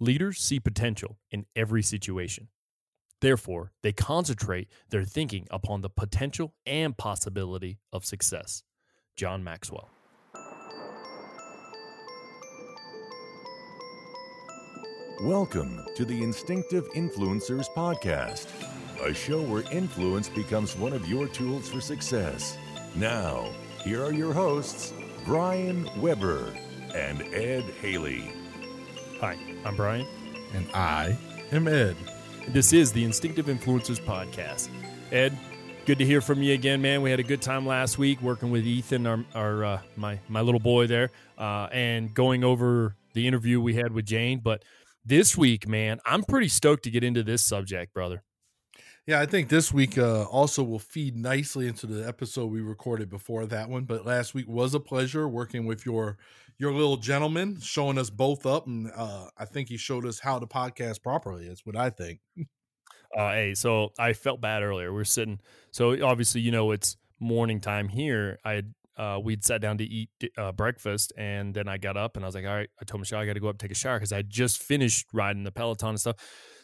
Leaders 0.00 0.38
see 0.38 0.60
potential 0.60 1.18
in 1.32 1.44
every 1.56 1.82
situation. 1.82 2.46
Therefore, 3.20 3.72
they 3.82 3.92
concentrate 3.92 4.68
their 4.90 5.02
thinking 5.02 5.48
upon 5.50 5.80
the 5.80 5.90
potential 5.90 6.54
and 6.64 6.96
possibility 6.96 7.80
of 7.92 8.04
success. 8.04 8.62
John 9.16 9.42
Maxwell. 9.42 9.90
Welcome 15.22 15.84
to 15.96 16.04
the 16.04 16.22
Instinctive 16.22 16.88
Influencers 16.92 17.66
Podcast, 17.74 18.46
a 19.04 19.12
show 19.12 19.42
where 19.42 19.64
influence 19.72 20.28
becomes 20.28 20.76
one 20.76 20.92
of 20.92 21.08
your 21.08 21.26
tools 21.26 21.68
for 21.68 21.80
success. 21.80 22.56
Now, 22.94 23.50
here 23.82 24.04
are 24.04 24.12
your 24.12 24.32
hosts, 24.32 24.94
Brian 25.24 25.90
Weber 26.00 26.56
and 26.94 27.22
Ed 27.34 27.64
Haley. 27.82 28.32
Hi, 29.20 29.36
I'm 29.68 29.76
Brian. 29.76 30.06
And 30.54 30.66
I 30.72 31.14
am 31.52 31.68
Ed. 31.68 31.94
This 32.48 32.72
is 32.72 32.90
the 32.90 33.04
Instinctive 33.04 33.48
Influencers 33.48 34.00
Podcast. 34.00 34.70
Ed, 35.12 35.36
good 35.84 35.98
to 35.98 36.06
hear 36.06 36.22
from 36.22 36.42
you 36.42 36.54
again, 36.54 36.80
man. 36.80 37.02
We 37.02 37.10
had 37.10 37.20
a 37.20 37.22
good 37.22 37.42
time 37.42 37.66
last 37.66 37.98
week 37.98 38.22
working 38.22 38.50
with 38.50 38.66
Ethan, 38.66 39.06
our, 39.06 39.22
our 39.34 39.64
uh, 39.64 39.80
my 39.94 40.20
my 40.26 40.40
little 40.40 40.58
boy 40.58 40.86
there, 40.86 41.10
uh, 41.36 41.68
and 41.70 42.14
going 42.14 42.44
over 42.44 42.96
the 43.12 43.26
interview 43.26 43.60
we 43.60 43.74
had 43.74 43.92
with 43.92 44.06
Jane. 44.06 44.40
But 44.42 44.64
this 45.04 45.36
week, 45.36 45.68
man, 45.68 46.00
I'm 46.06 46.22
pretty 46.22 46.48
stoked 46.48 46.84
to 46.84 46.90
get 46.90 47.04
into 47.04 47.22
this 47.22 47.44
subject, 47.44 47.92
brother. 47.92 48.22
Yeah, 49.08 49.22
I 49.22 49.24
think 49.24 49.48
this 49.48 49.72
week 49.72 49.96
uh, 49.96 50.24
also 50.24 50.62
will 50.62 50.78
feed 50.78 51.16
nicely 51.16 51.66
into 51.66 51.86
the 51.86 52.06
episode 52.06 52.50
we 52.50 52.60
recorded 52.60 53.08
before 53.08 53.46
that 53.46 53.70
one. 53.70 53.84
But 53.84 54.04
last 54.04 54.34
week 54.34 54.46
was 54.46 54.74
a 54.74 54.80
pleasure 54.80 55.26
working 55.26 55.64
with 55.64 55.86
your 55.86 56.18
your 56.58 56.72
little 56.72 56.98
gentleman, 56.98 57.58
showing 57.58 57.96
us 57.96 58.10
both 58.10 58.44
up, 58.44 58.66
and 58.66 58.90
uh, 58.94 59.28
I 59.38 59.46
think 59.46 59.70
he 59.70 59.78
showed 59.78 60.04
us 60.04 60.20
how 60.20 60.38
to 60.38 60.46
podcast 60.46 61.02
properly. 61.02 61.48
That's 61.48 61.64
what 61.64 61.74
I 61.74 61.90
think. 61.90 62.20
Uh, 63.16 63.32
hey, 63.32 63.54
so 63.54 63.88
I 63.98 64.12
felt 64.12 64.38
bad 64.38 64.62
earlier. 64.62 64.92
We 64.92 65.00
are 65.00 65.04
sitting, 65.04 65.40
so 65.70 66.04
obviously 66.04 66.42
you 66.42 66.50
know 66.50 66.72
it's 66.72 66.98
morning 67.18 67.58
time 67.58 67.88
here. 67.88 68.38
I 68.44 68.64
uh, 68.98 69.18
we'd 69.18 69.42
sat 69.42 69.62
down 69.62 69.78
to 69.78 69.84
eat 69.84 70.10
uh, 70.36 70.52
breakfast, 70.52 71.14
and 71.16 71.54
then 71.54 71.68
I 71.68 71.78
got 71.78 71.96
up 71.96 72.16
and 72.16 72.24
I 72.24 72.28
was 72.28 72.34
like, 72.34 72.44
all 72.44 72.54
right. 72.54 72.68
I 72.78 72.84
told 72.84 73.00
Michelle 73.00 73.20
I 73.20 73.24
got 73.24 73.32
to 73.32 73.40
go 73.40 73.48
up 73.48 73.54
and 73.54 73.60
take 73.60 73.70
a 73.70 73.74
shower 73.74 73.96
because 73.96 74.12
I 74.12 74.20
just 74.20 74.62
finished 74.62 75.06
riding 75.14 75.44
the 75.44 75.50
Peloton 75.50 75.90
and 75.90 76.00
stuff. 76.00 76.16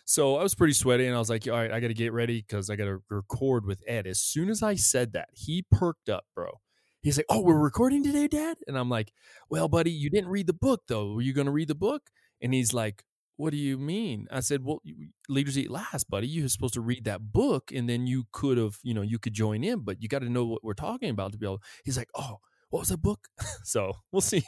So 0.05 0.36
I 0.36 0.42
was 0.42 0.55
pretty 0.55 0.74
sweaty, 0.74 1.06
and 1.06 1.14
I 1.16 1.19
was 1.19 1.30
like, 1.30 1.47
all 1.47 1.55
right, 1.55 1.72
I 1.72 1.80
got 1.80 1.88
to 1.88 1.94
get 1.94 2.12
ready 2.12 2.44
because 2.47 2.69
I 2.69 2.77
got 2.77 2.84
to 2.84 3.02
record 3.08 3.64
with 3.64 3.83
Ed. 3.86 4.06
As 4.06 4.20
soon 4.20 4.50
as 4.50 4.62
I 4.62 4.74
said 4.74 5.12
that, 5.14 5.28
he 5.33 5.64
perked 5.70 6.08
up, 6.10 6.24
bro. 6.34 6.60
He's 7.00 7.16
like, 7.16 7.27
oh, 7.28 7.41
we're 7.41 7.58
recording 7.58 8.02
today, 8.02 8.28
Dad, 8.28 8.58
and 8.66 8.78
I'm 8.78 8.88
like, 8.88 9.12
well, 9.50 9.69
buddy, 9.69 9.91
you 9.91 10.10
didn't 10.10 10.30
read 10.30 10.47
the 10.47 10.55
book 10.55 10.82
though. 10.88 11.12
Were 11.12 11.22
you 11.22 11.34
going 11.34 11.47
to 11.47 11.52
read 11.52 11.69
the 11.69 11.75
book? 11.75 12.02
And 12.41 12.55
he's 12.55 12.72
like, 12.72 13.02
what 13.36 13.50
do 13.50 13.56
you 13.56 13.78
mean? 13.78 14.27
I 14.30 14.41
said, 14.41 14.64
well, 14.64 14.80
leaders 15.28 15.58
eat 15.58 15.70
last, 15.70 16.08
buddy. 16.08 16.28
You're 16.28 16.48
supposed 16.48 16.75
to 16.75 16.80
read 16.80 17.05
that 17.05 17.32
book, 17.32 17.72
and 17.75 17.88
then 17.88 18.06
you 18.06 18.25
could 18.32 18.58
have, 18.58 18.78
you 18.82 18.94
know, 18.94 19.02
you 19.02 19.19
could 19.19 19.34
join 19.34 19.64
in, 19.64 19.80
but 19.80 20.00
you 20.00 20.08
got 20.08 20.20
to 20.20 20.30
know 20.30 20.44
what 20.44 20.62
we're 20.62 20.75
talking 20.75 21.10
about 21.10 21.32
to 21.32 21.38
be 21.38 21.47
able. 21.47 21.62
He's 21.84 21.97
like, 21.98 22.10
oh, 22.14 22.38
what 22.70 22.80
was 22.80 22.88
that 22.88 23.02
book? 23.02 23.28
so 23.64 23.92
we'll 24.12 24.20
see. 24.20 24.44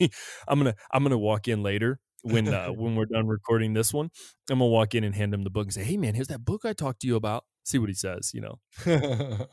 I'm 0.49 0.59
gonna 0.59 0.75
I'm 0.93 1.03
gonna 1.03 1.19
walk 1.19 1.49
in 1.49 1.63
later 1.63 2.01
when 2.27 2.53
uh, 2.53 2.69
when 2.73 2.97
we're 2.97 3.07
done 3.07 3.27
recording 3.27 3.73
this 3.73 3.93
one. 3.93 4.11
I'm 4.51 4.59
gonna 4.59 4.71
walk 4.71 4.95
in 4.95 5.05
and 5.05 5.15
hand 5.15 5.33
him 5.33 5.45
the 5.45 5.51
book 5.51 5.67
and 5.67 5.73
say, 5.73 5.85
"Hey, 5.85 5.97
man, 5.97 6.15
here's 6.15 6.29
that 6.29 6.45
book 6.45 6.65
I 6.65 6.73
talked 6.73 7.01
to 7.01 7.07
you 7.07 7.17
about." 7.17 7.45
See 7.65 7.79
what 7.79 7.89
he 7.89 7.95
says, 7.95 8.31
you 8.33 8.41
know. 8.41 8.61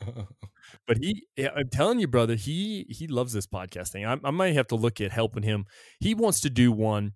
but 0.86 0.98
he, 0.98 1.26
I'm 1.38 1.68
telling 1.70 1.98
you, 1.98 2.06
brother, 2.06 2.34
he 2.34 2.86
he 2.88 3.06
loves 3.06 3.32
this 3.32 3.46
podcast 3.46 3.88
thing. 3.88 4.04
I, 4.04 4.16
I 4.22 4.30
might 4.30 4.54
have 4.54 4.68
to 4.68 4.76
look 4.76 5.00
at 5.00 5.12
helping 5.12 5.42
him. 5.42 5.66
He 6.00 6.14
wants 6.14 6.40
to 6.42 6.50
do 6.50 6.70
one. 6.70 7.12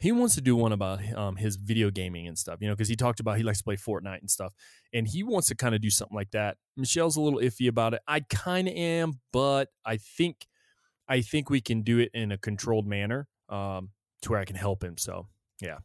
He 0.00 0.10
wants 0.10 0.34
to 0.34 0.40
do 0.40 0.56
one 0.56 0.72
about 0.72 1.00
um, 1.14 1.36
his 1.36 1.54
video 1.54 1.88
gaming 1.88 2.26
and 2.26 2.36
stuff, 2.36 2.58
you 2.60 2.66
know, 2.66 2.74
because 2.74 2.88
he 2.88 2.96
talked 2.96 3.20
about 3.20 3.36
he 3.36 3.44
likes 3.44 3.58
to 3.58 3.64
play 3.64 3.76
Fortnite 3.76 4.20
and 4.20 4.30
stuff, 4.30 4.52
and 4.92 5.06
he 5.06 5.22
wants 5.22 5.48
to 5.48 5.54
kind 5.54 5.74
of 5.74 5.80
do 5.80 5.90
something 5.90 6.16
like 6.16 6.32
that. 6.32 6.56
Michelle's 6.76 7.16
a 7.16 7.20
little 7.20 7.38
iffy 7.38 7.68
about 7.68 7.94
it. 7.94 8.00
I 8.08 8.20
kind 8.20 8.66
of 8.66 8.74
am, 8.74 9.20
but 9.32 9.68
I 9.84 9.98
think 9.98 10.46
I 11.08 11.20
think 11.20 11.48
we 11.48 11.60
can 11.60 11.82
do 11.82 11.98
it 11.98 12.10
in 12.12 12.32
a 12.32 12.38
controlled 12.38 12.86
manner. 12.86 13.28
Um, 13.48 13.90
to 14.24 14.30
where 14.30 14.40
I 14.40 14.44
can 14.44 14.56
help 14.56 14.82
him. 14.82 14.98
So 14.98 15.26
yeah. 15.60 15.78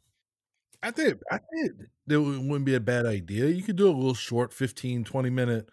I 0.81 0.91
think 0.91 1.19
I 1.29 1.37
think 1.37 1.73
that 2.07 2.21
wouldn't 2.21 2.65
be 2.65 2.75
a 2.75 2.79
bad 2.79 3.05
idea. 3.05 3.47
You 3.47 3.63
could 3.63 3.75
do 3.75 3.89
a 3.89 3.91
little 3.91 4.13
short 4.13 4.53
15, 4.53 5.03
20 5.03 5.29
minute, 5.29 5.69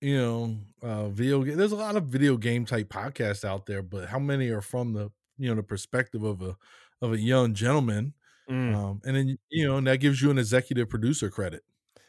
you 0.00 0.16
know, 0.16 0.56
uh 0.82 1.08
video 1.08 1.42
game. 1.42 1.56
There's 1.56 1.72
a 1.72 1.76
lot 1.76 1.96
of 1.96 2.04
video 2.04 2.36
game 2.36 2.64
type 2.64 2.88
podcasts 2.88 3.44
out 3.44 3.66
there, 3.66 3.82
but 3.82 4.08
how 4.08 4.18
many 4.18 4.48
are 4.48 4.62
from 4.62 4.94
the 4.94 5.10
you 5.36 5.48
know 5.48 5.54
the 5.54 5.62
perspective 5.62 6.22
of 6.22 6.42
a 6.42 6.56
of 7.02 7.12
a 7.12 7.18
young 7.18 7.54
gentleman? 7.54 8.14
Mm. 8.50 8.74
Um, 8.74 9.00
and 9.04 9.16
then 9.16 9.38
you 9.50 9.66
know, 9.66 9.76
and 9.76 9.86
that 9.86 9.98
gives 9.98 10.22
you 10.22 10.30
an 10.30 10.38
executive 10.38 10.88
producer 10.88 11.30
credit. 11.30 11.62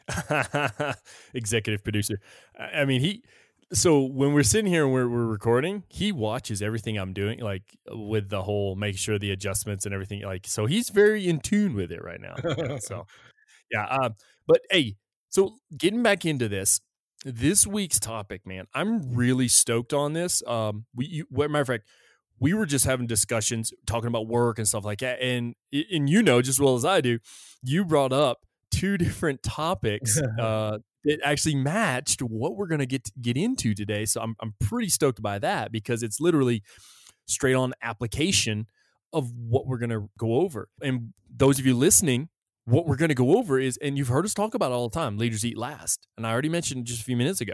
executive 1.34 1.84
producer. 1.84 2.18
I 2.58 2.84
mean, 2.84 3.00
he 3.00 3.22
so 3.72 4.02
when 4.02 4.32
we're 4.32 4.42
sitting 4.42 4.70
here 4.70 4.84
and 4.84 4.92
we're, 4.92 5.08
we're 5.08 5.26
recording, 5.26 5.84
he 5.88 6.12
watches 6.12 6.62
everything 6.62 6.96
I'm 6.98 7.12
doing, 7.12 7.40
like 7.40 7.62
with 7.88 8.28
the 8.28 8.42
whole 8.42 8.76
make 8.76 8.98
sure 8.98 9.18
the 9.18 9.30
adjustments 9.30 9.86
and 9.86 9.94
everything. 9.94 10.22
Like, 10.22 10.46
so 10.46 10.66
he's 10.66 10.90
very 10.90 11.26
in 11.28 11.40
tune 11.40 11.74
with 11.74 11.90
it 11.90 12.02
right 12.02 12.20
now. 12.20 12.34
so, 12.80 13.06
yeah. 13.70 13.84
Uh, 13.84 14.10
but 14.46 14.60
hey, 14.70 14.96
so 15.30 15.56
getting 15.76 16.02
back 16.02 16.24
into 16.24 16.48
this, 16.48 16.80
this 17.24 17.66
week's 17.66 17.98
topic, 17.98 18.46
man, 18.46 18.66
I'm 18.74 19.14
really 19.14 19.48
stoked 19.48 19.92
on 19.92 20.12
this. 20.12 20.42
Um, 20.46 20.84
we, 20.94 21.06
you, 21.06 21.26
matter 21.30 21.60
of 21.60 21.66
fact, 21.66 21.84
we 22.38 22.54
were 22.54 22.66
just 22.66 22.84
having 22.84 23.06
discussions 23.06 23.72
talking 23.86 24.08
about 24.08 24.26
work 24.26 24.58
and 24.58 24.66
stuff 24.66 24.84
like 24.84 24.98
that, 24.98 25.22
and 25.22 25.54
and 25.72 26.10
you 26.10 26.22
know 26.24 26.42
just 26.42 26.56
as 26.56 26.60
well 26.60 26.74
as 26.74 26.84
I 26.84 27.00
do, 27.00 27.20
you 27.62 27.84
brought 27.84 28.12
up 28.12 28.40
two 28.72 28.98
different 28.98 29.42
topics 29.44 30.20
uh, 30.40 30.78
it 31.04 31.20
actually 31.24 31.54
matched 31.54 32.20
what 32.22 32.56
we're 32.56 32.66
going 32.66 32.80
to 32.80 32.86
get 32.86 33.10
get 33.20 33.36
into 33.36 33.74
today. 33.74 34.04
So 34.04 34.20
I'm 34.20 34.36
I'm 34.40 34.54
pretty 34.60 34.88
stoked 34.88 35.22
by 35.22 35.38
that 35.38 35.72
because 35.72 36.02
it's 36.02 36.20
literally 36.20 36.62
straight 37.26 37.54
on 37.54 37.72
application 37.82 38.66
of 39.12 39.30
what 39.32 39.66
we're 39.66 39.78
going 39.78 39.90
to 39.90 40.08
go 40.18 40.36
over. 40.36 40.68
And 40.82 41.12
those 41.34 41.58
of 41.58 41.66
you 41.66 41.74
listening, 41.74 42.28
what 42.64 42.86
we're 42.86 42.96
going 42.96 43.10
to 43.10 43.14
go 43.14 43.36
over 43.36 43.58
is, 43.58 43.78
and 43.82 43.98
you've 43.98 44.08
heard 44.08 44.24
us 44.24 44.34
talk 44.34 44.54
about 44.54 44.72
all 44.72 44.88
the 44.88 44.98
time, 44.98 45.18
leaders 45.18 45.44
eat 45.44 45.58
last. 45.58 46.06
And 46.16 46.26
I 46.26 46.32
already 46.32 46.48
mentioned 46.48 46.86
just 46.86 47.02
a 47.02 47.04
few 47.04 47.16
minutes 47.16 47.40
ago. 47.40 47.52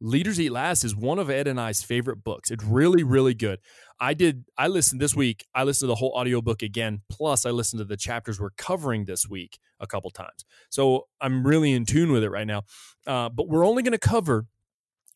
Leaders 0.00 0.40
Eat 0.40 0.50
Last 0.50 0.84
is 0.84 0.94
one 0.94 1.18
of 1.18 1.30
Ed 1.30 1.46
and 1.46 1.58
I's 1.58 1.82
favorite 1.82 2.22
books. 2.22 2.50
It's 2.50 2.64
really, 2.64 3.02
really 3.02 3.32
good. 3.32 3.60
I 4.00 4.14
did, 4.14 4.44
I 4.58 4.68
listened 4.68 5.00
this 5.00 5.14
week, 5.14 5.46
I 5.54 5.64
listened 5.64 5.86
to 5.86 5.92
the 5.92 5.96
whole 5.96 6.12
audiobook 6.16 6.62
again. 6.62 7.02
Plus, 7.10 7.46
I 7.46 7.50
listened 7.50 7.78
to 7.78 7.84
the 7.84 7.96
chapters 7.96 8.40
we're 8.40 8.50
covering 8.50 9.04
this 9.04 9.28
week 9.28 9.58
a 9.80 9.86
couple 9.86 10.10
times. 10.10 10.44
So 10.68 11.06
I'm 11.20 11.46
really 11.46 11.72
in 11.72 11.84
tune 11.84 12.12
with 12.12 12.24
it 12.24 12.30
right 12.30 12.46
now. 12.46 12.62
Uh, 13.06 13.28
but 13.28 13.48
we're 13.48 13.66
only 13.66 13.82
going 13.82 13.92
to 13.92 13.98
cover 13.98 14.46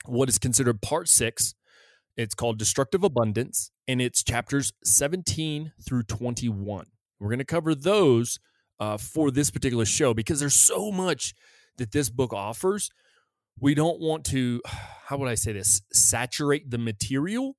what 0.07 0.29
is 0.29 0.39
considered 0.39 0.81
part 0.81 1.09
six. 1.09 1.55
It's 2.17 2.35
called 2.35 2.59
Destructive 2.59 3.05
Abundance, 3.05 3.71
and 3.87 4.01
it's 4.01 4.25
chapters 4.25 4.73
17 4.85 5.73
through 5.85 6.03
21. 6.05 6.87
We're 7.21 7.29
going 7.29 7.39
to 7.39 7.45
cover 7.45 7.75
those 7.75 8.39
uh, 8.81 8.97
for 8.97 9.31
this 9.31 9.51
particular 9.51 9.85
show 9.85 10.15
because 10.15 10.41
there's 10.41 10.55
so 10.55 10.91
much 10.91 11.35
that 11.77 11.93
this 11.93 12.11
book 12.11 12.33
offers 12.33 12.91
we 13.61 13.75
don't 13.75 14.01
want 14.01 14.25
to 14.25 14.61
how 15.07 15.17
would 15.17 15.29
i 15.29 15.35
say 15.35 15.53
this 15.53 15.83
saturate 15.93 16.71
the 16.71 16.79
material 16.79 17.57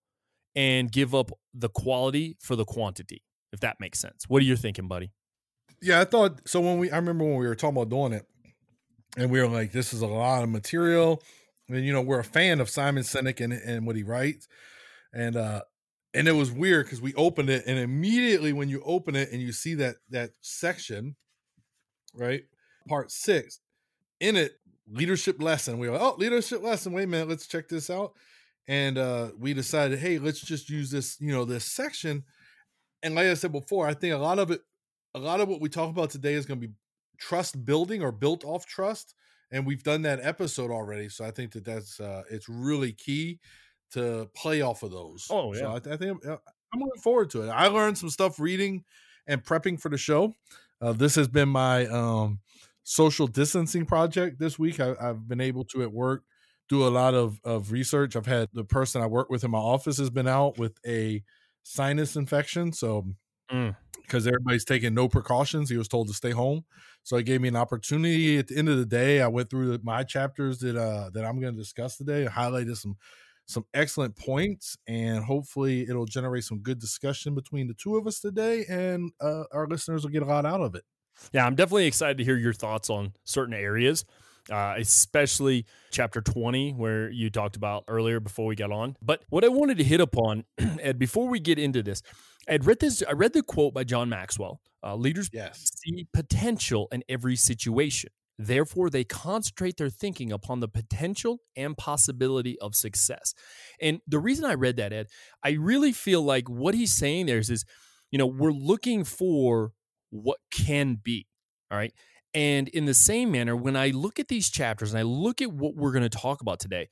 and 0.59 0.91
give 0.91 1.15
up 1.15 1.31
the 1.53 1.69
quality 1.69 2.35
for 2.41 2.57
the 2.57 2.65
quantity 2.65 3.23
if 3.53 3.61
that 3.61 3.77
makes 3.79 3.97
sense 3.97 4.25
what 4.27 4.41
are 4.41 4.45
you 4.45 4.57
thinking 4.57 4.87
buddy 4.87 5.11
yeah 5.81 6.01
i 6.01 6.03
thought 6.03 6.41
so 6.45 6.59
when 6.59 6.77
we 6.77 6.91
i 6.91 6.97
remember 6.97 7.23
when 7.23 7.37
we 7.37 7.47
were 7.47 7.55
talking 7.55 7.77
about 7.77 7.89
doing 7.89 8.11
it 8.11 8.25
and 9.17 9.31
we 9.31 9.39
were 9.39 9.47
like 9.47 9.71
this 9.71 9.93
is 9.93 10.01
a 10.01 10.07
lot 10.07 10.43
of 10.43 10.49
material 10.49 11.23
and 11.69 11.85
you 11.85 11.93
know 11.93 12.01
we're 12.01 12.19
a 12.19 12.23
fan 12.23 12.59
of 12.59 12.69
simon 12.69 13.03
sinek 13.03 13.39
and, 13.39 13.53
and 13.53 13.87
what 13.87 13.95
he 13.95 14.03
writes 14.03 14.47
and 15.13 15.37
uh 15.37 15.61
and 16.13 16.27
it 16.27 16.33
was 16.33 16.51
weird 16.51 16.85
because 16.85 17.01
we 17.01 17.13
opened 17.13 17.49
it 17.49 17.63
and 17.65 17.79
immediately 17.79 18.51
when 18.51 18.67
you 18.67 18.81
open 18.83 19.15
it 19.15 19.31
and 19.31 19.41
you 19.41 19.53
see 19.53 19.75
that 19.75 19.95
that 20.09 20.31
section 20.41 21.15
right 22.13 22.43
part 22.87 23.11
six 23.11 23.61
in 24.19 24.35
it 24.35 24.59
leadership 24.91 25.41
lesson. 25.41 25.77
We 25.77 25.87
were 25.87 25.93
like, 25.93 26.01
oh, 26.01 26.15
leadership 26.17 26.63
lesson. 26.63 26.93
Wait 26.93 27.03
a 27.03 27.07
minute, 27.07 27.29
let's 27.29 27.47
check 27.47 27.67
this 27.67 27.89
out. 27.89 28.13
And 28.69 28.99
uh, 28.99 29.31
we 29.35 29.55
decided, 29.55 29.97
hey, 29.97 30.19
let's 30.19 30.39
just 30.39 30.69
use 30.69 30.91
this, 30.91 31.17
you 31.19 31.33
know, 31.33 31.43
this 31.43 31.65
section. 31.65 32.23
And 33.01 33.15
like 33.15 33.25
I 33.25 33.33
said 33.33 33.51
before, 33.51 33.87
I 33.87 33.95
think 33.95 34.13
a 34.13 34.17
lot 34.17 34.37
of 34.37 34.51
it, 34.51 34.61
a 35.15 35.19
lot 35.19 35.41
of 35.41 35.49
what 35.49 35.59
we 35.59 35.69
talk 35.69 35.89
about 35.89 36.11
today 36.11 36.35
is 36.35 36.45
going 36.45 36.61
to 36.61 36.67
be 36.67 36.73
trust 37.19 37.65
building 37.65 38.03
or 38.03 38.11
built 38.11 38.45
off 38.45 38.67
trust. 38.67 39.15
And 39.51 39.65
we've 39.65 39.81
done 39.81 40.03
that 40.03 40.19
episode 40.21 40.69
already, 40.69 41.09
so 41.09 41.25
I 41.25 41.31
think 41.31 41.53
that 41.53 41.65
that's 41.65 41.99
uh, 41.99 42.21
it's 42.29 42.47
really 42.47 42.93
key 42.93 43.39
to 43.93 44.29
play 44.35 44.61
off 44.61 44.83
of 44.83 44.91
those. 44.91 45.25
Oh 45.31 45.51
yeah, 45.55 45.61
so 45.61 45.67
I, 45.71 45.93
I 45.93 45.97
think 45.97 46.23
I'm, 46.23 46.37
I'm 46.71 46.79
looking 46.79 47.01
forward 47.01 47.31
to 47.31 47.41
it. 47.41 47.49
I 47.49 47.65
learned 47.65 47.97
some 47.97 48.11
stuff 48.11 48.39
reading 48.39 48.83
and 49.25 49.43
prepping 49.43 49.81
for 49.81 49.89
the 49.89 49.97
show. 49.97 50.35
Uh, 50.79 50.93
this 50.93 51.15
has 51.15 51.27
been 51.27 51.49
my 51.49 51.87
um, 51.87 52.41
social 52.83 53.25
distancing 53.25 53.87
project 53.87 54.37
this 54.37 54.59
week. 54.59 54.79
I, 54.79 54.93
have 55.01 55.27
been 55.27 55.41
able 55.41 55.65
to 55.65 55.81
at 55.81 55.91
work 55.91 56.23
do 56.69 56.87
a 56.87 56.89
lot 56.89 57.13
of, 57.13 57.39
of 57.43 57.71
research. 57.71 58.15
I've 58.15 58.25
had 58.25 58.49
the 58.53 58.63
person 58.63 59.01
I 59.01 59.07
work 59.07 59.29
with 59.29 59.43
in 59.43 59.51
my 59.51 59.57
office 59.57 59.97
has 59.97 60.09
been 60.09 60.27
out 60.27 60.57
with 60.57 60.77
a 60.85 61.23
sinus 61.63 62.15
infection. 62.15 62.71
So 62.71 63.05
mm. 63.51 63.75
because 64.01 64.27
everybody's 64.27 64.65
taking 64.65 64.93
no 64.93 65.07
precautions. 65.07 65.69
He 65.69 65.77
was 65.77 65.87
told 65.87 66.07
to 66.07 66.13
stay 66.13 66.31
home, 66.31 66.65
so 67.03 67.17
it 67.17 67.25
gave 67.25 67.41
me 67.41 67.47
an 67.47 67.55
opportunity. 67.55 68.37
At 68.37 68.47
the 68.47 68.57
end 68.57 68.69
of 68.69 68.77
the 68.77 68.85
day, 68.85 69.21
I 69.21 69.27
went 69.27 69.49
through 69.49 69.71
the, 69.71 69.79
my 69.83 70.03
chapters 70.03 70.59
that 70.59 70.75
uh, 70.75 71.09
that 71.13 71.25
I'm 71.25 71.39
going 71.39 71.53
to 71.53 71.59
discuss 71.59 71.97
today, 71.97 72.21
and 72.21 72.31
highlighted 72.31 72.77
some 72.77 72.97
some 73.45 73.65
excellent 73.73 74.15
points, 74.15 74.77
and 74.87 75.23
hopefully 75.23 75.81
it'll 75.89 76.05
generate 76.05 76.43
some 76.43 76.59
good 76.59 76.79
discussion 76.79 77.33
between 77.33 77.67
the 77.67 77.73
two 77.73 77.97
of 77.97 78.05
us 78.05 78.19
today, 78.19 78.65
and 78.69 79.11
uh, 79.19 79.43
our 79.51 79.67
listeners 79.67 80.03
will 80.03 80.11
get 80.11 80.23
a 80.23 80.27
lot 80.27 80.45
out 80.45 80.61
of 80.61 80.75
it. 80.75 80.83
Yeah, 81.33 81.45
I'm 81.45 81.55
definitely 81.55 81.87
excited 81.87 82.17
to 82.19 82.23
hear 82.23 82.37
your 82.37 82.53
thoughts 82.53 82.89
on 82.89 83.13
certain 83.25 83.53
areas. 83.53 84.05
Uh, 84.49 84.75
especially 84.77 85.65
chapter 85.91 86.21
20, 86.21 86.71
where 86.73 87.09
you 87.11 87.29
talked 87.29 87.55
about 87.55 87.83
earlier 87.87 88.19
before 88.19 88.45
we 88.47 88.55
got 88.55 88.71
on. 88.71 88.95
But 89.01 89.23
what 89.29 89.43
I 89.43 89.47
wanted 89.49 89.77
to 89.77 89.83
hit 89.83 90.01
upon, 90.01 90.45
Ed, 90.57 90.97
before 90.97 91.27
we 91.27 91.39
get 91.39 91.59
into 91.59 91.83
this, 91.83 92.01
I 92.49 92.57
read 92.57 92.79
this. 92.79 93.03
I 93.07 93.11
read 93.13 93.33
the 93.33 93.43
quote 93.43 93.73
by 93.73 93.83
John 93.83 94.09
Maxwell. 94.09 94.59
Uh, 94.83 94.95
leaders 94.95 95.29
Yes. 95.33 95.71
see 95.75 96.07
potential 96.13 96.87
in 96.91 97.03
every 97.09 97.35
situation. 97.35 98.09
Therefore, 98.41 98.89
they 98.89 99.03
concentrate 99.03 99.75
their 99.77 99.89
thinking 99.89 100.31
upon 100.31 100.61
the 100.61 100.69
potential 100.69 101.41
and 101.57 101.75
possibility 101.77 102.57
of 102.59 102.73
success. 102.73 103.33
And 103.81 103.99
the 104.07 104.17
reason 104.19 104.45
I 104.45 104.53
read 104.53 104.77
that, 104.77 104.93
Ed, 104.93 105.07
I 105.43 105.51
really 105.51 105.91
feel 105.91 106.21
like 106.23 106.49
what 106.49 106.73
he's 106.73 106.93
saying 106.93 107.25
there 107.25 107.37
is, 107.39 107.49
is 107.49 107.65
you 108.11 108.17
know, 108.17 108.25
we're 108.25 108.51
looking 108.51 109.03
for 109.03 109.73
what 110.09 110.37
can 110.51 110.95
be. 111.03 111.27
All 111.69 111.77
right. 111.77 111.93
And 112.33 112.67
in 112.69 112.85
the 112.85 112.93
same 112.93 113.31
manner, 113.31 113.55
when 113.55 113.75
I 113.75 113.89
look 113.89 114.19
at 114.19 114.27
these 114.27 114.49
chapters 114.49 114.91
and 114.91 114.99
I 114.99 115.03
look 115.03 115.41
at 115.41 115.51
what 115.51 115.75
we're 115.75 115.91
going 115.91 116.03
to 116.03 116.09
talk 116.09 116.41
about 116.41 116.59
today, 116.59 116.89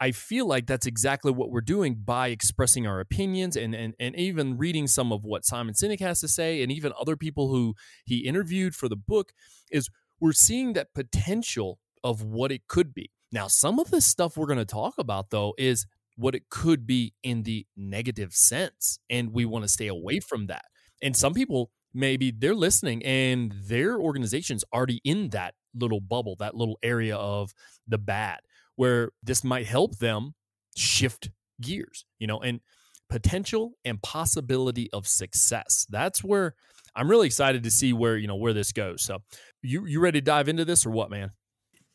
I 0.00 0.12
feel 0.12 0.46
like 0.46 0.66
that's 0.66 0.86
exactly 0.86 1.30
what 1.30 1.50
we're 1.50 1.60
doing 1.60 1.94
by 2.02 2.28
expressing 2.28 2.86
our 2.86 3.00
opinions 3.00 3.54
and, 3.54 3.74
and 3.74 3.94
and 4.00 4.16
even 4.16 4.56
reading 4.56 4.86
some 4.86 5.12
of 5.12 5.24
what 5.24 5.44
Simon 5.44 5.74
Sinek 5.74 6.00
has 6.00 6.20
to 6.20 6.28
say 6.28 6.62
and 6.62 6.72
even 6.72 6.92
other 6.98 7.16
people 7.16 7.48
who 7.48 7.74
he 8.04 8.20
interviewed 8.20 8.74
for 8.74 8.88
the 8.88 8.96
book 8.96 9.32
is 9.70 9.90
we're 10.18 10.32
seeing 10.32 10.72
that 10.72 10.94
potential 10.94 11.78
of 12.02 12.22
what 12.22 12.50
it 12.50 12.66
could 12.66 12.94
be. 12.94 13.10
Now, 13.30 13.46
some 13.46 13.78
of 13.78 13.90
the 13.90 14.00
stuff 14.00 14.36
we're 14.36 14.46
going 14.46 14.58
to 14.58 14.64
talk 14.64 14.94
about 14.96 15.28
though 15.30 15.54
is 15.58 15.86
what 16.16 16.34
it 16.34 16.48
could 16.48 16.86
be 16.86 17.12
in 17.22 17.42
the 17.42 17.66
negative 17.76 18.32
sense 18.32 18.98
and 19.10 19.34
we 19.34 19.44
want 19.44 19.64
to 19.64 19.68
stay 19.68 19.86
away 19.86 20.20
from 20.20 20.46
that. 20.46 20.64
And 21.02 21.14
some 21.14 21.34
people 21.34 21.70
maybe 21.92 22.30
they're 22.30 22.54
listening 22.54 23.04
and 23.04 23.52
their 23.52 23.98
organization's 23.98 24.64
already 24.72 25.00
in 25.04 25.30
that 25.30 25.54
little 25.74 26.00
bubble, 26.00 26.36
that 26.38 26.54
little 26.54 26.78
area 26.82 27.16
of 27.16 27.52
the 27.86 27.98
bad 27.98 28.40
where 28.76 29.10
this 29.22 29.44
might 29.44 29.66
help 29.66 29.98
them 29.98 30.34
shift 30.76 31.30
gears, 31.60 32.04
you 32.18 32.26
know, 32.26 32.38
and 32.40 32.60
potential 33.08 33.72
and 33.84 34.00
possibility 34.02 34.90
of 34.92 35.06
success. 35.06 35.86
That's 35.90 36.24
where 36.24 36.54
I'm 36.94 37.10
really 37.10 37.26
excited 37.26 37.62
to 37.64 37.70
see 37.70 37.92
where, 37.92 38.16
you 38.16 38.26
know, 38.26 38.36
where 38.36 38.52
this 38.52 38.72
goes. 38.72 39.04
So, 39.04 39.18
you 39.62 39.84
you 39.86 40.00
ready 40.00 40.20
to 40.20 40.24
dive 40.24 40.48
into 40.48 40.64
this 40.64 40.86
or 40.86 40.90
what, 40.90 41.10
man? 41.10 41.32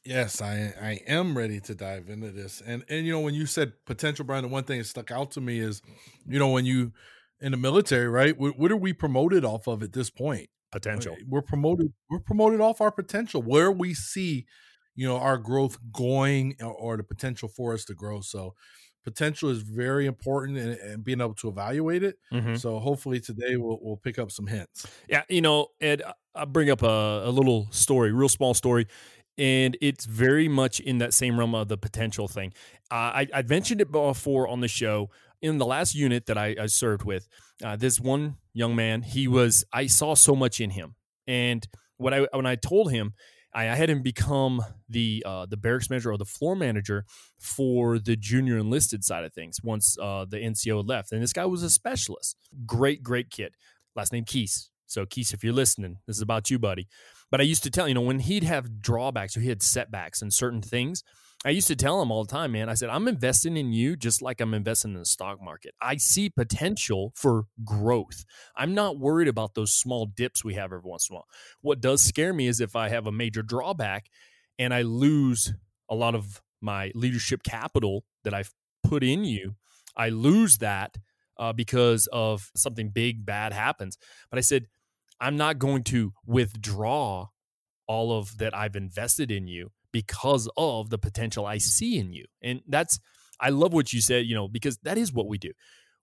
Yes, 0.04 0.42
I 0.42 0.74
I 0.80 1.00
am 1.08 1.36
ready 1.36 1.60
to 1.62 1.74
dive 1.74 2.10
into 2.10 2.32
this. 2.32 2.62
And 2.66 2.84
and 2.90 3.06
you 3.06 3.12
know 3.12 3.22
when 3.22 3.34
you 3.34 3.46
said 3.46 3.74
potential, 3.86 4.24
Brian, 4.24 4.44
the 4.44 4.50
one 4.50 4.64
thing 4.64 4.78
that 4.78 4.86
stuck 4.86 5.10
out 5.12 5.32
to 5.32 5.42
me 5.42 5.60
is, 5.60 5.82
you 6.28 6.38
know, 6.38 6.50
when 6.50 6.66
you 6.66 6.94
in 7.42 7.52
the 7.52 7.58
military, 7.58 8.08
right? 8.08 8.38
What, 8.38 8.58
what 8.58 8.72
are 8.72 8.78
we 8.78 8.94
promoted 8.94 9.44
off 9.46 9.68
of 9.68 9.84
at 9.84 9.94
this 9.94 10.10
point? 10.10 10.50
Potential. 10.72 11.16
We're 11.28 11.42
promoted. 11.42 11.94
We're 12.10 12.20
promoted 12.20 12.60
off 12.62 12.82
our 12.82 12.92
potential, 12.92 13.42
where 13.42 13.72
we 13.72 13.94
see, 13.94 14.46
you 14.96 15.08
know, 15.08 15.18
our 15.18 15.38
growth 15.38 15.78
going 15.94 16.56
or, 16.62 16.74
or 16.74 16.98
the 16.98 17.04
potential 17.04 17.48
for 17.48 17.74
us 17.74 17.86
to 17.86 17.94
grow. 17.94 18.20
So, 18.22 18.56
potential 19.04 19.50
is 19.50 19.62
very 19.62 20.06
important, 20.06 20.58
and, 20.58 20.74
and 20.80 21.04
being 21.04 21.22
able 21.22 21.36
to 21.36 21.48
evaluate 21.48 22.04
it. 22.04 22.18
Mhm. 22.34 22.60
So, 22.60 22.80
hopefully, 22.80 23.22
today 23.22 23.56
we'll 23.56 23.80
we'll 23.82 23.98
pick 23.98 24.20
up 24.20 24.32
some 24.32 24.48
hints. 24.48 24.86
Yeah, 25.08 25.24
you 25.30 25.42
know, 25.42 25.68
Ed, 25.80 26.02
I- 26.06 26.14
I'll 26.34 26.46
bring 26.46 26.70
up 26.70 26.82
a, 26.82 27.22
a 27.26 27.30
little 27.32 27.68
story, 27.72 28.12
real 28.12 28.28
small 28.28 28.54
story, 28.54 28.88
and 29.38 29.78
it's 29.80 30.04
very 30.06 30.50
much 30.50 30.82
in 30.82 30.98
that 30.98 31.14
same 31.14 31.38
realm 31.40 31.56
of 31.56 31.70
the 31.70 31.78
potential 31.78 32.28
thing. 32.28 32.52
Uh, 32.92 33.24
I, 33.24 33.28
I 33.34 33.42
mentioned 33.44 33.80
it 33.80 33.92
before 33.92 34.48
on 34.50 34.60
the 34.60 34.68
show. 34.68 35.10
In 35.46 35.58
the 35.60 35.66
last 35.66 35.94
unit 35.94 36.26
that 36.26 36.38
I, 36.38 36.56
I 36.60 36.66
served 36.66 37.04
with, 37.04 37.28
uh, 37.64 37.76
this 37.76 38.00
one 38.00 38.38
young 38.54 38.76
man, 38.76 39.04
he 39.04 39.28
was, 39.28 39.64
I 39.72 39.88
saw 39.88 40.16
so 40.16 40.36
much 40.36 40.60
in 40.60 40.72
him. 40.72 40.96
And 41.28 41.68
what 41.98 42.14
I, 42.14 42.28
when 42.34 42.46
I 42.46 42.56
told 42.56 42.92
him, 42.92 43.14
I, 43.54 43.70
I 43.70 43.76
had 43.76 43.90
him 43.90 44.02
become 44.02 44.62
the 44.90 45.24
uh, 45.26 45.46
the 45.46 45.58
barracks 45.58 45.90
manager 45.90 46.12
or 46.12 46.18
the 46.18 46.26
floor 46.26 46.56
manager 46.56 47.06
for 47.40 47.98
the 47.98 48.16
junior 48.16 48.58
enlisted 48.58 49.04
side 49.04 49.24
of 49.24 49.34
things 49.34 49.60
once 49.64 49.98
uh, 50.00 50.26
the 50.28 50.38
NCO 50.38 50.88
left. 50.88 51.12
And 51.12 51.24
this 51.24 51.34
guy 51.34 51.46
was 51.46 51.64
a 51.64 51.70
specialist. 51.70 52.38
Great, 52.66 53.02
great 53.02 53.30
kid. 53.30 53.54
Last 53.96 54.12
name 54.12 54.26
Keese. 54.26 54.70
So 54.88 55.06
Keese, 55.06 55.34
if 55.34 55.44
you're 55.44 55.54
listening, 55.54 55.98
this 56.06 56.18
is 56.18 56.22
about 56.22 56.52
you, 56.52 56.60
buddy. 56.60 56.88
But 57.32 57.40
I 57.40 57.44
used 57.44 57.64
to 57.64 57.72
tell 57.72 57.88
you 57.88 57.94
know 57.94 58.02
when 58.02 58.20
he'd 58.20 58.44
have 58.44 58.82
drawbacks 58.82 59.36
or 59.36 59.40
he 59.40 59.50
had 59.50 59.62
setbacks 59.62 60.22
in 60.22 60.32
certain 60.32 60.62
things, 60.62 61.04
I 61.46 61.52
used 61.52 61.68
to 61.68 61.76
tell 61.76 62.02
him 62.02 62.10
all 62.12 62.24
the 62.24 62.32
time, 62.32 62.54
man. 62.54 62.70
I 62.70 62.74
said 62.74 62.90
I'm 62.90 63.08
investing 63.08 63.56
in 63.56 63.72
you 63.72 63.96
just 63.96 64.20
like 64.20 64.42
I'm 64.42 64.56
investing 64.56 64.94
in 64.94 65.00
the 65.00 65.06
stock 65.06 65.40
market. 65.40 65.76
I 65.80 65.98
see 65.98 66.28
potential 66.28 67.14
for 67.16 67.44
growth. 67.64 68.26
I'm 68.56 68.74
not 68.74 68.98
worried 68.98 69.28
about 69.28 69.54
those 69.54 69.72
small 69.72 70.08
dips 70.08 70.44
we 70.44 70.56
have 70.56 70.74
every 70.74 70.90
once 70.90 71.08
in 71.08 71.14
a 71.14 71.18
while. 71.18 71.28
What 71.62 71.82
does 71.82 72.02
scare 72.02 72.34
me 72.34 72.48
is 72.48 72.60
if 72.60 72.76
I 72.76 72.90
have 72.90 73.06
a 73.06 73.12
major 73.12 73.44
drawback 73.44 74.08
and 74.58 74.74
I 74.74 74.82
lose 74.82 75.54
a 75.88 75.94
lot 75.94 76.16
of 76.16 76.42
my 76.62 76.92
leadership 76.96 77.44
capital 77.44 78.06
that 78.24 78.34
I've 78.34 78.52
put 78.84 79.04
in 79.04 79.24
you, 79.24 79.54
I 79.96 80.10
lose 80.10 80.58
that 80.58 80.98
uh, 81.38 81.54
because 81.54 82.08
of 82.12 82.50
something 82.56 82.90
big 82.90 83.24
bad 83.24 83.54
happens. 83.54 84.00
But 84.32 84.40
I 84.40 84.42
said, 84.42 84.66
I'm 85.22 85.38
not 85.38 85.60
going 85.60 85.84
to 85.84 86.14
withdraw 86.26 87.28
all 87.88 88.18
of 88.18 88.40
that 88.40 88.58
I've 88.58 88.76
invested 88.76 89.30
in 89.30 89.48
you 89.48 89.70
because 90.00 90.46
of 90.58 90.90
the 90.90 90.98
potential 90.98 91.46
I 91.46 91.58
see 91.60 91.92
in 92.02 92.12
you. 92.12 92.26
And 92.42 92.60
that's, 92.68 93.00
I 93.40 93.50
love 93.62 93.72
what 93.74 93.94
you 93.94 94.02
said, 94.02 94.26
you 94.26 94.36
know, 94.36 94.48
because 94.50 94.78
that 94.84 94.98
is 94.98 95.14
what 95.14 95.28
we 95.32 95.38
do. 95.38 95.52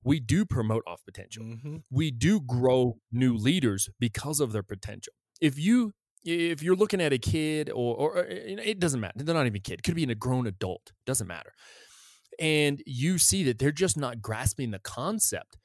We 0.02 0.18
do 0.18 0.44
promote 0.46 0.82
off 0.86 1.00
potential 1.04 1.44
Mm-hmm. 1.44 1.76
we 1.90 2.10
do 2.10 2.40
grow 2.40 2.96
new 3.12 3.34
leaders 3.36 3.90
because 4.00 4.40
of 4.40 4.52
their 4.52 4.62
potential. 4.74 5.12
If 5.40 5.58
you 5.58 5.92
if 6.24 6.62
you're 6.62 6.80
looking 6.82 7.02
at 7.02 7.12
a 7.12 7.18
kid 7.18 7.68
or 7.70 7.90
or 8.00 8.08
or, 8.18 8.30
you 8.50 8.56
know, 8.56 8.62
it 8.72 8.78
doesn't 8.80 9.00
matter, 9.00 9.14
they're 9.24 9.34
not 9.40 9.46
even 9.46 9.56
a 9.56 9.68
kid. 9.68 9.80
It 9.80 9.84
could 9.86 9.94
be 9.94 10.06
in 10.08 10.10
a 10.10 10.20
grown 10.26 10.46
adult, 10.46 10.92
doesn't 11.10 11.26
matter. 11.36 11.52
And 12.38 12.82
you 12.86 13.18
see 13.18 13.44
that 13.44 13.58
they're 13.58 13.80
just 13.84 13.96
not 13.96 14.22
grasping 14.28 14.70
the 14.72 14.78
concept. 15.00 15.58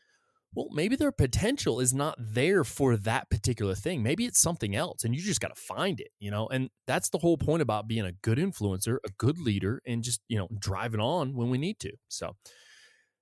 Well, 0.58 0.70
maybe 0.72 0.96
their 0.96 1.12
potential 1.12 1.80
is 1.80 1.94
not 1.94 2.16
there 2.18 2.64
for 2.64 2.98
that 2.98 3.30
particular 3.30 3.76
thing. 3.76 4.02
Maybe 4.02 4.26
it's 4.26 4.42
something 4.42 4.76
else 4.76 5.04
and 5.04 5.14
you 5.14 5.22
just 5.22 5.40
got 5.40 5.56
to 5.56 5.62
find 5.62 6.00
it, 6.00 6.08
you 6.18 6.32
know? 6.32 6.48
And 6.48 6.72
that's 6.88 7.10
the 7.10 7.20
whole 7.20 7.38
point 7.38 7.62
about 7.62 7.88
being 7.88 8.06
a 8.06 8.12
good 8.12 8.40
influencer, 8.40 8.98
a 9.06 9.12
good 9.20 9.38
leader 9.38 9.84
and 9.86 10.02
just, 10.02 10.20
you 10.28 10.36
know, 10.36 10.48
driving 10.58 11.00
on 11.00 11.36
when 11.36 11.52
we 11.52 11.60
need 11.60 11.78
to. 11.82 11.92
So, 12.08 12.36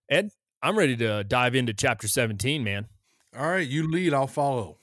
Ed, 0.10 0.30
I'm 0.64 0.78
ready 0.78 0.96
to 0.96 1.26
dive 1.26 1.56
into 1.56 1.74
chapter 1.74 2.08
17, 2.08 2.64
man. 2.64 2.88
All 3.38 3.50
right, 3.50 3.68
you 3.68 3.92
lead. 3.92 4.14
I'll 4.14 4.28
follow. 4.28 4.78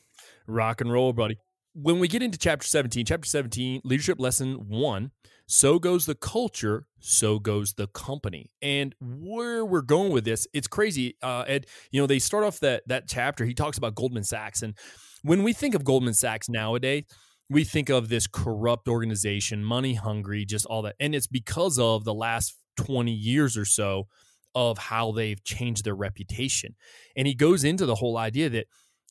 Rock 0.47 0.83
and 0.83 0.93
roll, 0.93 1.15
buddy. 1.15 1.39
When 1.73 2.01
we 2.01 2.07
get 2.07 2.23
into 2.23 2.37
chapter 2.37 2.67
17, 2.67 3.07
chapter 3.07 3.27
17, 3.27 3.81
leadership 3.83 4.21
lesson 4.21 4.69
one, 4.69 5.11
so 5.47 5.79
goes 5.79 6.07
the 6.07 6.15
culture, 6.15 6.87
so 7.01 7.39
goes 7.39 7.75
the 7.75 7.87
company. 7.89 8.51
And 8.61 8.95
where 9.01 9.65
we're 9.65 9.83
going 9.83 10.13
with 10.13 10.25
this, 10.25 10.47
it's 10.53 10.69
crazy. 10.69 11.17
Uh, 11.23 11.45
Ed, 11.47 11.67
you 11.91 12.01
know, 12.01 12.07
they 12.07 12.19
start 12.19 12.45
off 12.45 12.61
that 12.61 12.83
that 12.87 13.09
chapter, 13.09 13.45
he 13.45 13.55
talks 13.55 13.79
about 13.79 13.95
Goldman 13.95 14.25
Sachs. 14.25 14.63
And 14.63 14.75
when 15.23 15.43
we 15.43 15.53
think 15.53 15.75
of 15.75 15.85
Goldman 15.85 16.15
Sachs 16.15 16.49
nowadays, 16.49 17.05
we 17.51 17.65
think 17.65 17.91
of 17.91 18.09
this 18.09 18.27
corrupt 18.27 18.89
organization, 18.89 19.65
money 19.65 19.95
hungry, 19.95 20.45
just 20.45 20.67
all 20.67 20.83
that. 20.83 20.97
And 20.99 21.15
it's 21.15 21.27
because 21.27 21.79
of 21.79 22.05
the 22.05 22.15
last 22.15 22.57
20 22.77 23.13
years 23.13 23.57
or 23.57 23.65
so 23.65 24.09
of 24.55 24.79
how 24.79 25.13
they've 25.13 25.43
changed 25.45 25.85
their 25.85 25.95
reputation. 25.95 26.75
And 27.17 27.27
he 27.27 27.35
goes 27.35 27.65
into 27.65 27.87
the 27.87 27.97
whole 27.97 28.17
idea 28.17 28.49
that 28.51 28.67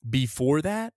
before 0.08 0.62
that, 0.62 0.94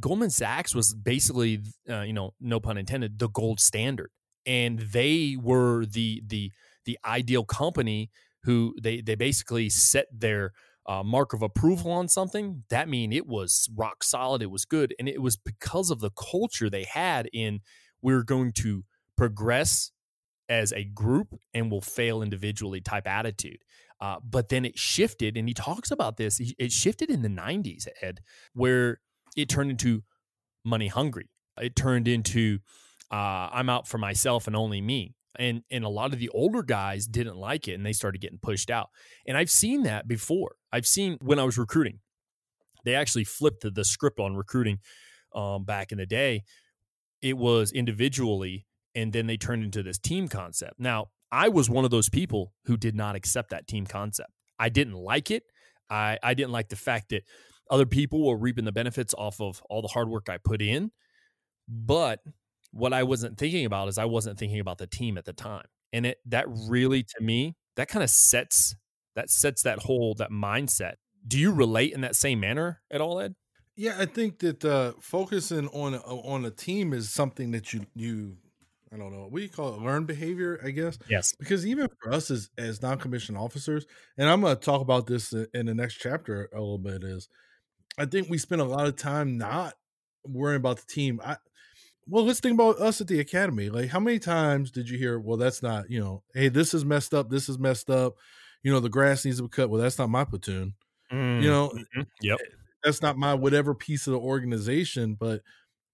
Goldman 0.00 0.30
Sachs 0.30 0.74
was 0.74 0.94
basically, 0.94 1.60
uh, 1.88 2.00
you 2.00 2.12
know, 2.12 2.32
no 2.40 2.60
pun 2.60 2.78
intended, 2.78 3.18
the 3.18 3.28
gold 3.28 3.60
standard, 3.60 4.10
and 4.46 4.78
they 4.78 5.36
were 5.40 5.84
the 5.86 6.22
the 6.26 6.52
the 6.84 6.98
ideal 7.04 7.44
company 7.44 8.10
who 8.44 8.74
they 8.80 9.00
they 9.00 9.14
basically 9.14 9.68
set 9.68 10.06
their 10.12 10.52
uh, 10.86 11.02
mark 11.02 11.32
of 11.32 11.42
approval 11.42 11.92
on 11.92 12.08
something. 12.08 12.64
That 12.70 12.88
mean 12.88 13.12
it 13.12 13.26
was 13.26 13.68
rock 13.76 14.02
solid, 14.02 14.42
it 14.42 14.50
was 14.50 14.64
good, 14.64 14.94
and 14.98 15.08
it 15.08 15.22
was 15.22 15.36
because 15.36 15.90
of 15.90 16.00
the 16.00 16.10
culture 16.10 16.68
they 16.68 16.84
had 16.84 17.28
in 17.32 17.60
we're 18.02 18.24
going 18.24 18.52
to 18.52 18.84
progress 19.16 19.92
as 20.48 20.72
a 20.72 20.84
group 20.84 21.28
and 21.54 21.70
will 21.70 21.80
fail 21.80 22.20
individually 22.20 22.80
type 22.80 23.06
attitude. 23.06 23.58
Uh, 24.00 24.16
but 24.28 24.48
then 24.48 24.64
it 24.64 24.76
shifted, 24.76 25.36
and 25.36 25.46
he 25.46 25.54
talks 25.54 25.92
about 25.92 26.16
this. 26.16 26.40
It 26.58 26.72
shifted 26.72 27.08
in 27.08 27.22
the 27.22 27.28
90s, 27.28 27.86
Ed, 28.00 28.20
where 28.52 29.00
it 29.36 29.48
turned 29.48 29.70
into 29.70 30.02
money 30.64 30.88
hungry. 30.88 31.30
It 31.60 31.76
turned 31.76 32.08
into 32.08 32.58
uh, 33.12 33.50
I'm 33.52 33.68
out 33.68 33.86
for 33.86 33.98
myself 33.98 34.46
and 34.46 34.56
only 34.56 34.80
me. 34.80 35.14
And 35.38 35.62
and 35.70 35.84
a 35.84 35.88
lot 35.88 36.12
of 36.12 36.18
the 36.18 36.28
older 36.30 36.62
guys 36.62 37.06
didn't 37.06 37.36
like 37.36 37.68
it, 37.68 37.74
and 37.74 37.86
they 37.86 37.92
started 37.94 38.20
getting 38.20 38.38
pushed 38.38 38.70
out. 38.70 38.90
And 39.26 39.36
I've 39.36 39.50
seen 39.50 39.82
that 39.84 40.06
before. 40.08 40.56
I've 40.72 40.86
seen 40.86 41.18
when 41.22 41.38
I 41.38 41.44
was 41.44 41.56
recruiting. 41.58 42.00
they 42.84 42.94
actually 42.94 43.24
flipped 43.24 43.62
the, 43.62 43.70
the 43.70 43.84
script 43.84 44.18
on 44.20 44.36
recruiting 44.36 44.78
um, 45.34 45.64
back 45.64 45.92
in 45.92 45.98
the 45.98 46.06
day. 46.06 46.42
It 47.22 47.36
was 47.38 47.72
individually, 47.72 48.66
and 48.94 49.12
then 49.12 49.26
they 49.26 49.36
turned 49.36 49.64
into 49.64 49.82
this 49.82 49.98
team 49.98 50.28
concept. 50.28 50.74
Now, 50.78 51.08
I 51.30 51.48
was 51.48 51.70
one 51.70 51.84
of 51.84 51.90
those 51.90 52.08
people 52.08 52.52
who 52.66 52.76
did 52.76 52.94
not 52.94 53.16
accept 53.16 53.50
that 53.50 53.66
team 53.66 53.86
concept. 53.86 54.30
I 54.58 54.68
didn't 54.68 54.94
like 54.94 55.30
it. 55.30 55.44
I, 55.88 56.18
I 56.22 56.34
didn't 56.34 56.52
like 56.52 56.68
the 56.68 56.76
fact 56.76 57.10
that 57.10 57.22
other 57.70 57.86
people 57.86 58.26
were 58.26 58.36
reaping 58.36 58.64
the 58.64 58.72
benefits 58.72 59.14
off 59.16 59.40
of 59.40 59.62
all 59.70 59.82
the 59.82 59.88
hard 59.88 60.08
work 60.08 60.28
I 60.28 60.38
put 60.38 60.60
in. 60.60 60.90
But 61.68 62.20
what 62.72 62.92
I 62.92 63.02
wasn't 63.02 63.38
thinking 63.38 63.64
about 63.64 63.88
is 63.88 63.98
I 63.98 64.06
wasn't 64.06 64.38
thinking 64.38 64.60
about 64.60 64.78
the 64.78 64.86
team 64.86 65.18
at 65.18 65.24
the 65.24 65.32
time. 65.32 65.66
And 65.92 66.06
it 66.06 66.18
that 66.26 66.46
really 66.48 67.02
to 67.02 67.22
me, 67.22 67.54
that 67.76 67.88
kind 67.88 68.02
of 68.02 68.10
sets 68.10 68.74
that 69.14 69.30
sets 69.30 69.62
that 69.62 69.80
whole 69.80 70.14
that 70.14 70.30
mindset. 70.30 70.94
Do 71.26 71.38
you 71.38 71.52
relate 71.52 71.92
in 71.92 72.00
that 72.00 72.16
same 72.16 72.40
manner 72.40 72.80
at 72.90 73.00
all, 73.00 73.20
Ed? 73.20 73.34
Yeah, 73.76 73.96
I 73.98 74.06
think 74.06 74.40
that 74.40 74.64
uh, 74.64 74.92
focusing 75.00 75.68
on 75.68 75.94
a, 75.94 75.98
on 75.98 76.44
a 76.44 76.50
team 76.50 76.92
is 76.92 77.10
something 77.10 77.52
that 77.52 77.72
you 77.72 77.86
you 77.94 78.36
I 78.92 78.96
don't 78.98 79.12
know 79.12 79.26
what 79.28 79.38
do 79.38 79.42
you 79.42 79.48
call 79.48 79.74
it 79.74 79.80
learned 79.80 80.06
behavior, 80.06 80.60
I 80.62 80.70
guess. 80.70 80.98
Yes. 81.08 81.34
Because 81.38 81.66
even 81.66 81.88
for 82.00 82.12
us 82.12 82.30
as 82.30 82.50
as 82.58 82.82
non 82.82 82.98
commissioned 82.98 83.38
officers, 83.38 83.86
and 84.18 84.28
I'm 84.28 84.40
going 84.40 84.56
to 84.56 84.60
talk 84.60 84.80
about 84.80 85.06
this 85.06 85.32
in 85.32 85.66
the 85.66 85.74
next 85.74 85.96
chapter 85.96 86.48
a 86.52 86.60
little 86.60 86.78
bit, 86.78 87.02
is 87.02 87.28
I 87.98 88.06
think 88.06 88.28
we 88.28 88.38
spend 88.38 88.60
a 88.60 88.66
lot 88.66 88.86
of 88.86 88.96
time 88.96 89.38
not 89.38 89.74
worrying 90.24 90.58
about 90.60 90.78
the 90.78 90.86
team. 90.86 91.20
I 91.24 91.36
well, 92.06 92.24
let's 92.24 92.40
think 92.40 92.54
about 92.54 92.78
us 92.80 93.00
at 93.00 93.06
the 93.08 93.20
academy. 93.20 93.68
Like, 93.70 93.90
how 93.90 94.00
many 94.00 94.18
times 94.18 94.70
did 94.70 94.88
you 94.88 94.98
hear, 94.98 95.18
well, 95.18 95.36
that's 95.36 95.62
not, 95.62 95.90
you 95.90 96.00
know, 96.00 96.22
hey, 96.34 96.48
this 96.48 96.74
is 96.74 96.84
messed 96.84 97.14
up, 97.14 97.30
this 97.30 97.48
is 97.48 97.58
messed 97.58 97.90
up, 97.90 98.14
you 98.62 98.72
know, 98.72 98.80
the 98.80 98.88
grass 98.88 99.24
needs 99.24 99.38
to 99.38 99.44
be 99.44 99.48
cut. 99.48 99.70
Well, 99.70 99.80
that's 99.80 99.98
not 99.98 100.10
my 100.10 100.24
platoon. 100.24 100.74
Mm, 101.12 101.42
You 101.42 101.50
know, 101.50 101.68
mhm, 101.96 102.06
Yep. 102.22 102.38
that's 102.82 103.02
not 103.02 103.16
my 103.16 103.34
whatever 103.34 103.74
piece 103.74 104.06
of 104.06 104.12
the 104.12 104.18
organization, 104.20 105.14
but 105.14 105.42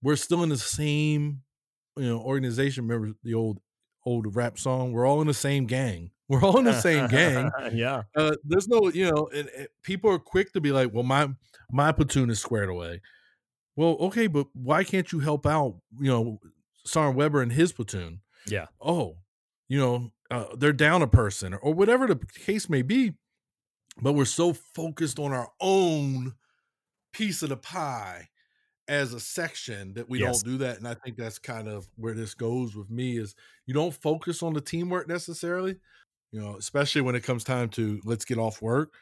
we're 0.02 0.16
still 0.16 0.42
in 0.42 0.48
the 0.48 0.56
same, 0.58 1.42
you 1.96 2.04
know, 2.08 2.20
organization. 2.20 2.86
Remember 2.86 3.16
the 3.22 3.34
old 3.34 3.60
old 4.06 4.34
rap 4.36 4.58
song? 4.58 4.92
We're 4.92 5.06
all 5.06 5.20
in 5.20 5.26
the 5.26 5.34
same 5.34 5.66
gang. 5.66 6.12
We're 6.28 6.42
all 6.44 6.58
in 6.58 6.64
the 6.66 6.78
same 6.78 7.08
gang. 7.08 7.50
yeah. 7.72 8.02
Uh, 8.14 8.36
there's 8.44 8.68
no, 8.68 8.90
you 8.90 9.10
know, 9.10 9.28
and, 9.34 9.48
and 9.48 9.68
people 9.82 10.10
are 10.10 10.18
quick 10.18 10.52
to 10.52 10.60
be 10.60 10.72
like, 10.72 10.92
well, 10.92 11.02
my 11.02 11.28
my 11.70 11.90
platoon 11.92 12.30
is 12.30 12.38
squared 12.40 12.68
away. 12.68 13.00
Well, 13.78 13.96
okay, 14.00 14.26
but 14.26 14.48
why 14.54 14.82
can't 14.82 15.12
you 15.12 15.20
help 15.20 15.46
out, 15.46 15.76
you 16.00 16.10
know, 16.10 16.40
Sergeant 16.84 17.16
Weber 17.16 17.40
and 17.40 17.52
his 17.52 17.72
platoon? 17.72 18.22
Yeah. 18.44 18.66
Oh, 18.80 19.18
you 19.68 19.78
know, 19.78 20.10
uh, 20.32 20.56
they're 20.56 20.72
down 20.72 21.00
a 21.00 21.06
person 21.06 21.54
or, 21.54 21.58
or 21.58 21.74
whatever 21.74 22.08
the 22.08 22.16
case 22.16 22.68
may 22.68 22.82
be. 22.82 23.12
But 24.02 24.14
we're 24.14 24.24
so 24.24 24.52
focused 24.52 25.20
on 25.20 25.32
our 25.32 25.48
own 25.60 26.34
piece 27.12 27.42
of 27.44 27.50
the 27.50 27.56
pie 27.56 28.30
as 28.88 29.14
a 29.14 29.20
section 29.20 29.94
that 29.94 30.08
we 30.08 30.18
Yes. 30.18 30.42
don't 30.42 30.52
do 30.52 30.58
that. 30.58 30.78
And 30.78 30.88
I 30.88 30.94
think 30.94 31.16
that's 31.16 31.38
kind 31.38 31.68
of 31.68 31.88
where 31.94 32.14
this 32.14 32.34
goes 32.34 32.74
with 32.74 32.90
me 32.90 33.16
is 33.16 33.36
you 33.66 33.74
don't 33.74 33.94
focus 33.94 34.42
on 34.42 34.54
the 34.54 34.60
teamwork 34.60 35.06
necessarily, 35.06 35.76
you 36.32 36.40
know, 36.40 36.56
especially 36.56 37.02
when 37.02 37.14
it 37.14 37.22
comes 37.22 37.44
time 37.44 37.68
to 37.70 38.00
let's 38.04 38.24
get 38.24 38.38
off 38.38 38.60
work. 38.60 38.94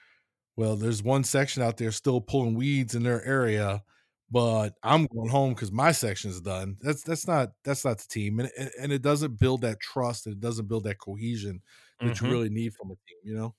Well, 0.54 0.76
there's 0.76 1.02
one 1.02 1.24
section 1.24 1.62
out 1.62 1.78
there 1.78 1.92
still 1.92 2.20
pulling 2.20 2.54
weeds 2.56 2.94
in 2.94 3.04
their 3.04 3.24
area, 3.24 3.82
but 4.30 4.74
I'm 4.82 5.06
going 5.06 5.28
home 5.30 5.54
because 5.54 5.72
my 5.72 5.92
section's 5.92 6.40
done. 6.40 6.76
That's 6.80 7.02
that's 7.02 7.26
not 7.26 7.50
that's 7.64 7.84
not 7.84 7.98
the 7.98 8.08
team, 8.08 8.40
and 8.40 8.50
and- 8.80 8.92
it 8.92 9.02
doesn't 9.02 9.38
build 9.38 9.62
that 9.62 9.80
trust. 9.80 10.26
And 10.26 10.34
it 10.34 10.40
doesn't 10.40 10.66
build 10.68 10.84
that 10.84 10.98
cohesion 10.98 11.62
that 12.02 12.16
Mhm. 12.16 12.20
you 12.20 12.28
really 12.30 12.48
need 12.50 12.74
from 12.74 12.90
a 12.90 12.94
team. 12.94 13.18
You 13.24 13.34
know. 13.36 13.54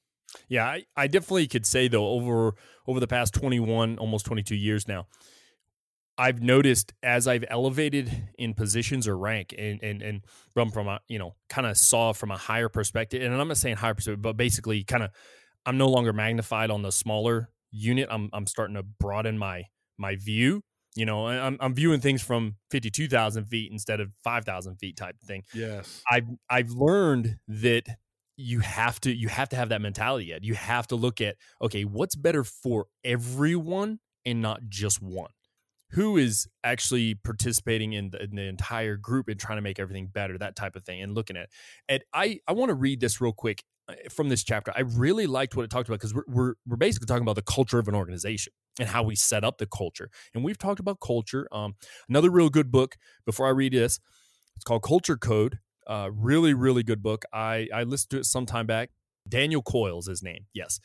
Yeah, 0.50 0.66
I, 0.68 0.86
I 0.96 1.08
definitely 1.08 1.48
could 1.48 1.66
say 1.66 1.88
though 1.88 2.08
over 2.10 2.54
over 2.86 3.00
the 3.00 3.08
past 3.08 3.34
21 3.34 3.98
almost 3.98 4.26
22 4.26 4.56
years 4.56 4.88
now 4.88 5.08
I've 6.20 6.42
noticed 6.42 6.94
as 7.04 7.28
I've 7.28 7.46
elevated 7.48 8.12
in 8.40 8.56
positions 8.56 9.08
or 9.08 9.16
rank 9.18 9.54
and 9.58 9.82
and 9.84 10.02
and 10.02 10.26
from 10.54 10.72
from 10.72 10.88
a 10.88 11.00
you 11.08 11.20
know 11.20 11.36
kind 11.48 11.68
of 11.68 11.78
saw 11.78 12.12
from 12.14 12.32
a 12.32 12.38
higher 12.38 12.70
perspective 12.70 13.22
and 13.22 13.40
I'm 13.40 13.48
not 13.48 13.58
saying 13.58 13.76
higher 13.78 13.94
perspective 13.94 14.22
but 14.22 14.36
basically 14.36 14.84
kind 14.84 15.04
of 15.04 15.12
I'm 15.66 15.78
no 15.78 15.88
longer 15.90 16.14
magnified 16.14 16.72
on 16.72 16.82
the 16.82 16.92
smaller 16.92 17.52
unit 17.70 18.08
I'm 18.10 18.30
I'm 18.34 18.48
starting 18.48 18.76
to 18.76 18.84
broaden 18.84 19.38
my 19.38 19.66
my 19.98 20.16
view 20.16 20.62
you 20.96 21.06
know 21.06 21.28
I'm 21.28 21.58
I'm 21.60 21.74
viewing 21.76 22.00
things 22.00 22.22
from 22.22 22.56
52,000 22.72 23.46
feet 23.46 23.72
instead 23.72 24.00
of 24.00 24.12
5,000 24.24 24.78
feet 24.78 24.98
type 24.98 25.16
thing 25.22 25.44
Yes. 25.54 26.02
I've 26.10 26.28
I've 26.50 26.72
learned 26.72 27.38
that 27.48 27.88
you 28.38 28.60
have 28.60 29.02
to 29.02 29.12
you 29.14 29.28
have 29.28 29.50
to 29.50 29.56
have 29.56 29.70
that 29.70 29.82
mentality 29.82 30.28
yet. 30.28 30.44
You 30.44 30.54
have 30.54 30.88
to 30.88 30.96
look 30.96 31.20
at 31.22 31.38
okay, 31.62 31.84
what's 31.84 32.16
better 32.16 32.44
for 32.44 32.86
everyone 33.04 34.00
and 34.26 34.42
not 34.42 34.62
just 34.70 35.02
one. 35.02 35.32
Who 35.92 36.18
is 36.18 36.48
actually 36.64 37.16
participating 37.16 37.94
in 37.94 38.10
the, 38.10 38.22
in 38.22 38.36
the 38.36 38.44
entire 38.44 38.98
group 38.98 39.30
and 39.30 39.40
trying 39.40 39.58
to 39.58 39.62
make 39.62 39.80
everything 39.80 40.08
better, 40.08 40.38
that 40.38 40.56
type 40.56 40.76
of 40.76 40.84
thing, 40.84 41.02
and 41.02 41.16
looking 41.16 41.38
at 41.38 41.44
it. 41.44 41.50
And 41.88 42.04
I 42.14 42.40
I 42.48 42.52
want 42.54 42.70
to 42.70 42.76
read 42.76 43.00
this 43.00 43.22
real 43.22 43.32
quick 43.32 43.64
from 44.10 44.30
this 44.30 44.44
chapter. 44.44 44.72
I 44.76 44.82
really 44.82 45.28
liked 45.28 45.56
what 45.56 45.64
it 45.64 45.70
talked 45.70 45.88
about 45.88 46.00
because 46.00 46.14
we're, 46.14 46.24
we're 46.28 46.54
we're 46.66 46.78
basically 46.78 47.06
talking 47.06 47.24
about 47.24 47.36
the 47.36 47.42
culture 47.42 47.80
of 47.80 47.88
an 47.88 47.96
organization 47.96 48.54
and 48.80 48.90
how 48.90 49.04
we 49.04 49.16
set 49.16 49.44
up 49.44 49.58
the 49.58 49.66
culture. 49.66 50.10
And 50.34 50.44
we've 50.44 50.58
talked 50.58 50.80
about 50.80 51.00
culture. 51.00 51.48
Um, 51.52 51.76
another 52.10 52.30
real 52.30 52.50
good 52.50 52.72
book. 52.72 52.98
Before 53.26 53.48
I 53.48 53.52
read 53.52 53.74
this, 53.74 54.00
it's 54.56 54.66
called 54.66 54.84
Culture 54.84 55.18
Code. 55.18 55.60
Uh, 55.86 56.10
really, 56.14 56.54
really 56.54 56.84
good 56.84 57.02
book. 57.02 57.24
I 57.34 57.68
I 57.74 57.84
listened 57.84 58.12
to 58.12 58.18
it 58.20 58.26
some 58.26 58.46
time 58.46 58.68
back. 58.68 58.90
Daniel 59.28 59.62
Coyle's 59.62 60.08
his 60.08 60.22
name. 60.22 60.46
Yes, 60.54 60.80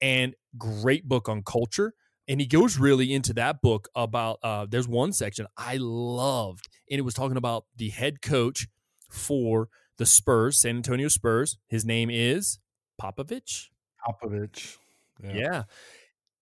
and 0.00 0.34
great 0.56 1.06
book 1.08 1.28
on 1.28 1.42
culture. 1.42 1.94
And 2.30 2.42
he 2.42 2.46
goes 2.46 2.78
really 2.78 3.12
into 3.12 3.32
that 3.34 3.62
book 3.62 3.88
about. 3.94 4.38
Uh, 4.42 4.66
there's 4.68 4.88
one 4.88 5.12
section 5.12 5.46
I 5.56 5.76
loved, 5.78 6.68
and 6.90 6.98
it 6.98 7.02
was 7.02 7.14
talking 7.14 7.36
about 7.36 7.66
the 7.76 7.90
head 7.90 8.22
coach 8.22 8.66
for 9.10 9.68
the 9.98 10.06
Spurs, 10.06 10.58
San 10.58 10.76
Antonio 10.76 11.08
Spurs. 11.08 11.58
His 11.68 11.84
name 11.84 12.10
is 12.10 12.60
Popovich. 13.00 13.68
Popovich. 14.00 14.78
Yeah. 15.22 15.64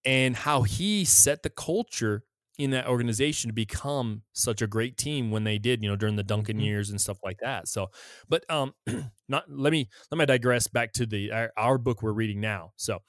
And 0.04 0.36
how 0.36 0.62
he 0.62 1.04
set 1.04 1.42
the 1.42 1.50
culture 1.50 2.24
in 2.58 2.70
that 2.70 2.88
organization 2.88 3.48
to 3.48 3.54
become 3.54 4.22
such 4.32 4.62
a 4.62 4.66
great 4.66 4.96
team 4.96 5.30
when 5.30 5.44
they 5.44 5.58
did, 5.58 5.82
you 5.82 5.88
know, 5.90 5.96
during 5.96 6.16
the 6.16 6.24
Duncan 6.24 6.58
Mhm. 6.58 6.60
years 6.60 6.90
and 6.90 7.00
stuff 7.00 7.18
like 7.24 7.38
that. 7.40 7.68
So, 7.68 7.88
but 8.28 8.48
um 8.50 8.74
not 9.28 9.50
let 9.50 9.72
me 9.72 9.88
let 10.10 10.18
me 10.18 10.26
digress 10.26 10.68
back 10.68 10.92
to 10.94 11.06
the 11.06 11.32
our, 11.32 11.52
our 11.56 11.78
book 11.78 12.02
we're 12.02 12.12
reading 12.12 12.40
now. 12.40 12.72
So, 12.76 13.00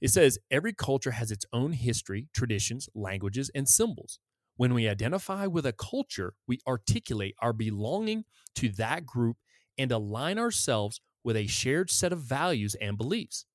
it 0.00 0.08
says 0.08 0.38
every 0.50 0.72
culture 0.74 1.12
has 1.12 1.30
its 1.30 1.46
own 1.52 1.72
history, 1.72 2.28
traditions, 2.34 2.88
languages, 2.94 3.50
and 3.54 3.68
symbols. 3.68 4.18
When 4.56 4.74
we 4.74 4.88
identify 4.88 5.46
with 5.46 5.66
a 5.66 5.72
culture, 5.72 6.34
we 6.48 6.60
articulate 6.66 7.34
our 7.40 7.52
belonging 7.52 8.24
to 8.56 8.70
that 8.70 9.06
group 9.06 9.38
and 9.80 9.90
align 9.90 10.38
ourselves 10.38 11.00
with 11.24 11.36
a 11.36 11.46
shared 11.46 11.90
set 11.90 12.12
of 12.12 12.20
values 12.20 12.76
and 12.82 12.98
beliefs. 12.98 13.46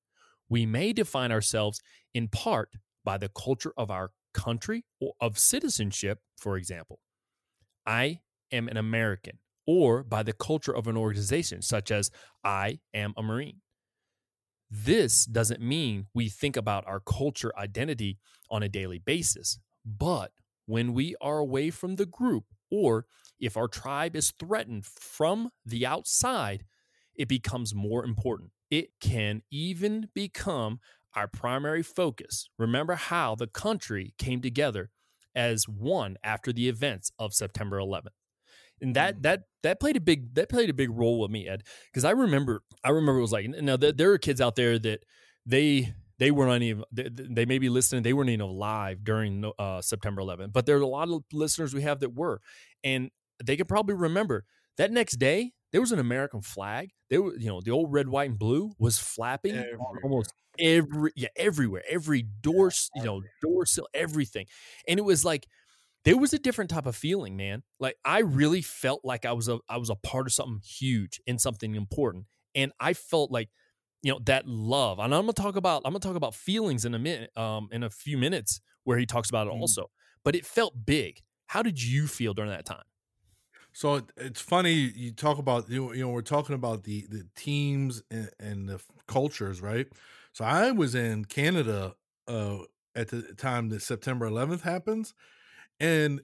We 0.48 0.66
may 0.66 0.92
define 0.92 1.30
ourselves 1.30 1.80
in 2.14 2.26
part 2.26 2.70
by 3.04 3.16
the 3.16 3.28
culture 3.28 3.72
of 3.76 3.92
our 3.92 4.10
country 4.34 4.84
or 5.00 5.12
of 5.20 5.38
citizenship, 5.38 6.18
for 6.36 6.56
example. 6.56 6.98
I 7.86 8.20
am 8.50 8.66
an 8.66 8.76
American, 8.76 9.38
or 9.68 10.02
by 10.02 10.24
the 10.24 10.32
culture 10.32 10.74
of 10.74 10.88
an 10.88 10.96
organization, 10.96 11.62
such 11.62 11.92
as 11.92 12.10
I 12.42 12.80
am 12.92 13.14
a 13.16 13.22
Marine. 13.22 13.60
This 14.68 15.26
doesn't 15.26 15.60
mean 15.60 16.06
we 16.12 16.28
think 16.28 16.56
about 16.56 16.86
our 16.88 16.98
culture 16.98 17.52
identity 17.56 18.18
on 18.50 18.64
a 18.64 18.68
daily 18.68 18.98
basis, 18.98 19.60
but 19.84 20.32
when 20.66 20.92
we 20.92 21.14
are 21.20 21.38
away 21.38 21.70
from 21.70 21.94
the 21.94 22.06
group, 22.06 22.46
or 22.70 23.06
if 23.38 23.56
our 23.56 23.68
tribe 23.68 24.16
is 24.16 24.32
threatened 24.38 24.86
from 24.86 25.50
the 25.64 25.86
outside, 25.86 26.64
it 27.14 27.28
becomes 27.28 27.74
more 27.74 28.04
important. 28.04 28.50
It 28.70 28.90
can 29.00 29.42
even 29.50 30.08
become 30.14 30.80
our 31.14 31.28
primary 31.28 31.82
focus. 31.82 32.48
Remember 32.58 32.94
how 32.94 33.34
the 33.34 33.46
country 33.46 34.14
came 34.18 34.40
together 34.42 34.90
as 35.34 35.68
one 35.68 36.16
after 36.24 36.52
the 36.52 36.68
events 36.68 37.10
of 37.18 37.34
September 37.34 37.78
11th. 37.78 38.14
And 38.80 38.94
that 38.96 39.16
Mm. 39.18 39.22
that 39.22 39.42
that 39.62 39.80
played 39.80 39.96
a 39.96 40.00
big 40.00 40.34
that 40.34 40.48
played 40.50 40.68
a 40.70 40.74
big 40.74 40.90
role 40.90 41.20
with 41.20 41.30
me, 41.30 41.48
Ed, 41.48 41.62
because 41.90 42.04
I 42.04 42.10
remember 42.10 42.62
I 42.84 42.90
remember 42.90 43.18
it 43.18 43.22
was 43.22 43.32
like 43.32 43.48
now 43.48 43.76
there, 43.76 43.92
there 43.92 44.12
are 44.12 44.18
kids 44.18 44.40
out 44.40 44.56
there 44.56 44.78
that 44.78 45.04
they 45.46 45.94
they 46.18 46.30
weren't 46.30 46.62
even 46.62 46.84
they, 46.92 47.08
they 47.12 47.44
may 47.46 47.58
be 47.58 47.68
listening 47.68 48.02
they 48.02 48.12
weren't 48.12 48.30
even 48.30 48.40
alive 48.40 49.04
during 49.04 49.50
uh, 49.58 49.80
September 49.82 50.20
11th, 50.22 50.52
but 50.52 50.66
there 50.66 50.76
are 50.76 50.80
a 50.80 50.86
lot 50.86 51.08
of 51.08 51.24
listeners 51.32 51.74
we 51.74 51.82
have 51.82 52.00
that 52.00 52.14
were, 52.14 52.40
and 52.84 53.10
they 53.44 53.56
can 53.56 53.66
probably 53.66 53.94
remember 53.94 54.44
that 54.78 54.90
next 54.90 55.16
day 55.16 55.52
there 55.72 55.80
was 55.80 55.92
an 55.92 55.98
American 55.98 56.40
flag. 56.42 56.90
There 57.10 57.22
were 57.22 57.36
you 57.36 57.48
know 57.48 57.60
the 57.60 57.70
old 57.70 57.92
red, 57.92 58.08
white, 58.08 58.30
and 58.30 58.38
blue 58.38 58.72
was 58.78 58.98
flapping 58.98 59.66
on 59.78 59.98
almost 60.02 60.32
every 60.58 61.12
yeah 61.16 61.28
everywhere 61.36 61.82
every 61.88 62.22
door 62.22 62.68
s- 62.68 62.90
you 62.94 63.02
know 63.02 63.22
door 63.42 63.66
sill 63.66 63.86
everything 63.92 64.46
and 64.88 64.98
it 64.98 65.02
was 65.02 65.22
like 65.22 65.46
there 66.04 66.16
was 66.16 66.32
a 66.32 66.38
different 66.38 66.70
type 66.70 66.86
of 66.86 66.96
feeling 66.96 67.36
man 67.36 67.62
like 67.80 67.96
i 68.04 68.20
really 68.20 68.62
felt 68.62 69.04
like 69.04 69.24
i 69.26 69.32
was 69.32 69.48
a 69.48 69.58
i 69.68 69.76
was 69.76 69.90
a 69.90 69.94
part 69.96 70.26
of 70.26 70.32
something 70.32 70.60
huge 70.64 71.20
and 71.26 71.40
something 71.40 71.74
important 71.74 72.26
and 72.54 72.72
i 72.80 72.92
felt 72.94 73.30
like 73.30 73.50
you 74.06 74.12
know 74.12 74.20
that 74.24 74.46
love 74.46 74.98
and 74.98 75.14
i'm 75.14 75.22
gonna 75.22 75.32
talk 75.32 75.56
about 75.56 75.82
i'm 75.84 75.92
gonna 75.92 76.00
talk 76.00 76.16
about 76.16 76.34
feelings 76.34 76.84
in 76.84 76.94
a 76.94 76.98
minute 76.98 77.36
um 77.36 77.68
in 77.72 77.82
a 77.82 77.90
few 77.90 78.18
minutes 78.18 78.60
where 78.84 78.98
he 78.98 79.06
talks 79.06 79.28
about 79.30 79.48
it 79.48 79.50
Mhm. 79.50 79.56
also. 79.60 79.90
But 80.24 80.36
it 80.36 80.46
felt 80.46 80.86
big. 80.86 81.22
How 81.46 81.62
did 81.62 81.82
you 81.82 82.06
feel 82.06 82.34
during 82.34 82.50
that 82.52 82.64
time? 82.64 82.84
So 83.72 84.06
it's 84.16 84.40
funny 84.40 84.72
you 84.72 85.12
talk 85.12 85.38
about 85.38 85.68
you 85.68 85.86
know, 85.86 85.92
you 85.92 86.00
know 86.02 86.08
we're 86.10 86.22
talking 86.22 86.54
about 86.54 86.84
the 86.84 87.06
the 87.08 87.28
teams 87.36 88.02
and, 88.10 88.30
and 88.40 88.68
the 88.68 88.82
cultures, 89.06 89.60
right? 89.60 89.86
So 90.32 90.44
I 90.44 90.72
was 90.72 90.94
in 90.94 91.24
Canada 91.26 91.94
uh, 92.26 92.58
at 92.94 93.08
the 93.08 93.34
time 93.34 93.68
that 93.70 93.80
September 93.82 94.26
11th 94.26 94.62
happens, 94.62 95.14
and 95.80 96.22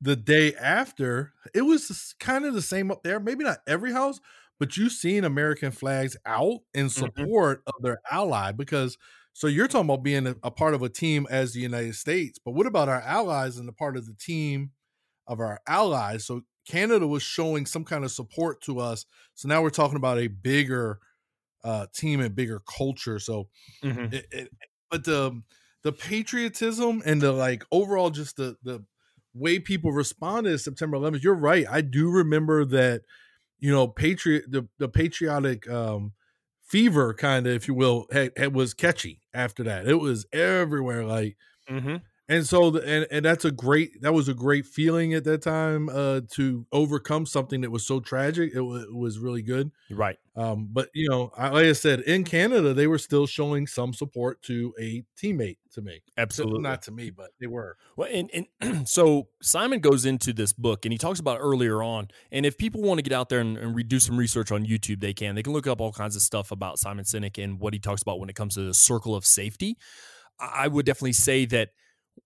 the 0.00 0.16
day 0.16 0.54
after 0.56 1.34
it 1.54 1.62
was 1.62 2.14
kind 2.20 2.44
of 2.46 2.54
the 2.54 2.62
same 2.62 2.90
up 2.90 3.02
there. 3.04 3.20
Maybe 3.20 3.44
not 3.44 3.60
every 3.66 3.92
house, 3.92 4.20
but 4.64 4.76
you've 4.76 4.92
seen 4.92 5.24
American 5.24 5.70
flags 5.70 6.16
out 6.24 6.60
in 6.72 6.88
support 6.88 7.62
of 7.66 7.74
their 7.80 7.98
ally 8.10 8.52
because. 8.52 8.96
So 9.36 9.48
you're 9.48 9.66
talking 9.66 9.90
about 9.90 10.04
being 10.04 10.28
a, 10.28 10.36
a 10.44 10.50
part 10.52 10.74
of 10.74 10.82
a 10.82 10.88
team 10.88 11.26
as 11.28 11.52
the 11.52 11.60
United 11.60 11.96
States, 11.96 12.38
but 12.38 12.52
what 12.52 12.66
about 12.68 12.88
our 12.88 13.00
allies 13.00 13.56
and 13.56 13.66
the 13.66 13.72
part 13.72 13.96
of 13.96 14.06
the 14.06 14.14
team 14.14 14.70
of 15.26 15.40
our 15.40 15.60
allies. 15.66 16.24
So 16.24 16.42
Canada 16.66 17.06
was 17.06 17.22
showing 17.22 17.66
some 17.66 17.84
kind 17.84 18.04
of 18.04 18.10
support 18.10 18.60
to 18.62 18.80
us. 18.80 19.06
So 19.34 19.48
now 19.48 19.62
we're 19.62 19.70
talking 19.70 19.96
about 19.96 20.18
a 20.18 20.28
bigger 20.28 20.98
uh, 21.62 21.86
team 21.94 22.20
and 22.20 22.34
bigger 22.34 22.60
culture. 22.60 23.18
So, 23.18 23.48
it, 24.12 24.26
it, 24.30 24.48
but 24.90 25.04
the 25.04 25.42
the 25.82 25.92
patriotism 25.92 27.02
and 27.04 27.20
the 27.20 27.32
like 27.32 27.64
overall 27.72 28.10
just 28.10 28.36
the 28.36 28.56
the 28.62 28.84
way 29.34 29.58
people 29.58 29.92
responded 29.92 30.58
September 30.58 30.96
11th. 30.96 31.22
You're 31.22 31.34
right. 31.34 31.66
I 31.68 31.80
do 31.80 32.10
remember 32.10 32.64
that. 32.66 33.02
You 33.58 33.72
know, 33.72 33.88
patriot 33.88 34.44
the 34.48 34.68
the 34.78 34.88
patriotic 34.88 35.68
um, 35.70 36.12
fever 36.62 37.14
kind 37.14 37.46
of, 37.46 37.54
if 37.54 37.68
you 37.68 37.74
will, 37.74 38.06
had, 38.12 38.54
was 38.54 38.74
catchy 38.74 39.22
after 39.32 39.62
that. 39.64 39.86
It 39.86 39.96
was 39.96 40.26
everywhere. 40.32 41.04
Like 41.04 41.36
Mm-hmm. 41.70 41.96
And 42.28 42.46
so 42.46 42.70
the, 42.70 42.80
and 42.88 43.06
and 43.10 43.24
that's 43.24 43.44
a 43.44 43.50
great 43.50 44.00
that 44.02 44.14
was 44.14 44.28
a 44.28 44.34
great 44.34 44.64
feeling 44.66 45.12
at 45.14 45.24
that 45.24 45.42
time 45.42 45.88
uh 45.90 46.20
to 46.30 46.66
overcome 46.72 47.26
something 47.26 47.60
that 47.60 47.70
was 47.70 47.86
so 47.86 48.00
tragic 48.00 48.52
it, 48.54 48.60
wa- 48.62 48.76
it 48.76 48.94
was 48.94 49.18
really 49.18 49.42
good 49.42 49.70
Right. 49.90 50.16
um 50.34 50.68
but 50.72 50.88
you 50.94 51.08
know 51.08 51.30
I, 51.36 51.48
like 51.50 51.66
i 51.66 51.72
said 51.72 52.00
in 52.00 52.24
canada 52.24 52.72
they 52.72 52.86
were 52.86 52.98
still 52.98 53.26
showing 53.26 53.66
some 53.66 53.92
support 53.92 54.40
to 54.44 54.72
a 54.80 55.04
teammate 55.20 55.58
to 55.72 55.82
me 55.82 56.02
Absolutely. 56.16 56.60
not 56.62 56.82
to 56.82 56.92
me 56.92 57.10
but 57.10 57.30
they 57.40 57.46
were 57.46 57.76
Well, 57.96 58.08
and, 58.10 58.30
and 58.62 58.88
so 58.88 59.28
Simon 59.42 59.80
goes 59.80 60.06
into 60.06 60.32
this 60.32 60.52
book 60.52 60.86
and 60.86 60.92
he 60.92 60.98
talks 60.98 61.20
about 61.20 61.38
earlier 61.40 61.82
on. 61.82 62.08
And 62.32 62.46
if 62.46 62.56
people 62.56 62.80
want 62.80 62.98
to 62.98 63.02
get 63.02 63.12
out 63.12 63.28
there 63.28 63.40
and, 63.40 63.58
and 63.58 63.88
do 63.88 63.98
some 63.98 64.16
research 64.16 64.50
on 64.52 64.64
YouTube, 64.64 65.00
they 65.00 65.12
can. 65.12 65.34
They 65.34 65.42
can 65.42 65.52
look 65.52 65.66
up 65.66 65.80
all 65.80 65.92
kinds 65.92 66.16
of 66.16 66.22
stuff 66.22 66.50
about 66.52 66.78
Simon 66.78 67.04
Sinek 67.04 67.42
and 67.42 67.58
what 67.60 67.72
he 67.74 67.78
talks 67.80 68.02
about 68.02 68.20
when 68.20 68.28
it 68.28 68.36
comes 68.36 68.54
to 68.54 68.62
the 68.62 68.72
circle 68.74 69.14
of 69.14 69.24
safety. 69.26 69.76
I 70.40 70.68
would 70.68 70.86
definitely 70.86 71.12
say 71.12 71.44
that 71.46 71.70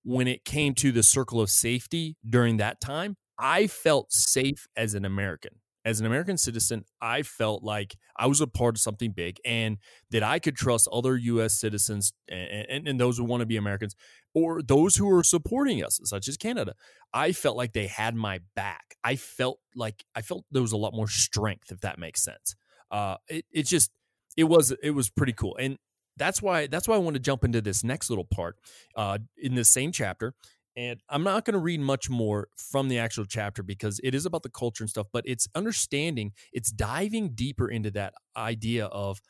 when 0.05 0.29
it 0.29 0.45
came 0.45 0.75
to 0.75 0.93
the 0.93 1.03
circle 1.03 1.41
of 1.41 1.51
safety 1.51 2.17
during 2.29 2.57
that 2.59 2.81
time, 2.81 3.17
I 3.39 3.67
felt 3.67 4.13
safe 4.13 4.67
as 4.77 4.95
an 4.95 5.05
American. 5.05 5.53
As 5.85 6.01
an 6.01 6.07
American 6.07 6.37
citizen, 6.37 6.85
I 7.01 7.23
felt 7.23 7.63
like 7.63 7.97
I 8.17 8.27
was 8.27 8.41
a 8.41 8.47
part 8.47 8.77
of 8.77 8.81
something 8.81 9.13
big 9.13 9.39
and 9.45 9.79
that 10.11 10.23
I 10.23 10.39
could 10.39 10.57
trust 10.57 10.89
other 10.93 11.17
U.S. 11.17 11.55
citizens 11.55 12.13
and, 12.29 12.67
and, 12.69 12.89
and 12.89 13.01
those 13.01 13.17
who 13.17 13.25
want 13.25 13.41
to 13.41 13.47
be 13.47 13.57
Americans 13.57 13.95
or 14.35 14.61
those 14.61 14.97
who 14.97 15.11
are 15.11 15.23
supporting 15.23 15.83
us, 15.83 16.01
such 16.05 16.29
as 16.29 16.37
Canada. 16.37 16.75
I 17.15 17.33
felt 17.33 17.57
like 17.57 17.73
they 17.73 17.87
had 17.87 18.15
my 18.15 18.41
back. 18.55 18.97
I 19.03 19.17
felt 19.17 19.61
like 19.75 20.05
I 20.15 20.21
felt 20.21 20.45
there 20.51 20.63
was 20.63 20.73
a 20.73 20.77
lot 20.77 20.93
more 20.93 21.09
strength, 21.09 21.71
if 21.71 21.81
that 21.81 21.99
makes 21.99 22.23
sense. 22.23 22.55
Uh, 22.91 23.17
it 23.29 23.47
it 23.51 23.67
just 23.67 23.91
it 24.37 24.45
was 24.45 24.73
it 24.83 24.91
was 24.91 25.09
pretty 25.09 25.33
cool, 25.33 25.57
and 25.59 25.79
that's 26.19 26.43
why 26.43 26.67
that's 26.67 26.89
why 26.89 26.97
I 26.97 26.99
want 26.99 27.15
to 27.15 27.21
jump 27.21 27.45
into 27.45 27.61
this 27.61 27.85
next 27.85 28.11
little 28.11 28.25
part 28.25 28.57
uh, 28.97 29.19
in 29.37 29.55
this 29.55 29.69
same 29.69 29.93
chapter. 29.93 30.35
And 30.77 31.01
I'm 31.09 31.25
not 31.25 31.45
going 31.45 31.55
to 31.55 31.59
read 31.61 31.81
much 31.81 32.09
more 32.09 32.49
from 32.57 32.89
the 32.89 32.99
actual 32.99 33.25
chapter 33.25 33.65
because 33.65 34.01
it 34.05 34.15
is 34.15 34.27
about 34.27 34.45
the 34.45 34.49
culture 34.49 34.85
and 34.85 34.89
stuff, 34.89 35.09
but 35.13 35.25
it's 35.27 35.49
understanding, 35.57 36.33
it's 36.53 36.71
diving 36.71 37.31
deeper 37.31 37.69
into 37.69 37.91
that 37.93 38.15
idea 38.37 38.87
of 38.87 39.21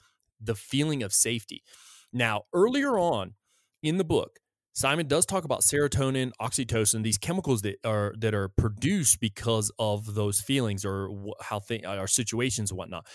the 0.40 0.54
feeling 0.54 1.02
of 1.02 1.12
safety. 1.14 1.62
Now, 2.12 2.42
earlier 2.52 2.98
on 2.98 3.32
in 3.82 3.96
the 3.96 4.04
book, 4.04 4.40
Simon 4.74 5.08
does 5.08 5.26
talk 5.26 5.44
about 5.44 5.62
serotonin, 5.62 6.30
oxytocin, 6.40 7.02
these 7.02 7.18
chemicals 7.18 7.62
that 7.62 7.78
are 7.84 8.14
that 8.18 8.34
are 8.34 8.48
produced 8.48 9.18
because 9.18 9.72
of 9.78 10.14
those 10.14 10.40
feelings 10.40 10.84
or 10.84 11.10
how 11.40 11.58
things 11.58 11.84
our 11.84 12.06
situations 12.06 12.70
and 12.70 12.78
whatnot. 12.78 13.06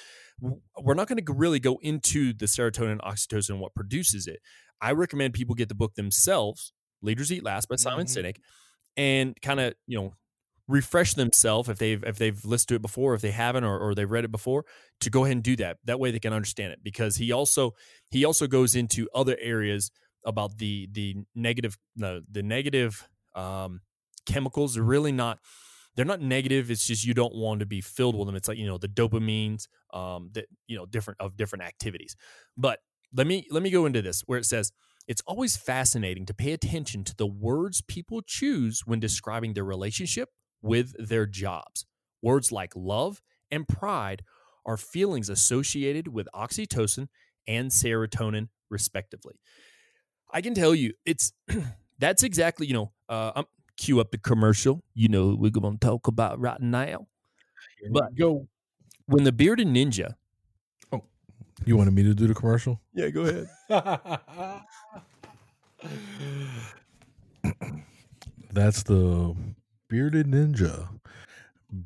We're 0.42 0.94
not 0.96 1.08
going 1.08 1.24
to 1.24 1.34
really 1.34 1.60
go 1.60 1.80
into 1.82 2.34
the 2.34 2.46
serotonin, 2.46 3.00
oxytocin, 3.00 3.52
and 3.52 3.60
what 3.60 3.74
produces 3.76 4.28
it. 4.28 4.40
I 4.82 4.92
recommend 4.92 5.34
people 5.34 5.56
get 5.56 5.70
the 5.70 5.76
book 5.76 5.96
themselves, 5.96 6.74
"Leaders 7.02 7.32
Eat 7.32 7.44
Last" 7.44 7.70
by 7.70 7.76
Simon 7.78 8.06
Mhm. 8.06 8.18
Sinek, 8.24 8.38
and 8.98 9.40
kind 9.42 9.60
of 9.60 9.76
you 9.88 9.98
know 9.98 10.14
refresh 10.68 11.14
themselves 11.14 11.70
if 11.70 11.78
they've 11.78 12.04
if 12.04 12.18
they've 12.18 12.44
listened 12.46 12.70
to 12.70 12.76
it 12.76 12.82
before, 12.82 13.14
if 13.14 13.22
they 13.22 13.32
haven't, 13.32 13.64
or, 13.64 13.78
or 13.80 13.96
they've 13.96 14.10
read 14.10 14.26
it 14.26 14.32
before, 14.32 14.66
to 15.02 15.10
go 15.10 15.24
ahead 15.26 15.38
and 15.38 15.44
do 15.44 15.56
that. 15.58 15.78
That 15.86 16.00
way 16.00 16.12
they 16.12 16.20
can 16.20 16.34
understand 16.34 16.74
it 16.74 16.80
because 16.84 17.18
he 17.18 17.32
also 17.32 17.74
he 18.10 18.26
also 18.26 18.48
goes 18.48 18.76
into 18.76 19.10
other 19.14 19.38
areas 19.42 19.92
about 20.26 20.58
the 20.58 20.88
the 20.92 21.16
negative 21.36 21.78
the, 21.96 22.24
the 22.32 22.44
negative 22.44 23.08
um, 23.36 23.82
chemicals 24.26 24.78
are 24.78 24.84
really 24.84 25.12
not 25.12 25.40
they're 25.96 26.06
not 26.06 26.22
negative 26.22 26.72
it's 26.72 26.88
just 26.88 27.06
you 27.06 27.14
don't 27.14 27.36
want 27.36 27.60
to 27.60 27.66
be 27.66 27.82
filled 27.82 28.18
with 28.18 28.28
them 28.28 28.36
it's 28.36 28.48
like 28.48 28.58
you 28.58 28.68
know 28.68 28.78
the 28.78 28.88
dopamines 28.88 29.68
um 29.94 30.30
that 30.34 30.46
you 30.68 30.76
know 30.76 30.86
different 30.86 31.20
of 31.20 31.38
different 31.38 31.64
activities. 31.64 32.16
But 32.58 32.80
let 33.14 33.28
me 33.28 33.46
let 33.52 33.64
me 33.64 33.70
go 33.70 33.86
into 33.86 34.02
this 34.02 34.22
where 34.26 34.40
it 34.40 34.46
says 34.46 34.72
it's 35.08 35.22
always 35.28 35.58
fascinating 35.58 36.26
to 36.26 36.34
pay 36.34 36.54
attention 36.54 37.04
to 37.04 37.16
the 37.16 37.28
words 37.28 37.82
people 37.82 38.22
choose 38.26 38.84
when 38.86 39.00
describing 39.00 39.54
their 39.54 39.66
relationship 39.66 40.30
with 40.62 40.94
their 40.98 41.26
jobs. 41.26 41.86
Words 42.22 42.52
like 42.52 42.74
love 42.76 43.22
and 43.52 43.68
pride 43.68 44.24
are 44.66 44.78
feelings 44.78 45.30
associated 45.30 46.08
with 46.08 46.28
oxytocin 46.34 47.08
and 47.48 47.70
serotonin 47.70 48.48
respectively. 48.70 49.36
I 50.32 50.42
can 50.42 50.54
tell 50.54 50.74
you, 50.74 50.94
it's 51.06 51.34
that's 52.00 52.24
exactly 52.24 52.68
you 52.68 52.74
know. 52.74 52.92
Uh, 53.10 53.44
cue 53.78 54.00
up 54.00 54.12
the 54.12 54.18
commercial. 54.18 54.84
You 54.94 55.08
know 55.10 55.36
we're 55.38 55.52
going 55.52 55.78
to 55.78 55.86
talk 55.86 56.08
about 56.08 56.40
right 56.40 56.60
now. 56.62 57.08
Here 57.82 57.90
But- 57.92 58.16
go 58.16 58.48
When 59.06 59.24
the 59.24 59.32
bearded 59.32 59.68
ninja. 59.68 60.16
Oh, 60.92 61.04
you 61.66 61.76
wanted 61.78 61.94
me 61.94 62.04
to 62.04 62.14
do 62.14 62.28
the 62.28 62.34
commercial 62.34 62.80
Yeah, 62.94 63.10
go 63.10 63.22
ahead. 63.24 63.50
That's 68.52 68.84
the 68.84 69.36
Bearded 69.90 70.28
Ninja. 70.28 70.88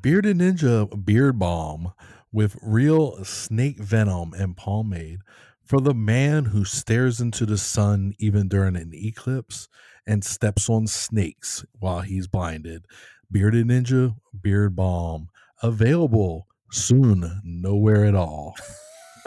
Bearded 0.00 0.38
Ninja 0.38 1.04
Beard 1.04 1.38
Balm 1.38 1.92
with 2.30 2.56
real 2.62 3.24
snake 3.24 3.78
venom 3.78 4.34
and 4.34 4.56
pomade 4.56 5.20
for 5.68 5.82
the 5.82 5.92
man 5.92 6.46
who 6.46 6.64
stares 6.64 7.20
into 7.20 7.44
the 7.44 7.58
sun 7.58 8.14
even 8.18 8.48
during 8.48 8.74
an 8.74 8.90
eclipse 8.94 9.68
and 10.06 10.24
steps 10.24 10.70
on 10.70 10.86
snakes 10.86 11.62
while 11.78 12.00
he's 12.00 12.26
blinded. 12.26 12.86
Bearded 13.30 13.66
Ninja 13.66 14.16
Beard 14.40 14.74
Balm 14.74 15.28
available 15.62 16.46
soon 16.72 17.42
nowhere 17.44 18.06
at 18.06 18.14
all. 18.14 18.56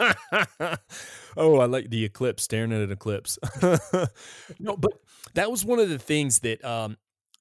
oh, 1.36 1.60
I 1.60 1.66
like 1.66 1.90
the 1.90 2.04
eclipse, 2.04 2.42
staring 2.42 2.72
at 2.72 2.80
an 2.80 2.90
eclipse. 2.90 3.38
no, 4.58 4.76
but 4.76 4.94
that 5.34 5.48
was 5.48 5.64
one 5.64 5.78
of 5.78 5.88
the 5.88 5.98
things 6.00 6.40
that 6.40 6.64
um, 6.64 6.96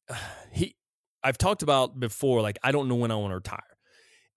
he 0.52 0.76
I've 1.24 1.40
talked 1.40 1.64
about 1.64 2.00
before. 2.00 2.44
Like, 2.44 2.60
I 2.64 2.72
don't 2.72 2.88
know 2.88 2.96
when 2.96 3.10
I 3.10 3.16
want 3.16 3.32
to 3.32 3.36
retire. 3.36 3.71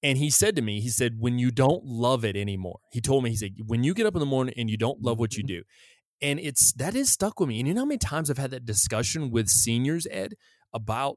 And 0.04 0.18
he 0.18 0.28
said 0.28 0.54
to 0.56 0.62
me, 0.62 0.80
he 0.80 0.90
said, 0.90 1.16
when 1.18 1.38
you 1.38 1.50
don't 1.50 1.82
love 1.82 2.26
it 2.26 2.36
anymore, 2.36 2.80
he 2.92 3.00
told 3.00 3.24
me, 3.24 3.30
he 3.30 3.36
said, 3.36 3.54
when 3.66 3.82
you 3.82 3.94
get 3.94 4.04
up 4.04 4.14
in 4.14 4.20
the 4.20 4.26
morning 4.26 4.54
and 4.58 4.68
you 4.68 4.76
don't 4.76 5.00
love 5.00 5.18
what 5.18 5.34
you 5.34 5.42
do, 5.42 5.62
and 6.20 6.38
it's 6.38 6.74
that 6.74 6.94
is 6.94 7.10
stuck 7.10 7.40
with 7.40 7.48
me. 7.48 7.58
And 7.58 7.66
you 7.66 7.72
know 7.72 7.80
how 7.80 7.86
many 7.86 7.98
times 7.98 8.30
I've 8.30 8.36
had 8.36 8.50
that 8.50 8.66
discussion 8.66 9.30
with 9.30 9.48
seniors, 9.48 10.06
Ed, 10.10 10.34
about 10.74 11.16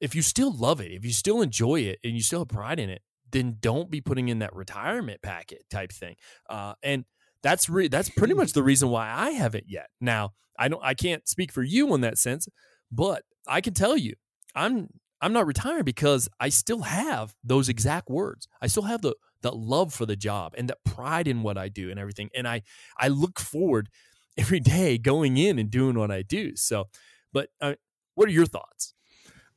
if 0.00 0.14
you 0.14 0.22
still 0.22 0.56
love 0.56 0.80
it, 0.80 0.92
if 0.92 1.04
you 1.04 1.12
still 1.12 1.42
enjoy 1.42 1.80
it, 1.80 1.98
and 2.04 2.14
you 2.14 2.22
still 2.22 2.40
have 2.40 2.48
pride 2.48 2.78
in 2.78 2.90
it, 2.90 3.02
then 3.32 3.56
don't 3.60 3.90
be 3.90 4.00
putting 4.00 4.28
in 4.28 4.38
that 4.38 4.54
retirement 4.54 5.20
packet 5.20 5.62
type 5.68 5.90
thing. 5.90 6.14
Uh, 6.48 6.74
and 6.84 7.06
that's 7.42 7.68
re- 7.68 7.88
that's 7.88 8.08
pretty 8.10 8.34
much 8.34 8.52
the 8.52 8.62
reason 8.62 8.88
why 8.88 9.10
I 9.10 9.30
haven't 9.30 9.64
yet. 9.66 9.88
Now, 10.00 10.32
I 10.56 10.68
don't 10.68 10.82
I 10.82 10.94
can't 10.94 11.26
speak 11.26 11.50
for 11.50 11.64
you 11.64 11.92
in 11.92 12.02
that 12.02 12.18
sense, 12.18 12.46
but 12.90 13.24
I 13.48 13.60
can 13.60 13.74
tell 13.74 13.96
you, 13.96 14.14
I'm 14.54 14.90
I'm 15.20 15.32
not 15.32 15.46
retiring 15.46 15.84
because 15.84 16.28
I 16.40 16.48
still 16.50 16.82
have 16.82 17.34
those 17.42 17.68
exact 17.68 18.08
words. 18.08 18.48
I 18.60 18.66
still 18.66 18.84
have 18.84 19.02
the 19.02 19.14
the 19.42 19.52
love 19.52 19.92
for 19.92 20.06
the 20.06 20.16
job 20.16 20.54
and 20.56 20.68
that 20.68 20.78
pride 20.84 21.28
in 21.28 21.42
what 21.42 21.56
I 21.58 21.68
do 21.68 21.90
and 21.90 21.98
everything. 21.98 22.30
And 22.34 22.46
I 22.46 22.62
I 22.98 23.08
look 23.08 23.38
forward 23.38 23.88
every 24.38 24.60
day 24.60 24.98
going 24.98 25.36
in 25.36 25.58
and 25.58 25.70
doing 25.70 25.98
what 25.98 26.10
I 26.10 26.22
do. 26.22 26.56
So, 26.56 26.88
but 27.32 27.48
uh, 27.60 27.74
what 28.14 28.28
are 28.28 28.32
your 28.32 28.46
thoughts? 28.46 28.94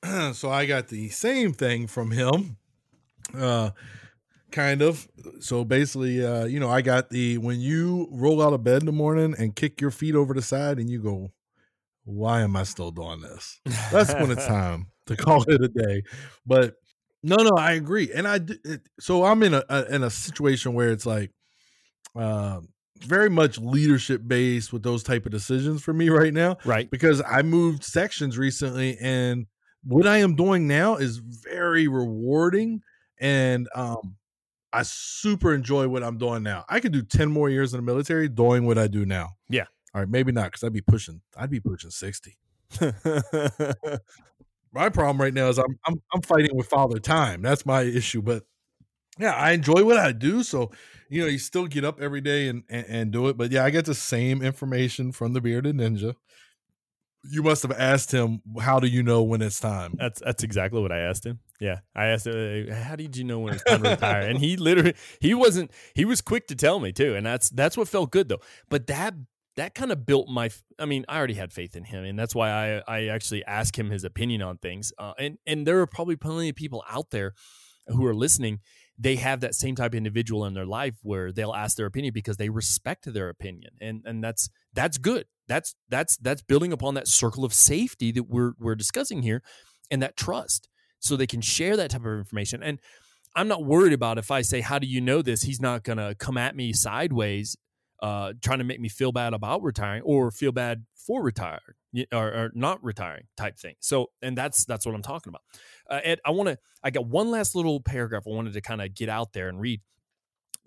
so 0.34 0.50
I 0.50 0.66
got 0.66 0.88
the 0.88 1.10
same 1.10 1.54
thing 1.54 1.88
from 1.88 2.12
him. 2.12 2.58
Uh 3.36 3.72
kind 4.52 4.82
of. 4.82 5.08
So 5.40 5.64
basically, 5.64 6.26
uh, 6.26 6.46
you 6.46 6.60
know, 6.60 6.70
I 6.70 6.82
got 6.82 7.10
the 7.10 7.38
when 7.38 7.60
you 7.60 8.08
roll 8.12 8.42
out 8.42 8.54
of 8.54 8.64
bed 8.64 8.82
in 8.82 8.86
the 8.86 8.92
morning 8.92 9.36
and 9.38 9.56
kick 9.56 9.80
your 9.82 9.92
feet 9.92 10.16
over 10.16 10.34
the 10.34 10.42
side 10.42 10.80
and 10.80 10.90
you 10.90 11.02
go, 11.02 11.32
why 12.04 12.42
am 12.42 12.56
I 12.56 12.64
still 12.64 12.92
doing 12.92 13.22
this? 13.22 13.60
That's 13.92 14.14
when 14.14 14.32
it's 14.32 14.46
time 14.48 14.88
to 15.10 15.16
call 15.26 15.44
it 15.48 15.62
a 15.62 15.68
day. 15.68 16.02
But 16.46 16.76
no, 17.22 17.36
no, 17.36 17.52
I 17.58 17.74
agree, 17.74 18.12
and 18.14 18.28
I 18.28 18.40
it, 18.64 18.82
so 19.00 19.26
I'm 19.26 19.44
in 19.44 19.54
a, 19.54 19.64
a, 19.70 19.94
in 19.94 20.04
a 20.04 20.10
situation 20.10 20.74
where 20.74 20.90
it's 20.92 21.06
like, 21.06 21.32
uh, 22.16 22.62
very 23.00 23.30
much 23.30 23.58
leadership 23.58 24.22
based 24.26 24.74
with 24.74 24.84
those 24.84 25.04
type 25.04 25.26
of 25.26 25.32
decisions 25.32 25.82
for 25.84 25.94
me 25.94 26.10
right 26.10 26.34
now, 26.34 26.58
Right. 26.66 26.90
because 26.90 27.22
I 27.26 27.42
moved 27.42 27.84
sections 27.84 28.38
recently, 28.38 28.98
and 29.02 29.46
what 29.84 30.08
I 30.08 30.18
am 30.18 30.36
doing 30.36 30.68
now 30.68 30.96
is 30.96 31.18
very 31.18 31.88
rewarding, 31.88 32.82
and 33.20 33.68
um, 33.76 34.16
I 34.72 34.84
super 34.84 35.54
enjoy 35.54 35.88
what 35.90 36.04
I'm 36.04 36.18
doing 36.18 36.44
now. 36.44 36.64
I 36.70 36.80
could 36.80 36.92
do 36.94 37.02
ten 37.02 37.30
more 37.32 37.50
years 37.50 37.74
in 37.74 37.80
the 37.80 37.86
military 37.86 38.28
doing 38.30 38.66
what 38.66 38.78
I 38.78 38.88
do 38.88 39.06
now. 39.06 39.30
Yeah. 39.50 39.66
All 39.94 40.02
right, 40.02 40.10
maybe 40.10 40.32
not 40.32 40.46
because 40.52 40.64
I'd 40.64 40.74
be 40.74 40.82
pushing. 40.82 41.22
I'd 41.36 41.50
be 41.50 41.60
pushing 41.60 41.90
sixty. 41.92 42.38
My 44.72 44.90
problem 44.90 45.20
right 45.20 45.34
now 45.34 45.50
is 45.50 45.58
I'm 45.58 45.78
I'm 45.86 46.02
I'm 46.14 46.22
fighting 46.22 46.56
with 46.56 46.68
father 46.68 47.00
time. 47.00 47.42
That's 47.42 47.66
my 47.66 47.82
issue. 47.82 48.22
But 48.22 48.44
yeah, 49.18 49.34
I 49.34 49.52
enjoy 49.52 49.84
what 49.84 49.98
I 49.98 50.12
do. 50.12 50.44
So 50.44 50.72
you 51.10 51.22
know, 51.22 51.28
you 51.28 51.40
still 51.40 51.68
get 51.68 51.84
up 51.84 52.00
every 52.02 52.22
day 52.22 52.48
and 52.48 52.64
and, 52.70 52.86
and 52.88 53.12
do 53.12 53.28
it. 53.28 53.38
But 53.38 53.52
yeah, 53.52 53.66
I 53.66 53.70
get 53.70 53.86
the 53.86 53.96
same 53.96 54.42
information 54.42 55.12
from 55.12 55.34
the 55.34 55.42
bearded 55.42 55.76
ninja. 55.76 56.16
You 57.30 57.44
must 57.44 57.64
have 57.64 57.74
asked 57.74 58.12
him, 58.12 58.42
"How 58.62 58.80
do 58.80 58.88
you 58.88 59.04
know 59.04 59.24
when 59.24 59.42
it's 59.42 59.60
time?" 59.60 59.96
That's 59.98 60.22
that's 60.22 60.44
exactly 60.44 60.82
what 60.82 60.92
I 60.92 61.00
asked 61.00 61.26
him. 61.26 61.40
Yeah, 61.60 61.80
I 61.94 62.06
asked 62.08 62.28
him, 62.28 62.70
"How 62.72 62.96
did 62.96 63.18
you 63.18 63.26
know 63.26 63.40
when 63.40 63.56
it's 63.56 63.64
time 63.64 63.84
to 63.84 63.90
retire?" 63.92 64.22
And 64.22 64.40
he 64.40 64.56
literally 64.56 64.94
he 65.20 65.34
wasn't 65.34 65.72
he 65.96 66.06
was 66.06 66.22
quick 66.22 66.48
to 66.48 66.56
tell 66.56 66.80
me 66.80 66.94
too, 66.94 67.16
and 67.16 67.26
that's 67.26 67.50
that's 67.50 67.76
what 67.76 67.90
felt 67.90 68.12
good 68.12 68.30
though. 68.30 68.42
But 68.70 68.88
that 68.88 69.16
that 69.60 69.76
kind 69.76 69.92
of 69.92 70.06
built 70.06 70.30
my. 70.30 70.50
I 70.80 70.86
mean, 70.86 71.04
I 71.10 71.18
already 71.18 71.34
had 71.34 71.52
faith 71.52 71.76
in 71.76 71.84
him, 71.84 72.06
and 72.06 72.18
that's 72.18 72.34
why 72.34 72.50
I 72.50 72.82
I 72.88 73.08
actually 73.08 73.44
asked 73.44 73.78
him 73.78 73.90
his 73.90 74.06
opinion 74.06 74.42
on 74.42 74.58
things. 74.58 74.94
Uh, 74.98 75.14
and 75.20 75.38
and 75.46 75.68
there 75.68 75.82
are 75.82 75.88
probably 75.88 76.16
plenty 76.16 76.48
of 76.48 76.56
people 76.56 76.82
out 76.90 77.10
there 77.12 77.34
who 77.88 78.06
are 78.06 78.16
listening. 78.16 78.60
They 78.98 79.18
have 79.18 79.42
that 79.42 79.56
same 79.56 79.76
type 79.76 79.92
of 79.92 79.96
individual 79.96 80.46
in 80.46 80.54
their 80.54 80.66
life 80.66 80.96
where 81.04 81.34
they'll 81.34 81.54
ask 81.54 81.76
their 81.76 81.86
opinion 81.88 82.14
because 82.14 82.38
they 82.38 82.48
respect 82.48 83.12
their 83.14 83.28
opinion, 83.28 83.72
and 83.82 84.02
and 84.06 84.24
that's 84.24 84.50
that's 84.74 84.98
good. 84.98 85.26
That's 85.50 85.76
that's 85.90 86.16
that's 86.18 86.42
building 86.42 86.72
upon 86.72 86.94
that 86.94 87.10
circle 87.10 87.44
of 87.44 87.54
safety 87.54 88.14
that 88.14 88.30
we're 88.30 88.54
we're 88.60 88.76
discussing 88.76 89.24
here, 89.24 89.44
and 89.92 90.02
that 90.02 90.16
trust, 90.16 90.70
so 91.00 91.18
they 91.18 91.28
can 91.28 91.42
share 91.42 91.76
that 91.76 91.92
type 91.92 92.06
of 92.06 92.18
information. 92.18 92.64
And 92.64 92.80
I'm 93.36 93.50
not 93.50 93.66
worried 93.66 93.94
about 93.94 94.18
if 94.18 94.32
I 94.32 94.42
say, 94.42 94.62
"How 94.62 94.80
do 94.80 94.88
you 94.88 95.02
know 95.02 95.22
this?" 95.22 95.42
He's 95.42 95.60
not 95.60 95.84
gonna 95.84 96.16
come 96.16 96.38
at 96.38 96.56
me 96.56 96.72
sideways 96.72 97.58
uh, 98.02 98.34
trying 98.42 98.60
to 98.60 98.64
make 98.64 98.80
me 98.80 98.90
feel 98.90 99.12
bad 99.12 99.34
about 99.34 99.62
retiring 99.62 100.02
or 100.04 100.32
feel 100.32 100.52
bad 100.52 100.86
for 100.96 101.22
retiring 101.22 101.76
or, 102.12 102.28
or 102.28 102.52
not 102.54 102.84
retiring 102.84 103.26
type 103.36 103.58
thing. 103.58 103.76
So, 103.80 104.08
and 104.22 104.38
that's 104.38 104.66
that's 104.66 104.86
what 104.86 104.96
I'm 104.96 105.02
talking 105.02 105.32
about. 105.32 105.42
Uh, 105.90 106.02
Ed, 106.04 106.20
I 106.26 106.32
want 106.32 106.50
to. 106.50 106.58
I 106.84 106.92
got 106.92 107.08
one 107.08 107.30
last 107.32 107.56
little 107.56 107.82
paragraph 107.82 108.24
I 108.26 108.30
wanted 108.32 108.54
to 108.54 108.62
kind 108.62 108.82
of 108.82 108.94
get 108.94 109.10
out 109.10 109.34
there 109.34 109.50
and 109.50 109.60
read 109.60 109.82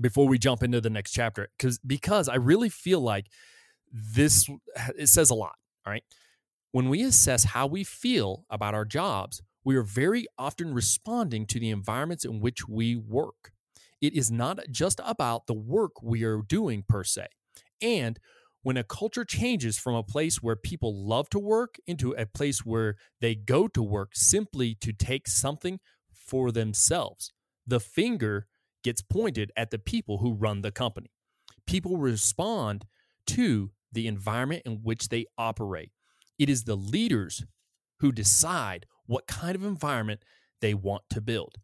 before 0.00 0.26
we 0.26 0.38
jump 0.38 0.62
into 0.62 0.80
the 0.80 0.90
next 0.90 1.12
chapter 1.12 1.48
because 1.56 1.78
because 1.78 2.28
I 2.28 2.36
really 2.36 2.68
feel 2.68 3.00
like 3.00 3.26
this 3.92 4.48
it 4.98 5.08
says 5.08 5.30
a 5.30 5.34
lot. 5.34 5.54
All 5.86 5.92
right, 5.92 6.04
when 6.72 6.88
we 6.88 7.02
assess 7.02 7.44
how 7.44 7.66
we 7.66 7.84
feel 7.84 8.44
about 8.50 8.74
our 8.74 8.84
jobs, 8.84 9.42
we 9.64 9.76
are 9.76 9.82
very 9.82 10.26
often 10.38 10.74
responding 10.74 11.46
to 11.46 11.60
the 11.60 11.70
environments 11.70 12.24
in 12.24 12.40
which 12.40 12.68
we 12.68 12.96
work. 12.96 13.51
It 14.02 14.14
is 14.14 14.30
not 14.30 14.60
just 14.70 15.00
about 15.04 15.46
the 15.46 15.54
work 15.54 16.02
we 16.02 16.24
are 16.24 16.42
doing 16.42 16.84
per 16.86 17.04
se. 17.04 17.28
And 17.80 18.18
when 18.62 18.76
a 18.76 18.84
culture 18.84 19.24
changes 19.24 19.78
from 19.78 19.94
a 19.94 20.02
place 20.04 20.42
where 20.42 20.56
people 20.56 21.06
love 21.06 21.30
to 21.30 21.38
work 21.38 21.76
into 21.86 22.12
a 22.12 22.26
place 22.26 22.64
where 22.66 22.96
they 23.20 23.34
go 23.34 23.68
to 23.68 23.82
work 23.82 24.10
simply 24.14 24.74
to 24.76 24.92
take 24.92 25.28
something 25.28 25.80
for 26.12 26.52
themselves, 26.52 27.32
the 27.66 27.80
finger 27.80 28.46
gets 28.84 29.02
pointed 29.02 29.52
at 29.56 29.70
the 29.70 29.78
people 29.78 30.18
who 30.18 30.34
run 30.34 30.62
the 30.62 30.72
company. 30.72 31.10
People 31.66 31.96
respond 31.98 32.86
to 33.28 33.72
the 33.92 34.06
environment 34.06 34.62
in 34.66 34.80
which 34.82 35.08
they 35.08 35.26
operate. 35.38 35.92
It 36.38 36.48
is 36.50 36.64
the 36.64 36.76
leaders 36.76 37.44
who 38.00 38.12
decide 38.12 38.86
what 39.06 39.26
kind 39.26 39.54
of 39.54 39.64
environment 39.64 40.22
they 40.60 40.74
want 40.74 41.04
to 41.10 41.20
build. 41.20 41.56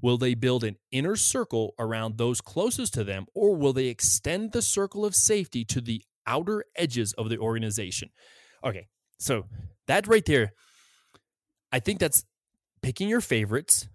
Will 0.00 0.18
they 0.18 0.34
build 0.34 0.64
an 0.64 0.76
inner 0.92 1.16
circle 1.16 1.74
around 1.78 2.18
those 2.18 2.40
closest 2.40 2.94
to 2.94 3.04
them, 3.04 3.26
or 3.34 3.56
will 3.56 3.72
they 3.72 3.86
extend 3.86 4.52
the 4.52 4.62
circle 4.62 5.04
of 5.04 5.14
safety 5.14 5.64
to 5.66 5.80
the 5.80 6.02
outer 6.26 6.64
edges 6.76 7.12
of 7.14 7.28
the 7.28 7.38
organization? 7.38 8.10
Okay, 8.64 8.86
so 9.18 9.46
that 9.86 10.06
right 10.06 10.24
there, 10.24 10.52
I 11.72 11.80
think 11.80 11.98
that's 11.98 12.24
picking 12.82 13.08
your 13.08 13.20
favorites 13.20 13.88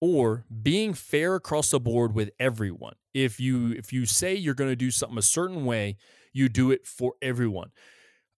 or 0.00 0.44
being 0.62 0.94
fair 0.94 1.34
across 1.36 1.70
the 1.70 1.80
board 1.80 2.14
with 2.14 2.30
everyone. 2.38 2.94
If 3.14 3.40
you 3.40 3.72
if 3.72 3.92
you 3.92 4.04
say 4.04 4.34
you're 4.34 4.54
going 4.54 4.70
to 4.70 4.76
do 4.76 4.90
something 4.90 5.18
a 5.18 5.22
certain 5.22 5.64
way, 5.64 5.96
you 6.32 6.48
do 6.48 6.70
it 6.70 6.86
for 6.86 7.14
everyone. 7.22 7.70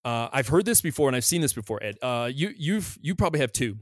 Uh, 0.04 0.28
I've 0.32 0.48
heard 0.48 0.64
this 0.64 0.80
before 0.80 1.08
and 1.08 1.16
I've 1.16 1.24
seen 1.24 1.40
this 1.40 1.52
before, 1.52 1.82
Ed. 1.82 1.96
Uh, 2.00 2.30
you 2.32 2.52
you've 2.56 2.96
you 3.00 3.14
probably 3.14 3.40
have 3.40 3.52
too. 3.52 3.78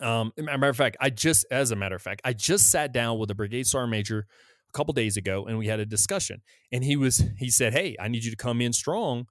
Um, 0.00 0.32
matter 0.38 0.68
of 0.68 0.76
fact, 0.76 0.96
I 1.00 1.10
just, 1.10 1.44
as 1.50 1.70
a 1.70 1.76
matter 1.76 1.96
of 1.96 2.02
fact, 2.02 2.22
I 2.24 2.32
just 2.32 2.70
sat 2.70 2.92
down 2.92 3.18
with 3.18 3.30
a 3.30 3.34
brigade 3.34 3.66
sergeant 3.66 3.90
major 3.90 4.26
a 4.68 4.72
couple 4.76 4.94
days 4.94 5.16
ago, 5.16 5.44
and 5.46 5.58
we 5.58 5.66
had 5.66 5.80
a 5.80 5.86
discussion. 5.86 6.42
And 6.70 6.82
he 6.82 6.96
was, 6.96 7.22
he 7.38 7.50
said, 7.50 7.74
"Hey, 7.74 7.96
I 8.00 8.08
need 8.08 8.24
you 8.24 8.30
to 8.30 8.36
come 8.36 8.60
in 8.60 8.72
strong, 8.72 9.26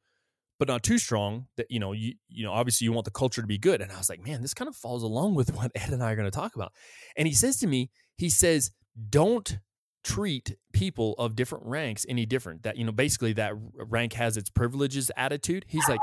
but 0.59 0.67
not 0.67 0.83
too 0.83 0.99
strong. 0.99 1.47
That 1.57 1.67
you 1.69 1.79
know, 1.79 1.93
you 1.93 2.13
you 2.29 2.45
know, 2.45 2.51
obviously 2.51 2.85
you 2.85 2.93
want 2.93 3.05
the 3.05 3.11
culture 3.11 3.41
to 3.41 3.47
be 3.47 3.57
good." 3.57 3.81
And 3.81 3.91
I 3.91 3.97
was 3.97 4.09
like, 4.09 4.25
"Man, 4.25 4.41
this 4.41 4.53
kind 4.53 4.69
of 4.69 4.75
falls 4.75 5.03
along 5.03 5.35
with 5.35 5.49
what 5.55 5.71
Ed 5.75 5.89
and 5.89 6.03
I 6.03 6.11
are 6.11 6.15
going 6.15 6.29
to 6.29 6.35
talk 6.35 6.55
about." 6.55 6.73
And 7.17 7.27
he 7.27 7.33
says 7.33 7.57
to 7.57 7.67
me, 7.67 7.89
he 8.17 8.29
says, 8.29 8.71
"Don't." 9.09 9.59
treat 10.03 10.57
people 10.73 11.13
of 11.19 11.35
different 11.35 11.63
ranks 11.63 12.07
any 12.09 12.25
different 12.25 12.63
that 12.63 12.75
you 12.75 12.83
know 12.83 12.91
basically 12.91 13.33
that 13.33 13.53
rank 13.75 14.13
has 14.13 14.35
its 14.35 14.49
privileges 14.49 15.11
attitude 15.15 15.63
he's 15.67 15.87
like 15.87 15.99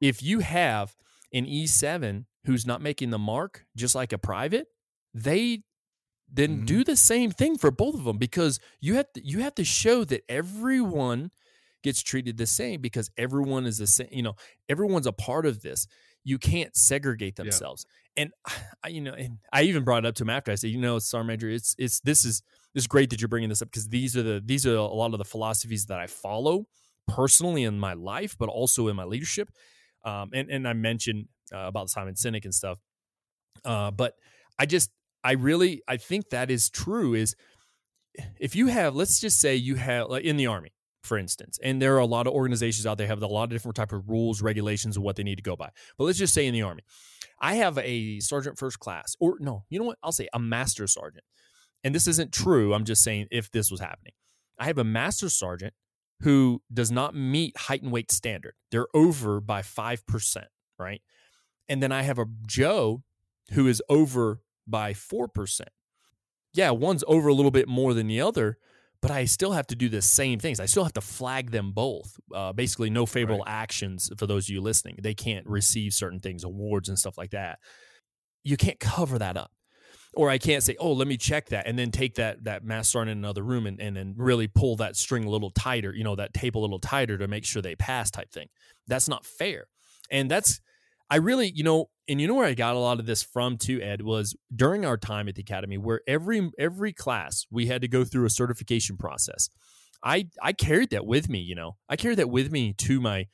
if 0.00 0.22
you 0.22 0.38
have 0.38 0.94
an 1.32 1.46
E7 1.46 2.26
who's 2.44 2.66
not 2.66 2.80
making 2.82 3.10
the 3.10 3.18
mark, 3.18 3.66
just 3.76 3.94
like 3.94 4.12
a 4.12 4.18
private, 4.18 4.68
they 5.14 5.62
then 6.28 6.60
Mhm. 6.60 6.64
do 6.64 6.84
the 6.84 6.96
same 6.96 7.30
thing 7.30 7.58
for 7.58 7.70
both 7.70 7.94
of 7.94 8.04
them 8.04 8.18
because 8.18 8.60
you 8.80 8.94
have 8.94 9.12
to, 9.14 9.26
you 9.26 9.40
have 9.40 9.54
to 9.56 9.64
show 9.64 10.04
that 10.04 10.22
everyone 10.28 11.30
gets 11.82 12.02
treated 12.02 12.36
the 12.36 12.46
same 12.46 12.80
because 12.80 13.10
everyone 13.16 13.66
is 13.66 13.78
the 13.78 13.86
same. 13.86 14.08
You 14.12 14.22
know, 14.22 14.34
everyone's 14.68 15.06
a 15.06 15.12
part 15.12 15.46
of 15.46 15.62
this. 15.62 15.86
You 16.22 16.38
can't 16.38 16.76
segregate 16.76 17.36
Yeah. 17.40 17.40
themselves. 17.44 17.86
And 18.16 18.32
I, 18.84 18.88
you 18.88 19.00
know, 19.00 19.14
and 19.14 19.38
I 19.52 19.62
even 19.62 19.84
brought 19.84 20.04
it 20.04 20.08
up 20.08 20.14
to 20.16 20.24
him 20.24 20.30
after. 20.30 20.52
I 20.52 20.56
said, 20.56 20.70
you 20.70 20.78
know, 20.78 20.98
Sergeant 20.98 21.28
Major, 21.28 21.48
it's 21.50 21.74
it's 21.78 22.00
this 22.00 22.24
is 22.24 22.42
this 22.74 22.84
is 22.84 22.86
great 22.86 23.10
that 23.10 23.20
you're 23.20 23.28
bringing 23.28 23.48
this 23.48 23.62
up 23.62 23.68
because 23.68 23.88
these 23.88 24.16
are 24.16 24.22
the 24.22 24.42
these 24.44 24.66
are 24.66 24.74
a 24.76 24.82
lot 24.84 25.12
of 25.12 25.18
the 25.18 25.24
philosophies 25.24 25.86
that 25.86 25.98
I 25.98 26.06
follow 26.06 26.66
personally 27.08 27.64
in 27.64 27.78
my 27.78 27.94
life, 27.94 28.36
but 28.38 28.48
also 28.48 28.88
in 28.88 28.96
my 28.96 29.04
leadership. 29.04 29.50
Um, 30.04 30.30
and 30.32 30.50
and 30.50 30.66
I 30.66 30.72
mentioned 30.72 31.26
uh, 31.52 31.66
about 31.66 31.90
Simon 31.90 32.14
Sinek 32.14 32.44
and 32.44 32.54
stuff. 32.54 32.78
Uh, 33.64 33.90
but 33.90 34.14
I 34.58 34.66
just 34.66 34.90
I 35.22 35.32
really 35.32 35.82
I 35.88 35.96
think 35.96 36.30
that 36.30 36.50
is 36.50 36.70
true. 36.70 37.14
Is 37.14 37.34
if 38.38 38.54
you 38.54 38.68
have 38.68 38.94
let's 38.94 39.20
just 39.20 39.40
say 39.40 39.54
you 39.54 39.76
have 39.76 40.08
like 40.08 40.24
in 40.24 40.36
the 40.36 40.46
army 40.46 40.72
for 41.02 41.16
instance 41.16 41.58
and 41.62 41.80
there 41.80 41.94
are 41.94 42.00
a 42.00 42.06
lot 42.06 42.26
of 42.26 42.32
organizations 42.32 42.86
out 42.86 42.98
there 42.98 43.06
have 43.06 43.22
a 43.22 43.26
lot 43.26 43.44
of 43.44 43.50
different 43.50 43.76
type 43.76 43.92
of 43.92 44.08
rules 44.08 44.42
regulations 44.42 44.96
of 44.96 45.02
what 45.02 45.16
they 45.16 45.22
need 45.22 45.36
to 45.36 45.42
go 45.42 45.56
by 45.56 45.70
but 45.96 46.04
let's 46.04 46.18
just 46.18 46.34
say 46.34 46.46
in 46.46 46.52
the 46.52 46.62
army 46.62 46.82
i 47.40 47.54
have 47.54 47.78
a 47.78 48.20
sergeant 48.20 48.58
first 48.58 48.78
class 48.80 49.16
or 49.20 49.36
no 49.40 49.64
you 49.70 49.78
know 49.78 49.84
what 49.84 49.98
i'll 50.02 50.12
say 50.12 50.28
a 50.34 50.38
master 50.38 50.86
sergeant 50.86 51.24
and 51.84 51.94
this 51.94 52.06
isn't 52.06 52.32
true 52.32 52.74
i'm 52.74 52.84
just 52.84 53.02
saying 53.02 53.26
if 53.30 53.50
this 53.50 53.70
was 53.70 53.80
happening 53.80 54.12
i 54.58 54.66
have 54.66 54.78
a 54.78 54.84
master 54.84 55.30
sergeant 55.30 55.72
who 56.22 56.62
does 56.72 56.90
not 56.90 57.14
meet 57.14 57.56
height 57.56 57.82
and 57.82 57.92
weight 57.92 58.10
standard 58.10 58.54
they're 58.70 58.88
over 58.94 59.40
by 59.40 59.62
5% 59.62 60.44
right 60.78 61.02
and 61.68 61.82
then 61.82 61.92
i 61.92 62.02
have 62.02 62.18
a 62.18 62.26
joe 62.46 63.02
who 63.52 63.66
is 63.66 63.82
over 63.88 64.40
by 64.66 64.92
4% 64.92 65.62
yeah, 66.52 66.70
one's 66.70 67.04
over 67.06 67.28
a 67.28 67.34
little 67.34 67.50
bit 67.50 67.68
more 67.68 67.94
than 67.94 68.06
the 68.06 68.20
other, 68.20 68.58
but 69.00 69.10
I 69.10 69.24
still 69.24 69.52
have 69.52 69.66
to 69.68 69.76
do 69.76 69.88
the 69.88 70.02
same 70.02 70.38
things. 70.38 70.60
I 70.60 70.66
still 70.66 70.82
have 70.82 70.92
to 70.94 71.00
flag 71.00 71.50
them 71.50 71.72
both. 71.72 72.18
Uh, 72.34 72.52
basically, 72.52 72.90
no 72.90 73.06
favorable 73.06 73.44
actions 73.46 74.10
for 74.18 74.26
those 74.26 74.46
of 74.46 74.50
you 74.50 74.60
listening. 74.60 74.98
They 75.00 75.14
can't 75.14 75.46
receive 75.46 75.94
certain 75.94 76.20
things, 76.20 76.44
awards 76.44 76.88
and 76.88 76.98
stuff 76.98 77.16
like 77.16 77.30
that. 77.30 77.60
You 78.42 78.56
can't 78.56 78.80
cover 78.80 79.18
that 79.18 79.36
up. 79.36 79.52
Or 80.14 80.28
I 80.28 80.38
can't 80.38 80.62
say, 80.62 80.76
oh, 80.80 80.92
let 80.92 81.06
me 81.06 81.16
check 81.16 81.50
that 81.50 81.68
and 81.68 81.78
then 81.78 81.92
take 81.92 82.16
that 82.16 82.42
that 82.44 82.62
sergeant 82.84 83.12
in 83.12 83.18
another 83.18 83.42
room 83.42 83.66
and, 83.66 83.80
and 83.80 83.96
then 83.96 84.14
really 84.16 84.48
pull 84.48 84.76
that 84.76 84.96
string 84.96 85.24
a 85.24 85.30
little 85.30 85.50
tighter, 85.50 85.94
you 85.94 86.02
know, 86.02 86.16
that 86.16 86.34
tape 86.34 86.56
a 86.56 86.58
little 86.58 86.80
tighter 86.80 87.16
to 87.16 87.28
make 87.28 87.44
sure 87.44 87.62
they 87.62 87.76
pass 87.76 88.10
type 88.10 88.32
thing. 88.32 88.48
That's 88.88 89.08
not 89.08 89.24
fair. 89.24 89.66
And 90.10 90.28
that's 90.28 90.60
I 91.10 91.16
really, 91.16 91.52
you 91.54 91.64
know, 91.64 91.90
and 92.08 92.20
you 92.20 92.28
know 92.28 92.34
where 92.34 92.46
I 92.46 92.54
got 92.54 92.76
a 92.76 92.78
lot 92.78 93.00
of 93.00 93.06
this 93.06 93.22
from 93.22 93.56
too, 93.56 93.80
Ed, 93.82 94.02
was 94.02 94.36
during 94.54 94.84
our 94.84 94.96
time 94.96 95.28
at 95.28 95.34
the 95.34 95.42
academy, 95.42 95.76
where 95.76 96.00
every 96.06 96.50
every 96.58 96.92
class 96.92 97.46
we 97.50 97.66
had 97.66 97.82
to 97.82 97.88
go 97.88 98.04
through 98.04 98.26
a 98.26 98.30
certification 98.30 98.96
process. 98.96 99.48
I 100.04 100.28
I 100.40 100.52
carried 100.52 100.90
that 100.90 101.04
with 101.04 101.28
me, 101.28 101.40
you 101.40 101.54
know, 101.54 101.76
I 101.88 101.96
carried 101.96 102.18
that 102.18 102.30
with 102.30 102.50
me 102.52 102.72
to 102.74 103.00
my 103.00 103.26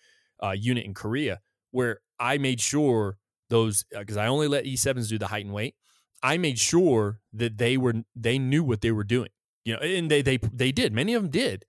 uh, 0.42 0.52
unit 0.52 0.84
in 0.84 0.94
Korea, 0.94 1.40
where 1.70 2.00
I 2.18 2.38
made 2.38 2.60
sure 2.60 3.18
those 3.50 3.84
because 3.90 4.16
I 4.16 4.26
only 4.26 4.48
let 4.48 4.64
E7s 4.64 5.08
do 5.08 5.18
the 5.18 5.28
height 5.28 5.44
and 5.44 5.54
weight. 5.54 5.74
I 6.22 6.38
made 6.38 6.59
sure 6.59 7.20
that 7.33 7.59
they 7.59 7.76
were 7.76 7.94
they 8.14 8.38
knew 8.38 8.64
what 8.64 8.81
they 8.81 8.92
were 8.92 9.05
doing. 9.05 9.31
You 9.64 9.74
know, 9.74 9.81
and 9.81 10.11
they 10.11 10.22
they 10.22 10.38
they 10.38 10.72
did. 10.72 10.92
Many 10.92 11.14
of 11.14 11.22
them 11.22 11.31
did. 11.31 11.64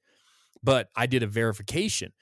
But 0.63 0.89
I 0.95 1.05
did 1.05 1.23
a 1.23 1.27
verification 1.27 2.13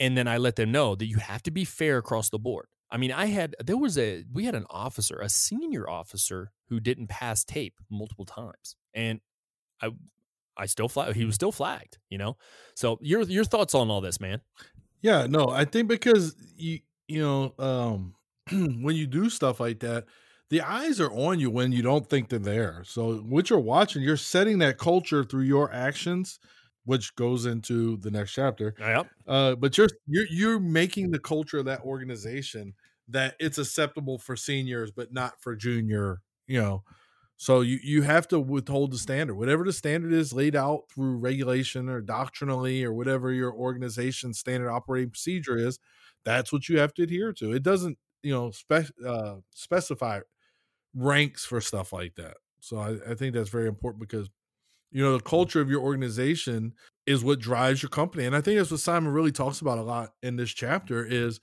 and 0.00 0.16
then 0.16 0.28
I 0.28 0.38
let 0.38 0.56
them 0.56 0.72
know 0.72 0.94
that 0.94 1.06
you 1.06 1.18
have 1.18 1.42
to 1.44 1.50
be 1.50 1.64
fair 1.64 1.98
across 1.98 2.30
the 2.30 2.38
board. 2.38 2.66
I 2.90 2.96
mean, 2.96 3.12
I 3.12 3.26
had 3.26 3.54
there 3.64 3.76
was 3.76 3.98
a 3.98 4.24
we 4.32 4.44
had 4.44 4.54
an 4.54 4.66
officer, 4.70 5.18
a 5.20 5.28
senior 5.28 5.88
officer 5.88 6.52
who 6.68 6.80
didn't 6.80 7.08
pass 7.08 7.44
tape 7.44 7.74
multiple 7.90 8.24
times. 8.24 8.76
And 8.94 9.20
I 9.82 9.90
I 10.56 10.66
still 10.66 10.88
flag 10.88 11.14
he 11.14 11.24
was 11.24 11.34
still 11.34 11.52
flagged, 11.52 11.98
you 12.10 12.18
know. 12.18 12.36
So 12.74 12.98
your 13.02 13.22
your 13.22 13.44
thoughts 13.44 13.74
on 13.74 13.90
all 13.90 14.00
this, 14.00 14.20
man? 14.20 14.40
Yeah, 15.02 15.26
no, 15.26 15.48
I 15.48 15.64
think 15.64 15.88
because 15.88 16.34
you 16.56 16.80
you 17.06 17.20
know, 17.20 17.54
um 17.58 18.14
when 18.82 18.96
you 18.96 19.06
do 19.06 19.28
stuff 19.30 19.60
like 19.60 19.80
that, 19.80 20.06
the 20.50 20.62
eyes 20.62 21.00
are 21.00 21.12
on 21.12 21.38
you 21.38 21.50
when 21.50 21.72
you 21.72 21.82
don't 21.82 22.08
think 22.08 22.28
they're 22.28 22.38
there. 22.38 22.82
So 22.84 23.16
what 23.18 23.50
you're 23.50 23.58
watching, 23.58 24.02
you're 24.02 24.16
setting 24.16 24.58
that 24.58 24.78
culture 24.78 25.24
through 25.24 25.42
your 25.42 25.72
actions, 25.72 26.38
which 26.84 27.14
goes 27.16 27.44
into 27.44 27.98
the 27.98 28.10
next 28.10 28.32
chapter. 28.32 28.74
Yep. 28.78 29.08
Uh, 29.26 29.54
but 29.56 29.76
you're 29.76 29.90
you're 30.06 30.26
you're 30.30 30.60
making 30.60 31.10
the 31.10 31.18
culture 31.18 31.58
of 31.58 31.66
that 31.66 31.82
organization 31.82 32.74
that 33.08 33.34
it's 33.38 33.58
acceptable 33.58 34.18
for 34.18 34.36
seniors, 34.36 34.90
but 34.90 35.12
not 35.12 35.40
for 35.40 35.54
junior. 35.54 36.22
You 36.46 36.62
know, 36.62 36.84
so 37.36 37.60
you 37.60 37.78
you 37.82 38.02
have 38.02 38.26
to 38.28 38.40
withhold 38.40 38.92
the 38.92 38.98
standard, 38.98 39.34
whatever 39.34 39.64
the 39.64 39.72
standard 39.72 40.14
is 40.14 40.32
laid 40.32 40.56
out 40.56 40.84
through 40.92 41.18
regulation 41.18 41.90
or 41.90 42.00
doctrinally 42.00 42.84
or 42.84 42.92
whatever 42.94 43.32
your 43.32 43.52
organization's 43.52 44.38
standard 44.38 44.70
operating 44.70 45.10
procedure 45.10 45.58
is. 45.58 45.78
That's 46.24 46.52
what 46.52 46.68
you 46.68 46.78
have 46.78 46.94
to 46.94 47.02
adhere 47.02 47.32
to. 47.34 47.52
It 47.52 47.62
doesn't 47.62 47.98
you 48.22 48.32
know 48.32 48.50
spec 48.50 48.86
uh, 49.06 49.36
specify 49.50 50.20
ranks 50.94 51.44
for 51.44 51.60
stuff 51.60 51.92
like 51.92 52.14
that. 52.16 52.34
So 52.60 52.78
I, 52.78 52.96
I 53.10 53.14
think 53.14 53.34
that's 53.34 53.50
very 53.50 53.68
important 53.68 54.00
because 54.00 54.28
you 54.90 55.02
know 55.02 55.12
the 55.12 55.18
mm-hmm. 55.18 55.28
culture 55.28 55.60
of 55.60 55.70
your 55.70 55.82
organization 55.82 56.72
is 57.06 57.24
what 57.24 57.38
drives 57.38 57.82
your 57.82 57.90
company, 57.90 58.24
and 58.24 58.34
I 58.34 58.40
think 58.40 58.58
that's 58.58 58.70
what 58.70 58.80
Simon 58.80 59.12
really 59.12 59.32
talks 59.32 59.60
about 59.60 59.78
a 59.78 59.82
lot 59.82 60.10
in 60.22 60.36
this 60.36 60.50
chapter. 60.50 61.04
Is 61.04 61.40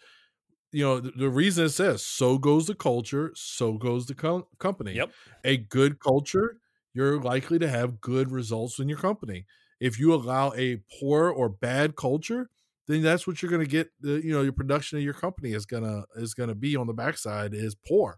you 0.71 0.83
know 0.83 0.99
the, 0.99 1.11
the 1.11 1.29
reason 1.29 1.65
it 1.65 1.69
says 1.69 2.03
so 2.03 2.37
goes 2.37 2.67
the 2.67 2.75
culture, 2.75 3.31
so 3.35 3.73
goes 3.73 4.07
the 4.07 4.15
co- 4.15 4.47
company. 4.59 4.93
Yep. 4.93 5.11
A 5.43 5.57
good 5.57 5.99
culture, 5.99 6.57
you're 6.93 7.19
likely 7.19 7.59
to 7.59 7.69
have 7.69 8.01
good 8.01 8.31
results 8.31 8.79
in 8.79 8.89
your 8.89 8.97
company. 8.97 9.45
If 9.79 9.99
you 9.99 10.13
allow 10.13 10.53
a 10.55 10.81
poor 10.99 11.29
or 11.29 11.49
bad 11.49 11.95
culture, 11.95 12.49
then 12.87 13.01
that's 13.01 13.27
what 13.27 13.41
you're 13.41 13.51
going 13.51 13.65
to 13.65 13.69
get. 13.69 13.89
The, 14.01 14.21
you 14.23 14.31
know 14.31 14.41
your 14.41 14.53
production 14.53 14.97
of 14.97 15.03
your 15.03 15.13
company 15.13 15.53
is 15.53 15.65
gonna 15.65 16.03
is 16.15 16.33
gonna 16.33 16.55
be 16.55 16.75
on 16.75 16.87
the 16.87 16.93
backside 16.93 17.53
is 17.53 17.75
poor. 17.75 18.17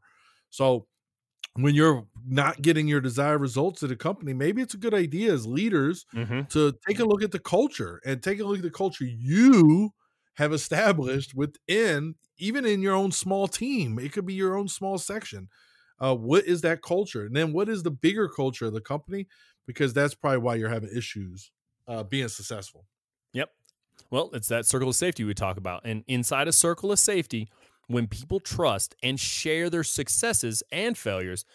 So 0.50 0.88
when 1.58 1.76
you're 1.76 2.06
not 2.26 2.62
getting 2.62 2.88
your 2.88 3.02
desired 3.02 3.40
results 3.40 3.84
at 3.84 3.92
a 3.92 3.96
company, 3.96 4.34
maybe 4.34 4.62
it's 4.62 4.74
a 4.74 4.78
good 4.78 4.94
idea 4.94 5.34
as 5.34 5.46
leaders 5.46 6.06
Mm-hmm. 6.16 6.42
to 6.50 6.74
take 6.88 7.00
a 7.00 7.06
look 7.06 7.24
at 7.24 7.32
the 7.32 7.40
culture 7.40 8.02
and 8.06 8.22
take 8.22 8.40
a 8.40 8.44
look 8.44 8.58
at 8.58 8.64
the 8.64 8.72
culture 8.72 9.06
you 9.06 9.92
have 10.36 10.54
established 10.54 11.34
within, 11.36 12.16
even 12.38 12.66
in 12.66 12.82
your 12.82 12.94
own 12.94 13.12
small 13.12 13.48
team. 13.48 13.98
It 14.00 14.14
could 14.14 14.26
be 14.26 14.34
your 14.34 14.56
own 14.56 14.68
small 14.68 14.98
section. 14.98 15.50
Uh, 16.00 16.16
what 16.16 16.46
is 16.46 16.62
that 16.62 16.82
culture? 16.84 17.26
And 17.26 17.36
then 17.36 17.54
what 17.54 17.70
is 17.70 17.84
the 17.84 17.92
bigger 17.92 18.30
culture 18.30 18.66
of 18.66 18.74
the 18.74 18.82
company? 18.82 19.28
Because 19.66 19.94
that's 19.94 20.14
probably 20.16 20.40
why 20.40 20.56
you're 20.56 20.70
having 20.70 20.96
issues 20.96 21.52
uh, 21.88 22.04
being 22.04 22.28
successful. 22.28 22.86
Yep. 23.34 23.50
Well, 24.12 24.30
it's 24.34 24.48
that 24.50 24.66
circle 24.66 24.90
of 24.90 24.96
safety 24.96 25.24
we 25.24 25.34
talk 25.34 25.58
about. 25.58 25.82
And 25.84 26.04
inside 26.08 26.48
a 26.48 26.54
circle 26.54 26.92
of 26.92 27.00
safety, 27.00 27.50
when 27.88 28.08
people 28.08 28.40
trust 28.40 28.96
and 29.02 29.20
share 29.20 29.70
their 29.70 29.84
successes 29.84 30.64
and 30.72 30.98
failures, 30.98 31.46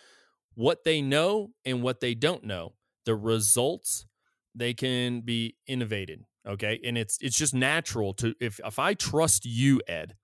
what 0.55 0.85
they 0.85 1.01
know 1.03 1.53
and 1.65 1.83
what 1.83 2.01
they 2.01 2.15
don't 2.15 2.45
know, 2.45 2.75
the 3.05 3.15
results 3.15 4.07
they 4.55 4.75
can 4.75 5.21
be 5.21 5.57
innovated. 5.67 6.25
Okay. 6.47 6.81
And 6.85 6.99
it's 6.99 7.19
it's 7.21 7.37
just 7.39 7.55
natural 7.55 8.13
to 8.15 8.35
if 8.41 8.61
if 8.65 8.79
I 8.79 8.95
trust 8.95 9.45
you, 9.47 9.81
Ed, 9.87 10.17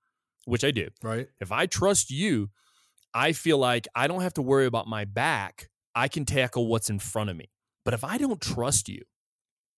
which 0.44 0.64
I 0.64 0.70
do, 0.70 0.88
Right. 1.02 1.28
if 1.40 1.52
I 1.52 1.66
trust 1.66 2.10
you, 2.10 2.50
I 3.14 3.32
feel 3.32 3.58
like 3.58 3.86
I 3.94 4.06
don't 4.06 4.22
have 4.22 4.34
to 4.34 4.42
worry 4.42 4.66
about 4.66 4.86
my 4.86 5.04
back. 5.04 5.70
I 5.94 6.08
can 6.08 6.24
tackle 6.24 6.66
what's 6.66 6.90
in 6.90 6.98
front 6.98 7.30
of 7.30 7.36
me. 7.36 7.50
But 7.84 7.94
if 7.94 8.04
I 8.04 8.18
don't 8.18 8.40
trust 8.40 8.88
you, 8.88 9.02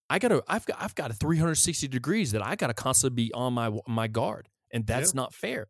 I 0.08 0.18
gotta 0.18 0.42
I've 0.48 0.66
got 0.66 0.82
I've 0.82 0.94
got 0.94 1.10
a 1.10 1.14
360 1.14 1.86
degrees 1.88 2.32
that 2.32 2.42
I 2.44 2.56
gotta 2.56 2.74
constantly 2.74 3.26
be 3.26 3.32
on 3.32 3.54
my 3.54 3.70
my 3.86 4.08
guard. 4.08 4.48
And 4.72 4.86
that's 4.86 5.14
not 5.14 5.34
fair. 5.34 5.68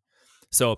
So 0.51 0.77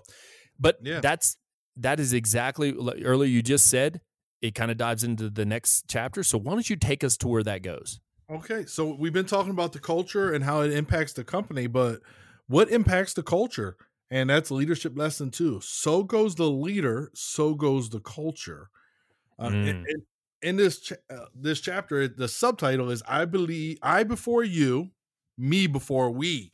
but 0.58 0.78
Yeah. 0.80 1.00
that's 1.00 1.36
that 1.76 2.00
is 2.00 2.12
exactly 2.12 2.72
like 2.72 2.98
earlier 3.04 3.28
you 3.28 3.42
just 3.42 3.68
said 3.68 4.00
it 4.40 4.54
kind 4.54 4.70
of 4.70 4.76
dives 4.76 5.04
into 5.04 5.30
the 5.30 5.44
next 5.44 5.84
chapter. 5.88 6.22
So 6.22 6.38
why 6.38 6.52
don't 6.52 6.68
you 6.68 6.76
take 6.76 7.02
us 7.04 7.16
to 7.18 7.28
where 7.28 7.42
that 7.42 7.62
goes? 7.62 8.00
Okay, 8.30 8.64
so 8.64 8.94
we've 8.94 9.12
been 9.12 9.26
talking 9.26 9.50
about 9.50 9.72
the 9.72 9.78
culture 9.80 10.32
and 10.32 10.44
how 10.44 10.62
it 10.62 10.72
impacts 10.72 11.12
the 11.12 11.24
company, 11.24 11.66
but 11.66 12.00
what 12.46 12.70
impacts 12.70 13.12
the 13.12 13.22
culture? 13.22 13.76
And 14.10 14.30
that's 14.30 14.50
leadership 14.50 14.96
lesson 14.96 15.30
two. 15.30 15.60
So 15.60 16.02
goes 16.04 16.34
the 16.34 16.50
leader, 16.50 17.10
so 17.14 17.54
goes 17.54 17.90
the 17.90 18.00
culture. 18.00 18.70
Uh, 19.38 19.54
in- 19.62 19.74
Mm. 19.74 19.84
in, 19.88 20.06
in 20.42 20.56
this 20.56 20.80
ch- 20.80 20.92
uh, 21.10 21.26
this 21.34 21.60
chapter, 21.60 22.08
the 22.08 22.28
subtitle 22.28 22.90
is 22.90 23.02
"I 23.08 23.24
believe 23.26 23.78
I 23.82 24.04
before 24.04 24.44
you, 24.44 24.92
me 25.38 25.66
before 25.68 26.10
we," 26.10 26.52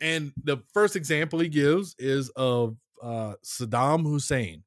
and 0.00 0.32
the 0.42 0.58
first 0.72 0.96
example 0.96 1.38
he 1.38 1.48
gives 1.48 1.94
is 1.98 2.28
of 2.30 2.76
uh, 3.02 3.34
Saddam 3.44 4.02
Hussein, 4.04 4.64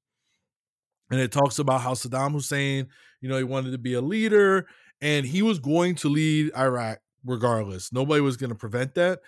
and 1.12 1.20
it 1.20 1.32
talks 1.32 1.60
about 1.60 1.82
how 1.82 1.94
Saddam 1.94 2.32
Hussein, 2.32 2.88
you 3.20 3.30
know, 3.30 3.38
he 3.38 3.44
wanted 3.44 3.72
to 3.72 3.78
be 3.78 3.94
a 3.94 4.02
leader 4.02 4.68
and 5.02 5.26
he 5.26 5.42
was 5.42 5.60
going 5.60 5.96
to 5.96 6.10
lead 6.10 6.52
Iraq 6.56 7.00
regardless. 7.26 7.92
Nobody 7.92 8.22
was 8.22 8.38
going 8.38 8.50
to 8.50 8.56
prevent 8.56 8.96
that. 8.96 9.20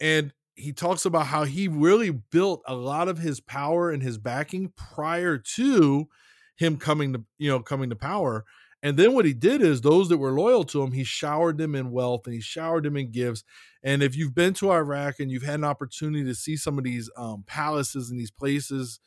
And 0.00 0.32
he 0.54 0.72
talks 0.72 1.04
about 1.04 1.26
how 1.26 1.44
he 1.44 1.68
really 1.68 2.10
built 2.10 2.62
a 2.66 2.74
lot 2.74 3.08
of 3.08 3.18
his 3.18 3.40
power 3.40 3.90
and 3.90 4.02
his 4.02 4.18
backing 4.18 4.72
prior 4.76 5.38
to 5.38 6.08
him 6.56 6.76
coming 6.76 7.12
to, 7.12 7.24
you 7.38 7.48
know, 7.48 7.60
coming 7.60 7.90
to 7.90 7.96
power. 7.96 8.44
And 8.82 8.96
then 8.96 9.12
what 9.12 9.24
he 9.24 9.32
did 9.34 9.60
is 9.60 9.80
those 9.80 10.08
that 10.08 10.18
were 10.18 10.32
loyal 10.32 10.64
to 10.64 10.82
him, 10.82 10.92
he 10.92 11.02
showered 11.02 11.58
them 11.58 11.74
in 11.74 11.90
wealth 11.90 12.26
and 12.26 12.34
he 12.34 12.40
showered 12.40 12.84
them 12.84 12.96
in 12.96 13.10
gifts. 13.10 13.42
And 13.82 14.02
if 14.02 14.16
you've 14.16 14.34
been 14.34 14.54
to 14.54 14.70
Iraq 14.70 15.18
and 15.18 15.30
you've 15.30 15.42
had 15.42 15.56
an 15.56 15.64
opportunity 15.64 16.24
to 16.24 16.34
see 16.34 16.56
some 16.56 16.78
of 16.78 16.84
these 16.84 17.10
um, 17.16 17.44
palaces 17.46 18.10
and 18.10 18.20
these 18.20 18.30
places 18.30 19.00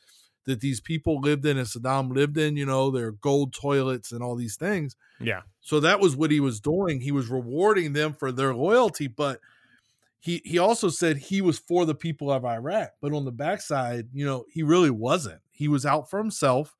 that 0.44 0.60
these 0.60 0.80
people 0.80 1.20
lived 1.20 1.46
in 1.46 1.56
and 1.56 1.66
Saddam 1.66 2.14
lived 2.14 2.36
in, 2.36 2.56
you 2.56 2.66
know, 2.66 2.90
their 2.90 3.12
gold 3.12 3.54
toilets 3.54 4.12
and 4.12 4.22
all 4.22 4.34
these 4.34 4.56
things. 4.56 4.96
Yeah. 5.20 5.42
So 5.60 5.80
that 5.80 6.00
was 6.00 6.16
what 6.16 6.30
he 6.30 6.40
was 6.40 6.60
doing. 6.60 7.00
He 7.00 7.12
was 7.12 7.28
rewarding 7.28 7.92
them 7.92 8.12
for 8.12 8.32
their 8.32 8.54
loyalty, 8.54 9.06
but 9.06 9.40
he 10.18 10.40
he 10.44 10.58
also 10.58 10.88
said 10.88 11.16
he 11.16 11.40
was 11.40 11.58
for 11.58 11.84
the 11.84 11.94
people 11.94 12.30
of 12.30 12.44
Iraq. 12.44 12.90
But 13.00 13.12
on 13.12 13.24
the 13.24 13.32
backside, 13.32 14.08
you 14.12 14.24
know, 14.24 14.44
he 14.48 14.62
really 14.62 14.90
wasn't. 14.90 15.40
He 15.50 15.68
was 15.68 15.86
out 15.86 16.10
for 16.10 16.18
himself. 16.18 16.76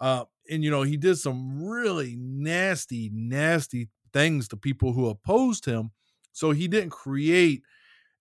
Uh, 0.00 0.24
and 0.50 0.64
you 0.64 0.70
know, 0.70 0.82
he 0.82 0.96
did 0.96 1.16
some 1.16 1.62
really 1.64 2.16
nasty, 2.18 3.10
nasty 3.12 3.90
things 4.12 4.48
to 4.48 4.56
people 4.56 4.92
who 4.92 5.08
opposed 5.08 5.64
him. 5.66 5.90
So 6.32 6.50
he 6.50 6.68
didn't 6.68 6.90
create 6.90 7.62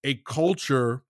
a 0.03 0.15
culture, 0.15 1.03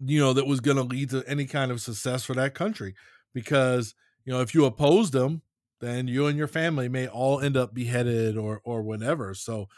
you 0.00 0.20
know, 0.20 0.32
that 0.32 0.46
was 0.46 0.60
going 0.60 0.76
to 0.76 0.82
lead 0.82 1.10
to 1.10 1.24
any 1.26 1.46
kind 1.46 1.70
of 1.70 1.80
success 1.80 2.24
for 2.24 2.34
that 2.34 2.54
country. 2.54 2.94
Because 3.32 3.94
you 4.24 4.32
know, 4.32 4.40
if 4.40 4.54
you 4.54 4.64
opposed 4.64 5.12
them, 5.12 5.42
then 5.80 6.08
you 6.08 6.26
and 6.26 6.38
your 6.38 6.48
family 6.48 6.88
may 6.88 7.08
all 7.08 7.40
end 7.40 7.56
up 7.56 7.74
beheaded 7.74 8.36
or 8.36 8.60
or 8.64 8.82
whatever. 8.82 9.34
So 9.34 9.68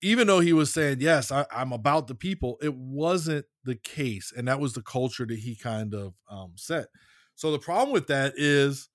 even 0.00 0.26
though 0.26 0.40
he 0.40 0.52
was 0.52 0.72
saying, 0.72 0.98
Yes, 1.00 1.32
I, 1.32 1.46
I'm 1.50 1.72
about 1.72 2.06
the 2.06 2.14
people, 2.14 2.58
it 2.62 2.74
wasn't 2.74 3.46
the 3.64 3.74
case. 3.74 4.32
And 4.36 4.46
that 4.48 4.60
was 4.60 4.74
the 4.74 4.82
culture 4.82 5.26
that 5.26 5.38
he 5.38 5.56
kind 5.56 5.94
of 5.94 6.14
um, 6.28 6.52
set. 6.56 6.88
So 7.34 7.50
the 7.52 7.58
problem 7.58 7.92
with 7.92 8.06
that 8.08 8.34
is 8.36 8.88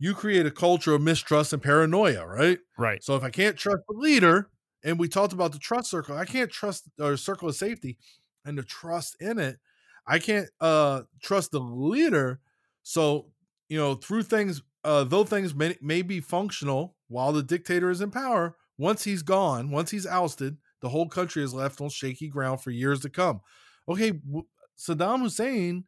you 0.00 0.14
create 0.14 0.46
a 0.46 0.50
culture 0.50 0.94
of 0.94 1.02
mistrust 1.02 1.52
and 1.52 1.62
paranoia, 1.62 2.26
right? 2.26 2.58
Right. 2.76 3.04
So 3.04 3.14
if 3.16 3.22
I 3.22 3.30
can't 3.30 3.56
trust 3.56 3.82
the 3.88 3.94
leader, 3.96 4.50
and 4.82 4.98
we 4.98 5.08
talked 5.08 5.34
about 5.34 5.52
the 5.52 5.58
trust 5.60 5.90
circle, 5.90 6.16
I 6.16 6.24
can't 6.24 6.50
trust 6.50 6.88
or 6.98 7.16
circle 7.16 7.48
of 7.50 7.54
safety 7.54 7.98
and 8.44 8.58
the 8.58 8.64
trust 8.64 9.16
in 9.20 9.38
it. 9.38 9.58
I 10.06 10.18
can't 10.18 10.48
uh 10.60 11.02
trust 11.22 11.52
the 11.52 11.60
leader. 11.60 12.40
So, 12.82 13.30
you 13.68 13.78
know, 13.78 13.94
through 13.94 14.24
things 14.24 14.62
uh 14.84 15.04
though 15.04 15.24
things 15.24 15.54
may, 15.54 15.76
may 15.82 16.02
be 16.02 16.20
functional 16.20 16.96
while 17.08 17.32
the 17.32 17.42
dictator 17.42 17.90
is 17.90 18.00
in 18.00 18.10
power, 18.10 18.56
once 18.78 19.04
he's 19.04 19.22
gone, 19.22 19.70
once 19.70 19.90
he's 19.90 20.06
ousted, 20.06 20.56
the 20.80 20.88
whole 20.88 21.08
country 21.08 21.42
is 21.42 21.52
left 21.52 21.80
on 21.80 21.90
shaky 21.90 22.28
ground 22.28 22.62
for 22.62 22.70
years 22.70 23.00
to 23.00 23.10
come. 23.10 23.40
Okay, 23.88 24.12
w- 24.12 24.46
Saddam 24.78 25.20
Hussein 25.20 25.84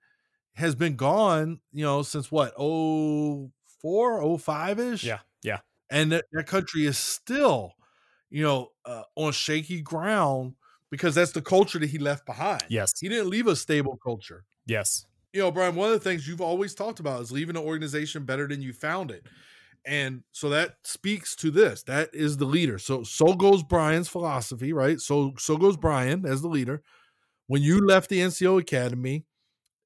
has 0.55 0.75
been 0.75 0.97
gone, 0.97 1.61
you 1.73 1.85
know, 1.85 2.03
since 2.03 2.31
what, 2.31 2.53
oh 2.59 3.51
four, 3.83 4.23
oh 4.23 4.37
five 4.39 4.79
ish? 4.79 5.05
Yeah. 5.05 5.19
Yeah. 5.43 5.59
and 5.91 6.13
that, 6.13 6.25
that 6.33 6.47
country 6.47 6.87
is 6.87 6.97
still 6.99 7.73
you 8.31 8.43
know 8.43 8.69
uh, 8.87 9.03
on 9.17 9.33
shaky 9.33 9.81
ground 9.83 10.55
because 10.91 11.15
that's 11.15 11.33
the 11.33 11.43
culture 11.43 11.79
that 11.79 11.91
he 11.91 11.99
left 11.99 12.25
behind 12.27 12.63
Yes. 12.69 12.93
he 13.01 13.09
didn't 13.09 13.29
leave 13.29 13.47
a 13.49 13.57
stable 13.57 13.99
culture 14.03 14.45
Yes. 14.67 15.07
you 15.33 15.41
know, 15.41 15.51
Brian, 15.51 15.75
one 15.75 15.89
of 15.91 15.95
the 15.95 16.01
things 16.09 16.29
you've 16.29 16.41
always 16.41 16.75
talked 16.75 17.01
about 17.01 17.21
is 17.23 17.33
leaving 17.33 17.57
an 17.57 17.63
organization 17.63 18.25
better 18.25 18.47
than 18.47 18.63
you 18.63 18.73
found 18.73 19.11
it. 19.11 19.27
And 19.85 20.23
so 20.31 20.49
that 20.51 20.77
speaks 20.85 21.35
to 21.37 21.51
this. 21.51 21.83
That 21.83 22.11
is 22.15 22.37
the 22.37 22.45
leader. 22.45 22.79
So 22.79 23.03
so 23.03 23.35
goes 23.35 23.63
Brian's 23.65 24.09
philosophy, 24.09 24.73
right? 24.73 25.01
So 25.01 25.35
so 25.39 25.57
goes 25.57 25.77
Brian 25.77 26.25
as 26.25 26.41
the 26.43 26.49
leader. 26.49 26.83
When 27.49 27.63
you 27.63 27.85
left 27.85 28.09
the 28.09 28.21
NCO 28.21 28.61
Academy, 28.61 29.25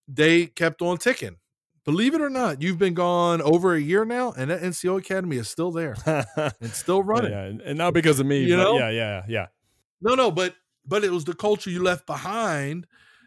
they 0.06 0.46
kept 0.46 0.82
on 0.82 0.98
ticking. 0.98 1.36
Believe 1.86 2.14
it 2.14 2.20
or 2.20 2.28
not, 2.28 2.60
you've 2.60 2.78
been 2.78 2.94
gone 2.94 3.40
over 3.40 3.74
a 3.74 3.80
year 3.80 4.04
now, 4.04 4.32
and 4.32 4.50
that 4.50 4.62
NCO 4.62 4.96
Academy 4.98 5.36
is 5.36 5.48
still 5.48 5.70
there 5.70 5.94
and 6.60 6.74
still 6.74 7.02
running. 7.02 7.30
Yeah, 7.30 7.44
and 7.64 7.78
not 7.78 7.94
because 7.94 8.18
of 8.20 8.26
me, 8.26 8.44
You 8.44 8.56
but 8.56 8.64
know? 8.64 8.78
yeah, 8.78 8.90
yeah, 8.90 9.24
yeah. 9.28 9.46
No, 10.00 10.14
no, 10.14 10.30
but 10.30 10.56
but 10.84 11.04
it 11.04 11.10
was 11.10 11.24
the 11.24 11.34
culture 11.34 11.70
you 11.70 11.82
left 11.82 12.06
behind 12.06 12.86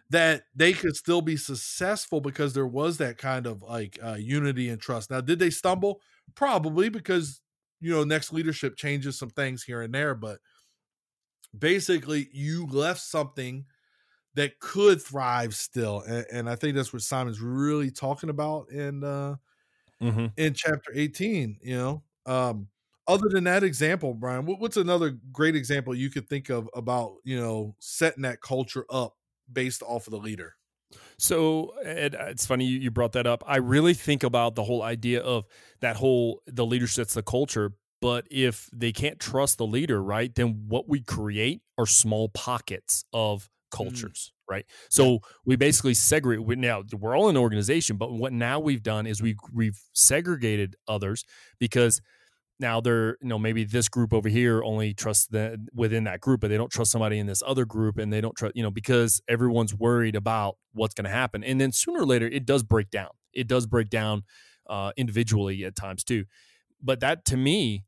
that 0.10 0.44
they 0.56 0.74
could 0.74 0.96
still 0.96 1.22
be 1.22 1.38
successful 1.38 2.20
because 2.20 2.54
there 2.54 2.68
was 2.68 2.98
that 2.98 3.18
kind 3.18 3.46
of 3.46 3.62
like 3.62 3.98
uh, 4.04 4.16
unity 4.16 4.70
and 4.70 4.82
trust. 4.82 5.10
Now, 5.10 5.22
did 5.22 5.40
they 5.40 5.50
stumble? 5.50 6.02
Probably 6.36 6.90
because 6.90 7.42
you 7.80 7.92
know 7.92 8.04
next 8.04 8.34
leadership 8.34 8.76
changes 8.76 9.18
some 9.18 9.30
things 9.30 9.64
here 9.64 9.82
and 9.82 9.94
there, 9.94 10.16
but 10.16 10.40
basically 11.58 12.28
you 12.32 12.66
left 12.68 13.02
something 13.02 13.66
that 14.36 14.60
could 14.60 15.02
thrive 15.02 15.56
still, 15.56 16.02
and, 16.02 16.26
and 16.32 16.50
I 16.50 16.56
think 16.56 16.76
that's 16.76 16.94
what 16.94 17.02
Simon's 17.02 17.42
really 17.42 17.92
talking 17.92 18.30
about 18.30 18.70
in 18.72 19.04
uh, 19.04 19.36
Mm-hmm. 20.02 20.28
in 20.38 20.54
chapter 20.54 20.92
18 20.96 21.58
you 21.62 21.76
know 21.76 22.04
um 22.26 22.70
other 23.08 23.28
than 23.30 23.44
that 23.44 23.64
example 23.64 24.14
brian 24.14 24.46
what, 24.46 24.60
what's 24.60 24.78
another 24.78 25.18
great 25.32 25.56
example 25.56 25.94
you 25.94 26.10
could 26.10 26.30
think 26.30 26.50
of 26.50 26.70
about 26.74 27.16
you 27.26 27.38
know 27.38 27.76
setting 27.80 28.24
that 28.24 28.40
culture 28.42 28.86
up 28.90 29.18
based 29.52 29.84
off 29.84 30.08
of 30.08 30.12
the 30.12 30.18
leader 30.20 30.56
So 31.18 31.70
Ed, 31.84 32.16
it's 32.20 32.46
funny 32.46 32.66
you, 32.66 32.80
you 32.80 32.92
brought 32.92 33.12
that 33.14 33.28
up. 33.28 33.44
I 33.46 33.58
really 33.58 33.94
think 33.94 34.24
about 34.24 34.56
the 34.56 34.64
whole 34.64 34.82
idea 34.82 35.22
of 35.22 35.46
that 35.82 35.98
whole 35.98 36.42
the 36.48 36.66
leader 36.66 36.88
sets 36.88 37.14
the 37.14 37.24
culture. 37.24 37.74
But 38.02 38.28
if 38.32 38.70
they 38.72 38.94
can't 38.94 39.20
trust 39.20 39.58
the 39.58 39.68
leader, 39.68 40.02
right, 40.02 40.34
then 40.34 40.66
what 40.68 40.88
we 40.88 41.02
create 41.02 41.62
are 41.78 41.86
small 41.86 42.30
pockets 42.30 43.04
of 43.12 43.50
cultures, 43.72 44.34
right? 44.50 44.66
So 44.90 45.20
we 45.46 45.56
basically 45.56 45.94
segregate. 45.94 46.46
We, 46.46 46.56
now 46.56 46.84
we're 46.98 47.18
all 47.18 47.30
in 47.30 47.36
an 47.36 47.42
organization, 47.42 47.98
but 47.98 48.12
what 48.12 48.34
now 48.34 48.60
we've 48.60 48.84
done 48.84 49.08
is 49.08 49.22
we 49.22 49.36
we've 49.54 49.80
segregated 49.94 50.76
others 50.88 51.26
because 51.60 52.02
now 52.60 52.82
they're 52.82 53.18
you 53.22 53.30
know 53.30 53.40
maybe 53.40 53.64
this 53.64 53.88
group 53.88 54.14
over 54.14 54.28
here 54.30 54.62
only 54.64 54.94
trusts 54.94 55.28
the 55.28 55.58
within 55.74 56.04
that 56.04 56.20
group 56.20 56.42
but 56.42 56.50
they 56.50 56.58
don't 56.58 56.72
trust 56.72 56.92
somebody 56.92 57.18
in 57.18 57.26
this 57.26 57.42
other 57.46 57.66
group 57.66 57.98
and 57.98 58.12
they 58.12 58.22
don't 58.22 58.36
trust 58.36 58.56
you 58.56 58.64
know 58.64 58.72
because 58.72 59.22
everyone's 59.28 59.74
worried 59.74 60.16
about 60.16 60.58
what's 60.74 60.94
going 60.94 61.06
to 61.06 61.10
happen 61.10 61.44
and 61.44 61.60
then 61.60 61.72
sooner 61.72 62.02
or 62.02 62.06
later 62.06 62.28
it 62.28 62.46
does 62.46 62.64
break 62.64 62.90
down 62.90 63.10
it 63.34 63.48
does 63.48 63.66
break 63.66 63.90
down 63.90 64.24
uh, 64.70 64.92
individually 64.98 65.64
at 65.64 65.76
times 65.76 66.04
too 66.04 66.26
but 66.82 67.00
that 67.00 67.26
to 67.26 67.38
me 67.38 67.84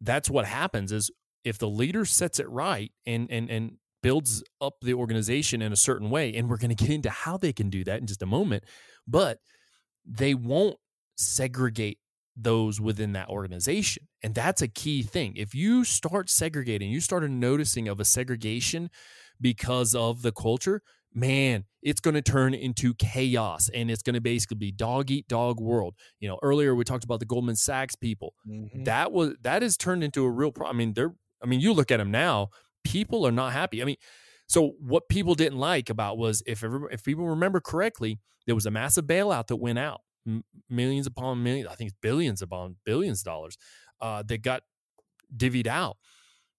that's 0.00 0.28
what 0.28 0.44
happens 0.44 0.92
is 0.92 1.10
if 1.44 1.58
the 1.58 1.68
leader 1.68 2.04
sets 2.04 2.38
it 2.38 2.48
right 2.48 2.92
and 3.06 3.30
and 3.30 3.50
and 3.50 3.72
builds 4.02 4.42
up 4.60 4.74
the 4.82 4.94
organization 4.94 5.62
in 5.62 5.72
a 5.72 5.76
certain 5.76 6.10
way 6.10 6.34
and 6.34 6.48
we're 6.48 6.56
going 6.56 6.74
to 6.74 6.84
get 6.84 6.90
into 6.90 7.10
how 7.10 7.36
they 7.36 7.52
can 7.52 7.70
do 7.70 7.84
that 7.84 8.00
in 8.00 8.06
just 8.06 8.22
a 8.22 8.26
moment 8.26 8.64
but 9.06 9.38
they 10.04 10.34
won't 10.34 10.76
segregate 11.16 11.98
those 12.36 12.80
within 12.80 13.12
that 13.12 13.28
organization. 13.28 14.08
And 14.22 14.34
that's 14.34 14.62
a 14.62 14.68
key 14.68 15.02
thing. 15.02 15.34
If 15.36 15.54
you 15.54 15.84
start 15.84 16.30
segregating, 16.30 16.90
you 16.90 17.00
start 17.00 17.28
noticing 17.30 17.88
of 17.88 18.00
a 18.00 18.04
segregation 18.04 18.90
because 19.40 19.94
of 19.94 20.22
the 20.22 20.32
culture, 20.32 20.82
man, 21.12 21.64
it's 21.82 22.00
going 22.00 22.14
to 22.14 22.22
turn 22.22 22.54
into 22.54 22.94
chaos 22.94 23.68
and 23.74 23.90
it's 23.90 24.02
going 24.02 24.14
to 24.14 24.20
basically 24.20 24.56
be 24.56 24.72
dog 24.72 25.10
eat 25.10 25.28
dog 25.28 25.60
world. 25.60 25.94
You 26.20 26.28
know, 26.28 26.38
earlier 26.42 26.74
we 26.74 26.84
talked 26.84 27.04
about 27.04 27.20
the 27.20 27.26
Goldman 27.26 27.56
Sachs 27.56 27.96
people. 27.96 28.34
Mm-hmm. 28.48 28.84
That 28.84 29.12
was 29.12 29.34
that 29.42 29.62
has 29.62 29.76
turned 29.76 30.04
into 30.04 30.24
a 30.24 30.30
real 30.30 30.52
problem. 30.52 30.76
I 30.76 30.78
mean, 30.78 30.94
they're 30.94 31.14
I 31.42 31.46
mean, 31.46 31.60
you 31.60 31.72
look 31.72 31.90
at 31.90 31.96
them 31.96 32.10
now, 32.12 32.50
people 32.84 33.26
are 33.26 33.32
not 33.32 33.52
happy. 33.52 33.82
I 33.82 33.84
mean, 33.84 33.96
so 34.46 34.72
what 34.80 35.08
people 35.08 35.34
didn't 35.34 35.58
like 35.58 35.90
about 35.90 36.18
was 36.18 36.42
if 36.46 36.64
if 36.90 37.02
people 37.04 37.26
remember 37.26 37.60
correctly, 37.60 38.20
there 38.46 38.54
was 38.54 38.66
a 38.66 38.70
massive 38.70 39.06
bailout 39.06 39.46
that 39.48 39.56
went 39.56 39.78
out 39.78 40.00
m- 40.26 40.44
millions 40.68 41.06
upon 41.06 41.42
millions, 41.42 41.68
I 41.70 41.74
think 41.74 41.92
billions 42.00 42.42
upon 42.42 42.76
billions 42.84 43.20
of 43.20 43.24
dollars 43.24 43.56
uh, 44.00 44.22
that 44.24 44.42
got 44.42 44.62
divvied 45.34 45.66
out. 45.66 45.96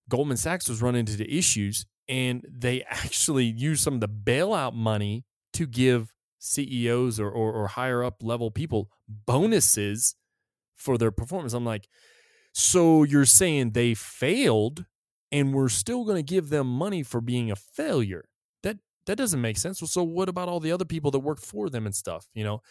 Goldman 0.09 0.37
Sachs 0.37 0.67
was 0.67 0.81
running 0.81 1.01
into 1.01 1.17
the 1.17 1.37
issues 1.37 1.85
and 2.07 2.45
they 2.49 2.83
actually 2.89 3.45
used 3.45 3.83
some 3.83 3.95
of 3.95 3.99
the 4.01 4.09
bailout 4.09 4.73
money 4.73 5.25
to 5.53 5.67
give 5.67 6.13
CEOs 6.39 7.19
or, 7.19 7.29
or, 7.29 7.53
or 7.53 7.67
higher 7.67 8.03
up 8.03 8.21
level 8.21 8.51
people 8.51 8.89
bonuses 9.07 10.15
for 10.75 10.97
their 10.97 11.11
performance. 11.11 11.53
I'm 11.53 11.65
like, 11.65 11.87
so 12.53 13.03
you're 13.03 13.25
saying 13.25 13.71
they 13.71 13.93
failed 13.93 14.85
and 15.33 15.53
we're 15.53 15.67
still 15.69 16.05
going 16.05 16.15
to 16.25 16.33
give 16.35 16.47
them 16.49 16.67
money 16.67 17.03
for 17.03 17.19
being 17.21 17.51
a 17.51 17.55
failure? 17.57 18.23
That 18.63 18.77
that 19.07 19.17
doesn't 19.17 19.41
make 19.41 19.57
sense. 19.57 19.79
So 19.79 20.01
what 20.03 20.29
about 20.29 20.47
all 20.47 20.61
the 20.61 20.71
other 20.71 20.85
people 20.85 21.11
that 21.11 21.19
worked 21.19 21.45
for 21.45 21.69
them 21.69 21.85
and 21.85 21.93
stuff? 21.95 22.27
You 22.33 22.45
know, 22.45 22.61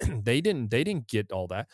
they 0.22 0.40
didn't 0.40 0.70
they 0.70 0.84
didn't 0.84 1.08
get 1.08 1.32
all 1.32 1.48
that, 1.48 1.66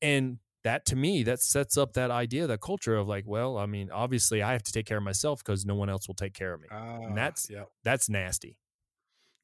and 0.00 0.38
that 0.64 0.84
to 0.86 0.96
me 0.96 1.22
that 1.24 1.40
sets 1.40 1.76
up 1.76 1.92
that 1.92 2.10
idea, 2.10 2.46
that 2.46 2.60
culture 2.60 2.96
of 2.96 3.06
like, 3.06 3.24
well, 3.26 3.58
I 3.58 3.66
mean, 3.66 3.90
obviously 3.92 4.42
I 4.42 4.52
have 4.52 4.62
to 4.64 4.72
take 4.72 4.86
care 4.86 4.98
of 4.98 5.04
myself 5.04 5.38
because 5.44 5.64
no 5.66 5.74
one 5.74 5.88
else 5.90 6.08
will 6.08 6.14
take 6.16 6.34
care 6.34 6.52
of 6.54 6.60
me. 6.60 6.68
Ah, 6.70 7.14
that's- 7.14 7.48
yeah 7.50 7.64
That's 7.84 8.08
nasty. 8.08 8.56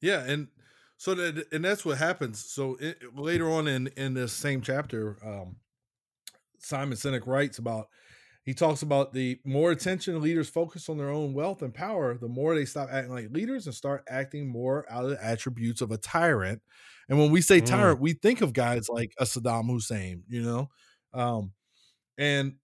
yeah 0.01 0.23
and 0.25 0.47
so 0.97 1.13
that 1.15 1.47
and 1.53 1.63
that's 1.63 1.83
what 1.85 1.97
happens 1.97 2.43
so 2.43 2.75
it, 2.79 2.97
later 3.15 3.49
on 3.49 3.67
in 3.67 3.87
in 3.97 4.13
this 4.13 4.33
same 4.33 4.61
chapter 4.61 5.17
um 5.25 5.55
simon 6.59 6.97
sinek 6.97 7.25
writes 7.27 7.57
about 7.57 7.87
he 8.45 8.53
talks 8.53 8.81
about 8.83 9.11
the 9.13 9.39
more 9.43 9.71
attention 9.71 10.21
leaders 10.21 10.49
focus 10.49 10.87
on 10.89 10.97
their 10.97 11.09
own 11.09 11.33
wealth 11.33 11.61
and 11.61 11.73
power 11.73 12.17
the 12.17 12.27
more 12.27 12.55
they 12.55 12.65
stop 12.65 12.89
acting 12.91 13.11
like 13.13 13.29
leaders 13.31 13.65
and 13.65 13.75
start 13.75 14.03
acting 14.09 14.47
more 14.47 14.85
out 14.89 15.05
of 15.05 15.11
the 15.11 15.23
attributes 15.25 15.81
of 15.81 15.91
a 15.91 15.97
tyrant 15.97 16.61
and 17.09 17.17
when 17.19 17.31
we 17.31 17.41
say 17.41 17.61
Mm. 17.61 17.65
tyrant 17.65 17.99
we 17.99 18.13
think 18.13 18.41
of 18.41 18.53
guys 18.53 18.87
like 18.89 19.13
a 19.19 19.23
saddam 19.25 19.67
hussein 19.69 20.23
you 20.27 20.41
know 20.43 20.69
um 21.13 21.53
and 22.17 22.55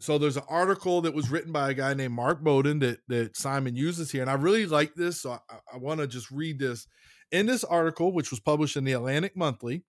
so 0.00 0.18
there's 0.18 0.36
an 0.36 0.44
article 0.48 1.00
that 1.02 1.14
was 1.14 1.30
written 1.30 1.52
by 1.52 1.70
a 1.70 1.74
guy 1.74 1.94
named 1.94 2.14
Mark 2.14 2.42
Bowden 2.42 2.78
that 2.80 3.00
that 3.08 3.36
Simon 3.36 3.74
uses 3.76 4.10
here, 4.12 4.22
and 4.22 4.30
I 4.30 4.34
really 4.34 4.66
like 4.66 4.94
this. 4.94 5.20
So 5.22 5.32
I, 5.32 5.38
I 5.74 5.76
want 5.78 6.00
to 6.00 6.06
just 6.06 6.30
read 6.30 6.58
this. 6.58 6.86
In 7.32 7.46
this 7.46 7.64
article, 7.64 8.12
which 8.12 8.30
was 8.30 8.40
published 8.40 8.76
in 8.76 8.84
the 8.84 8.92
Atlantic 8.92 9.36
Monthly, 9.36 9.84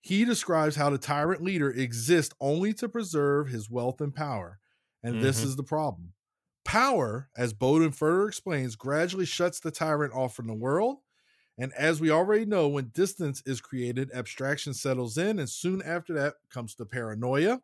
he 0.00 0.24
describes 0.24 0.76
how 0.76 0.90
the 0.90 0.98
tyrant 0.98 1.42
leader 1.42 1.70
exists 1.70 2.34
only 2.40 2.72
to 2.74 2.88
preserve 2.88 3.48
his 3.48 3.70
wealth 3.70 4.00
and 4.00 4.14
power, 4.14 4.60
and 5.02 5.20
this 5.20 5.42
Mhm. 5.42 5.44
is 5.44 5.56
the 5.56 5.62
problem. 5.64 6.14
Power, 6.64 7.30
as 7.36 7.52
Bowden 7.54 7.92
further 7.92 8.28
explains, 8.28 8.76
gradually 8.76 9.24
shuts 9.26 9.60
the 9.60 9.70
tyrant 9.70 10.12
off 10.12 10.34
from 10.34 10.46
the 10.46 10.54
world. 10.54 10.98
And 11.58 11.72
as 11.74 12.00
we 12.00 12.10
already 12.10 12.46
know, 12.46 12.68
when 12.68 12.88
distance 12.90 13.42
is 13.46 13.60
created, 13.60 14.10
abstraction 14.12 14.74
settles 14.74 15.18
in, 15.18 15.38
and 15.38 15.50
soon 15.50 15.82
after 15.82 16.14
that 16.14 16.36
comes 16.50 16.74
the 16.74 16.86
paranoia. 16.86 17.62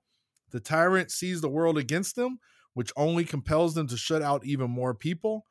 The 0.50 0.60
tyrant 0.60 1.10
sees 1.10 1.40
the 1.40 1.48
world 1.50 1.78
against 1.78 2.16
them, 2.16 2.38
which 2.74 2.92
only 2.96 3.24
compels 3.24 3.74
them 3.74 3.86
to 3.88 3.96
shut 3.96 4.22
out 4.22 4.44
even 4.44 4.70
more 4.70 4.94
people. 4.94 5.46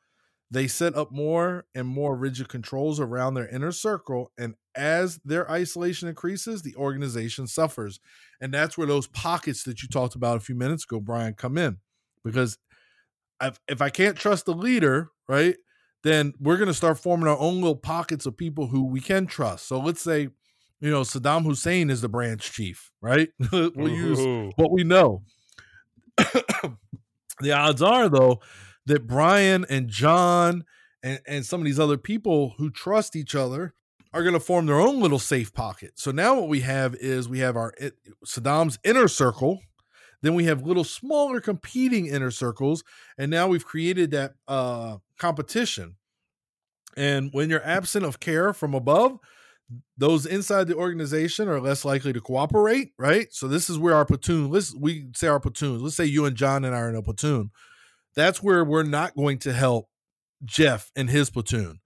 They 0.54 0.68
set 0.68 0.94
up 0.94 1.10
more 1.10 1.66
and 1.74 1.88
more 1.88 2.14
rigid 2.14 2.48
controls 2.48 3.00
around 3.00 3.34
their 3.34 3.48
inner 3.48 3.72
circle. 3.72 4.30
And 4.38 4.54
as 4.76 5.18
their 5.24 5.50
isolation 5.50 6.08
increases, 6.08 6.62
the 6.62 6.76
organization 6.76 7.48
suffers. 7.48 7.98
And 8.40 8.54
that's 8.54 8.78
where 8.78 8.86
those 8.86 9.08
pockets 9.08 9.64
that 9.64 9.82
you 9.82 9.88
talked 9.88 10.14
about 10.14 10.36
a 10.36 10.40
few 10.40 10.54
minutes 10.54 10.84
ago, 10.84 11.00
Brian, 11.00 11.34
come 11.34 11.58
in. 11.58 11.78
Because 12.22 12.56
if, 13.42 13.58
if 13.66 13.82
I 13.82 13.90
can't 13.90 14.16
trust 14.16 14.46
the 14.46 14.54
leader, 14.54 15.10
right, 15.28 15.56
then 16.04 16.34
we're 16.38 16.56
going 16.56 16.68
to 16.68 16.74
start 16.74 17.00
forming 17.00 17.26
our 17.26 17.38
own 17.38 17.56
little 17.56 17.74
pockets 17.74 18.24
of 18.24 18.36
people 18.36 18.68
who 18.68 18.84
we 18.84 19.00
can 19.00 19.26
trust. 19.26 19.66
So 19.66 19.80
let's 19.80 20.02
say, 20.02 20.28
you 20.80 20.90
know, 20.90 21.00
Saddam 21.00 21.42
Hussein 21.42 21.90
is 21.90 22.00
the 22.00 22.08
branch 22.08 22.52
chief, 22.52 22.92
right? 23.02 23.28
we'll 23.52 23.88
use 23.88 24.20
mm-hmm. 24.20 24.50
what 24.54 24.70
we 24.70 24.84
know. 24.84 25.24
the 27.40 27.52
odds 27.52 27.82
are, 27.82 28.08
though, 28.08 28.40
that 28.86 29.06
Brian 29.06 29.64
and 29.68 29.88
John 29.88 30.64
and, 31.02 31.20
and 31.26 31.46
some 31.46 31.60
of 31.60 31.66
these 31.66 31.80
other 31.80 31.98
people 31.98 32.54
who 32.58 32.70
trust 32.70 33.14
each 33.14 33.34
other 33.34 33.74
are 34.12 34.22
going 34.22 34.34
to 34.34 34.40
form 34.40 34.66
their 34.66 34.80
own 34.80 35.00
little 35.00 35.18
safe 35.18 35.52
pocket. 35.52 35.92
So 35.96 36.10
now 36.10 36.34
what 36.38 36.48
we 36.48 36.60
have 36.60 36.94
is 36.94 37.28
we 37.28 37.40
have 37.40 37.56
our 37.56 37.74
it- 37.78 37.98
Saddam's 38.26 38.78
inner 38.84 39.08
circle. 39.08 39.60
Then 40.22 40.34
we 40.34 40.44
have 40.44 40.62
little 40.62 40.84
smaller 40.84 41.40
competing 41.40 42.06
inner 42.06 42.30
circles, 42.30 42.82
and 43.18 43.30
now 43.30 43.46
we've 43.46 43.66
created 43.66 44.12
that 44.12 44.32
uh, 44.48 44.96
competition. 45.18 45.96
And 46.96 47.28
when 47.32 47.50
you're 47.50 47.66
absent 47.66 48.06
of 48.06 48.20
care 48.20 48.54
from 48.54 48.72
above, 48.72 49.18
those 49.98 50.24
inside 50.24 50.68
the 50.68 50.76
organization 50.76 51.48
are 51.48 51.60
less 51.60 51.84
likely 51.84 52.12
to 52.12 52.20
cooperate, 52.20 52.92
right? 52.98 53.26
So 53.32 53.48
this 53.48 53.68
is 53.68 53.78
where 53.78 53.94
our 53.94 54.06
platoon, 54.06 54.50
let's 54.50 54.74
we 54.74 55.06
say 55.14 55.26
our 55.26 55.40
platoons, 55.40 55.82
let's 55.82 55.96
say 55.96 56.04
you 56.04 56.24
and 56.24 56.36
John 56.36 56.64
and 56.64 56.74
I 56.74 56.78
are 56.78 56.88
in 56.88 56.96
a 56.96 57.02
platoon. 57.02 57.50
That's 58.14 58.42
where 58.42 58.64
we're 58.64 58.82
not 58.82 59.16
going 59.16 59.38
to 59.40 59.52
help 59.52 59.88
Jeff 60.44 60.90
and 60.94 61.10
his 61.10 61.30
platoon 61.30 61.80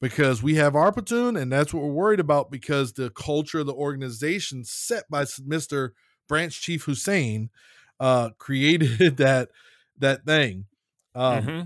because 0.00 0.42
we 0.42 0.54
have 0.56 0.74
our 0.74 0.92
platoon, 0.92 1.36
and 1.36 1.52
that's 1.52 1.74
what 1.74 1.82
we're 1.82 1.92
worried 1.92 2.20
about 2.20 2.50
because 2.50 2.92
the 2.92 3.10
culture 3.10 3.60
of 3.60 3.66
the 3.66 3.74
organization 3.74 4.64
set 4.64 5.04
by 5.10 5.24
Mister 5.44 5.94
Branch 6.28 6.58
Chief 6.60 6.84
Hussein 6.84 7.50
uh, 7.98 8.30
created 8.38 9.16
that 9.18 9.50
that 9.98 10.24
thing. 10.24 10.66
Um, 11.14 11.42
mm-hmm. 11.42 11.60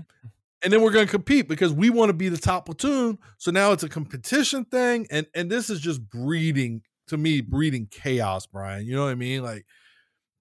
And 0.63 0.73
then 0.73 0.81
we're 0.81 0.91
going 0.91 1.05
to 1.05 1.11
compete 1.11 1.47
because 1.47 1.71
we 1.71 1.91
want 1.91 2.09
to 2.09 2.13
be 2.13 2.27
the 2.27 2.37
top 2.37 2.65
platoon. 2.65 3.19
So 3.37 3.51
now 3.51 3.71
it's 3.71 3.83
a 3.83 3.89
competition 3.89 4.65
thing, 4.65 5.07
and 5.11 5.27
and 5.35 5.49
this 5.49 5.69
is 5.69 5.79
just 5.79 6.07
breeding 6.09 6.81
to 7.07 7.17
me, 7.17 7.41
breeding 7.41 7.87
chaos, 7.91 8.47
Brian. 8.47 8.85
You 8.85 8.95
know 8.95 9.03
what 9.03 9.11
I 9.11 9.15
mean? 9.15 9.43
Like 9.43 9.65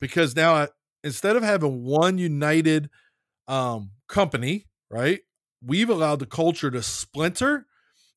because 0.01 0.35
now 0.35 0.55
I, 0.55 0.69
instead 1.03 1.37
of 1.37 1.43
having 1.43 1.85
one 1.85 2.19
united 2.19 2.91
um, 3.49 3.91
company, 4.09 4.67
right? 4.91 5.21
We've 5.65 5.91
allowed 5.91 6.19
the 6.19 6.27
culture 6.27 6.71
to 6.71 6.83
splinter, 6.83 7.67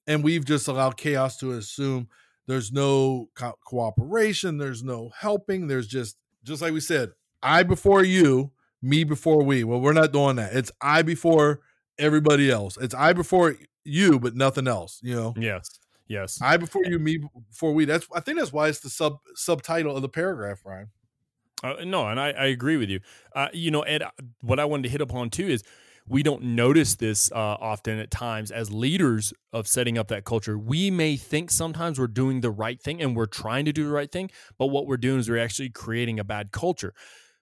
and 0.06 0.24
we've 0.24 0.46
just 0.46 0.68
allowed 0.68 0.98
chaos 0.98 1.38
to 1.38 1.52
assume 1.54 2.10
there's 2.48 2.72
no 2.72 3.30
co- 3.36 3.58
cooperation, 3.66 4.58
there's 4.58 4.84
no 4.84 5.12
helping, 5.18 5.68
there's 5.68 5.88
just 5.88 6.18
just 6.44 6.62
like 6.62 6.74
we 6.74 6.80
said, 6.80 7.12
I 7.44 7.64
before 7.64 8.04
you, 8.04 8.52
me 8.82 9.04
before 9.04 9.44
we. 9.44 9.64
Well, 9.64 9.82
we're 9.82 9.94
not 9.94 10.14
doing 10.14 10.38
that. 10.38 10.54
It's 10.54 10.72
I 10.82 11.02
before 11.02 11.60
everybody 11.98 12.50
else. 12.50 12.78
It's 12.78 12.96
I 12.96 13.14
before 13.14 13.56
you, 13.84 14.20
but 14.20 14.36
nothing 14.36 14.68
else. 14.68 15.00
You 15.04 15.16
know. 15.16 15.34
Yes. 15.38 15.80
Yes. 16.08 16.40
I 16.42 16.56
before 16.56 16.86
you, 16.86 17.00
me 17.00 17.20
before 17.50 17.74
we. 17.74 17.86
That's 17.86 18.08
I 18.16 18.22
think 18.22 18.40
that's 18.40 18.54
why 18.54 18.70
it's 18.70 18.80
the 18.80 18.90
sub 18.90 19.18
subtitle 19.36 19.96
of 19.96 20.02
the 20.02 20.10
paragraph, 20.10 20.62
Ryan. 20.66 20.90
Uh, 21.64 21.74
no, 21.84 22.08
and 22.08 22.20
I, 22.20 22.30
I 22.32 22.46
agree 22.46 22.78
with 22.78 22.90
you. 22.90 23.00
Uh, 23.36 23.48
you 23.52 23.72
know, 23.72 23.82
Ed, 23.82 24.04
what 24.42 24.60
I 24.60 24.66
wanted 24.66 24.84
to 24.84 24.90
hit 24.90 25.02
upon 25.02 25.30
too 25.30 25.48
is 25.48 25.64
we 26.08 26.24
don't 26.24 26.44
notice 26.44 26.96
this 26.96 27.32
uh, 27.32 27.36
often 27.36 28.00
at 28.00 28.12
times 28.12 28.52
as 28.52 28.72
leaders 28.72 29.34
of 29.52 29.68
setting 29.68 29.98
up 29.98 30.08
that 30.10 30.24
culture. 30.24 30.58
We 30.58 30.92
may 30.92 31.18
think 31.18 31.52
sometimes 31.52 32.00
we're 32.00 32.08
doing 32.08 32.42
the 32.42 32.52
right 32.52 32.82
thing 32.82 33.02
and 33.02 33.16
we're 33.16 33.26
trying 33.26 33.66
to 33.66 33.74
do 33.74 33.86
the 33.86 33.92
right 33.92 34.12
thing, 34.12 34.30
but 34.58 34.68
what 34.68 34.86
we're 34.88 34.98
doing 34.98 35.20
is 35.20 35.30
we're 35.30 35.44
actually 35.44 35.70
creating 35.70 36.20
a 36.20 36.24
bad 36.24 36.52
culture. 36.52 36.94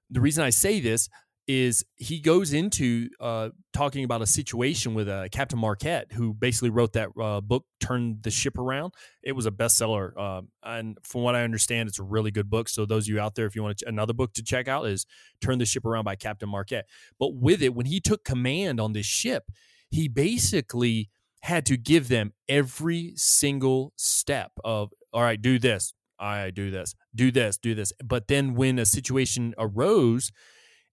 The 0.09 0.21
reason 0.21 0.43
I 0.43 0.49
say 0.49 0.79
this, 0.79 1.09
is 1.47 1.85
he 1.95 2.19
goes 2.19 2.53
into 2.53 3.09
uh, 3.19 3.49
talking 3.73 4.03
about 4.03 4.21
a 4.21 4.25
situation 4.25 4.93
with 4.93 5.07
uh, 5.07 5.27
Captain 5.31 5.59
Marquette, 5.59 6.11
who 6.11 6.33
basically 6.33 6.69
wrote 6.69 6.93
that 6.93 7.09
uh, 7.21 7.41
book, 7.41 7.65
Turn 7.79 8.17
the 8.21 8.31
Ship 8.31 8.57
Around. 8.57 8.93
It 9.21 9.33
was 9.33 9.45
a 9.45 9.51
bestseller. 9.51 10.11
Uh, 10.17 10.41
and 10.63 10.97
from 11.03 11.21
what 11.21 11.35
I 11.35 11.43
understand, 11.43 11.87
it's 11.87 11.99
a 11.99 12.03
really 12.03 12.31
good 12.31 12.49
book. 12.49 12.67
So, 12.69 12.85
those 12.85 13.05
of 13.05 13.09
you 13.09 13.19
out 13.19 13.35
there, 13.35 13.45
if 13.45 13.55
you 13.55 13.63
want 13.63 13.77
to, 13.79 13.87
another 13.87 14.13
book 14.13 14.33
to 14.33 14.43
check 14.43 14.67
out, 14.67 14.87
is 14.87 15.05
Turn 15.41 15.59
the 15.59 15.65
Ship 15.65 15.85
Around 15.85 16.05
by 16.05 16.15
Captain 16.15 16.49
Marquette. 16.49 16.87
But 17.19 17.35
with 17.35 17.61
it, 17.61 17.75
when 17.75 17.85
he 17.85 17.99
took 17.99 18.23
command 18.23 18.79
on 18.79 18.93
this 18.93 19.05
ship, 19.05 19.43
he 19.91 20.07
basically 20.07 21.09
had 21.41 21.65
to 21.67 21.77
give 21.77 22.07
them 22.07 22.33
every 22.49 23.13
single 23.15 23.93
step 23.97 24.51
of, 24.63 24.91
all 25.13 25.21
right, 25.21 25.39
do 25.39 25.59
this. 25.59 25.93
I 26.19 26.49
do 26.49 26.71
this, 26.71 26.95
do 27.13 27.29
this, 27.31 27.57
do 27.57 27.75
this. 27.75 27.91
But 28.03 28.27
then 28.27 28.55
when 28.55 28.79
a 28.79 28.85
situation 28.85 29.53
arose, 29.57 30.31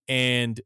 and 0.08 0.60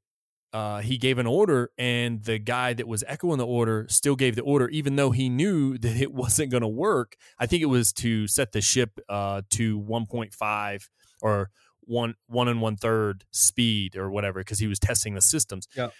uh, 0.52 0.80
he 0.80 0.96
gave 0.96 1.18
an 1.18 1.26
order, 1.26 1.70
and 1.76 2.24
the 2.24 2.38
guy 2.38 2.72
that 2.72 2.88
was 2.88 3.04
echoing 3.06 3.36
the 3.36 3.46
order 3.46 3.86
still 3.90 4.16
gave 4.16 4.36
the 4.36 4.42
order, 4.42 4.68
even 4.70 4.96
though 4.96 5.10
he 5.10 5.28
knew 5.28 5.76
that 5.78 5.96
it 5.96 6.12
wasn't 6.12 6.50
going 6.50 6.62
to 6.62 6.68
work. 6.68 7.16
I 7.38 7.46
think 7.46 7.62
it 7.62 7.66
was 7.66 7.92
to 7.94 8.26
set 8.26 8.52
the 8.52 8.60
ship 8.60 8.98
uh, 9.08 9.42
to 9.50 9.78
1.5 9.78 10.88
or 11.22 11.50
one 11.88 12.14
one 12.26 12.48
and 12.48 12.60
one 12.60 12.76
third 12.76 13.24
speed 13.30 13.96
or 13.96 14.10
whatever, 14.10 14.40
because 14.40 14.58
he 14.58 14.66
was 14.66 14.78
testing 14.78 15.14
the 15.14 15.20
systems. 15.20 15.68
Yeah. 15.76 15.90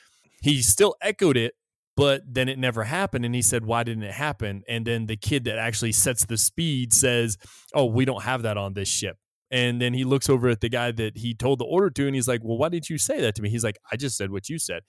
He 0.42 0.62
still 0.62 0.96
echoed 1.00 1.36
it, 1.36 1.54
but 1.96 2.22
then 2.26 2.48
it 2.48 2.58
never 2.58 2.84
happened. 2.84 3.24
And 3.24 3.34
he 3.34 3.42
said, 3.42 3.64
Why 3.64 3.82
didn't 3.82 4.04
it 4.04 4.14
happen? 4.14 4.62
And 4.68 4.86
then 4.86 5.06
the 5.06 5.16
kid 5.16 5.44
that 5.44 5.58
actually 5.58 5.92
sets 5.92 6.24
the 6.24 6.38
speed 6.38 6.92
says, 6.92 7.36
Oh, 7.74 7.84
we 7.84 8.04
don't 8.04 8.22
have 8.22 8.42
that 8.42 8.56
on 8.56 8.72
this 8.74 8.88
ship. 8.88 9.18
And 9.50 9.80
then 9.80 9.94
he 9.94 10.04
looks 10.04 10.28
over 10.28 10.48
at 10.48 10.60
the 10.60 10.68
guy 10.68 10.90
that 10.90 11.18
he 11.18 11.34
told 11.34 11.60
the 11.60 11.64
order 11.64 11.90
to, 11.90 12.06
and 12.06 12.14
he's 12.14 12.26
like, 12.26 12.42
"Well, 12.42 12.58
why 12.58 12.68
didn't 12.68 12.90
you 12.90 12.98
say 12.98 13.20
that 13.20 13.34
to 13.36 13.42
me?" 13.42 13.48
He's 13.48 13.64
like, 13.64 13.78
"I 13.92 13.96
just 13.96 14.16
said 14.16 14.30
what 14.30 14.48
you 14.48 14.58
said." 14.58 14.82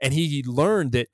And 0.00 0.12
he 0.14 0.44
learned 0.46 0.92
that 0.92 1.08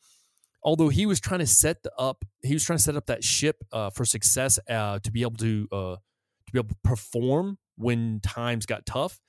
although 0.63 0.89
he 0.89 1.07
was 1.07 1.21
trying 1.21 1.41
to 1.41 1.47
set 1.47 1.83
the 1.83 1.93
up, 1.99 2.25
he 2.43 2.53
was 2.53 2.65
trying 2.65 2.79
to 2.79 2.83
set 2.83 2.97
up 2.97 3.07
that 3.07 3.25
ship 3.25 3.57
uh, 3.73 3.91
for 3.91 4.05
success 4.05 4.59
uh, 4.69 4.99
to 5.01 5.11
be 5.11 5.23
able 5.23 5.37
to 5.37 5.69
uh, 5.73 5.97
to 5.97 6.53
be 6.53 6.59
able 6.59 6.69
to 6.69 6.77
perform 6.85 7.59
when 7.77 8.21
times 8.21 8.67
got 8.67 8.87
tough. 8.87 9.21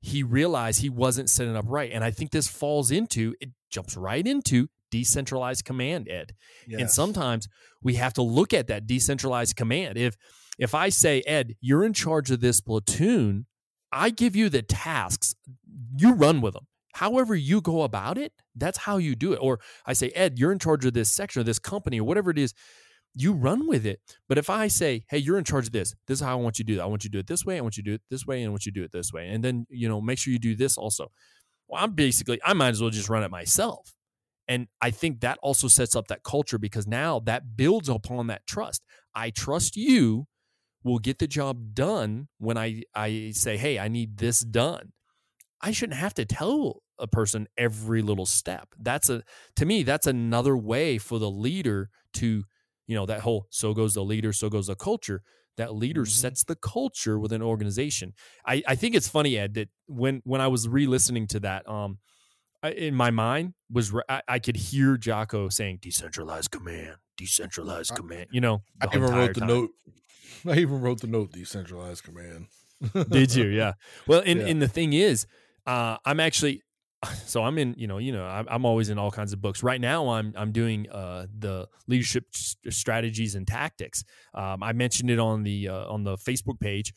He 0.00 0.22
realized 0.22 0.80
he 0.80 0.90
wasn't 0.90 1.30
setting 1.30 1.56
up 1.56 1.64
right, 1.68 1.90
and 1.92 2.04
I 2.04 2.10
think 2.10 2.30
this 2.30 2.48
falls 2.48 2.90
into 2.90 3.34
it 3.40 3.50
jumps 3.70 3.96
right 3.96 4.26
into 4.26 4.68
decentralized 4.90 5.64
command, 5.64 6.08
Ed. 6.08 6.34
Yes. 6.66 6.80
And 6.80 6.90
sometimes 6.90 7.48
we 7.82 7.94
have 7.94 8.12
to 8.14 8.22
look 8.22 8.54
at 8.54 8.68
that 8.68 8.86
decentralized 8.86 9.56
command. 9.56 9.98
If 9.98 10.16
if 10.58 10.74
I 10.74 10.88
say, 10.88 11.22
Ed, 11.26 11.54
you're 11.60 11.84
in 11.84 11.92
charge 11.92 12.30
of 12.30 12.40
this 12.40 12.60
platoon, 12.60 13.46
I 13.92 14.10
give 14.10 14.34
you 14.34 14.48
the 14.48 14.62
tasks, 14.62 15.34
you 15.96 16.12
run 16.14 16.40
with 16.40 16.54
them. 16.54 16.66
However, 16.94 17.34
you 17.34 17.60
go 17.60 17.82
about 17.82 18.16
it, 18.16 18.32
that's 18.54 18.78
how 18.78 18.96
you 18.96 19.14
do 19.14 19.32
it. 19.34 19.36
Or 19.36 19.60
I 19.84 19.92
say, 19.92 20.08
Ed, 20.10 20.38
you're 20.38 20.52
in 20.52 20.58
charge 20.58 20.84
of 20.86 20.94
this 20.94 21.12
section 21.12 21.40
or 21.40 21.44
this 21.44 21.58
company 21.58 22.00
or 22.00 22.04
whatever 22.04 22.30
it 22.30 22.38
is, 22.38 22.54
you 23.14 23.32
run 23.32 23.66
with 23.66 23.86
it. 23.86 24.00
But 24.28 24.38
if 24.38 24.50
I 24.50 24.68
say, 24.68 25.04
hey, 25.08 25.18
you're 25.18 25.38
in 25.38 25.44
charge 25.44 25.66
of 25.66 25.72
this, 25.72 25.94
this 26.06 26.20
is 26.20 26.24
how 26.24 26.32
I 26.32 26.40
want 26.40 26.58
you 26.58 26.64
to 26.64 26.72
do 26.72 26.80
it. 26.80 26.82
I 26.82 26.86
want 26.86 27.04
you 27.04 27.10
to 27.10 27.12
do 27.12 27.18
it 27.18 27.26
this 27.26 27.44
way. 27.44 27.58
I 27.58 27.60
want 27.60 27.76
you 27.76 27.82
to 27.82 27.90
do 27.90 27.94
it 27.94 28.02
this 28.10 28.26
way. 28.26 28.42
And 28.42 28.48
I 28.48 28.50
want 28.50 28.66
you 28.66 28.72
to 28.72 28.80
do 28.80 28.84
it 28.84 28.92
this 28.92 29.12
way. 29.12 29.28
And 29.28 29.42
then, 29.42 29.66
you 29.70 29.88
know, 29.88 30.00
make 30.00 30.18
sure 30.18 30.32
you 30.32 30.38
do 30.38 30.54
this 30.54 30.76
also. 30.76 31.10
Well, 31.68 31.82
I'm 31.82 31.92
basically, 31.92 32.40
I 32.44 32.52
might 32.52 32.68
as 32.68 32.80
well 32.80 32.90
just 32.90 33.08
run 33.08 33.22
it 33.22 33.30
myself. 33.30 33.94
And 34.48 34.68
I 34.80 34.90
think 34.90 35.20
that 35.20 35.38
also 35.42 35.66
sets 35.66 35.96
up 35.96 36.08
that 36.08 36.22
culture 36.22 36.58
because 36.58 36.86
now 36.86 37.20
that 37.20 37.56
builds 37.56 37.88
upon 37.88 38.28
that 38.28 38.46
trust. 38.46 38.82
I 39.14 39.30
trust 39.30 39.76
you 39.76 40.26
will 40.86 40.98
get 41.00 41.18
the 41.18 41.26
job 41.26 41.74
done 41.74 42.28
when 42.38 42.56
I, 42.56 42.82
I 42.94 43.32
say, 43.34 43.56
hey, 43.56 43.78
I 43.78 43.88
need 43.88 44.18
this 44.18 44.40
done. 44.40 44.92
I 45.60 45.72
shouldn't 45.72 45.98
have 45.98 46.14
to 46.14 46.24
tell 46.24 46.82
a 46.98 47.06
person 47.06 47.48
every 47.58 48.02
little 48.02 48.24
step. 48.24 48.68
That's 48.78 49.10
a 49.10 49.22
to 49.56 49.66
me, 49.66 49.82
that's 49.82 50.06
another 50.06 50.56
way 50.56 50.98
for 50.98 51.18
the 51.18 51.30
leader 51.30 51.90
to, 52.14 52.44
you 52.86 52.94
know, 52.94 53.04
that 53.06 53.20
whole 53.20 53.46
so 53.50 53.74
goes 53.74 53.94
the 53.94 54.04
leader, 54.04 54.32
so 54.32 54.48
goes 54.48 54.68
the 54.68 54.76
culture. 54.76 55.22
That 55.56 55.74
leader 55.74 56.02
mm-hmm. 56.02 56.10
sets 56.10 56.44
the 56.44 56.54
culture 56.54 57.18
with 57.18 57.32
an 57.32 57.42
organization. 57.42 58.12
I, 58.46 58.62
I 58.68 58.74
think 58.76 58.94
it's 58.94 59.08
funny, 59.08 59.36
Ed, 59.36 59.54
that 59.54 59.68
when 59.86 60.22
when 60.24 60.40
I 60.40 60.46
was 60.48 60.68
re-listening 60.68 61.26
to 61.28 61.40
that, 61.40 61.68
um, 61.68 61.98
in 62.62 62.94
my 62.94 63.10
mind 63.10 63.54
was 63.70 63.92
I, 64.08 64.22
I 64.28 64.38
could 64.38 64.56
hear 64.56 64.96
Jocko 64.96 65.48
saying 65.48 65.78
decentralized 65.82 66.50
command, 66.50 66.96
decentralized 67.16 67.94
command. 67.94 68.26
You 68.30 68.40
know, 68.40 68.62
I 68.80 68.86
even 68.86 69.02
wrote 69.02 69.34
the 69.34 69.40
time. 69.40 69.48
note 69.48 69.70
I 70.46 70.58
even 70.58 70.80
wrote 70.80 71.00
the 71.00 71.06
note 71.06 71.32
decentralized 71.32 72.04
command. 72.04 72.46
Did 73.10 73.34
you? 73.34 73.46
Yeah. 73.46 73.72
Well, 74.06 74.22
and, 74.24 74.40
yeah. 74.40 74.46
and 74.46 74.60
the 74.60 74.68
thing 74.68 74.92
is, 74.92 75.26
uh, 75.66 75.96
I'm 76.04 76.20
actually 76.20 76.62
so 77.26 77.42
I'm 77.42 77.58
in, 77.58 77.74
you 77.76 77.86
know, 77.86 77.98
you 77.98 78.12
know, 78.12 78.24
I'm, 78.24 78.46
I'm, 78.48 78.64
always 78.64 78.88
in 78.88 78.98
all 78.98 79.10
kinds 79.10 79.32
of 79.32 79.40
books. 79.40 79.62
Right 79.62 79.80
now, 79.80 80.08
I'm 80.08 80.32
I'm 80.36 80.52
doing 80.52 80.88
uh, 80.90 81.26
the 81.38 81.68
leadership 81.86 82.24
strategies 82.32 83.34
and 83.34 83.46
tactics. 83.46 84.04
Um, 84.34 84.62
I 84.62 84.72
mentioned 84.72 85.10
it 85.10 85.18
on 85.18 85.42
the 85.42 85.68
uh, 85.68 85.90
on 85.90 86.04
the 86.04 86.16
Facebook 86.16 86.60
page, 86.60 86.94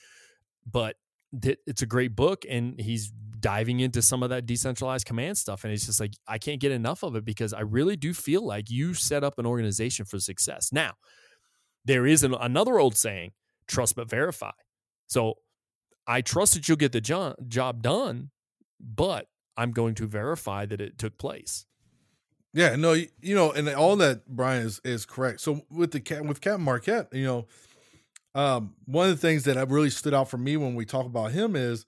but 0.69 0.95
th- 1.39 1.59
it's 1.67 1.81
a 1.81 1.85
great 1.85 2.15
book, 2.15 2.45
and 2.49 2.79
he's 2.79 3.11
diving 3.39 3.79
into 3.79 4.01
some 4.01 4.21
of 4.23 4.29
that 4.29 4.45
decentralized 4.45 5.05
command 5.05 5.37
stuff, 5.37 5.63
and 5.63 5.73
it's 5.73 5.85
just 5.85 5.99
like 5.99 6.13
I 6.27 6.37
can't 6.37 6.61
get 6.61 6.71
enough 6.71 7.03
of 7.03 7.15
it 7.15 7.25
because 7.25 7.53
I 7.53 7.61
really 7.61 7.95
do 7.95 8.13
feel 8.13 8.45
like 8.45 8.69
you 8.69 8.93
set 8.93 9.23
up 9.23 9.37
an 9.39 9.45
organization 9.45 10.05
for 10.05 10.19
success. 10.19 10.71
Now, 10.71 10.93
there 11.85 12.05
is 12.05 12.23
an, 12.23 12.33
another 12.33 12.79
old 12.79 12.95
saying 12.95 13.31
trust 13.67 13.95
but 13.95 14.09
verify. 14.09 14.51
So 15.07 15.35
I 16.07 16.21
trust 16.21 16.55
that 16.55 16.67
you'll 16.67 16.77
get 16.77 16.91
the 16.91 17.01
jo- 17.01 17.35
job 17.47 17.81
done, 17.81 18.31
but 18.79 19.27
I'm 19.55 19.71
going 19.71 19.95
to 19.95 20.07
verify 20.07 20.65
that 20.65 20.81
it 20.81 20.97
took 20.97 21.17
place. 21.17 21.65
Yeah, 22.53 22.75
no, 22.75 22.93
you, 22.93 23.07
you 23.21 23.35
know, 23.35 23.51
and 23.51 23.69
all 23.69 23.95
that 23.97 24.27
Brian 24.27 24.65
is 24.65 24.81
is 24.83 25.05
correct. 25.05 25.39
So 25.41 25.61
with 25.69 25.91
the 25.91 25.99
cat 25.99 26.25
with 26.25 26.41
Captain 26.41 26.63
Marquette, 26.63 27.09
you 27.11 27.25
know, 27.25 27.47
um, 28.33 28.73
one 28.85 29.09
of 29.09 29.15
the 29.15 29.21
things 29.21 29.43
that 29.43 29.55
have 29.55 29.71
really 29.71 29.91
stood 29.91 30.13
out 30.13 30.29
for 30.29 30.37
me 30.37 30.57
when 30.57 30.73
we 30.73 30.85
talk 30.85 31.05
about 31.05 31.31
him 31.31 31.55
is 31.55 31.85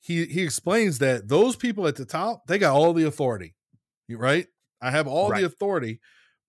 he 0.00 0.24
he 0.24 0.42
explains 0.42 0.98
that 0.98 1.28
those 1.28 1.56
people 1.56 1.86
at 1.86 1.96
the 1.96 2.06
top 2.06 2.46
they 2.46 2.58
got 2.58 2.74
all 2.74 2.94
the 2.94 3.06
authority, 3.06 3.54
right? 4.08 4.46
I 4.80 4.90
have 4.90 5.06
all 5.06 5.30
right. 5.30 5.40
the 5.40 5.46
authority, 5.46 6.00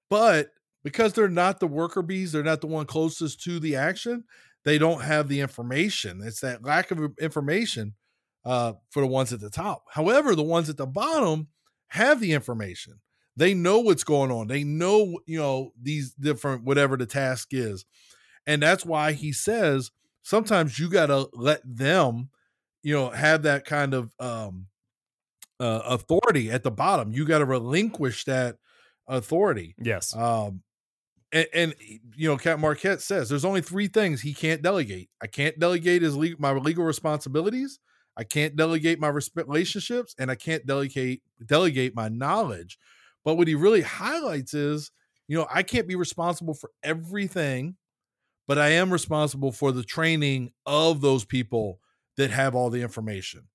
but 0.10 0.52
because 0.84 1.14
they're 1.14 1.28
not 1.28 1.60
the 1.60 1.68
worker 1.68 2.02
bees, 2.02 2.32
they're 2.32 2.44
not 2.44 2.62
the 2.62 2.68
one 2.68 2.86
closest 2.86 3.42
to 3.44 3.60
the 3.60 3.76
action. 3.76 4.24
They 4.66 4.78
don't 4.78 5.02
have 5.02 5.28
the 5.28 5.40
information. 5.40 6.22
It's 6.24 6.42
that 6.42 6.64
lack 6.64 6.92
of 6.92 7.00
information 7.20 7.96
uh, 8.46 8.74
for 8.90 9.02
the 9.02 9.08
ones 9.08 9.32
at 9.34 9.40
the 9.40 9.50
top. 9.50 9.84
However, 9.90 10.36
the 10.36 10.44
ones 10.44 10.70
at 10.70 10.78
the 10.78 10.88
bottom 10.88 11.48
have 11.88 12.20
the 12.20 12.34
information. 12.34 13.00
They 13.36 13.54
know 13.54 13.80
what's 13.80 14.04
going 14.04 14.32
on. 14.32 14.48
They 14.48 14.64
know, 14.64 15.20
you 15.26 15.40
know, 15.40 15.72
these 15.82 16.14
different 16.14 16.64
whatever 16.64 16.98
the 16.98 17.06
task 17.06 17.50
is. 17.52 17.86
And 18.46 18.62
that's 18.62 18.86
why 18.86 19.14
he 19.14 19.32
says 19.32 19.92
sometimes 20.24 20.78
you 20.78 20.90
got 20.90 21.06
to 21.08 21.30
let 21.34 21.62
them, 21.64 22.30
you 22.84 22.94
know, 22.94 23.10
have 23.10 23.44
that 23.44 23.66
kind 23.66 23.94
of 23.94 24.14
um 24.20 24.68
uh, 25.60 25.82
authority 25.86 26.52
at 26.52 26.64
the 26.64 26.72
bottom. 26.72 27.12
You 27.12 27.26
got 27.26 27.40
to 27.40 27.46
relinquish 27.46 28.26
that 28.26 28.58
authority. 29.08 29.76
Yes. 29.78 30.16
Um 30.16 30.64
and, 31.32 31.48
and 31.54 31.76
you 32.16 32.28
know, 32.28 32.38
Cat 32.38 32.60
Marquette 32.60 33.02
says 33.02 33.30
there's 33.30 33.46
only 33.46 33.62
three 33.62 33.88
things 33.88 34.22
he 34.22 34.34
can't 34.34 34.62
delegate. 34.62 35.10
I 35.22 35.28
can't 35.28 35.60
delegate 35.60 36.02
his 36.02 36.16
legal, 36.18 36.40
my 36.40 36.52
legal 36.54 36.84
responsibilities. 36.84 37.80
I 38.18 38.24
can't 38.24 38.56
delegate 38.56 39.00
my 39.00 39.12
relationships, 39.36 40.14
and 40.20 40.30
I 40.30 40.36
can't 40.36 40.66
delegate 40.66 41.22
delegate 41.46 41.96
my 41.96 42.10
knowledge. 42.10 42.78
But 43.24 43.36
what 43.36 43.48
he 43.48 43.56
really 43.56 43.82
highlights 43.82 44.54
is, 44.54 44.92
you 45.28 45.38
know, 45.38 45.48
I 45.50 45.64
can't 45.64 45.88
be 45.88 45.96
responsible 45.96 46.54
for 46.54 46.72
everything, 46.84 47.76
but 48.48 48.58
I 48.58 48.70
am 48.70 48.92
responsible 48.92 49.52
for 49.52 49.72
the 49.72 49.84
training 49.84 50.52
of 50.66 51.02
those 51.02 51.24
people 51.24 51.80
that 52.18 52.32
have 52.32 52.56
all 52.56 52.70
the 52.70 52.82
information. 52.82 53.48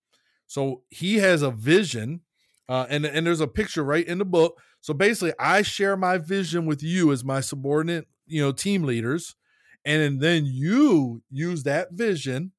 So 0.46 0.82
he 0.88 1.16
has 1.16 1.42
a 1.42 1.50
vision, 1.50 2.20
uh, 2.68 2.86
and 2.88 3.04
and 3.04 3.26
there's 3.26 3.40
a 3.40 3.48
picture 3.48 3.84
right 3.84 4.06
in 4.06 4.18
the 4.18 4.24
book. 4.24 4.60
So 4.84 4.92
basically, 4.92 5.32
I 5.38 5.62
share 5.62 5.96
my 5.96 6.18
vision 6.18 6.66
with 6.66 6.82
you 6.82 7.10
as 7.10 7.24
my 7.24 7.40
subordinate, 7.40 8.06
you 8.26 8.42
know, 8.42 8.52
team 8.52 8.82
leaders, 8.82 9.34
and 9.82 10.20
then 10.20 10.44
you 10.44 11.22
use 11.30 11.62
that 11.62 11.92
vision, 11.92 12.52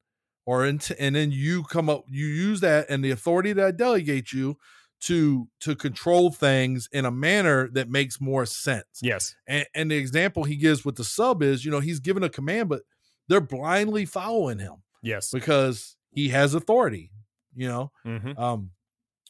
or 0.44 0.64
and 0.64 0.80
then 0.80 1.30
you 1.30 1.62
come 1.62 1.88
up, 1.88 2.02
you 2.08 2.26
use 2.26 2.58
that 2.62 2.86
and 2.90 3.04
the 3.04 3.12
authority 3.12 3.52
that 3.52 3.64
I 3.64 3.70
delegate 3.70 4.32
you 4.32 4.56
to 5.02 5.46
to 5.60 5.76
control 5.76 6.32
things 6.32 6.88
in 6.90 7.04
a 7.04 7.12
manner 7.12 7.68
that 7.74 7.88
makes 7.88 8.20
more 8.20 8.44
sense. 8.44 8.98
Yes. 9.00 9.36
And, 9.46 9.64
and 9.72 9.88
the 9.92 9.96
example 9.96 10.42
he 10.42 10.56
gives 10.56 10.84
with 10.84 10.96
the 10.96 11.04
sub 11.04 11.44
is, 11.44 11.64
you 11.64 11.70
know, 11.70 11.78
he's 11.78 12.00
given 12.00 12.24
a 12.24 12.28
command, 12.28 12.68
but 12.68 12.82
they're 13.28 13.40
blindly 13.40 14.04
following 14.04 14.58
him. 14.58 14.82
Yes. 15.00 15.30
Because 15.30 15.96
he 16.10 16.30
has 16.30 16.54
authority, 16.54 17.12
you 17.54 17.68
know. 17.68 17.92
Mm-hmm. 18.04 18.36
Um, 18.36 18.70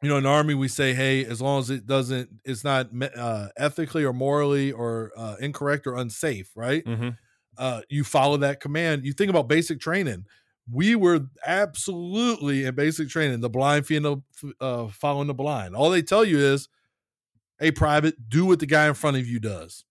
you 0.03 0.09
know, 0.09 0.17
in 0.17 0.27
army 0.27 0.55
we 0.55 0.69
say, 0.69 0.95
hey, 0.95 1.25
as 1.25 1.41
long 1.41 1.61
as 1.61 1.71
it 1.71 1.87
doesn't, 1.87 2.29
it's 2.45 2.65
not 2.65 2.89
uh, 3.17 3.49
ethically 3.57 4.05
or 4.05 4.13
morally 4.13 4.73
or 4.73 5.13
uh, 5.17 5.37
incorrect 5.41 5.87
or 5.87 5.97
unsafe, 5.97 6.51
right? 6.55 6.85
Mm-hmm. 6.85 7.11
Uh, 7.57 7.81
you 7.89 8.05
follow 8.05 8.37
that 8.39 8.61
command. 8.61 9.07
You 9.07 9.13
think 9.13 9.31
about 9.31 9.49
basic 9.49 9.81
training 9.81 10.27
we 10.71 10.97
were 10.97 11.21
absolutely 11.47 12.65
in 12.65 12.75
basic 12.75 13.09
training 13.09 13.41
the 13.41 13.51
blind 13.51 13.87
feeding 13.87 14.23
uh, 14.61 14.89
following 14.89 15.29
the 15.29 15.35
blind 15.35 15.77
all 15.77 15.91
they 15.91 16.03
tell 16.03 16.25
you 16.25 16.39
is 16.39 16.69
hey 17.61 17.71
private 17.71 18.29
do 18.29 18.45
what 18.45 18.59
the 18.59 18.67
guy 18.67 18.89
in 18.89 18.95
front 18.95 19.17
of 19.17 19.27
you 19.27 19.39
does 19.39 19.85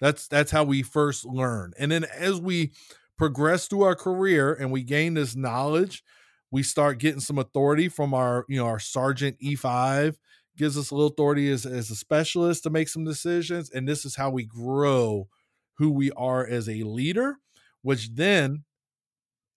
that's 0.00 0.26
that's 0.28 0.50
how 0.50 0.64
we 0.64 0.82
first 0.82 1.24
learn 1.24 1.72
and 1.78 1.90
then 1.92 2.04
as 2.04 2.40
we 2.40 2.72
progress 3.16 3.66
through 3.66 3.82
our 3.82 3.96
career 3.96 4.52
and 4.52 4.70
we 4.70 4.82
gain 4.82 5.14
this 5.14 5.36
knowledge 5.36 6.02
we 6.50 6.62
start 6.62 6.98
getting 6.98 7.20
some 7.20 7.38
authority 7.38 7.88
from 7.88 8.14
our 8.14 8.44
you 8.48 8.56
know 8.56 8.66
our 8.66 8.78
sergeant 8.78 9.36
e5 9.40 10.16
gives 10.56 10.76
us 10.76 10.90
a 10.90 10.94
little 10.94 11.10
authority 11.10 11.48
as, 11.50 11.64
as 11.64 11.90
a 11.90 11.94
specialist 11.94 12.62
to 12.64 12.70
make 12.70 12.88
some 12.88 13.04
decisions 13.04 13.70
and 13.70 13.86
this 13.86 14.04
is 14.04 14.16
how 14.16 14.28
we 14.30 14.44
grow 14.44 15.28
who 15.74 15.90
we 15.90 16.10
are 16.12 16.46
as 16.46 16.68
a 16.68 16.82
leader 16.82 17.36
which 17.82 18.10
then 18.14 18.64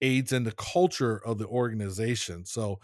aids 0.01 0.31
in 0.31 0.43
the 0.43 0.51
culture 0.51 1.21
of 1.25 1.37
the 1.37 1.45
organization. 1.47 2.45
So 2.45 2.79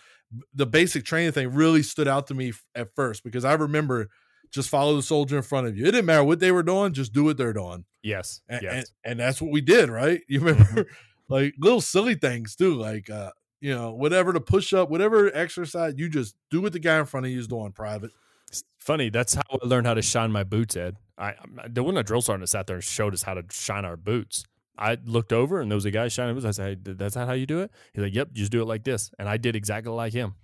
the 0.54 0.66
basic 0.66 1.04
training 1.04 1.32
thing 1.32 1.52
really 1.52 1.84
stood 1.84 2.08
out 2.08 2.28
to 2.28 2.34
me 2.34 2.54
at 2.76 2.94
first 2.96 3.24
because 3.24 3.46
I 3.46 3.54
remember 3.54 4.10
just 4.52 4.70
follow 4.70 4.96
the 4.96 5.02
soldier 5.02 5.38
in 5.38 5.44
front 5.44 5.68
of 5.68 5.78
you. 5.78 5.84
It 5.86 5.92
didn't 5.92 6.06
matter 6.06 6.24
what 6.24 6.40
they 6.40 6.52
were 6.52 6.64
doing, 6.64 6.94
just 6.94 7.14
do 7.14 7.24
what 7.24 7.38
they're 7.38 7.54
doing. 7.54 7.86
Yes. 8.04 8.42
And, 8.48 8.62
yes. 8.62 8.74
and, 8.74 8.86
and 9.12 9.20
that's 9.20 9.42
what 9.42 9.52
we 9.52 9.62
did, 9.62 9.90
right? 9.90 10.22
You 10.28 10.40
remember 10.42 10.84
Mm-hmm. 10.84 11.34
like 11.34 11.56
little 11.60 11.82
silly 11.82 12.16
things 12.16 12.56
too, 12.56 12.76
like 12.76 13.10
uh, 13.10 13.32
you 13.60 13.74
know, 13.74 13.92
whatever 13.92 14.34
to 14.34 14.40
push 14.40 14.74
up, 14.74 14.90
whatever 14.90 15.36
exercise, 15.36 15.94
you 15.98 16.10
just 16.10 16.36
do 16.52 16.62
what 16.62 16.74
the 16.74 16.80
guy 16.80 17.00
in 17.00 17.06
front 17.06 17.26
of 17.26 17.32
you 17.32 17.40
is 17.40 17.48
doing 17.48 17.72
private. 17.72 18.12
It's 18.50 18.64
funny. 18.80 19.10
That's 19.10 19.34
how 19.34 19.42
I 19.52 19.66
learned 19.66 19.88
how 19.88 19.94
to 19.94 20.02
shine 20.02 20.32
my 20.32 20.44
boots, 20.44 20.76
Ed. 20.78 20.98
I, 21.18 21.30
I 21.30 21.68
there 21.70 21.84
wasn't 21.84 22.00
a 22.00 22.04
drill 22.04 22.22
sergeant 22.22 22.44
that 22.44 22.48
sat 22.48 22.68
there 22.68 22.78
and 22.78 22.84
showed 22.84 23.14
us 23.14 23.24
how 23.24 23.34
to 23.34 23.44
shine 23.52 23.86
our 23.86 23.98
boots. 23.98 24.46
I 24.78 24.98
looked 25.06 25.34
over 25.34 25.60
and 25.60 25.72
there 25.72 25.76
was 25.76 25.86
a 25.86 25.92
guy 25.92 26.08
shining 26.08 26.36
boots. 26.36 26.46
I 26.46 26.52
said, 26.52 26.80
hey, 26.86 26.94
"That's 26.94 27.16
not 27.16 27.28
how 27.28 27.34
you 27.34 27.46
do 27.46 27.62
it." 27.62 27.72
He's 27.94 28.04
like, 28.04 28.14
"Yep, 28.14 28.34
just 28.34 28.52
do 28.52 28.62
it 28.62 28.66
like 28.66 28.84
this." 28.84 29.12
And 29.18 29.28
I 29.28 29.38
did 29.38 29.56
exactly 29.56 29.92
like 29.92 30.14
him. 30.14 30.36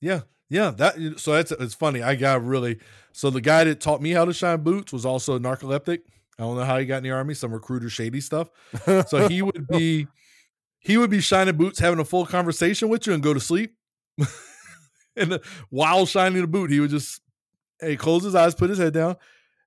Yeah, 0.00 0.22
yeah. 0.48 0.70
That 0.70 1.18
so 1.18 1.32
that's 1.32 1.52
it's 1.52 1.74
funny. 1.74 2.02
I 2.02 2.14
got 2.14 2.42
really 2.44 2.78
so 3.12 3.30
the 3.30 3.42
guy 3.42 3.64
that 3.64 3.80
taught 3.80 4.00
me 4.00 4.12
how 4.12 4.24
to 4.24 4.32
shine 4.32 4.62
boots 4.62 4.92
was 4.92 5.04
also 5.04 5.36
a 5.36 5.40
narcoleptic. 5.40 6.00
I 6.38 6.42
don't 6.42 6.56
know 6.56 6.64
how 6.64 6.78
he 6.78 6.86
got 6.86 6.98
in 6.98 7.04
the 7.04 7.10
army. 7.10 7.34
Some 7.34 7.52
recruiter 7.52 7.90
shady 7.90 8.20
stuff. 8.20 8.50
So 9.06 9.28
he 9.28 9.42
would 9.42 9.66
be 9.68 10.08
he 10.84 10.98
would 10.98 11.10
be 11.10 11.20
shining 11.20 11.56
boots, 11.56 11.78
having 11.78 11.98
a 11.98 12.04
full 12.04 12.26
conversation 12.26 12.88
with 12.88 13.06
you, 13.06 13.14
and 13.14 13.22
go 13.22 13.34
to 13.34 13.40
sleep. 13.40 13.74
and 15.16 15.40
while 15.70 16.04
shining 16.04 16.42
the 16.42 16.46
boot, 16.46 16.70
he 16.70 16.78
would 16.78 16.90
just 16.90 17.20
hey 17.80 17.96
close 17.96 18.22
his 18.22 18.34
eyes, 18.34 18.54
put 18.54 18.70
his 18.70 18.78
head 18.78 18.92
down, 18.92 19.16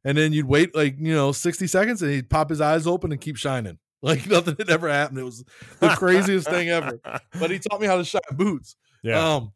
and 0.06 0.18
then 0.18 0.32
you'd 0.32 0.48
wait 0.48 0.76
like 0.76 0.96
you 1.00 1.14
know 1.14 1.32
sixty 1.32 1.66
seconds, 1.68 2.02
and 2.04 2.12
he'd 2.12 2.30
pop 2.30 2.50
his 2.50 2.62
eyes 2.62 2.86
open 2.86 3.12
and 3.12 3.20
keep 3.20 3.36
shining. 3.36 3.80
Like 4.04 4.28
nothing 4.28 4.56
had 4.60 4.70
ever 4.70 4.88
happened. 4.88 5.18
It 5.18 5.24
was 5.24 5.44
the 5.80 5.90
craziest 5.90 6.48
thing 6.48 6.70
ever. 6.70 7.00
But 7.40 7.50
he 7.50 7.58
taught 7.58 7.82
me 7.82 7.88
how 7.88 7.98
to 7.98 8.06
shine 8.06 8.22
boots. 8.32 8.76
Yeah. 9.02 9.36
Um, 9.38 9.54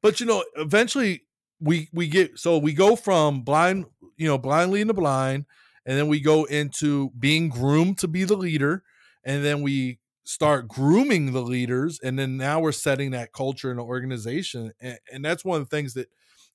but 0.00 0.20
you 0.20 0.26
know, 0.26 0.44
eventually 0.54 1.24
we 1.58 1.88
we 1.92 2.06
get 2.06 2.38
so 2.38 2.56
we 2.56 2.72
go 2.72 2.94
from 2.94 3.42
blind, 3.42 3.86
you 4.16 4.28
know, 4.28 4.38
blind 4.38 4.70
leading 4.70 4.86
the 4.86 4.94
blind, 4.94 5.46
and 5.84 5.98
then 5.98 6.06
we 6.06 6.20
go 6.20 6.44
into 6.44 7.10
being 7.18 7.48
groomed 7.48 7.98
to 7.98 8.08
be 8.08 8.22
the 8.22 8.36
leader, 8.36 8.84
and 9.24 9.44
then 9.44 9.60
we 9.60 9.98
start 10.24 10.68
grooming 10.68 11.32
the 11.32 11.42
leaders, 11.42 12.00
and 12.02 12.18
then 12.18 12.36
now 12.36 12.60
we're 12.60 12.72
setting 12.72 13.10
that 13.12 13.32
culture 13.32 13.70
in 13.70 13.76
the 13.76 13.84
organization, 13.84 14.72
and, 14.80 14.98
and 15.12 15.24
that's 15.24 15.44
one 15.44 15.60
of 15.60 15.68
the 15.68 15.76
things 15.76 15.94
that 15.94 16.08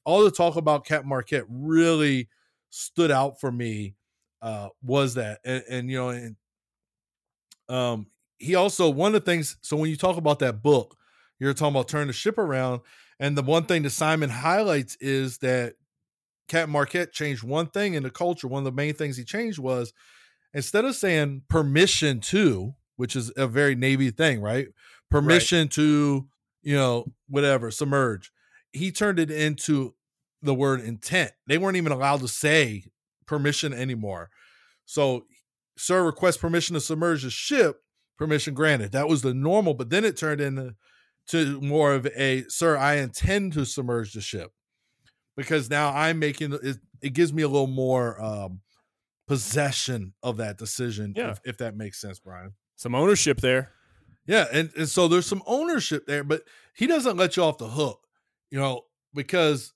all 0.06 0.24
the 0.24 0.32
talk 0.32 0.56
about 0.56 0.86
Cat 0.86 1.06
Marquette 1.06 1.46
really 1.50 2.30
stood 2.72 3.12
out 3.12 3.40
for 3.40 3.52
me 3.52 3.96
uh 4.42 4.70
was 4.82 5.16
that 5.16 5.40
and, 5.44 5.64
and 5.70 5.90
you 5.90 5.98
know 5.98 6.10
and 6.10 6.36
um 7.68 8.08
he 8.38 8.56
also 8.56 8.90
one 8.90 9.14
of 9.14 9.22
the 9.24 9.32
things 9.32 9.58
so 9.62 9.76
when 9.76 9.90
you 9.90 9.96
talk 9.96 10.18
about 10.18 10.40
that 10.40 10.62
book 10.62 10.96
you're 11.40 11.54
talking 11.54 11.76
about 11.76 11.88
turn 11.88 12.08
the 12.08 12.14
ship 12.14 12.38
around 12.38 12.82
and 13.20 13.38
the 13.38 13.44
one 13.44 13.66
thing 13.66 13.84
that 13.84 13.90
simon 13.90 14.30
highlights 14.30 14.96
is 15.00 15.40
that 15.40 15.74
cat 16.48 16.70
marquette 16.70 17.14
changed 17.14 17.44
one 17.44 17.68
thing 17.68 17.96
in 17.96 18.04
the 18.04 18.12
culture. 18.12 18.48
One 18.48 18.62
of 18.62 18.66
the 18.66 18.72
main 18.72 18.94
things 18.94 19.18
he 19.18 19.24
changed 19.24 19.60
was 19.60 19.94
instead 20.54 20.86
of 20.86 20.96
saying 20.96 21.44
permission 21.50 22.22
to 22.22 22.76
which 23.00 23.16
is 23.16 23.32
a 23.38 23.48
very 23.48 23.76
navy 23.76 24.12
thing 24.12 24.42
right? 24.42 24.68
Permission 25.10 25.62
right. 25.62 25.72
to 25.72 26.28
you 26.62 26.76
know 26.76 27.06
whatever 27.30 27.72
submerge. 27.72 28.30
He 28.74 28.92
turned 28.92 29.20
it 29.20 29.32
into 29.32 29.96
the 30.42 30.54
word 30.54 30.82
intent. 30.82 31.32
They 31.48 31.58
weren't 31.58 31.78
even 31.78 31.94
allowed 31.94 32.20
to 32.20 32.28
say 32.28 32.84
permission 33.26 33.74
anymore. 33.74 34.32
So 34.86 35.28
sir 35.78 36.04
request 36.04 36.42
permission 36.42 36.74
to 36.74 36.82
submerge 36.82 37.24
the 37.24 37.30
ship 37.30 37.82
permission 38.18 38.54
granted. 38.54 38.92
That 38.92 39.08
was 39.08 39.22
the 39.22 39.34
normal 39.34 39.76
but 39.76 39.90
then 39.90 40.04
it 40.04 40.18
turned 40.18 40.42
into 40.42 40.76
to 41.28 41.62
more 41.62 41.94
of 41.94 42.06
a 42.18 42.44
sir 42.50 42.76
i 42.76 42.96
intend 42.96 43.54
to 43.54 43.66
submerge 43.66 44.12
the 44.12 44.22
ship. 44.22 44.52
Because 45.38 45.70
now 45.70 45.94
i'm 45.96 46.20
making 46.20 46.52
it, 46.52 46.80
it 47.02 47.14
gives 47.14 47.32
me 47.32 47.44
a 47.44 47.48
little 47.48 47.68
more 47.68 48.22
um, 48.22 48.60
possession 49.26 50.14
of 50.22 50.36
that 50.36 50.58
decision 50.58 51.14
yeah. 51.16 51.32
if, 51.32 51.40
if 51.46 51.58
that 51.60 51.78
makes 51.78 52.02
sense 52.02 52.20
brian 52.20 52.52
some 52.80 52.96
ownership 52.96 53.42
there 53.42 53.72
yeah 54.26 54.46
and, 54.52 54.72
and 54.78 54.88
so 54.88 55.08
there's 55.08 55.26
some 55.26 55.44
ownership 55.46 56.06
there 56.08 56.24
but 56.24 56.44
he 56.74 56.88
doesn't 56.88 57.18
let 57.18 57.36
you 57.36 57.44
off 57.44 57.58
the 57.58 57.68
hook 57.68 58.08
you 58.52 58.60
know 58.60 58.82
because 59.14 59.74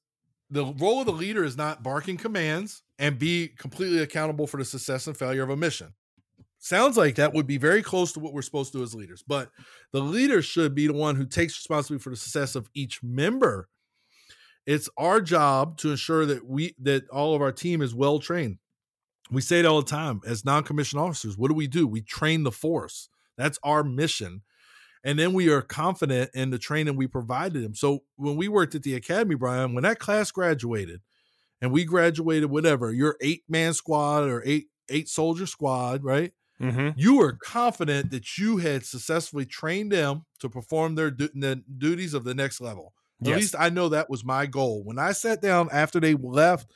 the 0.53 0.65
role 0.77 0.99
of 0.99 1.07
the 1.07 1.11
leader 1.11 1.43
is 1.43 1.57
not 1.57 1.81
barking 1.81 2.15
commands 2.15 2.83
and 2.99 3.17
be 3.17 3.47
completely 3.47 3.99
accountable 3.99 4.45
for 4.45 4.57
the 4.57 4.65
success 4.65 5.07
and 5.07 5.17
failure 5.17 5.41
of 5.41 5.49
a 5.49 5.57
mission. 5.57 5.93
Sounds 6.59 6.95
like 6.95 7.15
that 7.15 7.33
would 7.33 7.47
be 7.47 7.57
very 7.57 7.81
close 7.81 8.13
to 8.13 8.19
what 8.19 8.33
we're 8.33 8.43
supposed 8.43 8.71
to 8.71 8.77
do 8.77 8.83
as 8.83 8.93
leaders, 8.93 9.23
but 9.27 9.49
the 9.91 9.99
leader 9.99 10.41
should 10.41 10.75
be 10.75 10.87
the 10.87 10.93
one 10.93 11.15
who 11.15 11.25
takes 11.25 11.57
responsibility 11.57 12.01
for 12.01 12.11
the 12.11 12.15
success 12.15 12.55
of 12.55 12.69
each 12.73 13.01
member. 13.03 13.67
It's 14.65 14.87
our 14.95 15.19
job 15.19 15.77
to 15.79 15.91
ensure 15.91 16.25
that 16.27 16.47
we 16.47 16.75
that 16.79 17.09
all 17.09 17.35
of 17.35 17.41
our 17.41 17.51
team 17.51 17.81
is 17.81 17.93
well 17.93 18.19
trained. 18.19 18.59
We 19.31 19.41
say 19.41 19.59
it 19.59 19.65
all 19.65 19.81
the 19.81 19.89
time 19.89 20.21
as 20.25 20.45
non-commissioned 20.45 21.01
officers. 21.01 21.37
What 21.37 21.47
do 21.47 21.53
we 21.53 21.67
do? 21.67 21.87
We 21.87 22.01
train 22.01 22.43
the 22.43 22.51
force. 22.51 23.09
That's 23.37 23.57
our 23.63 23.83
mission 23.83 24.41
and 25.03 25.19
then 25.19 25.33
we 25.33 25.49
are 25.49 25.61
confident 25.61 26.31
in 26.33 26.49
the 26.49 26.57
training 26.57 26.95
we 26.95 27.07
provided 27.07 27.63
them. 27.63 27.75
So 27.75 28.03
when 28.15 28.37
we 28.37 28.47
worked 28.47 28.75
at 28.75 28.83
the 28.83 28.95
academy, 28.95 29.35
Brian, 29.35 29.73
when 29.73 29.83
that 29.83 29.99
class 29.99 30.31
graduated, 30.31 31.01
and 31.61 31.71
we 31.71 31.85
graduated, 31.85 32.49
whatever 32.49 32.91
your 32.91 33.17
eight 33.21 33.43
man 33.47 33.73
squad 33.73 34.23
or 34.23 34.43
eight 34.45 34.67
eight 34.89 35.07
soldier 35.07 35.45
squad, 35.45 36.03
right? 36.03 36.33
Mm-hmm. 36.61 36.97
You 36.97 37.17
were 37.17 37.33
confident 37.33 38.11
that 38.11 38.37
you 38.37 38.57
had 38.57 38.85
successfully 38.85 39.45
trained 39.45 39.91
them 39.91 40.25
to 40.39 40.49
perform 40.49 40.95
their 40.95 41.11
du- 41.11 41.29
the 41.33 41.63
duties 41.77 42.13
of 42.13 42.23
the 42.23 42.33
next 42.33 42.61
level. 42.61 42.93
At 43.25 43.37
least 43.37 43.55
I 43.57 43.69
know 43.69 43.87
that 43.89 44.09
was 44.09 44.25
my 44.25 44.45
goal. 44.45 44.83
When 44.83 44.99
I 44.99 45.13
sat 45.13 45.41
down 45.41 45.69
after 45.71 46.01
they 46.01 46.13
left 46.13 46.69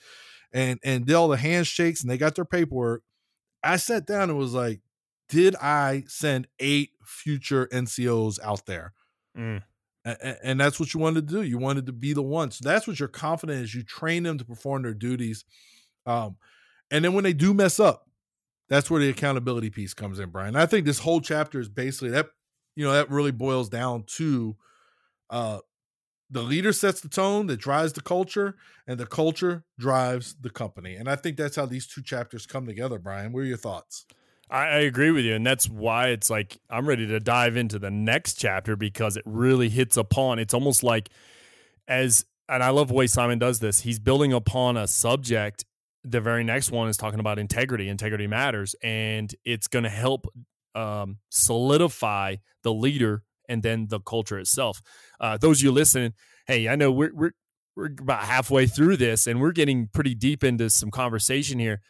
and 0.53 0.79
and 0.83 1.05
did 1.05 1.15
all 1.15 1.27
the 1.27 1.37
handshakes 1.37 2.01
and 2.01 2.09
they 2.09 2.17
got 2.17 2.35
their 2.35 2.45
paperwork, 2.45 3.03
I 3.63 3.77
sat 3.77 4.05
down 4.05 4.29
and 4.29 4.37
was 4.37 4.53
like, 4.53 4.81
did 5.29 5.55
I 5.61 6.03
send 6.07 6.47
eight 6.59 6.91
future 7.03 7.67
NCOs 7.71 8.39
out 8.43 8.65
there? 8.65 8.93
Mm. 9.37 9.63
A- 10.05 10.45
And 10.45 10.59
that's 10.59 10.79
what 10.79 10.93
you 10.93 10.99
wanted 10.99 11.27
to 11.27 11.33
do. 11.35 11.41
You 11.41 11.57
wanted 11.57 11.85
to 11.87 11.91
be 11.93 12.13
the 12.13 12.21
one. 12.23 12.51
So 12.51 12.61
that's 12.63 12.87
what 12.87 12.99
you're 12.99 13.09
confident 13.09 13.61
is. 13.63 13.75
You 13.75 13.83
train 13.83 14.23
them 14.23 14.37
to 14.37 14.45
perform 14.45 14.83
their 14.83 14.93
duties. 14.93 15.43
Um, 16.05 16.37
and 16.89 17.03
then 17.03 17.13
when 17.13 17.25
they 17.25 17.33
do 17.33 17.53
mess 17.53 17.79
up, 17.79 18.09
that's 18.69 18.89
where 18.89 19.01
the 19.01 19.09
accountability 19.09 19.69
piece 19.69 19.93
comes 19.93 20.19
in, 20.19 20.29
Brian. 20.29 20.55
I 20.55 20.65
think 20.65 20.85
this 20.85 20.99
whole 20.99 21.19
chapter 21.21 21.59
is 21.59 21.69
basically 21.69 22.09
that. 22.11 22.27
You 22.75 22.85
know, 22.85 22.93
that 22.93 23.09
really 23.09 23.31
boils 23.31 23.69
down 23.69 24.03
to 24.17 24.55
uh, 25.31 25.59
the 26.29 26.43
leader 26.43 26.73
sets 26.73 27.01
the 27.01 27.09
tone 27.09 27.47
that 27.47 27.57
drives 27.57 27.93
the 27.93 28.01
culture, 28.01 28.55
and 28.85 28.99
the 28.99 29.05
culture 29.05 29.63
drives 29.79 30.35
the 30.39 30.49
company. 30.49 30.95
And 30.95 31.09
I 31.09 31.15
think 31.15 31.37
that's 31.37 31.55
how 31.55 31.65
these 31.65 31.87
two 31.87 32.01
chapters 32.01 32.45
come 32.45 32.65
together. 32.65 32.99
Brian, 32.99 33.31
what 33.31 33.41
are 33.41 33.45
your 33.45 33.57
thoughts? 33.57 34.05
I, 34.49 34.63
I 34.63 34.77
agree 34.79 35.11
with 35.11 35.25
you, 35.25 35.35
and 35.35 35.45
that's 35.45 35.69
why 35.69 36.09
it's 36.09 36.29
like 36.29 36.57
I'm 36.69 36.87
ready 36.87 37.07
to 37.07 37.19
dive 37.19 37.57
into 37.57 37.79
the 37.79 37.91
next 37.91 38.35
chapter 38.35 38.75
because 38.75 39.17
it 39.17 39.23
really 39.25 39.69
hits 39.69 39.97
upon. 39.97 40.39
It's 40.39 40.53
almost 40.53 40.83
like 40.83 41.09
as, 41.87 42.25
and 42.49 42.63
I 42.63 42.69
love 42.69 42.89
the 42.89 42.93
way 42.93 43.07
Simon 43.07 43.39
does 43.39 43.59
this. 43.59 43.81
He's 43.81 43.99
building 43.99 44.33
upon 44.33 44.77
a 44.77 44.87
subject 44.87 45.65
the 46.07 46.21
very 46.21 46.43
next 46.43 46.71
one 46.71 46.87
is 46.87 46.97
talking 46.97 47.19
about 47.19 47.37
integrity. 47.37 47.89
Integrity 47.89 48.27
matters, 48.27 48.75
and 48.81 49.33
it's 49.43 49.67
going 49.67 49.83
to 49.83 49.89
help 49.89 50.27
um, 50.73 51.17
solidify 51.29 52.37
the 52.63 52.73
leader 52.73 53.23
and 53.47 53.63
then 53.63 53.87
the 53.89 53.99
culture 53.99 54.39
itself. 54.39 54.81
Uh, 55.19 55.37
those 55.37 55.61
you 55.61 55.71
listening, 55.71 56.13
hey, 56.47 56.67
I 56.67 56.75
know 56.75 56.91
we're 56.91 57.13
we're 57.13 57.31
we're 57.75 57.91
about 57.99 58.23
halfway 58.23 58.65
through 58.65 58.97
this, 58.97 59.27
and 59.27 59.39
we're 59.39 59.51
getting 59.51 59.87
pretty 59.87 60.15
deep 60.15 60.43
into 60.43 60.69
some 60.69 60.89
conversation 60.89 61.59
here. 61.59 61.81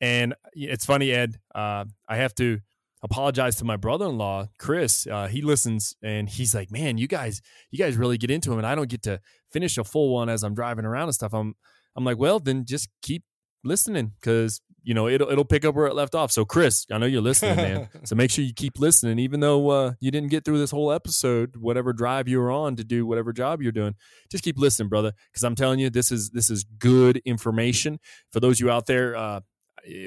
And 0.00 0.34
it's 0.52 0.84
funny, 0.84 1.12
Ed. 1.12 1.36
Uh, 1.54 1.84
I 2.08 2.16
have 2.16 2.34
to 2.36 2.60
apologize 3.02 3.56
to 3.56 3.64
my 3.64 3.76
brother-in-law, 3.76 4.48
Chris. 4.58 5.06
Uh, 5.06 5.28
he 5.28 5.42
listens, 5.42 5.94
and 6.02 6.28
he's 6.28 6.54
like, 6.54 6.70
"Man, 6.70 6.98
you 6.98 7.06
guys, 7.06 7.40
you 7.70 7.78
guys 7.78 7.96
really 7.96 8.18
get 8.18 8.30
into 8.30 8.52
him, 8.52 8.58
and 8.58 8.66
I 8.66 8.74
don't 8.74 8.88
get 8.88 9.02
to 9.02 9.20
finish 9.52 9.78
a 9.78 9.84
full 9.84 10.12
one 10.12 10.28
as 10.28 10.42
I'm 10.42 10.54
driving 10.54 10.84
around 10.84 11.04
and 11.04 11.14
stuff." 11.14 11.32
I'm, 11.32 11.54
I'm 11.96 12.04
like, 12.04 12.18
"Well, 12.18 12.40
then 12.40 12.64
just 12.64 12.88
keep 13.02 13.22
listening 13.64 14.12
because 14.20 14.60
you 14.82 14.94
know 14.94 15.08
it'll 15.08 15.28
it'll 15.30 15.44
pick 15.44 15.64
up 15.64 15.74
where 15.74 15.86
it 15.86 15.94
left 15.94 16.14
off. 16.14 16.32
So 16.32 16.44
Chris, 16.44 16.86
I 16.90 16.98
know 16.98 17.06
you're 17.06 17.20
listening, 17.20 17.56
man. 17.56 17.88
so 18.04 18.14
make 18.14 18.30
sure 18.30 18.44
you 18.44 18.54
keep 18.54 18.78
listening, 18.78 19.18
even 19.18 19.40
though 19.40 19.68
uh, 19.70 19.92
you 20.00 20.10
didn't 20.10 20.30
get 20.30 20.44
through 20.44 20.58
this 20.58 20.70
whole 20.70 20.92
episode, 20.92 21.56
whatever 21.56 21.92
drive 21.92 22.28
you 22.28 22.38
were 22.38 22.50
on 22.50 22.76
to 22.76 22.84
do 22.84 23.06
whatever 23.06 23.32
job 23.32 23.62
you're 23.62 23.72
doing. 23.72 23.94
Just 24.30 24.44
keep 24.44 24.58
listening, 24.58 24.88
brother, 24.88 25.12
because 25.32 25.44
I'm 25.44 25.54
telling 25.54 25.78
you, 25.78 25.90
this 25.90 26.10
is 26.10 26.30
this 26.30 26.50
is 26.50 26.64
good 26.64 27.18
information 27.24 27.98
for 28.32 28.40
those 28.40 28.56
of 28.56 28.66
you 28.66 28.70
out 28.70 28.86
there. 28.86 29.16
Uh, 29.16 29.40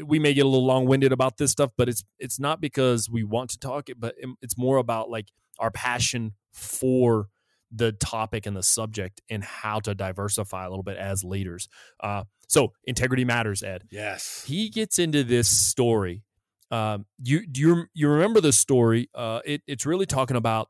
we 0.05 0.19
may 0.19 0.33
get 0.33 0.45
a 0.45 0.49
little 0.49 0.65
long 0.65 0.85
winded 0.85 1.11
about 1.11 1.37
this 1.37 1.51
stuff, 1.51 1.71
but 1.77 1.89
it's 1.89 2.03
it's 2.19 2.39
not 2.39 2.61
because 2.61 3.09
we 3.09 3.23
want 3.23 3.49
to 3.51 3.59
talk 3.59 3.89
it, 3.89 3.99
but 3.99 4.15
it's 4.41 4.57
more 4.57 4.77
about 4.77 5.09
like 5.09 5.27
our 5.59 5.71
passion 5.71 6.33
for 6.53 7.27
the 7.71 7.91
topic 7.93 8.45
and 8.45 8.55
the 8.55 8.63
subject 8.63 9.21
and 9.29 9.43
how 9.43 9.79
to 9.79 9.95
diversify 9.95 10.65
a 10.65 10.69
little 10.69 10.83
bit 10.83 10.97
as 10.97 11.23
leaders. 11.23 11.69
Uh, 12.01 12.23
so 12.47 12.73
integrity 12.83 13.23
matters, 13.23 13.63
Ed. 13.63 13.83
Yes. 13.89 14.43
He 14.45 14.69
gets 14.69 14.99
into 14.99 15.23
this 15.23 15.47
story. 15.47 16.23
Um, 16.69 17.05
you 17.21 17.45
do 17.45 17.61
you 17.61 17.85
you 17.93 18.09
remember 18.09 18.39
the 18.41 18.53
story? 18.53 19.09
Uh, 19.13 19.41
it, 19.45 19.61
it's 19.67 19.85
really 19.85 20.05
talking 20.05 20.37
about 20.37 20.69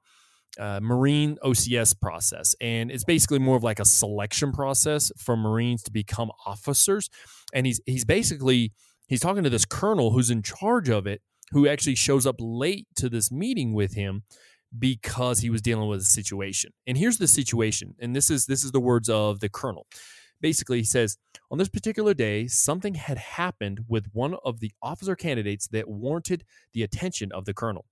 uh, 0.59 0.79
Marine 0.81 1.37
OCS 1.43 1.99
process, 1.99 2.55
and 2.59 2.91
it's 2.91 3.03
basically 3.03 3.39
more 3.39 3.55
of 3.55 3.63
like 3.63 3.79
a 3.79 3.85
selection 3.85 4.51
process 4.51 5.11
for 5.17 5.37
Marines 5.37 5.83
to 5.83 5.91
become 5.91 6.31
officers. 6.45 7.09
And 7.53 7.67
he's 7.67 7.81
he's 7.85 8.03
basically 8.03 8.73
he's 9.07 9.19
talking 9.19 9.43
to 9.43 9.49
this 9.49 9.65
colonel 9.65 10.11
who's 10.11 10.31
in 10.31 10.41
charge 10.41 10.89
of 10.89 11.05
it, 11.05 11.21
who 11.51 11.67
actually 11.67 11.95
shows 11.95 12.25
up 12.25 12.35
late 12.39 12.87
to 12.95 13.07
this 13.07 13.31
meeting 13.31 13.73
with 13.73 13.93
him 13.93 14.23
because 14.77 15.39
he 15.39 15.49
was 15.49 15.61
dealing 15.61 15.89
with 15.89 16.01
a 16.01 16.05
situation. 16.05 16.71
And 16.87 16.97
here's 16.97 17.17
the 17.17 17.27
situation, 17.27 17.95
and 17.99 18.15
this 18.15 18.29
is 18.29 18.45
this 18.45 18.63
is 18.63 18.71
the 18.71 18.79
words 18.79 19.09
of 19.09 19.39
the 19.39 19.49
colonel. 19.49 19.85
Basically, 20.39 20.79
he 20.79 20.83
says, 20.83 21.17
on 21.51 21.59
this 21.59 21.69
particular 21.69 22.15
day, 22.15 22.47
something 22.47 22.95
had 22.95 23.17
happened 23.19 23.81
with 23.87 24.07
one 24.11 24.35
of 24.43 24.59
the 24.59 24.71
officer 24.81 25.15
candidates 25.15 25.67
that 25.67 25.87
warranted 25.87 26.43
the 26.73 26.81
attention 26.81 27.31
of 27.31 27.45
the 27.45 27.53
colonel. 27.53 27.85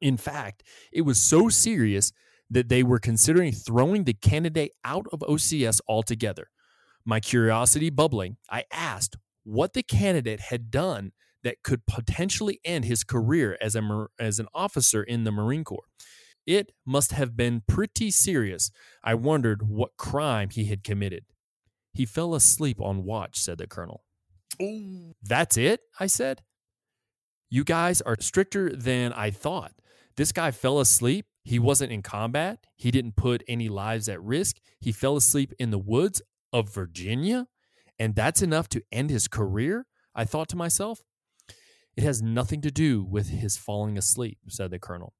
In 0.00 0.16
fact, 0.16 0.62
it 0.92 1.02
was 1.02 1.20
so 1.20 1.48
serious 1.48 2.12
that 2.50 2.68
they 2.68 2.82
were 2.82 2.98
considering 2.98 3.52
throwing 3.52 4.04
the 4.04 4.12
candidate 4.12 4.72
out 4.84 5.06
of 5.12 5.20
OCS 5.20 5.80
altogether. 5.88 6.50
My 7.04 7.18
curiosity 7.18 7.90
bubbling, 7.90 8.36
I 8.48 8.64
asked 8.72 9.16
what 9.44 9.72
the 9.72 9.82
candidate 9.82 10.40
had 10.40 10.70
done 10.70 11.12
that 11.42 11.62
could 11.62 11.86
potentially 11.86 12.60
end 12.64 12.84
his 12.84 13.04
career 13.04 13.56
as, 13.60 13.74
a, 13.74 14.06
as 14.18 14.38
an 14.38 14.46
officer 14.54 15.02
in 15.02 15.24
the 15.24 15.32
Marine 15.32 15.64
Corps. 15.64 15.88
It 16.46 16.72
must 16.84 17.12
have 17.12 17.36
been 17.36 17.62
pretty 17.66 18.10
serious. 18.10 18.70
I 19.04 19.14
wondered 19.14 19.68
what 19.68 19.96
crime 19.96 20.50
he 20.50 20.64
had 20.64 20.82
committed. 20.82 21.24
He 21.92 22.06
fell 22.06 22.34
asleep 22.34 22.80
on 22.80 23.04
watch, 23.04 23.38
said 23.38 23.58
the 23.58 23.66
colonel. 23.66 24.02
Ooh. 24.60 25.14
That's 25.22 25.56
it? 25.56 25.80
I 26.00 26.06
said. 26.06 26.42
You 27.50 27.64
guys 27.64 28.00
are 28.00 28.16
stricter 28.18 28.74
than 28.74 29.12
I 29.12 29.30
thought. 29.30 29.72
This 30.16 30.32
guy 30.32 30.50
fell 30.50 30.80
asleep. 30.80 31.26
He 31.44 31.58
wasn't 31.58 31.92
in 31.92 32.02
combat. 32.02 32.66
He 32.76 32.90
didn't 32.90 33.16
put 33.16 33.42
any 33.46 33.68
lives 33.68 34.08
at 34.08 34.22
risk. 34.22 34.56
He 34.80 34.92
fell 34.92 35.16
asleep 35.16 35.52
in 35.58 35.70
the 35.70 35.78
woods 35.78 36.22
of 36.52 36.72
Virginia. 36.72 37.46
And 37.98 38.14
that's 38.14 38.42
enough 38.42 38.68
to 38.70 38.82
end 38.90 39.10
his 39.10 39.28
career? 39.28 39.86
I 40.14 40.24
thought 40.24 40.48
to 40.50 40.56
myself. 40.56 41.02
It 41.96 42.04
has 42.04 42.22
nothing 42.22 42.60
to 42.62 42.70
do 42.70 43.02
with 43.02 43.28
his 43.28 43.56
falling 43.56 43.98
asleep, 43.98 44.38
said 44.48 44.70
the 44.70 44.78
colonel. 44.78 45.14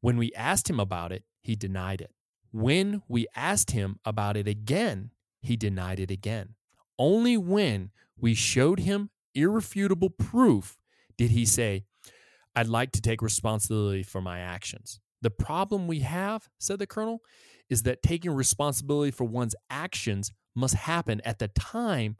When 0.00 0.16
we 0.16 0.32
asked 0.34 0.70
him 0.70 0.80
about 0.80 1.12
it, 1.12 1.24
he 1.42 1.56
denied 1.56 2.00
it. 2.00 2.10
When 2.52 3.02
we 3.08 3.26
asked 3.34 3.72
him 3.72 3.98
about 4.04 4.36
it 4.36 4.48
again, 4.48 5.10
he 5.42 5.56
denied 5.56 6.00
it 6.00 6.10
again. 6.10 6.54
Only 6.98 7.36
when 7.36 7.90
we 8.18 8.34
showed 8.34 8.80
him 8.80 9.10
irrefutable 9.34 10.10
proof 10.10 10.78
did 11.18 11.30
he 11.30 11.44
say, 11.44 11.84
I'd 12.54 12.68
like 12.68 12.92
to 12.92 13.02
take 13.02 13.20
responsibility 13.20 14.02
for 14.02 14.22
my 14.22 14.40
actions. 14.40 15.00
The 15.20 15.30
problem 15.30 15.86
we 15.86 16.00
have, 16.00 16.48
said 16.58 16.78
the 16.78 16.86
colonel, 16.86 17.20
is 17.68 17.82
that 17.82 18.02
taking 18.02 18.30
responsibility 18.30 19.10
for 19.10 19.24
one's 19.24 19.54
actions 19.68 20.32
must 20.54 20.74
happen 20.74 21.20
at 21.24 21.38
the 21.38 21.48
time 21.48 22.16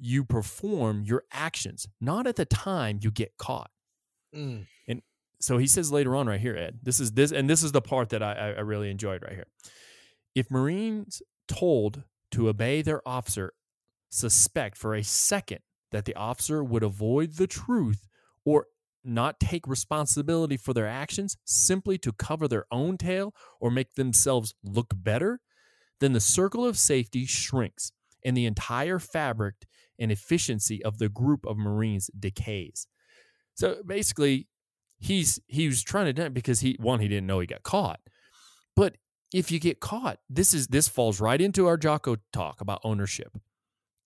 you 0.00 0.24
perform 0.24 1.02
your 1.04 1.24
actions, 1.30 1.86
not 2.00 2.26
at 2.26 2.36
the 2.36 2.44
time 2.44 2.98
you 3.02 3.10
get 3.10 3.36
caught. 3.36 3.70
Mm. 4.34 4.66
And 4.88 5.02
so 5.40 5.58
he 5.58 5.66
says 5.66 5.92
later 5.92 6.16
on, 6.16 6.26
right 6.26 6.40
here, 6.40 6.56
Ed, 6.56 6.80
this 6.82 7.00
is 7.00 7.12
this, 7.12 7.32
and 7.32 7.48
this 7.48 7.62
is 7.62 7.72
the 7.72 7.82
part 7.82 8.08
that 8.10 8.22
I, 8.22 8.54
I 8.56 8.60
really 8.60 8.90
enjoyed 8.90 9.22
right 9.22 9.34
here. 9.34 9.46
If 10.34 10.50
Marines 10.50 11.22
told 11.48 12.04
to 12.32 12.48
obey 12.48 12.82
their 12.82 13.06
officer 13.06 13.52
suspect 14.08 14.76
for 14.76 14.94
a 14.94 15.02
second 15.02 15.60
that 15.92 16.04
the 16.04 16.14
officer 16.14 16.64
would 16.64 16.82
avoid 16.82 17.34
the 17.34 17.46
truth 17.46 18.08
or 18.44 18.66
not 19.04 19.40
take 19.40 19.66
responsibility 19.66 20.56
for 20.56 20.72
their 20.72 20.86
actions 20.86 21.36
simply 21.44 21.98
to 21.98 22.12
cover 22.12 22.46
their 22.46 22.66
own 22.70 22.96
tail 22.96 23.34
or 23.60 23.70
make 23.70 23.94
themselves 23.94 24.54
look 24.62 24.92
better, 24.94 25.40
then 26.00 26.12
the 26.12 26.20
circle 26.20 26.64
of 26.64 26.78
safety 26.78 27.26
shrinks 27.26 27.92
and 28.24 28.36
the 28.36 28.46
entire 28.46 28.98
fabric 28.98 29.54
and 29.98 30.10
efficiency 30.10 30.82
of 30.84 30.98
the 30.98 31.08
group 31.08 31.44
of 31.46 31.56
Marines 31.56 32.10
decays. 32.18 32.86
So 33.54 33.76
basically, 33.86 34.48
he's 34.98 35.40
he 35.46 35.66
was 35.66 35.82
trying 35.82 36.06
to 36.06 36.12
do 36.12 36.22
it 36.22 36.34
because 36.34 36.60
he 36.60 36.76
one 36.80 37.00
he 37.00 37.08
didn't 37.08 37.26
know 37.26 37.40
he 37.40 37.46
got 37.46 37.62
caught, 37.62 38.00
but 38.76 38.96
if 39.32 39.50
you 39.52 39.60
get 39.60 39.80
caught, 39.80 40.18
this 40.28 40.54
is 40.54 40.68
this 40.68 40.88
falls 40.88 41.20
right 41.20 41.40
into 41.40 41.66
our 41.66 41.76
Jocko 41.76 42.16
talk 42.32 42.60
about 42.60 42.80
ownership. 42.84 43.36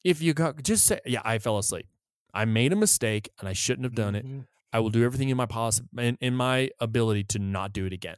If 0.04 0.20
you 0.20 0.34
got 0.34 0.62
just 0.62 0.84
say, 0.84 1.00
yeah, 1.06 1.22
I 1.24 1.38
fell 1.38 1.58
asleep. 1.58 1.86
I 2.34 2.44
made 2.44 2.72
a 2.72 2.76
mistake 2.76 3.30
and 3.38 3.48
I 3.48 3.52
shouldn't 3.52 3.84
have 3.84 3.94
done 3.94 4.14
it. 4.14 4.26
Mm-hmm. 4.26 4.40
I 4.72 4.80
will 4.80 4.90
do 4.90 5.04
everything 5.04 5.28
in 5.28 5.36
my 5.36 5.46
possible 5.46 5.88
in, 5.98 6.18
in 6.20 6.34
my 6.34 6.70
ability 6.80 7.24
to 7.24 7.38
not 7.38 7.72
do 7.72 7.86
it 7.86 7.92
again. 7.92 8.16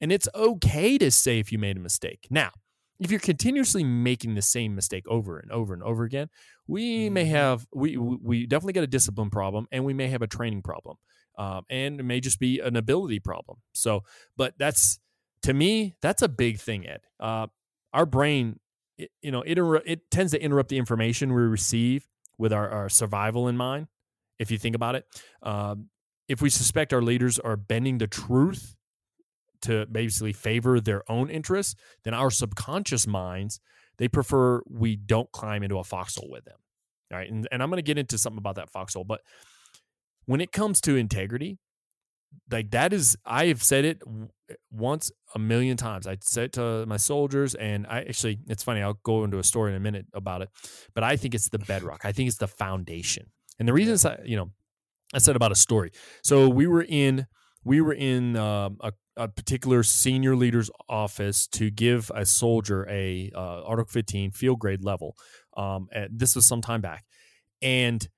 And 0.00 0.12
it's 0.12 0.28
okay 0.34 0.98
to 0.98 1.10
say 1.10 1.38
if 1.38 1.50
you 1.50 1.58
made 1.58 1.76
a 1.76 1.80
mistake. 1.80 2.26
Now, 2.30 2.50
if 2.98 3.10
you're 3.10 3.20
continuously 3.20 3.84
making 3.84 4.34
the 4.34 4.42
same 4.42 4.74
mistake 4.74 5.06
over 5.08 5.38
and 5.38 5.50
over 5.52 5.74
and 5.74 5.82
over 5.82 6.04
again, 6.04 6.28
we 6.66 7.10
may 7.10 7.24
Mhm. 7.24 7.30
have 7.30 7.66
we 7.74 7.96
we 7.96 8.16
we 8.22 8.46
definitely 8.46 8.72
get 8.74 8.84
a 8.84 8.88
discipline 8.88 9.30
problem, 9.30 9.66
and 9.72 9.84
we 9.84 9.94
may 9.94 10.08
have 10.08 10.22
a 10.22 10.26
training 10.26 10.62
problem, 10.62 10.96
um, 11.38 11.64
and 11.70 12.00
it 12.00 12.04
may 12.04 12.20
just 12.20 12.38
be 12.40 12.60
an 12.60 12.76
ability 12.76 13.20
problem. 13.20 13.58
So, 13.74 14.02
but 14.36 14.54
that's 14.58 14.98
to 15.42 15.54
me 15.54 15.96
that's 16.02 16.22
a 16.22 16.28
big 16.28 16.58
thing, 16.58 16.86
Ed. 16.86 17.02
Uh, 17.20 17.48
our 17.92 18.06
brain, 18.06 18.60
it, 18.98 19.10
you 19.22 19.30
know, 19.30 19.42
it 19.42 19.58
it 19.86 20.10
tends 20.10 20.32
to 20.32 20.42
interrupt 20.42 20.68
the 20.68 20.78
information 20.78 21.34
we 21.34 21.42
receive 21.42 22.08
with 22.38 22.52
our, 22.52 22.68
our 22.68 22.88
survival 22.88 23.48
in 23.48 23.56
mind. 23.56 23.88
If 24.38 24.50
you 24.50 24.58
think 24.58 24.76
about 24.76 24.94
it, 24.96 25.06
um, 25.42 25.88
if 26.28 26.42
we 26.42 26.50
suspect 26.50 26.92
our 26.92 27.02
leaders 27.02 27.38
are 27.38 27.56
bending 27.56 27.98
the 27.98 28.06
truth 28.06 28.75
to 29.62 29.86
basically 29.86 30.32
favor 30.32 30.80
their 30.80 31.02
own 31.10 31.30
interests, 31.30 31.74
then 32.04 32.14
our 32.14 32.30
subconscious 32.30 33.06
minds 33.06 33.60
they 33.98 34.08
prefer 34.08 34.62
we 34.68 34.96
don't 34.96 35.30
climb 35.32 35.62
into 35.62 35.78
a 35.78 35.84
foxhole 35.84 36.30
with 36.30 36.44
them. 36.44 36.58
All 37.12 37.18
right, 37.18 37.30
and, 37.30 37.46
and 37.50 37.62
I'm 37.62 37.70
going 37.70 37.78
to 37.78 37.82
get 37.82 37.98
into 37.98 38.18
something 38.18 38.38
about 38.38 38.56
that 38.56 38.70
foxhole, 38.70 39.04
but 39.04 39.20
when 40.26 40.40
it 40.40 40.52
comes 40.52 40.80
to 40.82 40.96
integrity, 40.96 41.58
like 42.50 42.72
that 42.72 42.92
is 42.92 43.16
I 43.24 43.46
have 43.46 43.62
said 43.62 43.84
it 43.84 44.02
once 44.70 45.10
a 45.34 45.38
million 45.38 45.76
times. 45.76 46.06
I 46.06 46.18
said 46.20 46.52
to 46.54 46.84
my 46.86 46.96
soldiers, 46.96 47.54
and 47.54 47.86
I 47.86 48.00
actually 48.00 48.40
it's 48.48 48.62
funny. 48.62 48.82
I'll 48.82 48.98
go 49.04 49.24
into 49.24 49.38
a 49.38 49.44
story 49.44 49.70
in 49.70 49.76
a 49.76 49.80
minute 49.80 50.06
about 50.12 50.42
it, 50.42 50.50
but 50.94 51.04
I 51.04 51.16
think 51.16 51.34
it's 51.34 51.48
the 51.48 51.58
bedrock. 51.58 52.04
I 52.04 52.12
think 52.12 52.26
it's 52.28 52.38
the 52.38 52.48
foundation, 52.48 53.30
and 53.58 53.68
the 53.68 53.72
reason 53.72 53.94
it's 53.94 54.04
uh, 54.04 54.20
you 54.24 54.36
know 54.36 54.50
I 55.14 55.18
said 55.18 55.36
about 55.36 55.52
a 55.52 55.56
story. 55.56 55.92
So 56.22 56.48
we 56.48 56.66
were 56.66 56.82
in 56.82 57.26
we 57.66 57.80
were 57.80 57.92
in 57.92 58.36
um, 58.36 58.76
a, 58.80 58.92
a 59.16 59.26
particular 59.26 59.82
senior 59.82 60.36
leader's 60.36 60.70
office 60.88 61.48
to 61.48 61.68
give 61.68 62.12
a 62.14 62.24
soldier 62.24 62.86
a 62.88 63.32
uh, 63.34 63.64
Article 63.64 63.90
15 63.90 64.30
field 64.30 64.60
grade 64.60 64.84
level. 64.84 65.16
Um, 65.56 65.88
this 66.08 66.36
was 66.36 66.46
some 66.46 66.62
time 66.62 66.80
back, 66.80 67.04
and 67.60 68.08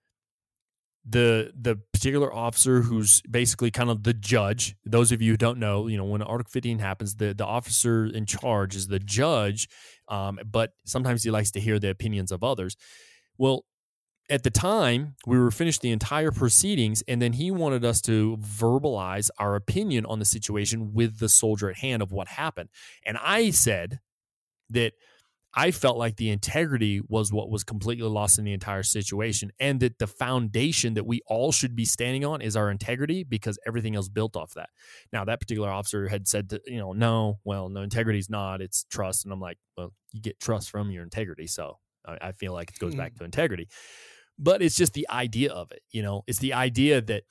the 1.09 1.51
the 1.59 1.77
particular 1.95 2.33
officer 2.33 2.83
who's 2.83 3.23
basically 3.23 3.71
kind 3.71 3.89
of 3.89 4.03
the 4.03 4.13
judge. 4.13 4.77
Those 4.85 5.13
of 5.13 5.23
you 5.23 5.33
who 5.33 5.37
don't 5.39 5.59
know, 5.59 5.87
you 5.87 5.97
know, 5.97 6.05
when 6.05 6.21
Article 6.21 6.51
15 6.51 6.79
happens, 6.79 7.15
the 7.15 7.33
the 7.33 7.47
officer 7.47 8.05
in 8.05 8.27
charge 8.27 8.77
is 8.77 8.89
the 8.89 8.99
judge, 8.99 9.67
um, 10.09 10.39
but 10.45 10.73
sometimes 10.85 11.25
he 11.25 11.31
likes 11.31 11.53
to 11.53 11.61
hear 11.61 11.79
the 11.79 11.89
opinions 11.89 12.33
of 12.33 12.45
others. 12.45 12.77
Well, 13.39 13.65
at 14.31 14.43
the 14.43 14.51
time, 14.51 15.15
we 15.27 15.39
were 15.39 15.51
finished 15.51 15.81
the 15.81 15.91
entire 15.91 16.31
proceedings, 16.31 17.03
and 17.09 17.21
then 17.21 17.33
he 17.33 17.51
wanted 17.51 17.85
us 17.85 18.01
to 18.03 18.37
verbalize 18.39 19.31
our 19.39 19.55
opinion 19.55 20.05
on 20.05 20.19
the 20.19 20.25
situation 20.25 20.93
with 20.93 21.19
the 21.19 21.29
soldier 21.29 21.71
at 21.71 21.79
hand 21.79 22.03
of 22.03 22.13
what 22.13 22.29
happened. 22.29 22.69
And 23.07 23.17
I 23.23 23.51
said 23.51 24.01
that 24.71 24.93
I 25.55 25.71
felt 25.71 25.97
like 25.97 26.17
the 26.17 26.29
integrity 26.29 27.01
was 27.09 27.33
what 27.33 27.49
was 27.49 27.65
completely 27.65 28.07
lost 28.07 28.39
in 28.39 28.45
the 28.45 28.53
entire 28.53 28.83
situation, 28.83 29.51
and 29.59 29.81
that 29.81 29.99
the 29.99 30.07
foundation 30.07 30.93
that 30.95 31.07
we 31.07 31.23
all 31.27 31.51
should 31.51 31.75
be 31.75 31.87
standing 31.87 32.23
on 32.23 32.43
is 32.43 32.55
our 32.55 32.71
integrity 32.71 33.25
because 33.25 33.59
everything 33.67 33.97
else 33.97 34.11
built 34.11 34.37
off 34.37 34.53
that. 34.55 34.69
Now, 35.11 35.25
that 35.25 35.41
particular 35.41 35.71
officer 35.71 36.07
had 36.07 36.29
said, 36.29 36.51
to, 36.51 36.61
you 36.67 36.79
know, 36.79 36.93
no, 36.93 37.39
well, 37.45 37.71
no, 37.71 37.81
integrity 37.81 38.19
is 38.19 38.29
not, 38.29 38.61
it's 38.61 38.85
trust. 38.91 39.25
And 39.25 39.33
I'm 39.33 39.41
like, 39.41 39.57
well, 39.75 39.95
you 40.13 40.21
get 40.21 40.39
trust 40.39 40.69
from 40.69 40.91
your 40.91 41.03
integrity. 41.03 41.47
So 41.47 41.79
I, 42.07 42.19
I 42.21 42.33
feel 42.33 42.53
like 42.53 42.71
it 42.71 42.79
goes 42.79 42.93
hmm. 42.93 42.99
back 42.99 43.15
to 43.15 43.25
integrity 43.25 43.69
but 44.39 44.63
it's 44.63 44.77
just 44.77 44.95
the 44.95 45.09
idea 45.11 45.53
of 45.53 45.73
it. 45.73 45.83
You 45.91 46.03
know, 46.03 46.23
it's 46.27 46.39
the 46.39 46.55
idea 46.55 47.01
that 47.01 47.25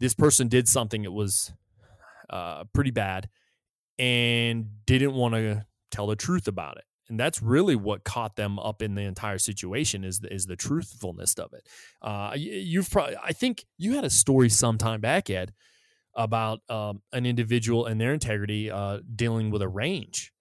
this 0.00 0.14
person 0.14 0.48
did 0.48 0.68
something 0.68 1.02
that 1.02 1.12
was 1.12 1.52
uh, 2.30 2.64
pretty 2.72 2.90
bad 2.90 3.28
and 3.98 4.66
didn't 4.86 5.14
want 5.14 5.34
to 5.34 5.66
tell 5.90 6.06
the 6.06 6.16
truth 6.16 6.48
about 6.48 6.76
it. 6.78 6.84
And 7.08 7.20
that's 7.20 7.42
really 7.42 7.76
what 7.76 8.04
caught 8.04 8.36
them 8.36 8.58
up 8.58 8.80
in 8.80 8.94
the 8.94 9.02
entire 9.02 9.38
situation 9.38 10.02
is 10.02 10.20
the, 10.20 10.32
is 10.32 10.46
the 10.46 10.56
truthfulness 10.56 11.34
of 11.34 11.52
it. 11.52 11.68
Uh, 12.00 12.32
you've 12.36 12.90
probably, 12.90 13.16
I 13.22 13.32
think 13.32 13.64
you 13.76 13.94
had 13.94 14.04
a 14.04 14.10
story 14.10 14.48
sometime 14.48 15.00
back, 15.00 15.28
Ed, 15.28 15.52
about 16.14 16.60
um, 16.68 17.02
an 17.12 17.26
individual 17.26 17.86
and 17.86 18.00
their 18.00 18.14
integrity 18.14 18.70
uh, 18.70 19.00
dealing 19.14 19.50
with 19.50 19.62
a 19.62 19.68
range. 19.68 20.32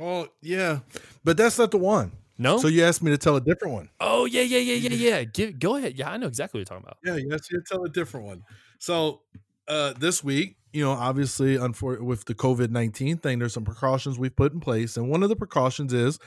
Oh 0.00 0.28
yeah, 0.42 0.80
but 1.24 1.36
that's 1.36 1.58
not 1.58 1.70
the 1.70 1.78
one. 1.78 2.12
No. 2.38 2.58
So 2.58 2.68
you 2.68 2.84
asked 2.84 3.02
me 3.02 3.10
to 3.10 3.18
tell 3.18 3.34
a 3.36 3.40
different 3.40 3.74
one. 3.74 3.88
Oh 3.98 4.24
yeah, 4.24 4.42
yeah, 4.42 4.58
yeah, 4.58 4.74
yeah, 4.74 5.16
yeah. 5.18 5.24
Give, 5.24 5.58
go 5.58 5.74
ahead. 5.76 5.98
Yeah, 5.98 6.10
I 6.10 6.16
know 6.16 6.28
exactly 6.28 6.60
what 6.60 6.70
you're 6.70 6.78
talking 6.78 6.86
about. 6.86 6.98
Yeah, 7.04 7.16
you 7.20 7.34
asked 7.34 7.52
me 7.52 7.58
to 7.58 7.64
tell 7.64 7.84
a 7.84 7.88
different 7.88 8.26
one. 8.26 8.44
So 8.78 9.22
uh, 9.66 9.94
this 9.94 10.22
week, 10.22 10.56
you 10.72 10.84
know, 10.84 10.92
obviously, 10.92 11.56
unfor- 11.56 12.00
with 12.00 12.26
the 12.26 12.34
COVID 12.34 12.70
nineteen 12.70 13.18
thing, 13.18 13.40
there's 13.40 13.54
some 13.54 13.64
precautions 13.64 14.18
we've 14.18 14.36
put 14.36 14.52
in 14.52 14.60
place, 14.60 14.96
and 14.96 15.10
one 15.10 15.24
of 15.24 15.28
the 15.28 15.36
precautions 15.36 15.92
is 15.92 16.20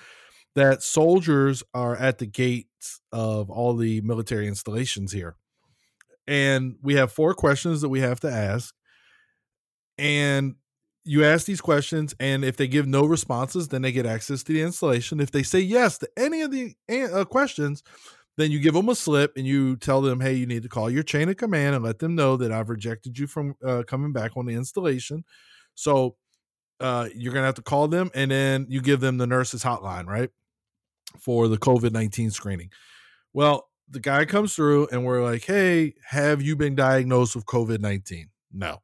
that 0.55 0.83
soldiers 0.83 1.63
are 1.73 1.95
at 1.95 2.17
the 2.17 2.25
gates 2.25 2.99
of 3.13 3.49
all 3.49 3.75
the 3.75 4.01
military 4.01 4.47
installations 4.47 5.13
here, 5.13 5.37
and 6.27 6.75
we 6.81 6.95
have 6.95 7.11
four 7.11 7.33
questions 7.33 7.79
that 7.81 7.89
we 7.89 8.01
have 8.01 8.19
to 8.19 8.29
ask, 8.29 8.75
and 9.97 10.55
you 11.03 11.25
ask 11.25 11.45
these 11.45 11.61
questions 11.61 12.13
and 12.19 12.45
if 12.45 12.57
they 12.57 12.67
give 12.67 12.87
no 12.87 13.05
responses 13.05 13.67
then 13.69 13.81
they 13.81 13.91
get 13.91 14.05
access 14.05 14.43
to 14.43 14.53
the 14.53 14.61
installation. 14.61 15.19
If 15.19 15.31
they 15.31 15.43
say 15.43 15.59
yes 15.59 15.97
to 15.99 16.09
any 16.17 16.41
of 16.41 16.51
the 16.51 16.75
uh, 16.89 17.25
questions 17.25 17.83
then 18.37 18.51
you 18.51 18.59
give 18.59 18.73
them 18.73 18.89
a 18.89 18.95
slip 18.95 19.33
and 19.35 19.45
you 19.45 19.75
tell 19.75 20.01
them 20.01 20.19
hey 20.19 20.33
you 20.33 20.45
need 20.45 20.63
to 20.63 20.69
call 20.69 20.89
your 20.89 21.03
chain 21.03 21.29
of 21.29 21.37
command 21.37 21.75
and 21.75 21.83
let 21.83 21.99
them 21.99 22.15
know 22.15 22.37
that 22.37 22.51
i've 22.51 22.69
rejected 22.69 23.17
you 23.17 23.27
from 23.27 23.55
uh, 23.65 23.83
coming 23.87 24.13
back 24.13 24.37
on 24.37 24.45
the 24.45 24.53
installation. 24.53 25.23
So 25.75 26.15
uh, 26.79 27.09
you're 27.15 27.33
gonna 27.33 27.45
have 27.45 27.55
to 27.55 27.61
call 27.61 27.87
them 27.87 28.11
and 28.13 28.31
then 28.31 28.65
you 28.69 28.81
give 28.81 28.99
them 28.99 29.17
the 29.17 29.27
nurse's 29.27 29.63
hotline 29.63 30.05
right 30.05 30.29
for 31.19 31.47
the 31.47 31.57
covid-19 31.57 32.31
screening. 32.31 32.69
Well 33.33 33.67
the 33.89 33.99
guy 33.99 34.25
comes 34.25 34.53
through 34.53 34.87
and 34.91 35.03
we're 35.03 35.23
like 35.23 35.43
hey 35.45 35.95
have 36.07 36.41
you 36.41 36.55
been 36.55 36.75
diagnosed 36.75 37.35
with 37.35 37.45
covid-19 37.45 38.29
no 38.53 38.81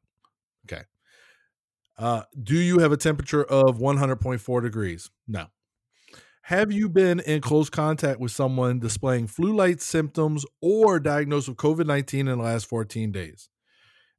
uh, 1.98 2.22
do 2.40 2.56
you 2.56 2.78
have 2.78 2.92
a 2.92 2.96
temperature 2.96 3.44
of 3.44 3.78
100.4 3.78 4.62
degrees? 4.62 5.10
No. 5.26 5.46
Have 6.42 6.72
you 6.72 6.88
been 6.88 7.20
in 7.20 7.40
close 7.42 7.68
contact 7.68 8.20
with 8.20 8.30
someone 8.30 8.78
displaying 8.78 9.26
flu 9.26 9.54
like 9.54 9.82
symptoms 9.82 10.46
or 10.62 10.98
diagnosed 10.98 11.48
with 11.48 11.58
COVID 11.58 11.86
19 11.86 12.20
in 12.20 12.38
the 12.38 12.42
last 12.42 12.66
14 12.66 13.12
days? 13.12 13.50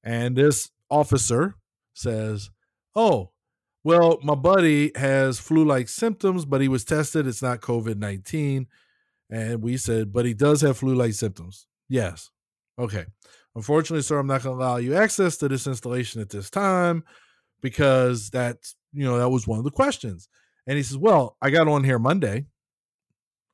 And 0.03 0.35
this 0.35 0.69
officer 0.91 1.55
says, 1.93 2.51
Oh, 2.95 3.31
well, 3.83 4.19
my 4.21 4.35
buddy 4.35 4.91
has 4.95 5.39
flu 5.39 5.65
like 5.65 5.87
symptoms, 5.89 6.45
but 6.45 6.61
he 6.61 6.67
was 6.67 6.83
tested. 6.83 7.25
It's 7.25 7.41
not 7.41 7.61
COVID 7.61 7.97
19. 7.97 8.67
And 9.31 9.63
we 9.63 9.77
said, 9.77 10.13
But 10.13 10.25
he 10.25 10.33
does 10.35 10.61
have 10.61 10.77
flu 10.77 10.93
like 10.93 11.13
symptoms. 11.13 11.65
Yes. 11.87 12.29
Okay. 12.77 13.05
Unfortunately, 13.55 14.03
sir, 14.03 14.19
I'm 14.19 14.27
not 14.27 14.43
going 14.43 14.55
to 14.55 14.63
allow 14.63 14.77
you 14.77 14.95
access 14.95 15.37
to 15.37 15.47
this 15.47 15.65
installation 15.65 16.21
at 16.21 16.29
this 16.29 16.49
time 16.49 17.03
because 17.61 18.29
that's 18.29 18.75
you 18.93 19.03
know 19.03 19.17
that 19.17 19.29
was 19.29 19.47
one 19.47 19.59
of 19.59 19.65
the 19.65 19.71
questions. 19.71 20.29
And 20.67 20.77
he 20.77 20.83
says 20.83 20.97
well 20.97 21.37
i 21.41 21.49
got 21.49 21.67
on 21.67 21.83
here 21.83 21.99
monday. 21.99 22.45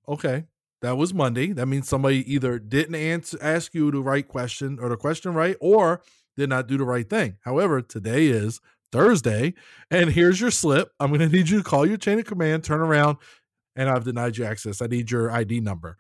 Okay 0.08 0.45
that 0.86 0.97
was 0.97 1.14
monday. 1.14 1.51
That 1.51 1.66
means 1.66 1.88
somebody 1.88 2.32
either 2.32 2.60
didn't 2.60 2.95
answer 2.95 3.39
ask 3.41 3.74
you 3.74 3.89
the 3.89 4.01
right 4.01 4.28
question 4.28 4.78
or 4.80 4.89
the 4.89 4.97
question 4.97 5.34
right 5.34 5.58
or 5.60 6.01
did 6.38 6.49
not 6.49 6.68
do 6.68 6.78
the 6.78 6.86
right 6.86 7.10
thing. 7.10 7.38
However 7.41 7.82
today 7.82 8.28
is 8.28 8.62
thursday 8.91 9.56
and 9.89 10.12
here's 10.12 10.39
your 10.39 10.51
slip. 10.51 10.91
I'm 10.99 11.10
going 11.10 11.22
to 11.22 11.36
need 11.36 11.49
you 11.49 11.58
to 11.58 11.64
call 11.64 11.88
your 11.88 11.97
chain 11.97 12.20
of 12.20 12.26
command 12.26 12.64
turn 12.64 12.82
around 12.82 13.18
and 13.76 13.89
i've 13.89 14.03
denied 14.03 14.38
you 14.38 14.45
access. 14.45 14.82
I 14.82 14.88
need 14.88 15.10
your 15.10 15.32
id 15.32 15.60
number. 15.62 15.97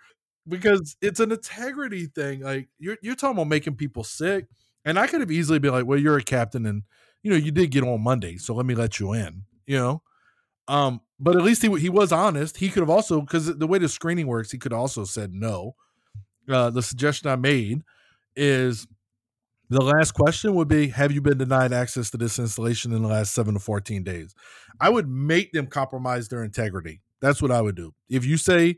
Because 0.47 0.95
it's 1.01 1.19
an 1.19 1.31
integrity 1.31 2.05
thing 2.05 2.41
like 2.41 2.69
you're, 2.77 2.97
you're 3.01 3.15
talking 3.15 3.37
about 3.37 3.47
making 3.47 3.77
people 3.77 4.03
sick 4.03 4.45
and 4.85 4.99
i 4.99 5.07
could 5.07 5.19
have 5.19 5.31
easily 5.31 5.57
been 5.57 5.71
like 5.71 5.87
well 5.87 5.99
you're 5.99 6.17
a 6.17 6.23
captain 6.23 6.67
and 6.67 6.83
you 7.25 7.31
know, 7.31 7.37
you 7.37 7.49
did 7.49 7.71
get 7.71 7.83
on 7.83 8.03
Monday, 8.03 8.37
so 8.37 8.53
let 8.53 8.67
me 8.67 8.75
let 8.75 8.99
you 8.99 9.13
in, 9.13 9.45
you 9.65 9.79
know. 9.79 10.03
Um, 10.67 11.01
but 11.19 11.35
at 11.35 11.41
least 11.41 11.63
he 11.63 11.79
he 11.79 11.89
was 11.89 12.11
honest. 12.11 12.57
He 12.57 12.69
could 12.69 12.81
have 12.81 12.89
also 12.89 13.19
because 13.19 13.47
the 13.57 13.65
way 13.65 13.79
the 13.79 13.89
screening 13.89 14.27
works, 14.27 14.51
he 14.51 14.59
could 14.59 14.71
also 14.71 15.05
said 15.05 15.33
no. 15.33 15.75
Uh, 16.47 16.69
the 16.69 16.83
suggestion 16.83 17.27
I 17.31 17.35
made 17.35 17.81
is 18.35 18.85
the 19.71 19.81
last 19.81 20.11
question 20.11 20.53
would 20.53 20.67
be 20.67 20.89
Have 20.89 21.11
you 21.11 21.19
been 21.19 21.39
denied 21.39 21.73
access 21.73 22.11
to 22.11 22.17
this 22.17 22.37
installation 22.37 22.93
in 22.93 23.01
the 23.01 23.07
last 23.07 23.33
seven 23.33 23.55
to 23.55 23.59
14 23.59 24.03
days? 24.03 24.35
I 24.79 24.89
would 24.89 25.09
make 25.09 25.51
them 25.51 25.65
compromise 25.65 26.27
their 26.27 26.43
integrity. 26.43 27.01
That's 27.21 27.41
what 27.41 27.49
I 27.49 27.59
would 27.59 27.75
do. 27.75 27.95
If 28.07 28.23
you 28.23 28.37
say, 28.37 28.77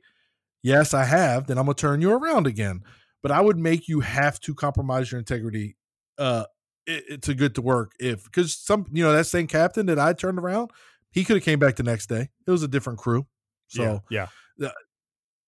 Yes, 0.64 0.94
I 0.94 1.04
have, 1.04 1.48
then 1.48 1.58
I'm 1.58 1.66
going 1.66 1.76
to 1.76 1.82
turn 1.82 2.00
you 2.00 2.14
around 2.14 2.48
again. 2.48 2.84
But 3.22 3.34
I 3.34 3.42
would 3.42 3.58
make 3.58 3.90
you 3.90 4.00
have 4.00 4.40
to 4.42 4.56
compromise 4.56 5.12
your 5.12 5.20
integrity 5.20 5.76
uh, 6.18 6.46
it, 6.88 7.04
it's 7.08 7.30
a 7.30 7.36
good 7.36 7.54
to 7.56 7.62
work 7.62 7.92
if 8.00 8.24
because 8.24 8.56
some 8.56 8.88
you 8.92 9.04
know 9.04 9.12
that 9.12 9.28
same 9.28 9.48
captain 9.48 9.86
that 9.88 10.00
I 10.00 10.14
turned 10.14 10.40
around, 10.40 10.72
he 11.12 11.24
could 11.24 11.36
have 11.36 11.44
came 11.44 11.60
back 11.60 11.76
the 11.76 11.84
next 11.84 12.08
day. 12.08 12.30
It 12.46 12.52
was 12.52 12.64
a 12.64 12.68
different 12.68 13.00
crew. 13.00 13.28
So 13.68 14.02
yeah, 14.10 14.28
yeah. 14.60 14.72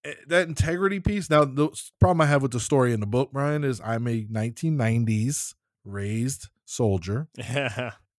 Eh, 0.06 0.14
that 0.28 0.48
integrity 0.48 1.00
piece. 1.00 1.30
Now 1.30 1.46
the 1.46 1.70
problem 2.00 2.22
I 2.22 2.26
have 2.28 2.42
with 2.42 2.52
the 2.52 2.60
story 2.60 2.94
in 2.94 3.00
the 3.00 3.08
book, 3.08 3.32
Brian, 3.32 3.64
is 3.64 3.82
I'm 3.84 4.08
a 4.08 4.26
1990s 4.26 5.56
raised 5.86 6.48
soldier. 6.66 7.28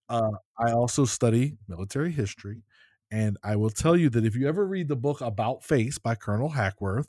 uh, 0.09 0.31
I 0.59 0.73
also 0.73 1.05
study 1.05 1.57
military 1.69 2.13
history, 2.13 2.63
and 3.11 3.39
I 3.43 3.57
will 3.57 3.71
tell 3.71 3.97
you 3.97 4.11
that 4.11 4.25
if 4.25 4.35
you 4.35 4.49
ever 4.49 4.67
read 4.67 4.89
the 4.89 4.97
book 4.97 5.21
About 5.21 5.65
Face 5.65 5.99
by 5.99 6.15
Colonel 6.15 6.51
Hackworth, 6.51 7.09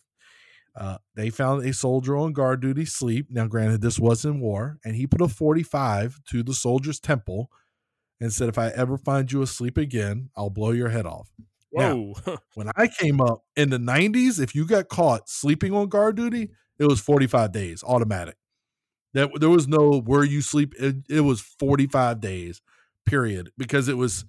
uh, 0.75 0.97
they 1.15 1.29
found 1.29 1.65
a 1.65 1.73
soldier 1.73 2.17
on 2.17 2.33
guard 2.33 2.61
duty 2.61 2.85
sleep. 2.85 3.27
Now, 3.29 3.47
granted, 3.47 3.81
this 3.81 3.99
was 3.99 4.23
in 4.23 4.39
war, 4.39 4.77
and 4.85 4.95
he 4.95 5.05
put 5.05 5.21
a 5.21 5.27
45 5.27 6.19
to 6.29 6.43
the 6.43 6.53
soldier's 6.53 6.99
temple 6.99 7.49
and 8.19 8.31
said, 8.31 8.47
If 8.49 8.57
I 8.57 8.69
ever 8.69 8.97
find 8.97 9.31
you 9.31 9.41
asleep 9.41 9.77
again, 9.77 10.29
I'll 10.37 10.49
blow 10.49 10.71
your 10.71 10.89
head 10.89 11.05
off. 11.05 11.29
Whoa. 11.71 12.13
Now, 12.25 12.37
when 12.53 12.69
I 12.75 12.87
came 12.87 13.19
up 13.19 13.43
in 13.55 13.69
the 13.69 13.77
90s, 13.77 14.41
if 14.41 14.55
you 14.55 14.65
got 14.65 14.87
caught 14.87 15.29
sleeping 15.29 15.73
on 15.73 15.89
guard 15.89 16.15
duty, 16.15 16.51
it 16.79 16.85
was 16.85 16.99
45 17.01 17.51
days 17.51 17.83
automatic. 17.83 18.37
That 19.13 19.29
there 19.39 19.49
was 19.49 19.67
no 19.67 19.99
where 19.99 20.23
you 20.23 20.41
sleep. 20.41 20.73
It, 20.79 20.97
it 21.09 21.21
was 21.21 21.41
45 21.41 22.21
days, 22.21 22.61
period, 23.05 23.51
because 23.57 23.89
it 23.89 23.97
was 23.97 24.23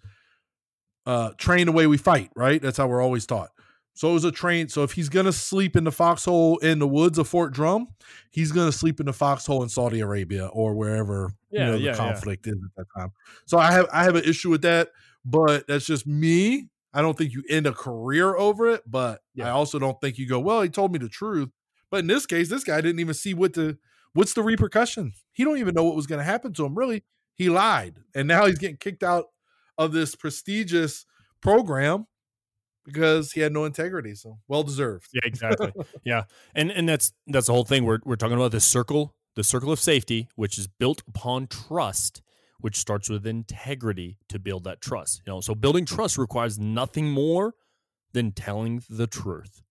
uh 1.05 1.30
train 1.36 1.66
the 1.66 1.72
way 1.72 1.86
we 1.86 1.97
fight, 1.97 2.30
right? 2.34 2.61
That's 2.61 2.78
how 2.78 2.88
we're 2.88 3.03
always 3.03 3.26
taught. 3.26 3.51
So 3.95 4.11
it 4.11 4.14
was 4.14 4.24
a 4.24 4.32
train. 4.32 4.68
So 4.68 4.82
if 4.82 4.93
he's 4.93 5.09
gonna 5.09 5.32
sleep 5.32 5.76
in 5.76 5.84
the 5.84 5.93
foxhole 5.93 6.59
in 6.59 6.78
the 6.78 6.88
woods 6.88 7.18
of 7.18 7.28
Fort 7.28 7.53
Drum, 7.53 7.88
he's 8.30 8.53
gonna 8.53 8.72
sleep 8.72 9.01
in 9.01 9.07
the 9.07 9.12
foxhole 9.12 9.62
in 9.62 9.68
Saudi 9.68 10.01
Arabia 10.01 10.47
or 10.47 10.74
wherever 10.74 11.32
yeah, 11.51 11.61
you 11.61 11.66
know 11.66 11.72
the 11.72 11.84
yeah, 11.84 11.95
conflict 11.95 12.47
yeah. 12.47 12.53
is 12.53 12.59
at 12.64 12.70
that 12.76 13.01
time. 13.01 13.12
So 13.45 13.59
I 13.59 13.72
have 13.72 13.86
I 13.93 14.05
have 14.05 14.16
an 14.16 14.24
issue 14.24 14.51
with 14.51 14.62
that, 14.62 14.90
but 15.24 15.66
that's 15.66 15.84
just 15.84 16.07
me. 16.07 16.68
I 16.95 17.01
don't 17.01 17.16
think 17.16 17.32
you 17.32 17.43
end 17.49 17.66
a 17.66 17.72
career 17.72 18.34
over 18.36 18.68
it, 18.68 18.82
but 18.86 19.22
I 19.43 19.49
also 19.49 19.78
don't 19.78 19.99
think 20.01 20.18
you 20.18 20.28
go, 20.28 20.40
well, 20.40 20.61
he 20.61 20.68
told 20.68 20.93
me 20.93 20.99
the 20.99 21.09
truth. 21.09 21.49
But 21.90 22.01
in 22.01 22.07
this 22.07 22.26
case, 22.26 22.49
this 22.49 22.64
guy 22.64 22.80
didn't 22.80 23.01
even 23.01 23.14
see 23.14 23.34
what 23.34 23.55
the 23.55 23.78
what's 24.14 24.34
the 24.34 24.43
repercussions? 24.43 25.24
He 25.32 25.45
don't 25.45 25.59
even 25.59 25.74
know 25.74 25.84
what 25.84 25.97
was 25.97 26.07
going 26.07 26.18
to 26.18 26.24
happen 26.24 26.53
to 26.55 26.64
him. 26.64 26.74
Really, 26.74 27.05
he 27.34 27.49
lied, 27.49 27.97
and 28.14 28.28
now 28.28 28.47
he's 28.47 28.59
getting 28.59 28.76
kicked 28.76 29.03
out 29.03 29.26
of 29.78 29.93
this 29.93 30.14
prestigious 30.14 31.07
program 31.40 32.07
because 32.85 33.33
he 33.33 33.41
had 33.41 33.53
no 33.53 33.64
integrity. 33.64 34.14
So 34.14 34.39
well 34.49 34.62
deserved. 34.62 35.09
Yeah, 35.12 35.22
exactly. 35.24 35.72
yeah, 36.05 36.24
and 36.55 36.70
and 36.70 36.89
that's 36.89 37.12
that's 37.26 37.47
the 37.47 37.53
whole 37.53 37.64
thing. 37.64 37.85
We're 37.85 38.01
we're 38.05 38.16
talking 38.16 38.37
about 38.37 38.53
the 38.53 38.61
circle, 38.61 39.14
the 39.37 39.45
circle 39.45 39.72
of 39.72 39.80
safety, 39.80 40.28
which 40.37 40.59
is 40.59 40.66
built 40.66 41.03
upon 41.07 41.47
trust, 41.47 42.22
which 42.61 42.76
starts 42.76 43.09
with 43.09 43.26
integrity 43.26 44.18
to 44.28 44.39
build 44.39 44.64
that 44.64 44.80
trust. 44.80 45.22
You 45.26 45.33
know, 45.33 45.41
so 45.41 45.55
building 45.55 45.85
trust 45.85 46.18
requires 46.18 46.59
nothing 46.59 47.11
more 47.11 47.55
than 48.12 48.33
telling 48.33 48.83
the 48.89 49.07
truth. 49.07 49.62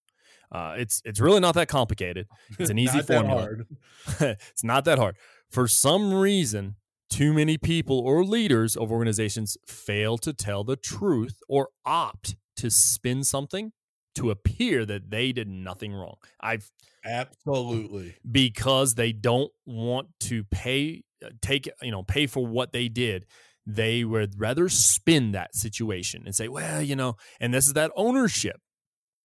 Uh, 0.52 0.76
it's 0.78 1.02
it's 1.06 1.20
really 1.20 1.40
not 1.40 1.56
that 1.56 1.68
complicated. 1.68 2.28
It's 2.60 2.70
an 2.70 2.80
easy 2.80 3.02
formula. 3.02 3.50
it's 4.20 4.64
not 4.64 4.86
that 4.86 5.00
hard. 5.00 5.16
For 5.50 5.68
some 5.68 6.14
reason, 6.14 6.76
too 7.10 7.34
many 7.34 7.58
people 7.58 8.00
or 8.00 8.24
leaders 8.24 8.76
of 8.76 8.92
organizations 8.92 9.58
fail 9.66 10.18
to 10.20 10.34
tell 10.34 10.64
the 10.64 10.76
truth 10.76 11.40
or 11.48 11.70
opt 11.86 12.36
to 12.58 12.70
spin 12.70 13.24
something 13.24 13.72
to 14.16 14.30
appear 14.30 14.86
that 14.86 15.10
they 15.10 15.32
did 15.32 15.48
nothing 15.48 15.94
wrong. 15.94 16.16
I've 16.40 16.70
absolutely. 17.06 18.16
because 18.30 18.96
they 18.96 19.12
don't 19.12 19.52
want 19.66 20.10
to 20.22 20.44
pay 20.46 21.04
uh, 21.26 21.30
take 21.42 21.70
you 21.82 21.92
know 21.92 22.04
pay 22.04 22.28
for 22.28 22.46
what 22.46 22.74
they 22.74 22.88
did 22.88 23.26
they 23.66 24.04
would 24.04 24.40
rather 24.40 24.68
spin 24.70 25.32
that 25.32 25.56
situation 25.56 26.24
and 26.26 26.36
say 26.36 26.48
well 26.48 26.82
you 26.82 26.96
know 26.96 27.16
and 27.40 27.54
this 27.54 27.68
is 27.68 27.74
that 27.74 27.92
ownership. 27.96 28.58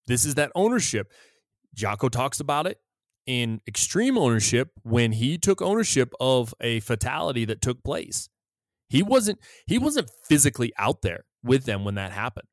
This 0.07 0.25
is 0.25 0.37
that 0.37 0.53
ownership. 0.55 1.11
Jocko 1.75 2.09
talks 2.09 2.39
about 2.39 2.67
it 2.67 2.79
in 3.27 3.61
extreme 3.67 4.17
ownership 4.17 4.71
when 4.83 5.13
he 5.13 5.37
took 5.37 5.61
ownership 5.61 6.13
of 6.21 6.55
a 6.61 6.79
fatality 6.81 7.45
that 7.45 7.61
took 7.61 7.83
place. 7.83 8.29
He 8.89 9.03
wasn't 9.03 9.41
he 9.67 9.79
wasn't 9.79 10.11
physically 10.29 10.73
out 10.79 11.03
there 11.03 11.25
with 11.43 11.65
them 11.65 11.85
when 11.85 11.97
that 11.97 12.13
happened 12.13 12.47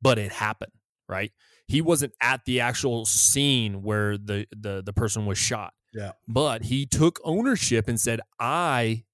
but 0.00 0.18
it 0.18 0.32
happened, 0.32 0.72
right? 1.08 1.32
He 1.66 1.80
wasn't 1.80 2.12
at 2.20 2.44
the 2.44 2.60
actual 2.60 3.04
scene 3.04 3.82
where 3.82 4.16
the 4.16 4.46
the 4.56 4.82
the 4.84 4.92
person 4.92 5.26
was 5.26 5.38
shot. 5.38 5.72
Yeah. 5.92 6.12
But 6.28 6.64
he 6.64 6.86
took 6.86 7.20
ownership 7.24 7.88
and 7.88 8.00
said, 8.00 8.20
"I 8.38 9.04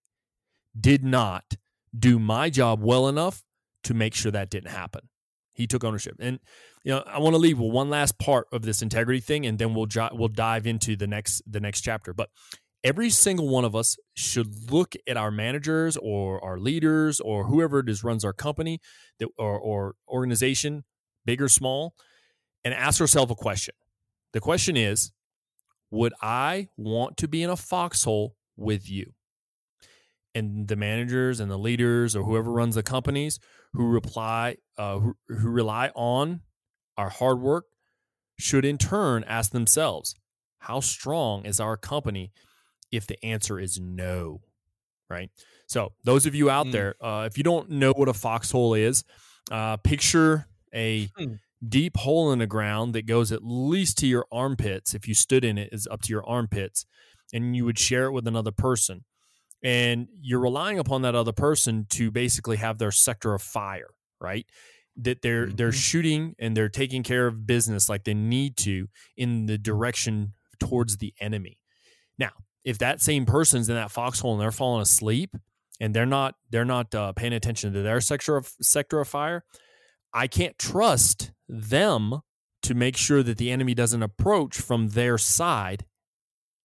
did 0.79 1.05
not 1.05 1.45
do 1.97 2.19
my 2.19 2.51
job 2.51 2.83
well 2.83 3.09
enough 3.09 3.43
to 3.85 3.95
make 3.95 4.15
sure 4.15 4.33
that 4.33 4.51
didn't 4.51 4.71
happen." 4.71 5.09
He 5.55 5.67
took 5.67 5.85
ownership. 5.85 6.17
And 6.19 6.41
you 6.85 6.93
know, 6.93 7.05
I 7.07 7.19
want 7.21 7.35
to 7.35 7.39
leave 7.39 7.59
one 7.59 7.91
last 7.91 8.19
part 8.19 8.47
of 8.53 8.63
this 8.63 8.83
integrity 8.83 9.21
thing 9.21 9.47
and 9.47 9.59
then 9.59 9.75
we'll 9.75 9.87
we'll 10.13 10.29
dive 10.29 10.67
into 10.67 10.97
the 10.97 11.07
next 11.07 11.43
the 11.47 11.61
next 11.61 11.83
chapter. 11.83 12.13
But 12.13 12.31
every 12.85 13.11
single 13.11 13.49
one 13.49 13.65
of 13.65 13.75
us 13.75 13.97
should 14.15 14.71
look 14.71 14.95
at 15.07 15.17
our 15.17 15.31
managers 15.31 15.97
or 15.97 16.43
our 16.45 16.59
leaders 16.59 17.21
or 17.21 17.45
whoever 17.45 17.81
it 17.81 17.89
is 17.89 18.03
runs 18.03 18.25
our 18.25 18.33
company 18.33 18.81
that, 19.19 19.29
or, 19.39 19.59
or 19.59 19.95
organization, 20.09 20.85
big 21.25 21.41
or 21.41 21.49
small, 21.49 21.95
and 22.65 22.75
ask 22.75 23.01
ourselves 23.01 23.33
a 23.33 23.37
question. 23.37 23.75
The 24.33 24.41
question 24.41 24.77
is 24.77 25.13
Would 25.91 26.15
I 26.21 26.69
want 26.77 27.17
to 27.19 27.29
be 27.29 27.43
in 27.43 27.51
a 27.51 27.57
foxhole 27.57 28.35
with 28.57 28.91
you? 28.91 29.13
And 30.35 30.67
the 30.67 30.77
managers 30.77 31.41
and 31.41 31.51
the 31.51 31.59
leaders 31.59 32.17
or 32.17 32.25
whoever 32.25 32.51
runs 32.51 32.75
the 32.75 32.83
companies 32.83 33.39
who 33.75 33.87
reply, 33.87 34.57
uh, 34.79 34.99
who, 34.99 35.15
who 35.29 35.51
rely 35.51 35.91
on 35.95 36.41
our 36.97 37.11
hard 37.11 37.41
work 37.41 37.67
should 38.39 38.65
in 38.65 38.79
turn 38.79 39.25
ask 39.25 39.53
themselves, 39.53 40.15
how 40.61 40.81
strong 40.81 41.45
is 41.45 41.61
our 41.61 41.77
company 41.77 42.33
if 42.93 43.07
the 43.07 43.23
answer 43.25 43.59
is 43.59 43.81
no, 43.81 44.43
right? 45.11 45.31
So, 45.67 45.93
those 46.05 46.27
of 46.27 46.35
you 46.35 46.51
out 46.51 46.67
mm. 46.67 46.73
there, 46.73 46.95
uh, 47.01 47.27
if 47.31 47.39
you 47.39 47.45
don't 47.45 47.71
know 47.71 47.93
what 47.93 48.09
a 48.09 48.15
foxhole 48.15 48.75
is, 48.75 49.05
uh, 49.51 49.79
picture 49.79 50.47
a 50.75 51.09
mm. 51.19 51.39
deep 51.67 51.97
hole 51.97 52.33
in 52.33 52.39
the 52.39 52.47
ground 52.47 52.95
that 52.95 53.07
goes 53.07 53.33
at 53.33 53.43
least 53.43 53.99
to 53.99 54.07
your 54.07 54.27
armpits. 54.31 54.95
If 54.95 55.09
you 55.09 55.15
stood 55.15 55.45
in 55.45 55.59
it, 55.59 55.71
is 55.73 55.89
up 55.91 56.03
to 56.03 56.11
your 56.11 56.25
armpits, 56.27 56.85
and 57.33 57.57
you 57.57 57.65
would 57.65 57.79
share 57.79 58.07
it 58.07 58.13
with 58.13 58.27
another 58.27 58.53
person. 58.53 59.05
And 59.65 60.09
you're 60.21 60.41
relying 60.41 60.79
upon 60.79 61.03
that 61.03 61.15
other 61.15 61.33
person 61.33 61.87
to 61.91 62.11
basically 62.11 62.57
have 62.57 62.79
their 62.79 62.91
sector 62.91 63.33
of 63.33 63.43
fire, 63.43 63.91
right? 64.21 64.47
That 64.97 65.23
they're 65.23 65.47
mm-hmm. 65.47 65.57
they're 65.57 65.73
shooting 65.73 66.35
and 66.39 66.57
they're 66.57 66.69
taking 66.69 67.03
care 67.03 67.27
of 67.27 67.47
business 67.47 67.89
like 67.89 68.05
they 68.05 68.15
need 68.15 68.57
to 68.59 68.89
in 69.17 69.47
the 69.47 69.57
direction 69.57 70.35
towards 70.59 70.99
the 70.99 71.15
enemy. 71.21 71.59
If 72.65 72.79
that 72.79 73.01
same 73.01 73.27
person's 73.27 73.69
in 73.69 73.75
that 73.75 73.91
foxhole 73.91 74.33
and 74.33 74.41
they're 74.41 74.53
falling 74.53 74.83
asleep 74.83 75.35
and 75.81 75.95
they're 75.95 76.07
not 76.07 76.35
they're 76.51 76.65
not 76.65 76.95
uh, 76.95 77.13
paying 77.13 77.33
attention 77.33 77.73
to 77.73 77.83
their 77.83 78.01
sector 78.01 78.37
of 78.37 78.53
sector 78.61 79.01
of 79.01 79.09
fire, 79.09 79.45
I 80.13 80.27
can't 80.27 80.59
trust 80.59 81.33
them 81.49 82.21
to 82.63 82.75
make 82.75 82.97
sure 82.97 83.23
that 83.23 83.39
the 83.39 83.51
enemy 83.51 83.75
doesn't 83.75 84.03
approach 84.03 84.61
from 84.61 84.91
their 84.91 85.19
side. 85.19 85.85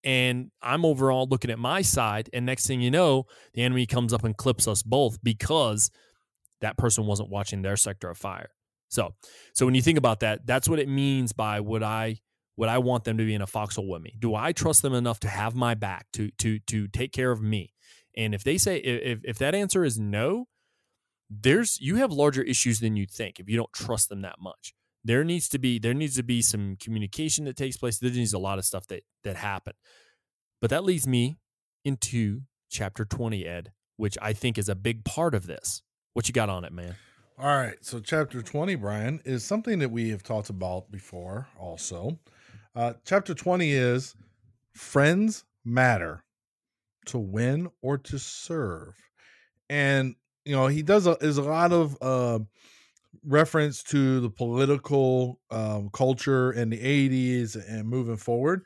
And 0.03 0.51
I'm 0.61 0.85
overall 0.85 1.27
looking 1.29 1.51
at 1.51 1.59
my 1.59 1.81
side, 1.81 2.29
and 2.31 2.45
next 2.45 2.67
thing 2.67 2.81
you 2.81 2.91
know, 2.91 3.25
the 3.53 3.63
enemy 3.63 3.85
comes 3.85 4.13
up 4.13 4.23
and 4.23 4.37
clips 4.37 4.67
us 4.67 4.83
both 4.83 5.21
because 5.23 5.89
that 6.61 6.77
person 6.77 7.05
wasn't 7.05 7.29
watching 7.29 7.61
their 7.61 7.75
sector 7.75 8.09
of 8.09 8.17
fire. 8.17 8.49
So, 8.89 9.15
so 9.53 9.65
when 9.65 9.75
you 9.75 9.81
think 9.81 9.97
about 9.97 10.21
that, 10.21 10.45
that's 10.45 10.69
what 10.69 10.79
it 10.79 10.87
means 10.87 11.33
by 11.33 11.59
would 11.59 11.83
I 11.83 12.19
would 12.57 12.69
I 12.69 12.79
want 12.79 13.03
them 13.03 13.17
to 13.17 13.25
be 13.25 13.35
in 13.35 13.41
a 13.41 13.47
foxhole 13.47 13.87
with 13.87 14.01
me? 14.01 14.15
Do 14.19 14.35
I 14.35 14.51
trust 14.51 14.81
them 14.81 14.93
enough 14.93 15.19
to 15.21 15.27
have 15.27 15.55
my 15.55 15.75
back 15.75 16.07
to 16.13 16.31
to 16.39 16.59
to 16.59 16.87
take 16.87 17.13
care 17.13 17.31
of 17.31 17.41
me? 17.41 17.73
And 18.15 18.33
if 18.33 18.43
they 18.43 18.57
say 18.57 18.77
if 18.77 19.19
if 19.23 19.37
that 19.37 19.55
answer 19.55 19.85
is 19.85 19.97
no, 19.97 20.47
there's 21.29 21.79
you 21.79 21.97
have 21.97 22.11
larger 22.11 22.41
issues 22.41 22.79
than 22.79 22.95
you 22.95 23.05
think 23.05 23.39
if 23.39 23.47
you 23.47 23.55
don't 23.55 23.71
trust 23.73 24.09
them 24.09 24.21
that 24.21 24.39
much. 24.41 24.73
There 25.03 25.23
needs 25.23 25.47
to 25.49 25.59
be 25.59 25.79
there 25.79 25.93
needs 25.93 26.15
to 26.15 26.23
be 26.23 26.41
some 26.41 26.75
communication 26.81 27.45
that 27.45 27.55
takes 27.55 27.77
place. 27.77 27.99
There 27.99 28.11
needs 28.11 28.33
a 28.33 28.39
lot 28.39 28.57
of 28.57 28.65
stuff 28.65 28.87
that 28.87 29.03
that 29.23 29.37
happen. 29.37 29.73
But 30.59 30.71
that 30.71 30.83
leads 30.83 31.07
me 31.07 31.37
into 31.85 32.41
chapter 32.69 33.05
20, 33.05 33.45
Ed, 33.45 33.71
which 33.95 34.17
I 34.21 34.33
think 34.33 34.57
is 34.57 34.67
a 34.67 34.75
big 34.75 35.05
part 35.05 35.35
of 35.35 35.45
this. 35.45 35.83
What 36.13 36.27
you 36.27 36.33
got 36.33 36.49
on 36.49 36.65
it, 36.65 36.73
man? 36.73 36.95
All 37.37 37.45
right. 37.45 37.77
So, 37.81 37.99
chapter 37.99 38.41
20, 38.41 38.75
Brian, 38.75 39.21
is 39.23 39.43
something 39.43 39.77
that 39.79 39.91
we 39.91 40.09
have 40.09 40.23
talked 40.23 40.49
about 40.49 40.91
before 40.91 41.47
also. 41.59 42.17
Uh, 42.77 42.93
chapter 43.05 43.33
20 43.33 43.71
is 43.71 44.15
Friends 44.75 45.45
Matter 45.65 46.23
to 47.07 47.17
Win 47.17 47.71
or 47.81 47.97
to 47.97 48.19
Serve. 48.19 48.93
And, 49.67 50.13
you 50.45 50.55
know, 50.55 50.67
he 50.67 50.83
does 50.83 51.07
a, 51.07 51.13
is 51.13 51.39
a 51.39 51.41
lot 51.41 51.73
of 51.73 51.97
uh, 52.03 52.37
reference 53.25 53.81
to 53.85 54.19
the 54.19 54.29
political 54.29 55.39
um, 55.49 55.89
culture 55.91 56.51
in 56.51 56.69
the 56.69 56.77
80s 56.77 57.55
and 57.67 57.89
moving 57.89 58.15
forward. 58.17 58.61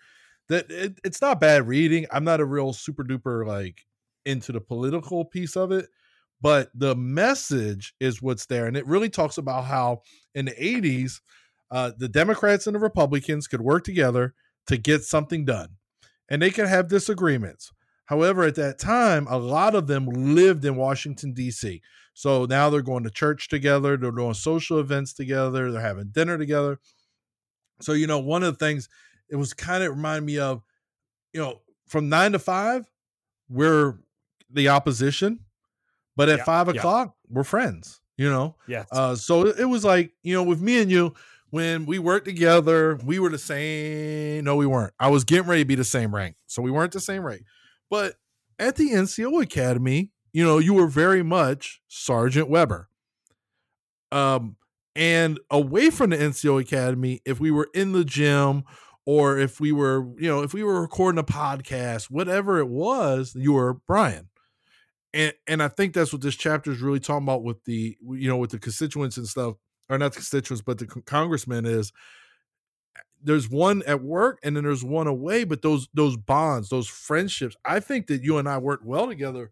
That 0.49 0.69
it, 0.69 0.99
it's 1.05 1.21
not 1.21 1.39
bad 1.39 1.65
reading. 1.65 2.05
I'm 2.11 2.25
not 2.25 2.41
a 2.41 2.45
real 2.45 2.73
super 2.73 3.05
duper 3.05 3.47
like 3.47 3.79
into 4.25 4.51
the 4.51 4.59
political 4.59 5.23
piece 5.23 5.55
of 5.55 5.71
it, 5.71 5.87
but 6.41 6.69
the 6.75 6.97
message 6.97 7.93
is 8.01 8.21
what's 8.21 8.45
there. 8.45 8.65
And 8.65 8.75
it 8.75 8.85
really 8.85 9.09
talks 9.09 9.37
about 9.37 9.63
how 9.63 10.01
in 10.35 10.43
the 10.43 10.51
80s, 10.51 11.21
uh, 11.71 11.91
the 11.97 12.09
Democrats 12.09 12.67
and 12.67 12.75
the 12.75 12.79
Republicans 12.79 13.47
could 13.47 13.61
work 13.61 13.83
together 13.83 14.33
to 14.67 14.77
get 14.77 15.03
something 15.03 15.45
done, 15.45 15.69
and 16.29 16.41
they 16.41 16.51
could 16.51 16.67
have 16.67 16.87
disagreements. 16.87 17.71
However, 18.05 18.43
at 18.43 18.55
that 18.55 18.77
time, 18.77 19.25
a 19.29 19.37
lot 19.37 19.73
of 19.73 19.87
them 19.87 20.05
lived 20.05 20.65
in 20.65 20.75
Washington, 20.75 21.33
D.C. 21.33 21.81
So 22.13 22.45
now 22.45 22.69
they're 22.69 22.81
going 22.81 23.05
to 23.05 23.09
church 23.09 23.47
together, 23.47 23.95
they're 23.95 24.11
doing 24.11 24.33
social 24.33 24.79
events 24.79 25.13
together, 25.13 25.71
they're 25.71 25.81
having 25.81 26.09
dinner 26.11 26.37
together. 26.37 26.79
So, 27.79 27.93
you 27.93 28.07
know, 28.07 28.19
one 28.19 28.43
of 28.43 28.57
the 28.57 28.65
things 28.65 28.89
it 29.29 29.37
was 29.37 29.53
kind 29.53 29.83
of 29.83 29.91
remind 29.91 30.25
me 30.25 30.37
of, 30.37 30.61
you 31.33 31.39
know, 31.39 31.61
from 31.87 32.09
nine 32.09 32.33
to 32.33 32.39
five, 32.39 32.85
we're 33.49 33.97
the 34.49 34.69
opposition, 34.69 35.39
but 36.15 36.27
at 36.29 36.39
yeah, 36.39 36.43
five 36.43 36.67
o'clock, 36.67 37.15
yeah. 37.15 37.35
we're 37.35 37.43
friends, 37.43 38.01
you 38.17 38.29
know? 38.29 38.55
Yeah. 38.67 38.83
Uh, 38.91 39.15
so 39.15 39.47
it 39.47 39.65
was 39.65 39.85
like, 39.85 40.11
you 40.21 40.33
know, 40.33 40.43
with 40.43 40.61
me 40.61 40.81
and 40.81 40.91
you, 40.91 41.13
when 41.51 41.85
we 41.85 41.99
worked 41.99 42.25
together, 42.25 42.97
we 43.03 43.19
were 43.19 43.29
the 43.29 43.37
same. 43.37 44.45
No, 44.45 44.55
we 44.55 44.65
weren't. 44.65 44.93
I 44.99 45.09
was 45.09 45.23
getting 45.23 45.47
ready 45.47 45.61
to 45.61 45.67
be 45.67 45.75
the 45.75 45.83
same 45.83 46.15
rank. 46.15 46.37
So 46.47 46.61
we 46.61 46.71
weren't 46.71 46.93
the 46.93 46.99
same 46.99 47.23
rank. 47.23 47.43
But 47.89 48.15
at 48.57 48.77
the 48.77 48.91
NCO 48.91 49.43
Academy, 49.43 50.11
you 50.31 50.45
know, 50.45 50.57
you 50.59 50.73
were 50.73 50.87
very 50.87 51.23
much 51.23 51.81
Sergeant 51.89 52.49
Weber. 52.49 52.89
Um, 54.13 54.55
and 54.95 55.39
away 55.49 55.89
from 55.89 56.11
the 56.11 56.17
NCO 56.17 56.61
Academy, 56.61 57.21
if 57.25 57.39
we 57.39 57.51
were 57.51 57.69
in 57.73 57.91
the 57.91 58.05
gym 58.05 58.63
or 59.05 59.37
if 59.37 59.59
we 59.59 59.73
were, 59.73 60.07
you 60.17 60.29
know, 60.29 60.43
if 60.43 60.53
we 60.53 60.63
were 60.63 60.81
recording 60.81 61.19
a 61.19 61.23
podcast, 61.23 62.05
whatever 62.05 62.59
it 62.59 62.69
was, 62.69 63.35
you 63.35 63.53
were 63.53 63.73
Brian. 63.87 64.29
And 65.13 65.33
and 65.47 65.61
I 65.61 65.67
think 65.67 65.93
that's 65.93 66.13
what 66.13 66.21
this 66.21 66.35
chapter 66.35 66.71
is 66.71 66.79
really 66.79 67.01
talking 67.01 67.25
about 67.25 67.43
with 67.43 67.61
the, 67.65 67.97
you 68.01 68.29
know, 68.29 68.37
with 68.37 68.51
the 68.51 68.59
constituents 68.59 69.17
and 69.17 69.27
stuff 69.27 69.55
or 69.91 69.97
not 69.97 70.13
the 70.13 70.17
constituents, 70.17 70.63
but 70.65 70.79
the 70.79 70.87
congressman 70.87 71.65
is 71.65 71.91
there's 73.21 73.49
one 73.49 73.83
at 73.85 74.01
work 74.01 74.39
and 74.43 74.55
then 74.55 74.63
there's 74.63 74.83
one 74.83 75.07
away, 75.07 75.43
but 75.43 75.61
those 75.61 75.87
those 75.93 76.17
bonds, 76.17 76.69
those 76.69 76.87
friendships, 76.87 77.55
I 77.65 77.79
think 77.79 78.07
that 78.07 78.23
you 78.23 78.37
and 78.37 78.49
I 78.49 78.57
worked 78.57 78.85
well 78.85 79.07
together 79.07 79.51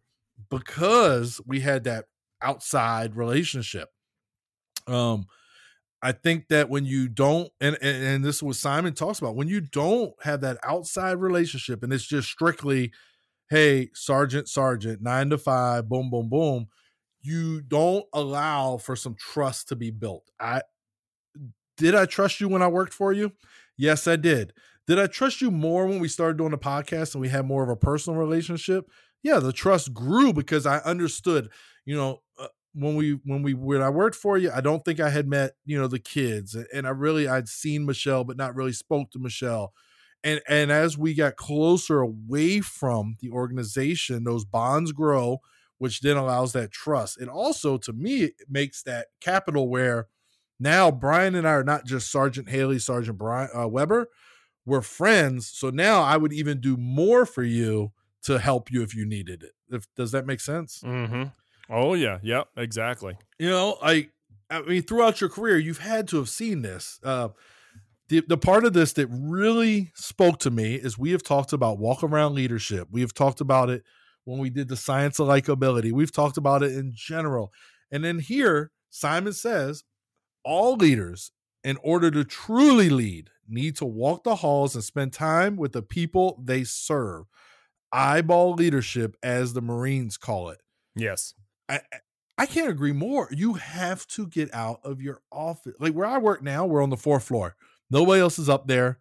because 0.49 1.39
we 1.45 1.59
had 1.59 1.83
that 1.83 2.05
outside 2.41 3.15
relationship. 3.15 3.89
Um, 4.87 5.27
I 6.01 6.13
think 6.13 6.47
that 6.47 6.69
when 6.69 6.85
you 6.85 7.09
don't, 7.09 7.51
and, 7.59 7.77
and, 7.81 8.03
and 8.03 8.25
this 8.25 8.37
is 8.37 8.43
what 8.43 8.55
Simon 8.55 8.93
talks 8.93 9.19
about, 9.19 9.35
when 9.35 9.49
you 9.49 9.59
don't 9.59 10.13
have 10.23 10.41
that 10.41 10.57
outside 10.63 11.17
relationship 11.17 11.83
and 11.83 11.91
it's 11.91 12.07
just 12.07 12.29
strictly, 12.29 12.93
hey, 13.49 13.89
sergeant, 13.93 14.47
sergeant, 14.47 15.01
nine 15.01 15.29
to 15.29 15.37
five, 15.37 15.89
boom, 15.89 16.09
boom, 16.09 16.29
boom, 16.29 16.67
you 17.21 17.61
don't 17.61 18.05
allow 18.13 18.77
for 18.77 18.95
some 18.95 19.15
trust 19.15 19.69
to 19.69 19.75
be 19.75 19.91
built. 19.91 20.29
I 20.39 20.61
did 21.77 21.95
I 21.95 22.05
trust 22.05 22.39
you 22.41 22.49
when 22.49 22.61
I 22.61 22.67
worked 22.67 22.93
for 22.93 23.13
you? 23.13 23.31
Yes, 23.77 24.07
I 24.07 24.15
did. 24.15 24.53
Did 24.87 24.99
I 24.99 25.07
trust 25.07 25.41
you 25.41 25.51
more 25.51 25.85
when 25.85 25.99
we 25.99 26.07
started 26.07 26.37
doing 26.37 26.51
the 26.51 26.57
podcast 26.57 27.13
and 27.13 27.21
we 27.21 27.29
had 27.29 27.45
more 27.45 27.63
of 27.63 27.69
a 27.69 27.75
personal 27.75 28.19
relationship? 28.19 28.89
Yeah, 29.23 29.39
the 29.39 29.53
trust 29.53 29.93
grew 29.93 30.33
because 30.33 30.65
I 30.65 30.79
understood, 30.79 31.49
you 31.85 31.95
know, 31.95 32.21
uh, 32.37 32.47
when 32.73 32.95
we 32.95 33.19
when 33.23 33.43
we 33.43 33.53
when 33.53 33.81
I 33.81 33.89
worked 33.89 34.15
for 34.15 34.37
you, 34.37 34.51
I 34.51 34.61
don't 34.61 34.83
think 34.83 34.99
I 34.99 35.09
had 35.09 35.27
met 35.27 35.53
you 35.65 35.77
know 35.77 35.87
the 35.87 35.99
kids, 35.99 36.55
and 36.73 36.87
I 36.87 36.91
really 36.91 37.27
I'd 37.27 37.47
seen 37.47 37.85
Michelle, 37.85 38.23
but 38.23 38.37
not 38.37 38.55
really 38.55 38.73
spoke 38.73 39.11
to 39.11 39.19
Michelle. 39.19 39.73
And 40.23 40.41
and 40.47 40.71
as 40.71 40.97
we 40.97 41.13
got 41.13 41.35
closer 41.35 41.99
away 42.01 42.61
from 42.61 43.15
the 43.19 43.29
organization, 43.29 44.23
those 44.23 44.45
bonds 44.45 44.91
grow, 44.91 45.39
which 45.79 46.01
then 46.01 46.17
allows 46.17 46.53
that 46.53 46.71
trust. 46.71 47.17
And 47.17 47.29
also, 47.29 47.77
to 47.79 47.93
me, 47.93 48.25
it 48.25 48.35
makes 48.47 48.83
that 48.83 49.07
capital 49.19 49.67
where 49.67 50.07
now 50.59 50.91
Brian 50.91 51.35
and 51.35 51.47
I 51.47 51.51
are 51.51 51.63
not 51.63 51.85
just 51.85 52.11
Sergeant 52.11 52.49
Haley, 52.49 52.79
Sergeant 52.79 53.17
Brian 53.17 53.49
uh, 53.55 53.67
Weber. 53.67 54.09
We're 54.65 54.81
friends. 54.81 55.49
So 55.51 55.69
now 55.69 56.03
I 56.03 56.17
would 56.17 56.33
even 56.33 56.61
do 56.61 56.77
more 56.77 57.25
for 57.25 57.43
you 57.43 57.93
to 58.23 58.37
help 58.37 58.71
you 58.71 58.83
if 58.83 58.93
you 58.93 59.05
needed 59.05 59.41
it. 59.41 59.53
If 59.71 59.87
does 59.95 60.11
that 60.11 60.27
make 60.27 60.41
sense? 60.41 60.81
Mm-hmm. 60.85 61.23
Oh 61.69 61.93
yeah, 61.93 62.19
yeah, 62.21 62.43
exactly. 62.57 63.17
You 63.39 63.49
know, 63.49 63.77
I 63.81 64.09
I 64.49 64.61
mean, 64.61 64.81
throughout 64.81 65.21
your 65.21 65.29
career, 65.29 65.57
you've 65.57 65.79
had 65.79 66.07
to 66.09 66.17
have 66.17 66.29
seen 66.29 66.61
this. 66.61 66.99
Uh, 67.03 67.29
the 68.09 68.21
the 68.27 68.37
part 68.37 68.65
of 68.65 68.73
this 68.73 68.93
that 68.93 69.07
really 69.07 69.91
spoke 69.95 70.39
to 70.39 70.51
me 70.51 70.75
is 70.75 70.97
we 70.97 71.11
have 71.11 71.23
talked 71.23 71.53
about 71.53 71.79
walk 71.79 72.03
around 72.03 72.35
leadership. 72.35 72.89
We 72.91 73.01
have 73.01 73.13
talked 73.13 73.39
about 73.39 73.69
it 73.69 73.83
when 74.29 74.39
we 74.39 74.49
did 74.49 74.67
the 74.67 74.77
science 74.77 75.19
of 75.19 75.27
likability. 75.27 75.91
We've 75.91 76.11
talked 76.11 76.37
about 76.37 76.63
it 76.63 76.73
in 76.73 76.91
general, 76.93 77.51
and 77.91 78.03
then 78.03 78.19
here 78.19 78.71
Simon 78.89 79.33
says 79.33 79.83
all 80.43 80.75
leaders, 80.75 81.31
in 81.63 81.77
order 81.83 82.09
to 82.11 82.23
truly 82.23 82.89
lead, 82.89 83.29
need 83.47 83.75
to 83.77 83.85
walk 83.85 84.23
the 84.23 84.35
halls 84.35 84.75
and 84.75 84.83
spend 84.83 85.13
time 85.13 85.57
with 85.57 85.73
the 85.73 85.81
people 85.81 86.41
they 86.43 86.63
serve. 86.63 87.25
Eyeball 87.91 88.53
leadership, 88.53 89.15
as 89.23 89.53
the 89.53 89.61
Marines 89.61 90.15
call 90.17 90.49
it. 90.49 90.61
Yes. 90.95 91.33
I, 91.67 91.81
I 92.37 92.45
can't 92.45 92.69
agree 92.69 92.93
more. 92.93 93.27
You 93.31 93.55
have 93.55 94.07
to 94.07 94.27
get 94.27 94.53
out 94.53 94.79
of 94.83 95.01
your 95.01 95.21
office. 95.31 95.73
Like 95.79 95.93
where 95.93 96.07
I 96.07 96.19
work 96.19 96.41
now, 96.41 96.65
we're 96.65 96.83
on 96.83 96.89
the 96.89 96.97
fourth 96.97 97.23
floor. 97.23 97.55
Nobody 97.91 98.21
else 98.21 98.39
is 98.39 98.47
up 98.47 98.67
there. 98.67 98.99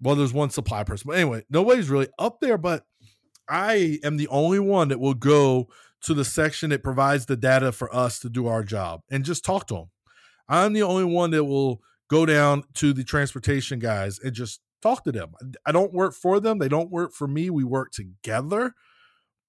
Well, 0.00 0.14
there's 0.14 0.32
one 0.32 0.50
supply 0.50 0.84
person. 0.84 1.08
But 1.08 1.18
anyway, 1.18 1.44
nobody's 1.50 1.90
really 1.90 2.08
up 2.18 2.40
there, 2.40 2.56
but 2.56 2.84
I 3.50 3.98
am 4.04 4.16
the 4.16 4.28
only 4.28 4.60
one 4.60 4.88
that 4.88 5.00
will 5.00 5.14
go 5.14 5.68
to 6.02 6.14
the 6.14 6.24
section 6.24 6.70
that 6.70 6.82
provides 6.82 7.26
the 7.26 7.36
data 7.36 7.72
for 7.72 7.94
us 7.94 8.18
to 8.20 8.30
do 8.30 8.46
our 8.46 8.62
job 8.62 9.02
and 9.10 9.24
just 9.24 9.44
talk 9.44 9.66
to 9.66 9.74
them. 9.74 9.90
I'm 10.48 10.72
the 10.72 10.82
only 10.82 11.04
one 11.04 11.30
that 11.32 11.44
will 11.44 11.82
go 12.08 12.24
down 12.26 12.64
to 12.74 12.92
the 12.92 13.04
transportation 13.04 13.78
guys 13.78 14.18
and 14.18 14.32
just 14.32 14.60
talk 14.82 15.04
to 15.04 15.12
them. 15.12 15.32
I 15.66 15.72
don't 15.72 15.92
work 15.92 16.14
for 16.14 16.40
them. 16.40 16.58
They 16.58 16.68
don't 16.68 16.90
work 16.90 17.12
for 17.12 17.28
me. 17.28 17.50
We 17.50 17.64
work 17.64 17.92
together. 17.92 18.74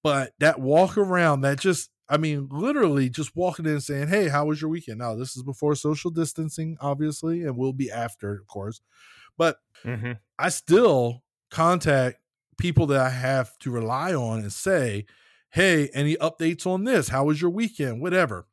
But 0.02 0.32
that 0.40 0.60
walk 0.60 0.98
around, 0.98 1.42
that 1.42 1.60
just 1.60 1.90
I 2.08 2.18
mean, 2.18 2.48
literally 2.50 3.08
just 3.08 3.34
walking 3.34 3.64
in 3.64 3.72
and 3.72 3.82
saying, 3.82 4.08
Hey, 4.08 4.28
how 4.28 4.44
was 4.44 4.60
your 4.60 4.68
weekend? 4.70 4.98
Now, 4.98 5.14
this 5.14 5.34
is 5.34 5.42
before 5.42 5.74
social 5.74 6.10
distancing, 6.10 6.76
obviously, 6.80 7.42
and 7.42 7.56
will 7.56 7.72
be 7.72 7.90
after, 7.90 8.34
of 8.34 8.46
course. 8.48 8.82
But 9.38 9.56
mm-hmm. 9.82 10.12
I 10.38 10.50
still 10.50 11.22
contact 11.50 12.18
people 12.58 12.86
that 12.88 13.00
I 13.00 13.10
have 13.10 13.58
to 13.60 13.70
rely 13.70 14.14
on 14.14 14.40
and 14.40 14.52
say, 14.52 15.06
Hey, 15.50 15.90
any 15.92 16.16
updates 16.16 16.66
on 16.66 16.84
this? 16.84 17.08
How 17.08 17.24
was 17.24 17.40
your 17.40 17.50
weekend? 17.50 18.00
Whatever. 18.00 18.46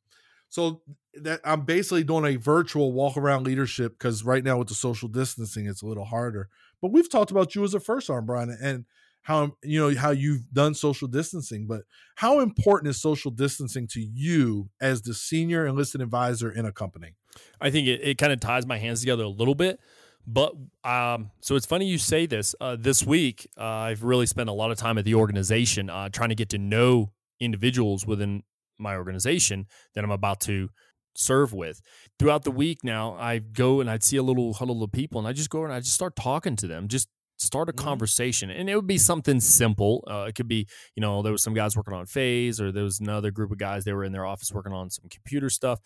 So 0.50 0.82
that 1.14 1.40
I'm 1.44 1.62
basically 1.62 2.04
doing 2.04 2.26
a 2.26 2.38
virtual 2.38 2.92
walk 2.92 3.16
around 3.16 3.46
leadership 3.46 3.94
because 3.98 4.24
right 4.24 4.44
now 4.44 4.58
with 4.58 4.68
the 4.68 4.74
social 4.74 5.08
distancing, 5.08 5.66
it's 5.66 5.82
a 5.82 5.86
little 5.86 6.06
harder. 6.06 6.50
But 6.82 6.92
we've 6.92 7.10
talked 7.10 7.32
about 7.32 7.56
you 7.56 7.64
as 7.64 7.74
a 7.74 7.80
first 7.80 8.10
arm, 8.10 8.26
Brian, 8.26 8.56
and 8.62 8.86
how 9.24 9.56
you 9.64 9.80
know 9.80 9.96
how 10.00 10.12
you've 10.12 10.50
done 10.52 10.74
social 10.74 11.08
distancing 11.08 11.68
but 11.68 11.82
how 12.16 12.40
important 12.40 12.90
is 12.90 13.02
social 13.02 13.30
distancing 13.32 13.88
to 13.88 14.00
you 14.02 14.70
as 14.82 15.02
the 15.02 15.14
senior 15.14 15.68
enlisted 15.68 16.02
advisor 16.02 16.50
in 16.50 16.66
a 16.66 16.72
company 16.72 17.14
i 17.60 17.70
think 17.70 17.88
it, 17.88 18.02
it 18.02 18.18
kind 18.18 18.32
of 18.32 18.40
ties 18.40 18.66
my 18.66 18.78
hands 18.78 19.02
together 19.02 19.24
a 19.24 19.30
little 19.30 19.56
bit 19.56 19.80
but 20.26 20.54
um, 20.84 21.32
so 21.42 21.56
it's 21.56 21.66
funny 21.66 21.86
you 21.86 21.98
say 21.98 22.26
this. 22.26 22.56
Uh, 22.60 22.76
this 22.80 23.06
week 23.06 23.48
uh, 23.58 23.64
i've 23.64 24.04
really 24.04 24.26
spent 24.26 24.50
a 24.50 24.54
lot 24.54 24.72
of 24.72 24.78
time 24.78 24.98
at 24.98 25.06
the 25.06 25.16
organization 25.16 25.90
uh, 25.90 26.10
trying 26.10 26.30
to 26.30 26.36
get 26.36 26.50
to 26.50 26.58
know 26.58 27.12
individuals 27.40 28.06
within 28.06 28.44
my 28.78 28.96
organization 28.96 29.66
that 29.96 30.04
i'm 30.04 30.12
about 30.12 30.40
to 30.42 30.70
serve 31.16 31.54
with. 31.54 31.82
Throughout 32.18 32.44
the 32.44 32.52
week 32.52 32.84
now 32.84 33.16
i 33.20 33.40
go 33.40 33.82
and 33.82 33.90
i'd 33.90 34.04
see 34.04 34.18
a 34.18 34.24
little 34.24 34.54
huddle 34.54 34.84
of 34.84 34.92
people 34.92 35.20
and 35.20 35.28
i 35.28 35.34
just 35.34 35.50
go 35.50 35.64
and 35.64 35.74
i 35.74 35.80
just 35.80 35.94
start 35.94 36.16
talking 36.16 36.56
to 36.58 36.68
them 36.68 36.88
just 36.88 37.10
start 37.40 37.70
a 37.70 37.72
mm-hmm. 37.72 37.86
conversation. 37.86 38.50
And 38.50 38.70
it 38.70 38.76
would 38.76 38.88
be 38.88 38.98
something 38.98 39.40
simple. 39.40 40.04
Uh, 40.10 40.26
it 40.28 40.36
could 40.36 40.48
be 40.48 40.68
you 40.96 41.02
know 41.02 41.22
there 41.22 41.32
was 41.32 41.44
some 41.44 41.54
guys 41.54 41.76
working 41.76 41.94
on 41.94 42.06
phase 42.06 42.62
or 42.62 42.72
there 42.72 42.84
was 42.84 43.00
another 43.00 43.32
group 43.32 43.52
of 43.52 43.58
guys 43.58 43.86
they 43.86 43.94
were 43.94 44.04
in 44.04 44.12
their 44.12 44.26
office 44.26 44.52
working 44.52 44.74
on 44.74 44.90
some 44.90 45.10
computer 45.10 45.50
stuff. 45.50 45.80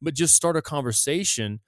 But 0.00 0.14
just 0.14 0.34
start 0.34 0.56
a 0.56 0.62
conversation 0.62 1.60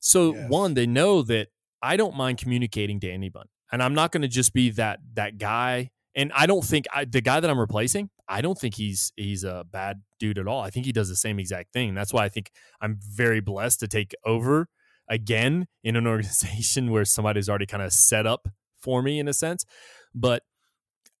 so 0.00 0.34
yes. 0.34 0.48
one 0.48 0.74
they 0.74 0.86
know 0.86 1.22
that 1.22 1.48
i 1.82 1.96
don't 1.96 2.16
mind 2.16 2.38
communicating 2.38 3.00
to 3.00 3.10
anyone 3.10 3.46
and 3.72 3.82
i'm 3.82 3.94
not 3.94 4.12
going 4.12 4.22
to 4.22 4.28
just 4.28 4.52
be 4.52 4.70
that 4.70 5.00
that 5.14 5.38
guy 5.38 5.90
and 6.14 6.32
i 6.34 6.46
don't 6.46 6.64
think 6.64 6.86
I, 6.92 7.04
the 7.04 7.20
guy 7.20 7.40
that 7.40 7.50
i'm 7.50 7.58
replacing 7.58 8.10
i 8.28 8.40
don't 8.40 8.58
think 8.58 8.74
he's 8.74 9.12
he's 9.16 9.44
a 9.44 9.64
bad 9.70 10.02
dude 10.18 10.38
at 10.38 10.46
all 10.46 10.60
i 10.62 10.70
think 10.70 10.86
he 10.86 10.92
does 10.92 11.08
the 11.08 11.16
same 11.16 11.38
exact 11.38 11.72
thing 11.72 11.94
that's 11.94 12.12
why 12.12 12.24
i 12.24 12.28
think 12.28 12.50
i'm 12.80 12.98
very 13.00 13.40
blessed 13.40 13.80
to 13.80 13.88
take 13.88 14.14
over 14.24 14.68
again 15.10 15.66
in 15.84 15.96
an 15.96 16.06
organization 16.06 16.90
where 16.90 17.04
somebody's 17.04 17.48
already 17.48 17.66
kind 17.66 17.82
of 17.82 17.92
set 17.92 18.26
up 18.26 18.48
for 18.80 19.02
me 19.02 19.18
in 19.18 19.28
a 19.28 19.34
sense. 19.34 19.66
But 20.14 20.42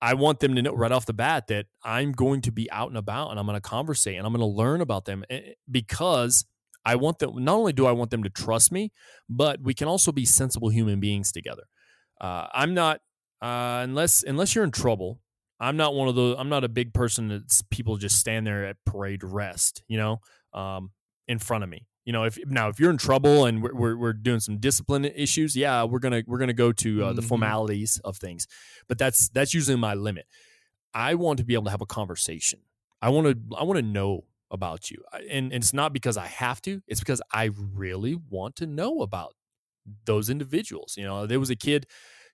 I 0.00 0.14
want 0.14 0.40
them 0.40 0.54
to 0.54 0.62
know 0.62 0.72
right 0.72 0.92
off 0.92 1.04
the 1.04 1.12
bat 1.12 1.48
that 1.48 1.66
I'm 1.84 2.12
going 2.12 2.40
to 2.42 2.52
be 2.52 2.70
out 2.70 2.88
and 2.88 2.96
about 2.96 3.30
and 3.30 3.38
I'm 3.38 3.44
going 3.44 3.56
to 3.56 3.60
conversate 3.60 4.16
and 4.16 4.26
I'm 4.26 4.32
going 4.32 4.40
to 4.40 4.46
learn 4.46 4.80
about 4.80 5.04
them 5.04 5.24
eh, 5.28 5.52
because 5.70 6.46
I 6.84 6.96
want 6.96 7.18
them, 7.18 7.44
not 7.44 7.54
only 7.54 7.72
do 7.72 7.86
I 7.86 7.92
want 7.92 8.10
them 8.10 8.22
to 8.22 8.30
trust 8.30 8.72
me, 8.72 8.92
but 9.28 9.60
we 9.60 9.74
can 9.74 9.88
also 9.88 10.12
be 10.12 10.24
sensible 10.24 10.70
human 10.70 11.00
beings 11.00 11.32
together. 11.32 11.64
Uh, 12.20 12.46
I'm 12.52 12.74
not, 12.74 13.00
uh, 13.42 13.80
unless, 13.82 14.22
unless 14.22 14.54
you're 14.54 14.64
in 14.64 14.70
trouble, 14.70 15.20
I'm 15.58 15.76
not 15.76 15.94
one 15.94 16.08
of 16.08 16.14
those, 16.14 16.36
I'm 16.38 16.48
not 16.48 16.64
a 16.64 16.68
big 16.68 16.94
person 16.94 17.28
that 17.28 17.62
people 17.70 17.96
just 17.96 18.18
stand 18.18 18.46
there 18.46 18.64
at 18.66 18.76
parade 18.86 19.22
rest, 19.22 19.82
you 19.88 19.98
know, 19.98 20.20
um, 20.54 20.90
in 21.28 21.38
front 21.38 21.64
of 21.64 21.70
me 21.70 21.86
you 22.04 22.12
know 22.12 22.24
if 22.24 22.38
now 22.46 22.68
if 22.68 22.80
you're 22.80 22.90
in 22.90 22.96
trouble 22.96 23.44
and 23.44 23.62
we're, 23.62 23.74
we're, 23.74 23.96
we're 23.96 24.12
doing 24.12 24.40
some 24.40 24.58
discipline 24.58 25.04
issues 25.04 25.54
yeah 25.54 25.84
we're 25.84 25.98
gonna 25.98 26.22
we're 26.26 26.38
gonna 26.38 26.52
go 26.52 26.72
to 26.72 27.04
uh, 27.04 27.06
mm-hmm. 27.06 27.16
the 27.16 27.22
formalities 27.22 28.00
of 28.04 28.16
things 28.16 28.46
but 28.88 28.98
that's 28.98 29.28
that's 29.28 29.54
usually 29.54 29.76
my 29.76 29.94
limit 29.94 30.26
i 30.94 31.14
want 31.14 31.38
to 31.38 31.44
be 31.44 31.54
able 31.54 31.64
to 31.64 31.70
have 31.70 31.80
a 31.80 31.86
conversation 31.86 32.60
i 33.02 33.08
want 33.08 33.26
to 33.26 33.56
i 33.56 33.62
want 33.62 33.76
to 33.76 33.84
know 33.84 34.24
about 34.50 34.90
you 34.90 34.98
and, 35.30 35.52
and 35.52 35.62
it's 35.62 35.72
not 35.72 35.92
because 35.92 36.16
i 36.16 36.26
have 36.26 36.60
to 36.60 36.82
it's 36.88 37.00
because 37.00 37.22
i 37.32 37.50
really 37.74 38.16
want 38.28 38.56
to 38.56 38.66
know 38.66 39.00
about 39.00 39.34
those 40.04 40.28
individuals 40.28 40.94
you 40.96 41.04
know 41.04 41.26
there 41.26 41.40
was 41.40 41.50
a 41.50 41.56
kid 41.56 41.86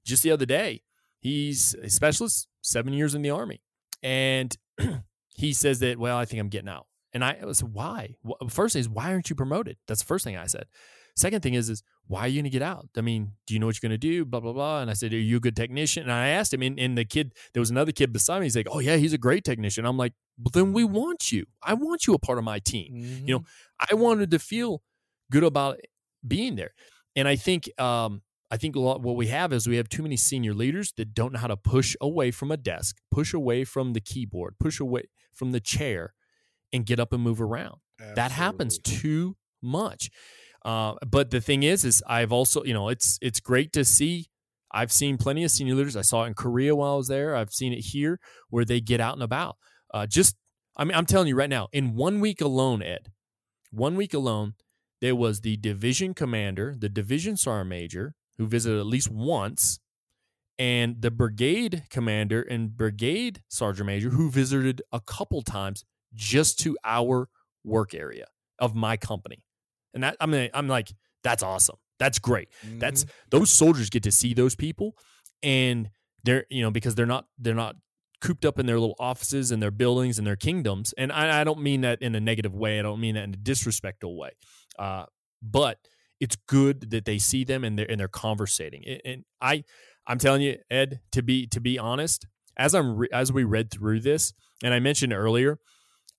just 0.05 0.23
the 0.23 0.31
other 0.31 0.47
day 0.47 0.83
he's 1.21 1.75
a 1.83 1.91
specialist 1.91 2.49
seven 2.63 2.93
years 2.93 3.15
in 3.15 3.23
the 3.23 3.31
army 3.31 3.61
and 4.03 4.57
he 5.35 5.53
says 5.53 5.81
that 5.81 5.99
well 5.99 6.17
i 6.17 6.25
think 6.25 6.41
i'm 6.41 6.49
getting 6.49 6.69
out 6.69 6.87
and 7.17 7.25
I 7.25 7.39
was 7.47 7.65
why? 7.65 8.17
First 8.51 8.77
is 8.77 8.91
why 8.91 9.11
aren't 9.11 9.31
you 9.31 9.37
promoted? 9.37 9.79
That's 9.89 10.03
the 10.03 10.07
first 10.07 10.23
thing 10.23 10.37
I 10.37 10.47
said. 10.49 10.67
Second 11.17 11.41
thing 11.43 11.55
is 11.55 11.71
is 11.71 11.83
why 12.07 12.21
are 12.21 12.29
you 12.29 12.37
going 12.37 12.45
to 12.45 12.51
get 12.51 12.63
out? 12.63 12.89
I 12.97 13.01
mean, 13.01 13.33
do 13.47 13.55
you 13.55 13.61
know 13.61 13.67
what 13.67 13.81
you're 13.81 13.89
going 13.89 13.99
to 13.99 14.07
do? 14.07 14.25
Blah 14.25 14.41
blah 14.41 14.53
blah. 14.53 14.81
And 14.81 14.91
I 14.91 14.95
said, 14.95 15.13
are 15.13 15.19
you 15.19 15.39
a 15.39 15.41
good 15.41 15.57
technician? 15.57 16.03
And 16.03 16.13
I 16.13 16.29
asked 16.29 16.53
him, 16.53 16.63
and, 16.63 16.79
and 16.79 16.97
the 16.97 17.05
kid, 17.05 17.33
there 17.55 17.61
was 17.61 17.71
another 17.71 17.93
kid 17.93 18.13
beside 18.13 18.41
me. 18.41 18.47
He's 18.47 18.57
like, 18.57 18.69
oh 18.71 18.81
yeah, 18.81 18.97
he's 18.97 19.13
a 19.13 19.19
great 19.19 19.45
technician. 19.45 19.87
I'm 19.87 19.97
like, 19.97 20.13
well 20.39 20.51
then 20.53 20.73
we 20.73 20.85
want 20.85 21.33
you. 21.33 21.47
I 21.63 21.75
want 21.75 22.07
you 22.07 22.15
a 22.15 22.19
part 22.19 22.39
of 22.39 22.45
my 22.45 22.59
team. 22.59 22.95
Mm-hmm. 22.95 23.27
You 23.27 23.35
know, 23.35 23.41
mm-hmm. 23.41 23.87
I 23.91 23.95
wanted 23.95 24.31
to 24.31 24.39
feel 24.39 24.83
good 25.31 25.45
about 25.45 25.79
being 26.27 26.57
there. 26.57 26.73
And 27.15 27.27
I 27.27 27.37
think 27.37 27.71
um, 27.81 28.23
I 28.51 28.57
think 28.57 28.77
lot, 28.77 29.01
what 29.01 29.17
we 29.17 29.29
have 29.29 29.53
is 29.53 29.67
we 29.67 29.77
have 29.77 29.89
too 29.89 30.03
many 30.03 30.17
senior 30.17 30.55
leaders 30.55 30.93
that 30.97 31.15
don't 31.15 31.33
know 31.33 31.39
how 31.39 31.49
to 31.49 31.57
push 31.57 31.97
away 32.01 32.31
from 32.31 32.51
a 32.51 32.57
desk, 32.57 32.99
push 33.11 33.35
away 33.35 33.65
from 33.65 33.93
the 33.93 34.01
keyboard, 34.01 34.57
push 34.61 34.79
away 34.79 35.05
from 35.35 35.53
the 35.53 35.61
chair, 35.61 36.15
and 36.73 36.87
get 36.87 37.01
up 37.01 37.13
and 37.13 37.23
move 37.23 37.41
around. 37.41 37.77
Absolutely. 37.99 38.15
That 38.17 38.31
happens 38.33 38.79
too 38.79 39.37
much. 39.63 40.11
Uh, 40.67 40.97
but 41.07 41.31
the 41.31 41.41
thing 41.41 41.63
is, 41.63 41.85
is 41.85 42.03
I've 42.09 42.33
also, 42.33 42.65
you 42.65 42.75
know, 42.75 42.89
it's 42.89 43.21
it's 43.23 43.39
great 43.39 43.73
to 43.75 43.85
see. 43.85 44.27
I've 44.73 44.91
seen 44.91 45.17
plenty 45.17 45.45
of 45.45 45.53
senior 45.53 45.77
leaders. 45.77 45.97
I 45.97 46.03
saw 46.03 46.25
it 46.25 46.27
in 46.27 46.35
Korea 46.35 46.75
while 46.75 46.95
I 46.95 46.97
was 46.97 47.07
there. 47.07 47.37
I've 47.37 47.53
seen 47.53 47.73
it 47.73 47.79
here 47.79 48.19
where 48.51 48.65
they 48.65 48.81
get 48.81 49.01
out 49.01 49.15
and 49.15 49.23
about. 49.23 49.57
Uh, 49.95 50.07
just, 50.07 50.35
I 50.77 50.83
mean, 50.83 50.97
I'm 50.97 51.07
telling 51.07 51.29
you 51.29 51.37
right 51.37 51.49
now, 51.49 51.69
in 51.73 51.95
one 51.95 52.19
week 52.19 52.41
alone, 52.41 52.83
Ed, 52.83 53.13
one 53.71 53.95
week 53.95 54.13
alone, 54.13 54.55
there 55.01 55.15
was 55.15 55.43
the 55.43 55.57
division 55.57 56.15
commander, 56.15 56.75
the 56.77 56.89
division 56.89 57.37
sergeant 57.37 57.71
major, 57.71 58.15
who 58.37 58.49
visited 58.49 58.81
at 58.81 58.87
least 58.87 59.09
once, 59.09 59.79
and 60.59 61.01
the 61.01 61.13
brigade 61.13 61.85
commander 61.91 62.43
and 62.43 62.77
brigade 62.77 63.45
sergeant 63.49 63.87
major, 63.87 64.11
who 64.11 64.33
visited 64.33 64.83
a 64.93 65.01
couple 65.01 65.43
times 65.43 65.85
just 66.13 66.59
to 66.59 66.77
our 66.85 67.29
work 67.63 67.95
area 67.95 68.27
of 68.59 68.75
my 68.75 68.97
company. 68.97 69.46
And 69.97 70.05
that 70.05 70.17
I 70.21 70.27
mean, 70.27 70.51
I'm 70.55 70.69
like, 70.69 70.93
that's 71.25 71.43
awesome. 71.43 71.77
That's 71.99 72.21
great. 72.21 72.49
Mm-hmm. 72.65 72.79
That's 72.79 73.07
those 73.31 73.51
soldiers 73.51 73.91
get 73.91 74.05
to 74.05 74.13
see 74.13 74.35
those 74.35 74.55
people, 74.55 74.95
and 75.43 75.91
they're 76.23 76.45
you 76.51 76.63
know 76.63 76.71
because 76.71 76.95
they're 76.95 77.07
not 77.07 77.27
they're 77.39 77.55
not 77.55 77.77
cooped 78.21 78.45
up 78.45 78.59
in 78.59 78.67
their 78.67 78.79
little 78.79 78.95
offices 79.01 79.51
and 79.51 79.63
their 79.63 79.71
buildings 79.71 80.19
and 80.19 80.27
their 80.27 80.37
kingdoms. 80.37 80.95
And 80.97 81.11
I, 81.11 81.41
I 81.41 81.45
don't 81.45 81.61
mean 81.61 81.81
that 81.81 82.01
in 82.01 82.15
a 82.15 82.21
negative 82.21 82.55
way. 82.55 82.79
I 82.79 82.83
don't 82.83 83.01
mean 83.01 83.15
that 83.15 83.25
in 83.25 83.35
a 83.35 83.39
disrespectful 83.39 84.17
way. 84.19 84.31
Uh, 84.79 85.07
but 85.43 85.79
it's 86.21 86.37
good 86.47 86.91
that 86.91 87.05
they 87.05 87.19
see 87.19 87.45
them 87.45 87.65
and 87.65 87.79
they're 87.79 87.91
and 87.91 87.99
they're 87.99 88.09
conversating. 88.09 88.85
And 89.05 89.25
I 89.41 89.65
I'm 90.07 90.19
telling 90.19 90.43
you, 90.43 90.59
Ed, 90.71 91.01
to 91.13 91.23
be 91.23 91.47
to 91.49 91.61
be 91.61 91.79
honest, 91.79 92.27
as 92.59 92.75
I'm 92.75 92.97
re- 92.97 93.09
as 93.13 93.33
we 93.33 93.45
read 93.45 93.71
through 93.71 94.01
this, 94.01 94.35
and 94.63 94.75
I 94.75 94.81
mentioned 94.81 95.13
earlier, 95.13 95.59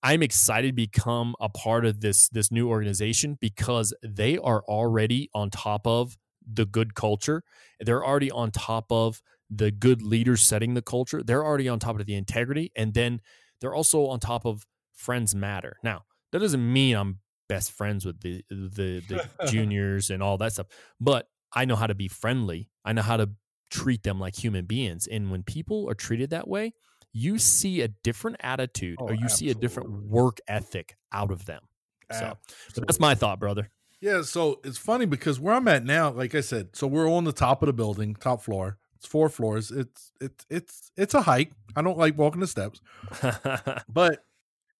I'm 0.02 0.22
excited 0.22 0.68
to 0.68 0.72
become 0.74 1.34
a 1.40 1.48
part 1.48 1.84
of 1.84 2.00
this 2.00 2.28
this 2.28 2.52
new 2.52 2.68
organization 2.68 3.36
because 3.40 3.92
they 4.02 4.38
are 4.38 4.62
already 4.68 5.28
on 5.34 5.50
top 5.50 5.86
of 5.86 6.16
the 6.50 6.64
good 6.64 6.94
culture. 6.94 7.42
They're 7.80 8.04
already 8.04 8.30
on 8.30 8.50
top 8.50 8.90
of 8.90 9.20
the 9.50 9.70
good 9.70 10.02
leaders 10.02 10.42
setting 10.42 10.74
the 10.74 10.82
culture. 10.82 11.22
They're 11.22 11.44
already 11.44 11.68
on 11.68 11.78
top 11.78 11.98
of 11.98 12.06
the 12.06 12.14
integrity, 12.14 12.70
and 12.76 12.94
then 12.94 13.20
they're 13.60 13.74
also 13.74 14.06
on 14.06 14.20
top 14.20 14.46
of 14.46 14.66
friends 14.94 15.34
matter. 15.34 15.78
Now, 15.82 16.04
that 16.32 16.40
doesn't 16.40 16.72
mean 16.72 16.96
I'm 16.96 17.18
best 17.48 17.72
friends 17.72 18.04
with 18.04 18.20
the 18.20 18.44
the, 18.48 19.02
the 19.08 19.28
juniors 19.50 20.10
and 20.10 20.22
all 20.22 20.38
that 20.38 20.52
stuff, 20.52 20.68
but 21.00 21.28
I 21.52 21.64
know 21.64 21.76
how 21.76 21.86
to 21.86 21.94
be 21.94 22.08
friendly. 22.08 22.70
I 22.84 22.92
know 22.92 23.02
how 23.02 23.16
to 23.16 23.30
treat 23.70 24.02
them 24.02 24.20
like 24.20 24.36
human 24.36 24.66
beings, 24.66 25.06
and 25.06 25.30
when 25.30 25.42
people 25.42 25.88
are 25.90 25.94
treated 25.94 26.30
that 26.30 26.46
way, 26.46 26.72
you 27.18 27.38
see 27.38 27.80
a 27.82 27.88
different 27.88 28.36
attitude 28.40 28.98
oh, 29.00 29.06
or 29.06 29.14
you 29.14 29.24
absolutely. 29.24 29.46
see 29.46 29.50
a 29.50 29.54
different 29.60 29.90
work 30.04 30.38
ethic 30.46 30.96
out 31.12 31.30
of 31.30 31.46
them. 31.46 31.62
So, 32.10 32.38
so 32.72 32.80
that's 32.80 33.00
my 33.00 33.14
thought, 33.14 33.38
brother. 33.38 33.70
Yeah, 34.00 34.22
so 34.22 34.60
it's 34.64 34.78
funny 34.78 35.04
because 35.04 35.40
where 35.40 35.54
I'm 35.54 35.68
at 35.68 35.84
now, 35.84 36.10
like 36.10 36.34
I 36.34 36.40
said, 36.40 36.74
so 36.74 36.86
we're 36.86 37.10
on 37.10 37.24
the 37.24 37.32
top 37.32 37.62
of 37.62 37.66
the 37.66 37.72
building, 37.72 38.14
top 38.14 38.42
floor. 38.42 38.78
It's 38.96 39.06
four 39.06 39.28
floors. 39.28 39.70
It's 39.70 40.12
it's 40.20 40.46
it's 40.48 40.90
it's 40.96 41.14
a 41.14 41.22
hike. 41.22 41.52
I 41.76 41.82
don't 41.82 41.98
like 41.98 42.16
walking 42.16 42.40
the 42.40 42.46
steps. 42.46 42.80
but 43.88 44.24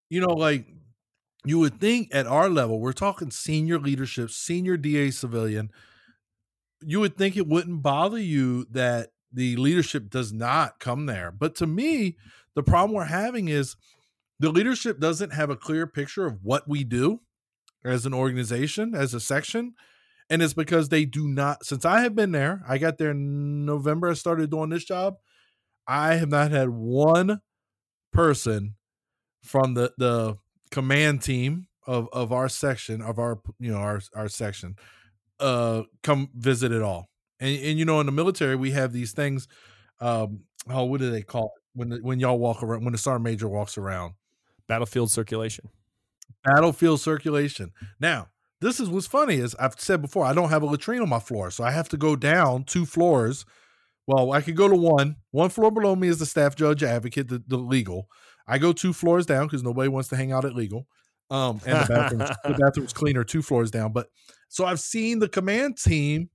you 0.09 0.21
know, 0.21 0.33
like 0.33 0.67
you 1.45 1.59
would 1.59 1.81
think 1.81 2.09
at 2.13 2.27
our 2.27 2.49
level, 2.49 2.81
we're 2.81 2.93
talking 2.93 3.31
senior 3.31 3.79
leadership, 3.79 4.31
senior 4.31 4.77
DA 4.77 5.11
civilian. 5.11 5.71
You 6.81 7.01
would 7.01 7.17
think 7.17 7.37
it 7.37 7.47
wouldn't 7.47 7.83
bother 7.83 8.19
you 8.19 8.67
that 8.71 9.11
the 9.33 9.57
leadership 9.57 10.11
does 10.11 10.33
not 10.33 10.81
come 10.81 11.07
there. 11.07 11.31
But 11.31 11.55
to 11.57 11.67
me, 11.67 12.17
the 12.55 12.63
problem 12.63 12.93
we're 12.93 13.05
having 13.05 13.49
is 13.49 13.77
the 14.39 14.51
leadership 14.51 15.01
doesn't 15.01 15.33
have 15.33 15.51
a 15.51 15.57
clear 15.57 15.87
picture 15.87 16.27
of 16.27 16.43
what 16.43 16.69
we 16.69 16.85
do 16.85 17.21
as 17.85 18.07
an 18.07 18.15
organization, 18.15 18.95
as 18.95 19.15
a 19.15 19.21
section. 19.21 19.75
And 20.31 20.43
it's 20.43 20.55
because 20.55 20.89
they 20.89 21.05
do 21.05 21.27
not, 21.27 21.65
since 21.65 21.85
I 21.85 22.03
have 22.03 22.15
been 22.15 22.33
there, 22.33 22.63
I 22.69 22.79
got 22.79 22.99
there 22.99 23.13
in 23.13 23.65
November, 23.65 24.11
I 24.11 24.15
started 24.15 24.51
doing 24.51 24.71
this 24.71 24.85
job. 24.85 25.17
I 25.87 26.15
have 26.17 26.29
not 26.29 26.51
had 26.51 26.69
one 26.69 27.41
person 28.13 28.75
from 29.43 29.75
the, 29.75 29.93
the 29.97 30.37
command 30.71 31.23
team 31.23 31.69
of, 31.87 32.09
of 32.13 32.31
our 32.33 32.49
section, 32.49 33.01
of 33.01 33.19
our, 33.19 33.41
you 33.59 33.73
know, 33.73 33.79
our, 33.79 34.01
our 34.15 34.29
section, 34.29 34.77
uh, 35.41 35.83
come 36.03 36.29
visit 36.35 36.73
at 36.73 36.83
all 36.83 37.09
and 37.41 37.63
and 37.63 37.79
you 37.79 37.85
know 37.85 38.01
in 38.01 38.07
the 38.07 38.13
military 38.13 38.57
we 38.57 38.71
have 38.73 38.93
these 38.93 39.13
things 39.13 39.49
um 40.01 40.41
oh 40.71 40.85
what 40.85 41.01
do 41.01 41.11
they 41.11 41.23
call 41.23 41.47
it? 41.57 41.63
When 41.75 41.89
the, 41.91 41.97
when 41.99 42.19
y'all 42.19 42.39
walk 42.39 42.63
around 42.63 42.85
when 42.85 42.93
the 42.93 42.99
sergeant 42.99 43.25
major 43.25 43.49
walks 43.49 43.79
around. 43.79 44.15
Battlefield 44.67 45.11
circulation. 45.11 45.71
Battlefield 46.45 47.01
circulation. 47.01 47.73
Now 48.01 48.29
this 48.61 48.81
is 48.81 48.89
what's 48.89 49.07
funny 49.07 49.37
is 49.37 49.55
i've 49.59 49.79
said 49.79 50.03
before 50.03 50.25
i 50.25 50.33
don't 50.33 50.49
have 50.49 50.63
a 50.63 50.67
latrine 50.67 51.01
on 51.01 51.09
my 51.09 51.21
floor 51.21 51.49
so 51.49 51.63
i 51.63 51.71
have 51.71 51.89
to 51.89 51.97
go 51.97 52.17
down 52.17 52.65
two 52.65 52.85
floors. 52.85 53.45
Well 54.07 54.33
i 54.33 54.41
could 54.41 54.57
go 54.57 54.69
to 54.69 54.77
one. 54.77 55.17
One 55.31 55.51
floor 55.51 55.71
below 55.71 55.95
me 55.95 56.09
is 56.09 56.19
the 56.19 56.27
staff 56.27 56.57
judge 56.57 56.83
advocate 56.83 57.29
the, 57.29 57.43
the 57.47 57.59
legal. 57.59 58.09
I 58.47 58.59
go 58.59 58.73
two 58.73 58.93
floors 58.93 59.27
down 59.27 59.47
because 59.47 59.63
nobody 59.63 59.89
wants 59.89 60.09
to 60.09 60.17
hang 60.17 60.33
out 60.33 60.45
at 60.45 60.55
legal. 60.55 60.87
Um 61.31 61.61
and 61.67 61.87
the 61.87 61.95
bathroom's, 61.95 62.31
the 62.45 62.55
bathroom's 62.59 62.93
cleaner 62.93 63.25
two 63.25 63.43
floors 63.43 63.71
down 63.71 63.93
but 63.93 64.09
so 64.49 64.65
i've 64.65 64.81
seen 64.81 65.19
the 65.19 65.29
command 65.29 65.77
team 65.77 66.31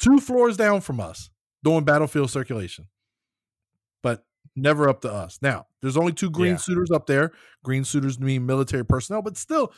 two 0.00 0.18
floors 0.18 0.56
down 0.56 0.80
from 0.80 0.98
us 0.98 1.30
doing 1.62 1.84
battlefield 1.84 2.30
circulation, 2.30 2.88
but 4.02 4.24
never 4.56 4.88
up 4.88 5.02
to 5.02 5.12
us. 5.12 5.38
Now, 5.42 5.66
there's 5.82 5.96
only 5.96 6.12
two 6.12 6.30
green 6.30 6.52
yeah. 6.52 6.56
suiters 6.56 6.90
up 6.90 7.06
there. 7.06 7.32
Green 7.62 7.84
suiters 7.84 8.18
mean 8.18 8.46
military 8.46 8.84
personnel, 8.84 9.22
but 9.22 9.36
still, 9.36 9.72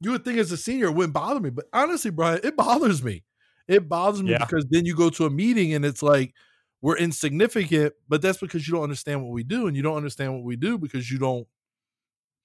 you 0.00 0.10
would 0.12 0.24
think 0.24 0.38
as 0.38 0.52
a 0.52 0.56
senior 0.56 0.86
it 0.86 0.92
wouldn't 0.94 1.14
bother 1.14 1.40
me. 1.40 1.50
But 1.50 1.66
honestly, 1.72 2.10
Brian, 2.10 2.40
it 2.42 2.56
bothers 2.56 3.02
me. 3.02 3.24
It 3.66 3.88
bothers 3.88 4.22
me 4.22 4.32
yeah. 4.32 4.38
because 4.38 4.66
then 4.70 4.84
you 4.84 4.94
go 4.94 5.10
to 5.10 5.26
a 5.26 5.30
meeting 5.30 5.72
and 5.74 5.84
it's 5.84 6.02
like 6.02 6.34
we're 6.82 6.98
insignificant, 6.98 7.94
but 8.08 8.20
that's 8.20 8.38
because 8.38 8.68
you 8.68 8.74
don't 8.74 8.82
understand 8.82 9.22
what 9.22 9.32
we 9.32 9.42
do, 9.42 9.66
and 9.66 9.76
you 9.76 9.82
don't 9.82 9.96
understand 9.96 10.34
what 10.34 10.44
we 10.44 10.56
do 10.56 10.76
because 10.76 11.10
you 11.10 11.18
don't 11.18 11.46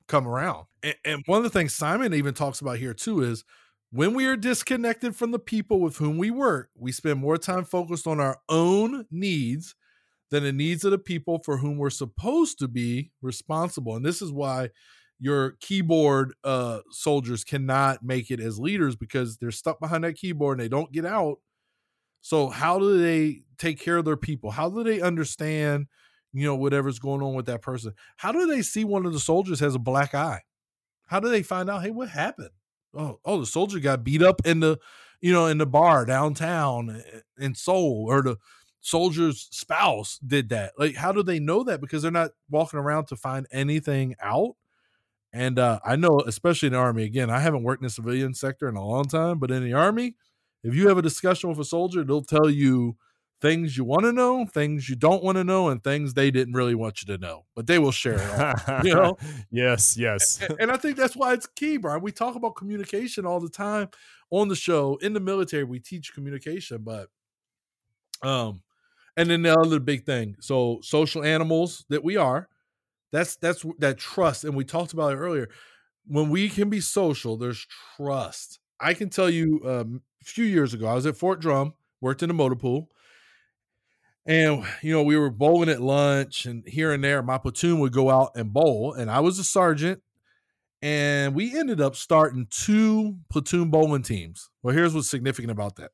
come 0.07 0.27
around. 0.27 0.65
And, 0.81 0.95
and 1.03 1.23
one 1.25 1.37
of 1.37 1.43
the 1.43 1.49
things 1.49 1.73
Simon 1.73 2.13
even 2.13 2.33
talks 2.33 2.61
about 2.61 2.77
here 2.77 2.93
too 2.93 3.21
is 3.21 3.43
when 3.91 4.13
we 4.13 4.25
are 4.25 4.35
disconnected 4.35 5.15
from 5.15 5.31
the 5.31 5.39
people 5.39 5.79
with 5.79 5.97
whom 5.97 6.17
we 6.17 6.29
work, 6.31 6.69
we 6.75 6.91
spend 6.91 7.19
more 7.19 7.37
time 7.37 7.65
focused 7.65 8.05
on 8.05 8.19
our 8.19 8.37
own 8.47 9.05
needs 9.09 9.75
than 10.29 10.43
the 10.43 10.53
needs 10.53 10.83
of 10.83 10.91
the 10.91 10.99
people 10.99 11.39
for 11.43 11.57
whom 11.57 11.77
we're 11.77 11.89
supposed 11.89 12.59
to 12.59 12.67
be 12.67 13.11
responsible. 13.21 13.95
And 13.95 14.05
this 14.05 14.21
is 14.21 14.31
why 14.31 14.69
your 15.19 15.51
keyboard 15.59 16.33
uh, 16.43 16.79
soldiers 16.91 17.43
cannot 17.43 18.03
make 18.03 18.29
it 18.29 18.39
as 18.39 18.59
leaders 18.59 18.95
because 18.95 19.37
they're 19.37 19.51
stuck 19.51 19.79
behind 19.79 20.03
that 20.03 20.13
keyboard 20.13 20.59
and 20.59 20.63
they 20.63 20.69
don't 20.69 20.91
get 20.91 21.05
out. 21.05 21.37
So 22.21 22.49
how 22.49 22.79
do 22.79 23.01
they 23.01 23.41
take 23.57 23.79
care 23.79 23.97
of 23.97 24.05
their 24.05 24.17
people? 24.17 24.51
How 24.51 24.69
do 24.69 24.83
they 24.83 25.01
understand, 25.01 25.87
you 26.31 26.45
know, 26.45 26.55
whatever's 26.55 26.99
going 26.99 27.23
on 27.23 27.33
with 27.33 27.47
that 27.47 27.61
person? 27.61 27.93
How 28.17 28.31
do 28.31 28.45
they 28.45 28.61
see 28.61 28.83
one 28.83 29.05
of 29.05 29.13
the 29.13 29.19
soldiers 29.19 29.59
has 29.61 29.73
a 29.73 29.79
black 29.79 30.13
eye? 30.13 30.41
How 31.07 31.19
do 31.19 31.29
they 31.29 31.41
find 31.41 31.69
out, 31.69 31.81
hey, 31.81 31.89
what 31.91 32.09
happened? 32.09 32.51
Oh, 32.95 33.19
oh, 33.25 33.39
the 33.39 33.45
soldier 33.45 33.79
got 33.79 34.03
beat 34.03 34.21
up 34.21 34.41
in 34.45 34.59
the, 34.59 34.79
you 35.21 35.33
know, 35.33 35.47
in 35.47 35.57
the 35.57 35.65
bar 35.65 36.05
downtown 36.05 37.03
in 37.37 37.55
Seoul, 37.55 38.05
or 38.07 38.21
the 38.21 38.37
soldier's 38.81 39.47
spouse 39.51 40.19
did 40.25 40.49
that. 40.49 40.73
Like, 40.77 40.95
how 40.95 41.11
do 41.11 41.23
they 41.23 41.39
know 41.39 41.63
that? 41.63 41.81
Because 41.81 42.01
they're 42.01 42.11
not 42.11 42.31
walking 42.49 42.79
around 42.79 43.07
to 43.07 43.15
find 43.15 43.45
anything 43.51 44.15
out. 44.21 44.55
And 45.31 45.59
uh, 45.59 45.79
I 45.85 45.95
know, 45.95 46.21
especially 46.25 46.67
in 46.67 46.73
the 46.73 46.79
army, 46.79 47.03
again, 47.03 47.29
I 47.29 47.39
haven't 47.39 47.63
worked 47.63 47.81
in 47.81 47.85
the 47.85 47.91
civilian 47.91 48.33
sector 48.33 48.67
in 48.67 48.75
a 48.75 48.85
long 48.85 49.05
time, 49.05 49.37
but 49.37 49.51
in 49.51 49.63
the 49.63 49.73
army, 49.73 50.15
if 50.63 50.73
you 50.73 50.87
have 50.87 50.97
a 50.97 51.03
discussion 51.03 51.49
with 51.49 51.59
a 51.59 51.65
soldier, 51.65 52.03
they'll 52.03 52.23
tell 52.23 52.49
you 52.49 52.95
things 53.41 53.77
you 53.77 53.83
want 53.83 54.03
to 54.03 54.11
know, 54.11 54.45
things 54.45 54.89
you 54.89 54.95
don't 54.95 55.23
want 55.23 55.37
to 55.37 55.43
know, 55.43 55.69
and 55.69 55.83
things 55.83 56.13
they 56.13 56.31
didn't 56.31 56.53
really 56.53 56.75
want 56.75 57.01
you 57.01 57.13
to 57.15 57.21
know, 57.21 57.45
but 57.55 57.67
they 57.67 57.79
will 57.79 57.91
share 57.91 58.19
it. 58.19 58.69
All, 58.69 58.81
you 58.83 58.93
know? 58.93 59.17
yes, 59.51 59.95
yes. 59.97 60.41
And, 60.41 60.57
and, 60.61 60.71
I 60.71 60.77
think 60.77 60.97
that's 60.97 61.15
why 61.15 61.33
it's 61.33 61.47
key, 61.47 61.77
Brian. 61.77 62.01
We 62.01 62.11
talk 62.11 62.35
about 62.35 62.55
communication 62.55 63.25
all 63.25 63.39
the 63.39 63.49
time 63.49 63.89
on 64.29 64.47
the 64.47 64.55
show. 64.55 64.97
In 65.01 65.13
the 65.13 65.19
military, 65.19 65.63
we 65.63 65.79
teach 65.79 66.13
communication, 66.13 66.79
but 66.83 67.07
um, 68.21 68.61
and 69.15 69.29
then 69.29 69.41
the 69.41 69.57
other 69.57 69.79
big 69.79 70.05
thing. 70.05 70.35
So 70.39 70.79
social 70.81 71.23
animals 71.23 71.85
that 71.89 72.03
we 72.03 72.17
are, 72.17 72.49
that's 73.11 73.37
that's 73.37 73.65
that 73.79 73.97
trust, 73.97 74.43
and 74.43 74.55
we 74.55 74.65
talked 74.65 74.93
about 74.93 75.13
it 75.13 75.17
earlier. 75.17 75.49
When 76.07 76.29
we 76.29 76.49
can 76.49 76.69
be 76.69 76.81
social, 76.81 77.37
there's 77.37 77.65
trust. 77.95 78.59
I 78.81 78.93
can 78.93 79.09
tell 79.09 79.29
you, 79.29 79.61
um, 79.65 80.01
a 80.21 80.25
few 80.25 80.45
years 80.45 80.73
ago, 80.73 80.87
I 80.87 80.93
was 80.93 81.05
at 81.05 81.17
Fort 81.17 81.39
Drum, 81.39 81.73
worked 82.01 82.23
in 82.23 82.29
a 82.29 82.33
motor 82.33 82.55
pool 82.55 82.89
and 84.25 84.63
you 84.81 84.93
know, 84.93 85.03
we 85.03 85.17
were 85.17 85.29
bowling 85.29 85.69
at 85.69 85.81
lunch, 85.81 86.45
and 86.45 86.63
here 86.67 86.91
and 86.91 87.03
there, 87.03 87.21
my 87.21 87.37
platoon 87.37 87.79
would 87.79 87.93
go 87.93 88.09
out 88.09 88.31
and 88.35 88.53
bowl, 88.53 88.93
and 88.93 89.09
I 89.09 89.19
was 89.19 89.39
a 89.39 89.43
sergeant. 89.43 90.01
And 90.81 91.35
we 91.35 91.57
ended 91.59 91.81
up 91.81 91.97
starting 91.97 92.47
two 92.49 93.17
platoon 93.29 93.69
bowling 93.69 94.03
teams. 94.03 94.49
Well, 94.63 94.73
here's 94.73 94.93
what's 94.93 95.09
significant 95.09 95.51
about 95.51 95.75
that. 95.75 95.91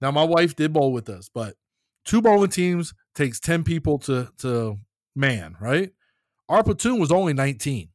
Now, 0.00 0.10
my 0.10 0.24
wife 0.24 0.56
did 0.56 0.72
bowl 0.72 0.92
with 0.92 1.08
us, 1.08 1.30
but 1.32 1.54
two 2.04 2.20
bowling 2.20 2.50
teams 2.50 2.94
takes 3.14 3.38
10 3.38 3.64
people 3.64 3.98
to 4.00 4.28
to 4.38 4.78
man, 5.14 5.56
right? 5.60 5.90
Our 6.48 6.64
platoon 6.64 6.98
was 6.98 7.12
only 7.12 7.34
19. 7.34 7.90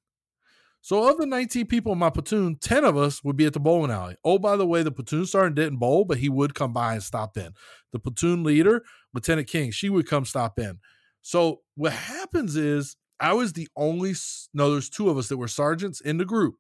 So 0.83 1.09
of 1.09 1.17
the 1.17 1.25
19 1.25 1.67
people 1.67 1.93
in 1.93 1.97
my 1.97 2.09
platoon, 2.09 2.57
10 2.57 2.83
of 2.83 2.97
us 2.97 3.23
would 3.23 3.37
be 3.37 3.45
at 3.45 3.53
the 3.53 3.59
bowling 3.61 3.89
alley. 3.89 4.17
Oh, 4.25 4.37
by 4.37 4.57
the 4.57 4.67
way, 4.67 4.83
the 4.83 4.91
platoon 4.91 5.25
sergeant 5.25 5.55
didn't 5.55 5.79
bowl, 5.79 6.03
but 6.03 6.17
he 6.17 6.27
would 6.27 6.55
come 6.55 6.73
by 6.73 6.95
and 6.95 7.01
stop 7.01 7.37
in. 7.37 7.53
The 7.93 7.99
platoon 7.99 8.43
leader, 8.43 8.83
Lieutenant 9.13 9.47
King, 9.47 9.71
she 9.71 9.87
would 9.87 10.09
come 10.09 10.25
stop 10.25 10.59
in. 10.59 10.79
So 11.21 11.61
what 11.75 11.93
happens 11.93 12.57
is 12.57 12.97
I 13.17 13.31
was 13.31 13.53
the 13.53 13.69
only 13.77 14.13
no, 14.53 14.71
there's 14.73 14.89
two 14.89 15.09
of 15.09 15.17
us 15.17 15.29
that 15.29 15.37
were 15.37 15.47
sergeants 15.47 16.01
in 16.01 16.17
the 16.17 16.25
group, 16.25 16.55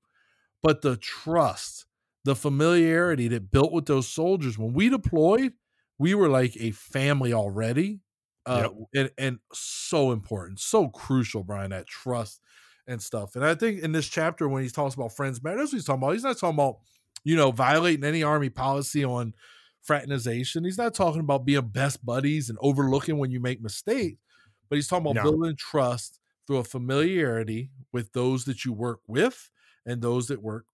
but 0.61 0.81
the 0.83 0.95
trust, 0.95 1.85
the 2.23 2.33
familiarity 2.33 3.27
that 3.27 3.51
built 3.51 3.73
with 3.73 3.87
those 3.87 4.07
soldiers 4.07 4.57
when 4.57 4.71
we 4.71 4.87
deployed, 4.87 5.51
we 5.99 6.15
were 6.15 6.29
like 6.29 6.55
a 6.61 6.71
family 6.71 7.33
already. 7.33 7.99
Uh, 8.45 8.69
yep. 8.69 8.87
and, 8.93 9.11
and 9.17 9.39
so 9.53 10.11
important, 10.11 10.59
so 10.59 10.89
crucial, 10.89 11.43
Brian, 11.43 11.71
that 11.71 11.87
trust 11.87 12.41
and 12.87 13.01
stuff. 13.01 13.35
And 13.35 13.45
I 13.45 13.55
think 13.55 13.81
in 13.81 13.91
this 13.91 14.07
chapter, 14.07 14.47
when 14.47 14.63
he 14.63 14.69
talks 14.69 14.95
about 14.95 15.15
friends 15.15 15.43
matter, 15.43 15.57
that's 15.57 15.71
what 15.71 15.77
he's 15.77 15.85
talking 15.85 16.03
about. 16.03 16.13
He's 16.13 16.23
not 16.23 16.37
talking 16.37 16.55
about, 16.55 16.77
you 17.23 17.35
know, 17.35 17.51
violating 17.51 18.03
any 18.03 18.23
army 18.23 18.49
policy 18.49 19.03
on 19.03 19.33
fraternization. 19.81 20.63
He's 20.63 20.77
not 20.77 20.93
talking 20.93 21.21
about 21.21 21.45
being 21.45 21.67
best 21.67 22.05
buddies 22.05 22.49
and 22.49 22.57
overlooking 22.61 23.17
when 23.17 23.31
you 23.31 23.39
make 23.39 23.61
mistakes, 23.61 24.19
but 24.69 24.75
he's 24.75 24.87
talking 24.87 25.05
about 25.05 25.23
no. 25.23 25.31
building 25.31 25.55
trust 25.55 26.19
through 26.47 26.57
a 26.57 26.63
familiarity 26.63 27.69
with 27.91 28.11
those 28.13 28.45
that 28.45 28.65
you 28.65 28.73
work 28.73 28.99
with 29.07 29.49
and 29.85 30.01
those 30.01 30.27
that 30.27 30.41
work 30.41 30.65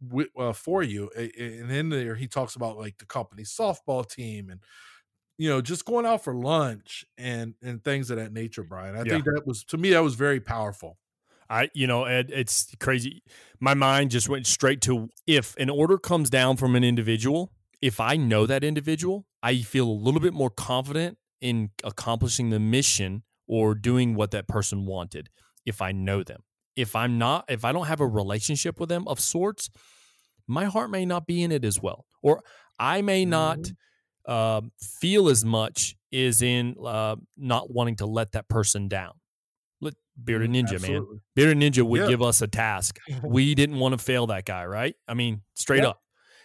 with, 0.00 0.28
uh, 0.38 0.52
for 0.52 0.82
you. 0.82 1.10
And 1.16 1.70
in 1.70 1.88
there, 1.88 2.14
he 2.14 2.26
talks 2.26 2.56
about 2.56 2.78
like 2.78 2.98
the 2.98 3.06
company 3.06 3.42
softball 3.42 4.08
team 4.08 4.50
and 4.50 4.60
you 5.38 5.48
know 5.48 5.60
just 5.60 5.84
going 5.84 6.06
out 6.06 6.22
for 6.22 6.34
lunch 6.34 7.04
and 7.16 7.54
and 7.62 7.82
things 7.82 8.10
of 8.10 8.18
that 8.18 8.32
nature. 8.32 8.62
Brian, 8.62 8.94
I 8.94 8.98
yeah. 8.98 9.14
think 9.14 9.24
that 9.24 9.42
was 9.46 9.64
to 9.64 9.78
me 9.78 9.90
that 9.90 10.02
was 10.02 10.14
very 10.14 10.40
powerful. 10.40 10.98
I, 11.52 11.68
you 11.74 11.86
know, 11.86 12.04
Ed, 12.04 12.30
it's 12.32 12.74
crazy. 12.80 13.22
My 13.60 13.74
mind 13.74 14.10
just 14.10 14.26
went 14.26 14.46
straight 14.46 14.80
to 14.82 15.10
if 15.26 15.54
an 15.58 15.68
order 15.68 15.98
comes 15.98 16.30
down 16.30 16.56
from 16.56 16.74
an 16.74 16.82
individual, 16.82 17.52
if 17.82 18.00
I 18.00 18.16
know 18.16 18.46
that 18.46 18.64
individual, 18.64 19.26
I 19.42 19.60
feel 19.60 19.86
a 19.86 19.92
little 19.92 20.20
bit 20.20 20.32
more 20.32 20.48
confident 20.48 21.18
in 21.42 21.70
accomplishing 21.84 22.48
the 22.48 22.58
mission 22.58 23.22
or 23.46 23.74
doing 23.74 24.14
what 24.14 24.30
that 24.30 24.48
person 24.48 24.86
wanted 24.86 25.28
if 25.66 25.82
I 25.82 25.92
know 25.92 26.22
them. 26.22 26.42
If 26.74 26.96
I'm 26.96 27.18
not, 27.18 27.44
if 27.48 27.66
I 27.66 27.72
don't 27.72 27.86
have 27.86 28.00
a 28.00 28.06
relationship 28.06 28.80
with 28.80 28.88
them 28.88 29.06
of 29.06 29.20
sorts, 29.20 29.68
my 30.48 30.64
heart 30.64 30.90
may 30.90 31.04
not 31.04 31.26
be 31.26 31.42
in 31.42 31.52
it 31.52 31.66
as 31.66 31.82
well, 31.82 32.06
or 32.22 32.42
I 32.78 33.02
may 33.02 33.26
not 33.26 33.58
mm-hmm. 33.58 34.32
uh, 34.32 34.62
feel 35.00 35.28
as 35.28 35.44
much 35.44 35.96
is 36.10 36.40
in 36.40 36.76
uh, 36.82 37.16
not 37.36 37.70
wanting 37.70 37.96
to 37.96 38.06
let 38.06 38.32
that 38.32 38.48
person 38.48 38.88
down. 38.88 39.12
Bearded 40.22 40.50
mm, 40.50 40.62
Ninja, 40.62 40.74
Absolutely. 40.74 41.16
man. 41.16 41.20
Bearded 41.34 41.58
Ninja 41.58 41.82
would 41.82 42.00
yeah. 42.00 42.08
give 42.08 42.22
us 42.22 42.42
a 42.42 42.46
task. 42.46 42.98
we 43.22 43.54
didn't 43.54 43.78
want 43.78 43.92
to 43.92 43.98
fail 43.98 44.26
that 44.28 44.44
guy, 44.44 44.64
right? 44.66 44.94
I 45.08 45.14
mean, 45.14 45.42
straight 45.54 45.84
up. 45.84 46.00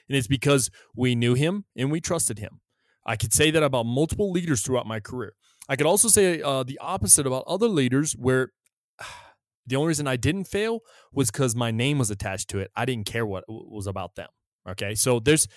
And 0.07 0.17
it's 0.17 0.27
because 0.27 0.69
we 0.95 1.15
knew 1.15 1.33
him 1.33 1.65
and 1.75 1.91
we 1.91 1.99
trusted 1.99 2.39
him. 2.39 2.61
I 3.05 3.15
could 3.15 3.33
say 3.33 3.51
that 3.51 3.63
about 3.63 3.85
multiple 3.85 4.31
leaders 4.31 4.61
throughout 4.61 4.87
my 4.87 4.99
career. 4.99 5.33
I 5.69 5.75
could 5.75 5.85
also 5.85 6.07
say 6.07 6.41
uh, 6.41 6.63
the 6.63 6.79
opposite 6.79 7.27
about 7.27 7.43
other 7.45 7.67
leaders 7.67 8.13
where 8.13 8.51
the 9.67 9.75
only 9.75 9.89
reason 9.89 10.07
I 10.07 10.15
didn't 10.15 10.45
fail 10.45 10.79
was 11.11 11.29
because 11.29 11.55
my 11.55 11.71
name 11.71 11.99
was 11.99 12.09
attached 12.09 12.49
to 12.49 12.59
it. 12.59 12.71
I 12.75 12.85
didn't 12.85 13.05
care 13.05 13.25
what 13.25 13.43
was 13.47 13.87
about 13.87 14.15
them. 14.15 14.29
Okay. 14.69 14.95
So 14.95 15.19
there's, 15.19 15.47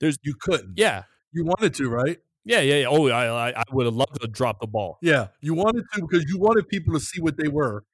there's, 0.00 0.18
you 0.22 0.34
couldn't. 0.40 0.74
Yeah. 0.76 1.04
You 1.32 1.44
wanted 1.44 1.74
to, 1.74 1.88
right? 1.88 2.18
Yeah, 2.44 2.60
yeah, 2.60 2.76
yeah. 2.76 2.86
Oh, 2.88 3.08
I, 3.08 3.50
I 3.50 3.64
would 3.70 3.86
have 3.86 3.94
loved 3.94 4.20
to 4.20 4.26
drop 4.26 4.60
the 4.60 4.66
ball. 4.66 4.98
Yeah, 5.02 5.28
you 5.40 5.54
wanted 5.54 5.84
to 5.94 6.00
because 6.00 6.24
you 6.28 6.38
wanted 6.38 6.68
people 6.68 6.94
to 6.94 7.00
see 7.00 7.20
what 7.20 7.36
they 7.36 7.48
were. 7.48 7.84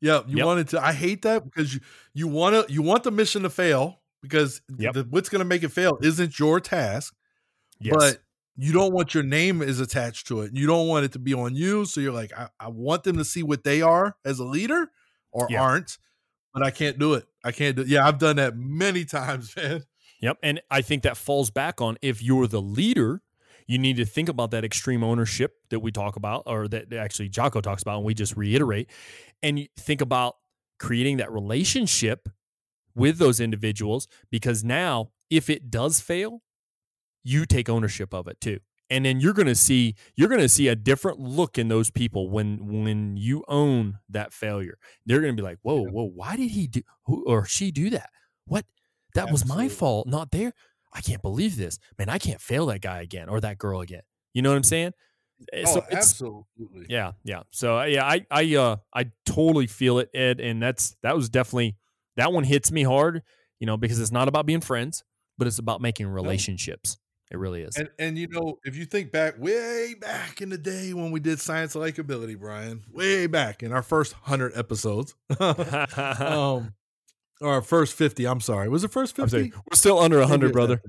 Yeah, 0.00 0.20
you 0.26 0.38
yep. 0.38 0.46
wanted 0.46 0.68
to. 0.68 0.84
I 0.84 0.92
hate 0.92 1.22
that 1.22 1.44
because 1.44 1.74
you 1.74 1.80
you 2.14 2.28
want 2.28 2.68
to 2.68 2.72
you 2.72 2.82
want 2.82 3.04
the 3.04 3.10
mission 3.10 3.42
to 3.42 3.50
fail 3.50 4.00
because 4.22 4.60
yep. 4.78 4.94
the, 4.94 5.06
what's 5.10 5.28
going 5.28 5.40
to 5.40 5.46
make 5.46 5.62
it 5.62 5.70
fail 5.70 5.98
isn't 6.02 6.38
your 6.38 6.60
task. 6.60 7.14
Yes. 7.80 7.94
But 7.96 8.18
you 8.56 8.72
don't 8.72 8.92
want 8.92 9.14
your 9.14 9.22
name 9.22 9.60
is 9.62 9.80
attached 9.80 10.28
to 10.28 10.40
it. 10.40 10.52
You 10.54 10.66
don't 10.66 10.88
want 10.88 11.04
it 11.04 11.12
to 11.12 11.18
be 11.18 11.34
on 11.34 11.54
you. 11.54 11.84
So 11.84 12.00
you're 12.00 12.12
like, 12.12 12.32
I, 12.36 12.48
I 12.58 12.68
want 12.68 13.04
them 13.04 13.18
to 13.18 13.24
see 13.24 13.42
what 13.42 13.64
they 13.64 13.82
are 13.82 14.16
as 14.24 14.38
a 14.38 14.44
leader 14.44 14.90
or 15.32 15.46
yep. 15.50 15.60
aren't, 15.60 15.98
but 16.54 16.62
I 16.62 16.70
can't 16.70 16.98
do 16.98 17.14
it. 17.14 17.26
I 17.44 17.52
can't 17.52 17.76
do. 17.76 17.82
Yeah, 17.82 18.06
I've 18.06 18.18
done 18.18 18.36
that 18.36 18.56
many 18.56 19.04
times, 19.04 19.54
man. 19.56 19.84
Yep, 20.20 20.38
and 20.42 20.62
I 20.70 20.80
think 20.80 21.02
that 21.02 21.18
falls 21.18 21.50
back 21.50 21.80
on 21.82 21.98
if 22.00 22.22
you're 22.22 22.46
the 22.46 22.62
leader 22.62 23.20
you 23.66 23.78
need 23.78 23.96
to 23.96 24.04
think 24.04 24.28
about 24.28 24.50
that 24.52 24.64
extreme 24.64 25.02
ownership 25.02 25.56
that 25.70 25.80
we 25.80 25.90
talk 25.90 26.16
about, 26.16 26.44
or 26.46 26.68
that 26.68 26.92
actually 26.92 27.28
Jocko 27.28 27.60
talks 27.60 27.82
about, 27.82 27.96
and 27.96 28.04
we 28.04 28.14
just 28.14 28.36
reiterate, 28.36 28.90
and 29.42 29.68
think 29.76 30.00
about 30.00 30.36
creating 30.78 31.16
that 31.18 31.32
relationship 31.32 32.28
with 32.94 33.18
those 33.18 33.40
individuals 33.40 34.08
because 34.30 34.64
now, 34.64 35.10
if 35.30 35.50
it 35.50 35.70
does 35.70 36.00
fail, 36.00 36.42
you 37.24 37.44
take 37.44 37.68
ownership 37.68 38.14
of 38.14 38.28
it 38.28 38.40
too. 38.40 38.60
And 38.88 39.04
then 39.04 39.18
you're 39.18 39.32
going 39.32 39.48
to 39.48 39.56
see 39.56 39.96
you're 40.14 40.28
going 40.28 40.40
to 40.40 40.48
see 40.48 40.68
a 40.68 40.76
different 40.76 41.18
look 41.18 41.58
in 41.58 41.66
those 41.66 41.90
people 41.90 42.30
when 42.30 42.82
when 42.84 43.16
you 43.16 43.44
own 43.48 43.98
that 44.08 44.32
failure. 44.32 44.78
They're 45.04 45.20
going 45.20 45.36
to 45.36 45.42
be 45.42 45.44
like 45.44 45.58
whoa 45.62 45.82
whoa 45.82 46.04
why 46.04 46.36
did 46.36 46.50
he 46.50 46.68
do 46.68 46.82
or 47.04 47.44
she 47.44 47.72
do 47.72 47.90
that? 47.90 48.10
What? 48.46 48.64
That 49.14 49.28
Absolutely. 49.28 49.32
was 49.32 49.56
my 49.56 49.68
fault 49.68 50.06
not 50.06 50.30
there 50.30 50.52
I 50.96 51.00
can't 51.00 51.20
believe 51.20 51.56
this. 51.56 51.78
Man, 51.98 52.08
I 52.08 52.18
can't 52.18 52.40
fail 52.40 52.66
that 52.66 52.80
guy 52.80 53.02
again 53.02 53.28
or 53.28 53.40
that 53.40 53.58
girl 53.58 53.82
again. 53.82 54.02
You 54.32 54.42
know 54.42 54.50
what 54.50 54.56
I'm 54.56 54.64
saying? 54.64 54.92
Eh, 55.52 55.64
oh, 55.66 55.74
so 55.74 55.84
absolutely. 55.92 56.86
Yeah, 56.88 57.12
yeah. 57.22 57.42
So 57.50 57.78
uh, 57.78 57.84
yeah, 57.84 58.04
I 58.04 58.24
I 58.30 58.56
uh 58.56 58.76
I 58.94 59.10
totally 59.26 59.66
feel 59.66 59.98
it, 59.98 60.08
Ed, 60.14 60.40
and 60.40 60.62
that's 60.62 60.96
that 61.02 61.14
was 61.14 61.28
definitely 61.28 61.76
that 62.16 62.32
one 62.32 62.44
hits 62.44 62.72
me 62.72 62.82
hard, 62.82 63.22
you 63.60 63.66
know, 63.66 63.76
because 63.76 64.00
it's 64.00 64.12
not 64.12 64.28
about 64.28 64.46
being 64.46 64.62
friends, 64.62 65.04
but 65.36 65.46
it's 65.46 65.58
about 65.58 65.82
making 65.82 66.06
relationships. 66.06 66.96
It 67.30 67.38
really 67.38 67.62
is. 67.62 67.76
And 67.76 67.90
and 67.98 68.16
you 68.16 68.28
know, 68.28 68.58
if 68.64 68.76
you 68.76 68.86
think 68.86 69.10
back 69.12 69.38
way 69.38 69.94
back 70.00 70.40
in 70.40 70.48
the 70.48 70.58
day 70.58 70.94
when 70.94 71.10
we 71.10 71.20
did 71.20 71.40
science 71.40 71.74
likability, 71.74 72.38
Brian, 72.38 72.84
way 72.90 73.26
back 73.26 73.62
in 73.62 73.72
our 73.72 73.82
first 73.82 74.12
hundred 74.14 74.56
episodes, 74.56 75.14
um, 75.40 76.72
or 77.40 77.60
first 77.62 77.94
50 77.94 78.26
i'm 78.26 78.40
sorry. 78.40 78.68
Was 78.68 78.84
it 78.84 78.92
first 78.92 79.16
50 79.16 79.52
we're 79.52 79.74
still 79.74 79.98
under 79.98 80.18
100 80.20 80.52
brother. 80.52 80.80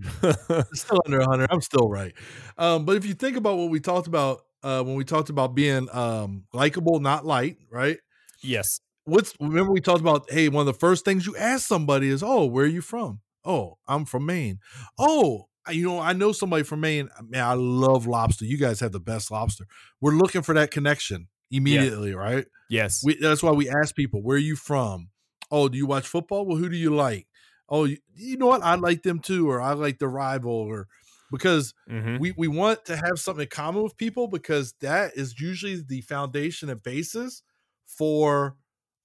still 0.73 1.01
under 1.05 1.19
100 1.19 1.47
i'm 1.51 1.61
still 1.61 1.89
right. 1.89 2.13
Um, 2.57 2.85
but 2.85 2.95
if 2.97 3.05
you 3.05 3.13
think 3.13 3.37
about 3.37 3.57
what 3.57 3.69
we 3.69 3.79
talked 3.79 4.07
about 4.07 4.41
uh, 4.63 4.83
when 4.83 4.95
we 4.95 5.03
talked 5.03 5.29
about 5.29 5.55
being 5.55 5.87
um, 5.93 6.45
likable 6.53 6.99
not 6.99 7.25
light 7.25 7.57
right? 7.69 7.97
Yes. 8.41 8.79
What's 9.05 9.33
remember 9.39 9.71
we 9.71 9.81
talked 9.81 10.01
about 10.01 10.29
hey 10.29 10.49
one 10.49 10.61
of 10.61 10.73
the 10.73 10.79
first 10.79 11.05
things 11.05 11.25
you 11.25 11.35
ask 11.37 11.67
somebody 11.67 12.09
is 12.09 12.23
oh 12.23 12.45
where 12.45 12.65
are 12.65 12.69
you 12.69 12.81
from? 12.81 13.21
Oh 13.45 13.77
i'm 13.87 14.05
from 14.05 14.25
maine. 14.25 14.59
Oh 14.97 15.47
you 15.69 15.85
know 15.85 15.99
i 15.99 16.13
know 16.13 16.31
somebody 16.31 16.63
from 16.63 16.81
maine. 16.81 17.09
Man 17.27 17.43
i 17.43 17.53
love 17.53 18.07
lobster. 18.07 18.45
You 18.45 18.57
guys 18.57 18.79
have 18.79 18.91
the 18.91 18.99
best 18.99 19.31
lobster. 19.31 19.65
We're 20.01 20.15
looking 20.15 20.41
for 20.41 20.53
that 20.55 20.71
connection 20.71 21.27
immediately 21.51 22.11
yeah. 22.11 22.17
right? 22.17 22.45
Yes. 22.69 23.03
We, 23.03 23.17
that's 23.19 23.41
why 23.41 23.51
we 23.51 23.69
ask 23.69 23.95
people 23.95 24.21
where 24.21 24.35
are 24.35 24.39
you 24.39 24.55
from 24.55 25.09
Oh, 25.51 25.69
do 25.69 25.77
you 25.77 25.85
watch 25.85 26.07
football? 26.07 26.45
Well, 26.45 26.57
who 26.57 26.69
do 26.69 26.77
you 26.77 26.95
like? 26.95 27.27
Oh, 27.69 27.85
you, 27.85 27.97
you 28.15 28.37
know 28.37 28.47
what? 28.47 28.63
I 28.63 28.75
like 28.75 29.03
them 29.03 29.19
too, 29.19 29.49
or 29.49 29.61
I 29.61 29.73
like 29.73 29.99
the 29.99 30.07
rival, 30.07 30.51
or 30.51 30.87
because 31.31 31.73
mm-hmm. 31.89 32.17
we, 32.17 32.33
we 32.37 32.47
want 32.47 32.85
to 32.85 32.95
have 32.95 33.19
something 33.19 33.43
in 33.43 33.49
common 33.49 33.83
with 33.83 33.97
people 33.97 34.27
because 34.27 34.73
that 34.81 35.15
is 35.15 35.39
usually 35.39 35.83
the 35.85 36.01
foundation 36.01 36.69
and 36.69 36.81
basis 36.81 37.43
for 37.85 38.55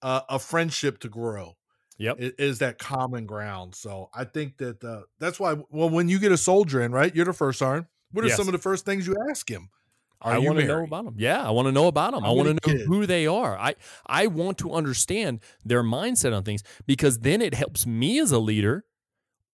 uh, 0.02 0.20
a 0.28 0.38
friendship 0.38 0.98
to 1.00 1.08
grow. 1.08 1.56
Yep, 1.98 2.20
it 2.20 2.34
is 2.38 2.58
that 2.60 2.78
common 2.78 3.26
ground. 3.26 3.74
So 3.74 4.08
I 4.14 4.24
think 4.24 4.58
that 4.58 4.82
uh, 4.82 5.02
that's 5.20 5.38
why. 5.38 5.56
Well, 5.70 5.90
when 5.90 6.08
you 6.08 6.18
get 6.18 6.32
a 6.32 6.36
soldier 6.38 6.82
in, 6.82 6.92
right, 6.92 7.14
you're 7.14 7.24
the 7.24 7.32
first 7.32 7.58
sergeant. 7.58 7.86
What 8.12 8.24
are 8.24 8.28
yes. 8.28 8.36
some 8.36 8.48
of 8.48 8.52
the 8.52 8.58
first 8.58 8.84
things 8.84 9.06
you 9.06 9.16
ask 9.30 9.48
him? 9.50 9.70
Are 10.22 10.32
I 10.32 10.38
want 10.38 10.58
to 10.58 10.66
know 10.66 10.84
about 10.84 11.04
them. 11.04 11.14
Yeah, 11.18 11.42
I 11.46 11.50
want 11.50 11.66
to 11.66 11.72
know 11.72 11.88
about 11.88 12.12
them. 12.12 12.24
I 12.24 12.30
want 12.30 12.62
to 12.62 12.68
know 12.68 12.84
who 12.84 13.06
they 13.06 13.26
are. 13.26 13.56
I 13.58 13.74
I 14.06 14.28
want 14.28 14.58
to 14.58 14.72
understand 14.72 15.40
their 15.64 15.82
mindset 15.82 16.34
on 16.36 16.44
things 16.44 16.62
because 16.86 17.20
then 17.20 17.42
it 17.42 17.54
helps 17.54 17.86
me 17.86 18.20
as 18.20 18.32
a 18.32 18.38
leader 18.38 18.84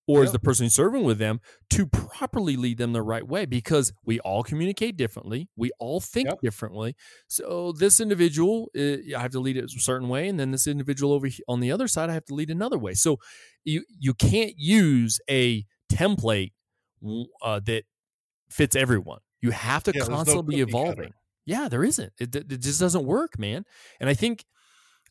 or 0.08 0.20
yep. 0.20 0.26
as 0.26 0.32
the 0.32 0.38
person 0.38 0.70
serving 0.70 1.04
with 1.04 1.18
them 1.18 1.38
to 1.70 1.86
properly 1.86 2.56
lead 2.56 2.78
them 2.78 2.92
the 2.94 3.02
right 3.02 3.28
way 3.28 3.44
because 3.44 3.92
we 4.04 4.18
all 4.20 4.42
communicate 4.42 4.96
differently. 4.96 5.48
We 5.54 5.70
all 5.78 6.00
think 6.00 6.28
yep. 6.28 6.40
differently. 6.40 6.96
So 7.28 7.72
this 7.72 8.00
individual, 8.00 8.70
uh, 8.76 9.14
I 9.16 9.20
have 9.20 9.32
to 9.32 9.40
lead 9.40 9.58
it 9.58 9.64
a 9.64 9.68
certain 9.68 10.08
way, 10.08 10.26
and 10.26 10.40
then 10.40 10.50
this 10.50 10.66
individual 10.66 11.12
over 11.12 11.28
on 11.46 11.60
the 11.60 11.70
other 11.70 11.86
side, 11.86 12.08
I 12.08 12.14
have 12.14 12.24
to 12.26 12.34
lead 12.34 12.50
another 12.50 12.78
way. 12.78 12.94
So 12.94 13.18
you 13.64 13.84
you 14.00 14.14
can't 14.14 14.54
use 14.56 15.20
a 15.30 15.64
template 15.92 16.52
uh, 17.42 17.60
that 17.66 17.84
fits 18.50 18.74
everyone. 18.74 19.20
You 19.40 19.50
have 19.50 19.82
to 19.84 19.92
yeah, 19.94 20.04
constantly 20.04 20.56
no 20.56 20.66
be 20.66 20.70
evolving. 20.70 21.12
Yeah, 21.46 21.68
there 21.68 21.84
isn't. 21.84 22.12
It, 22.18 22.34
it 22.34 22.60
just 22.60 22.80
doesn't 22.80 23.04
work, 23.04 23.38
man. 23.38 23.64
And 24.00 24.10
I 24.10 24.14
think 24.14 24.44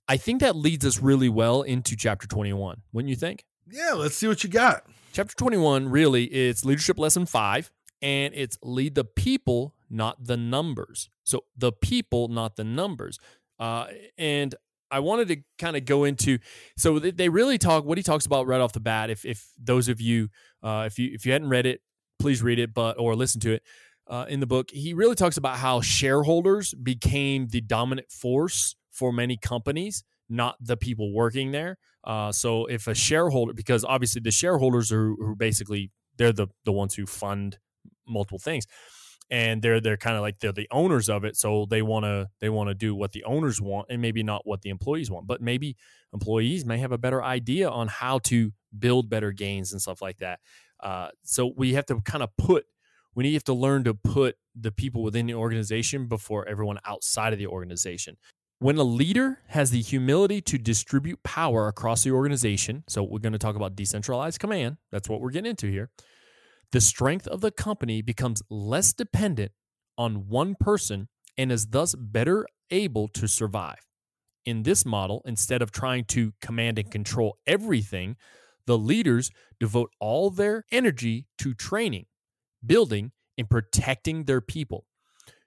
I 0.08 0.18
think 0.18 0.42
that 0.42 0.56
leads 0.56 0.86
us 0.86 1.00
really 1.00 1.30
well 1.30 1.64
into 1.64 1.96
chapter 1.96 2.28
21. 2.28 2.82
Wouldn't 2.94 3.10
you 3.10 3.16
think? 3.16 3.46
Yeah, 3.70 3.94
let's 3.94 4.16
see 4.16 4.28
what 4.28 4.44
you 4.44 4.50
got. 4.50 4.84
Chapter 5.14 5.36
21 5.36 5.90
really 5.90 6.26
it's 6.26 6.64
leadership 6.64 7.00
lesson 7.00 7.26
5 7.26 7.72
and 8.02 8.34
it's 8.36 8.58
lead 8.62 8.96
the 8.96 9.04
people 9.04 9.74
not 9.90 10.24
the 10.24 10.38
numbers. 10.38 11.10
So 11.24 11.46
the 11.58 11.72
people 11.72 12.28
not 12.28 12.56
the 12.56 12.64
numbers. 12.64 13.18
Uh, 13.60 13.88
and 14.18 14.54
I 14.92 15.00
wanted 15.00 15.28
to 15.30 15.38
kind 15.58 15.76
of 15.76 15.86
go 15.86 16.04
into 16.04 16.38
so 16.78 17.00
they 17.00 17.30
really 17.30 17.58
talk 17.58 17.84
what 17.84 17.98
he 17.98 18.04
talks 18.04 18.26
about 18.26 18.48
right 18.48 18.62
off 18.62 18.74
the 18.74 18.80
bat. 18.80 19.10
If 19.10 19.26
if 19.26 19.50
those 19.58 19.90
of 19.90 20.00
you 20.00 20.30
uh, 20.64 20.84
if 20.86 21.00
you 21.00 21.12
if 21.14 21.26
you 21.26 21.32
hadn't 21.32 21.50
read 21.50 21.66
it, 21.66 21.82
please 22.20 22.42
read 22.42 22.60
it, 22.60 22.74
but 22.74 22.98
or 23.00 23.16
listen 23.16 23.42
to 23.42 23.54
it 23.54 23.64
uh, 24.10 24.26
in 24.30 24.40
the 24.40 24.48
book. 24.48 24.70
He 24.72 24.94
really 24.94 25.16
talks 25.16 25.38
about 25.38 25.58
how 25.58 25.82
shareholders 25.82 26.74
became 26.74 27.48
the 27.48 27.62
dominant 27.62 28.12
force 28.12 28.76
for 28.92 29.12
many 29.12 29.38
companies, 29.38 30.04
not 30.30 30.56
the 30.60 30.78
people 30.78 31.14
working 31.14 31.52
there. 31.52 31.78
Uh, 32.04 32.32
so 32.32 32.66
if 32.66 32.88
a 32.88 32.96
shareholder, 32.96 33.54
because 33.54 33.84
obviously 33.84 34.22
the 34.22 34.32
shareholders 34.32 34.92
are 34.92 35.10
who 35.10 35.36
basically 35.36 35.92
they're 36.18 36.34
the 36.34 36.48
the 36.66 36.72
ones 36.72 36.96
who 36.96 37.06
fund 37.06 37.60
multiple 38.08 38.40
things 38.40 38.66
and 39.30 39.62
they're 39.62 39.80
they're 39.82 39.98
kind 39.98 40.16
of 40.16 40.22
like 40.22 40.40
they're 40.40 40.52
the 40.52 40.68
owners 40.72 41.10
of 41.10 41.24
it 41.24 41.36
so 41.36 41.66
they 41.70 41.82
want 41.82 42.06
to 42.06 42.28
they 42.40 42.50
want 42.50 42.70
to 42.70 42.74
do 42.74 42.96
what 42.96 43.12
the 43.12 43.24
owners 43.26 43.62
want 43.62 43.88
and 43.90 44.02
maybe 44.02 44.24
not 44.24 44.42
what 44.46 44.62
the 44.62 44.70
employees 44.70 45.12
want 45.12 45.28
but 45.28 45.42
maybe 45.42 45.76
employees 46.14 46.66
may 46.66 46.78
have 46.78 46.92
a 46.92 46.98
better 46.98 47.24
idea 47.24 47.70
on 47.70 47.88
how 47.88 48.20
to 48.20 48.52
build 48.78 49.10
better 49.10 49.32
gains 49.32 49.72
and 49.72 49.82
stuff 49.82 50.02
like 50.02 50.18
that 50.18 50.40
uh, 50.82 51.10
so 51.24 51.52
we 51.58 51.74
have 51.74 51.86
to 51.86 52.00
kind 52.02 52.24
of 52.24 52.30
put 52.38 52.66
we 53.18 53.24
need 53.24 53.44
to 53.44 53.54
learn 53.54 53.84
to 53.84 53.94
put 53.94 54.38
the 54.56 54.72
people 54.72 55.04
within 55.04 55.26
the 55.26 55.34
organization 55.34 56.08
before 56.08 56.48
everyone 56.48 56.80
outside 56.86 57.34
of 57.34 57.40
the 57.40 57.48
organization 57.48 58.16
when 58.60 58.78
a 58.78 58.84
leader 58.84 59.40
has 59.50 59.70
the 59.70 59.82
humility 59.82 60.42
to 60.42 60.58
distribute 60.58 61.22
power 61.24 61.68
across 61.68 62.04
the 62.04 62.12
organization 62.12 62.84
so 62.88 63.04
we're 63.04 63.20
going 63.20 63.34
to 63.34 63.40
talk 63.40 63.58
about 63.58 63.76
decentralized 63.76 64.40
command 64.40 64.78
that's 64.94 65.10
what 65.10 65.20
we're 65.20 65.32
getting 65.32 65.50
into 65.50 65.68
here 65.68 65.90
the 66.72 66.82
strength 66.82 67.28
of 67.28 67.42
the 67.42 67.52
company 67.52 68.02
becomes 68.02 68.42
less 68.50 68.94
dependent 68.94 69.52
on 69.98 70.28
one 70.28 70.56
person 70.56 71.08
and 71.38 71.52
is 71.52 71.68
thus 71.68 71.96
better 71.96 72.46
able 72.72 73.08
to 73.10 73.28
survive. 73.28 73.86
In 74.46 74.64
this 74.64 74.86
model, 74.86 75.22
instead 75.26 75.62
of 75.62 75.72
trying 75.72 76.06
to 76.06 76.34
command 76.42 76.80
and 76.80 76.90
control 76.90 77.38
everything, 77.46 78.16
the 78.66 78.78
leaders 78.78 79.32
devote 79.60 79.92
all 80.00 80.30
their 80.30 80.66
energy 80.72 81.28
to 81.38 81.54
training, 81.54 82.06
building, 82.68 83.12
and 83.38 83.50
protecting 83.50 84.26
their 84.26 84.42
people, 84.42 84.86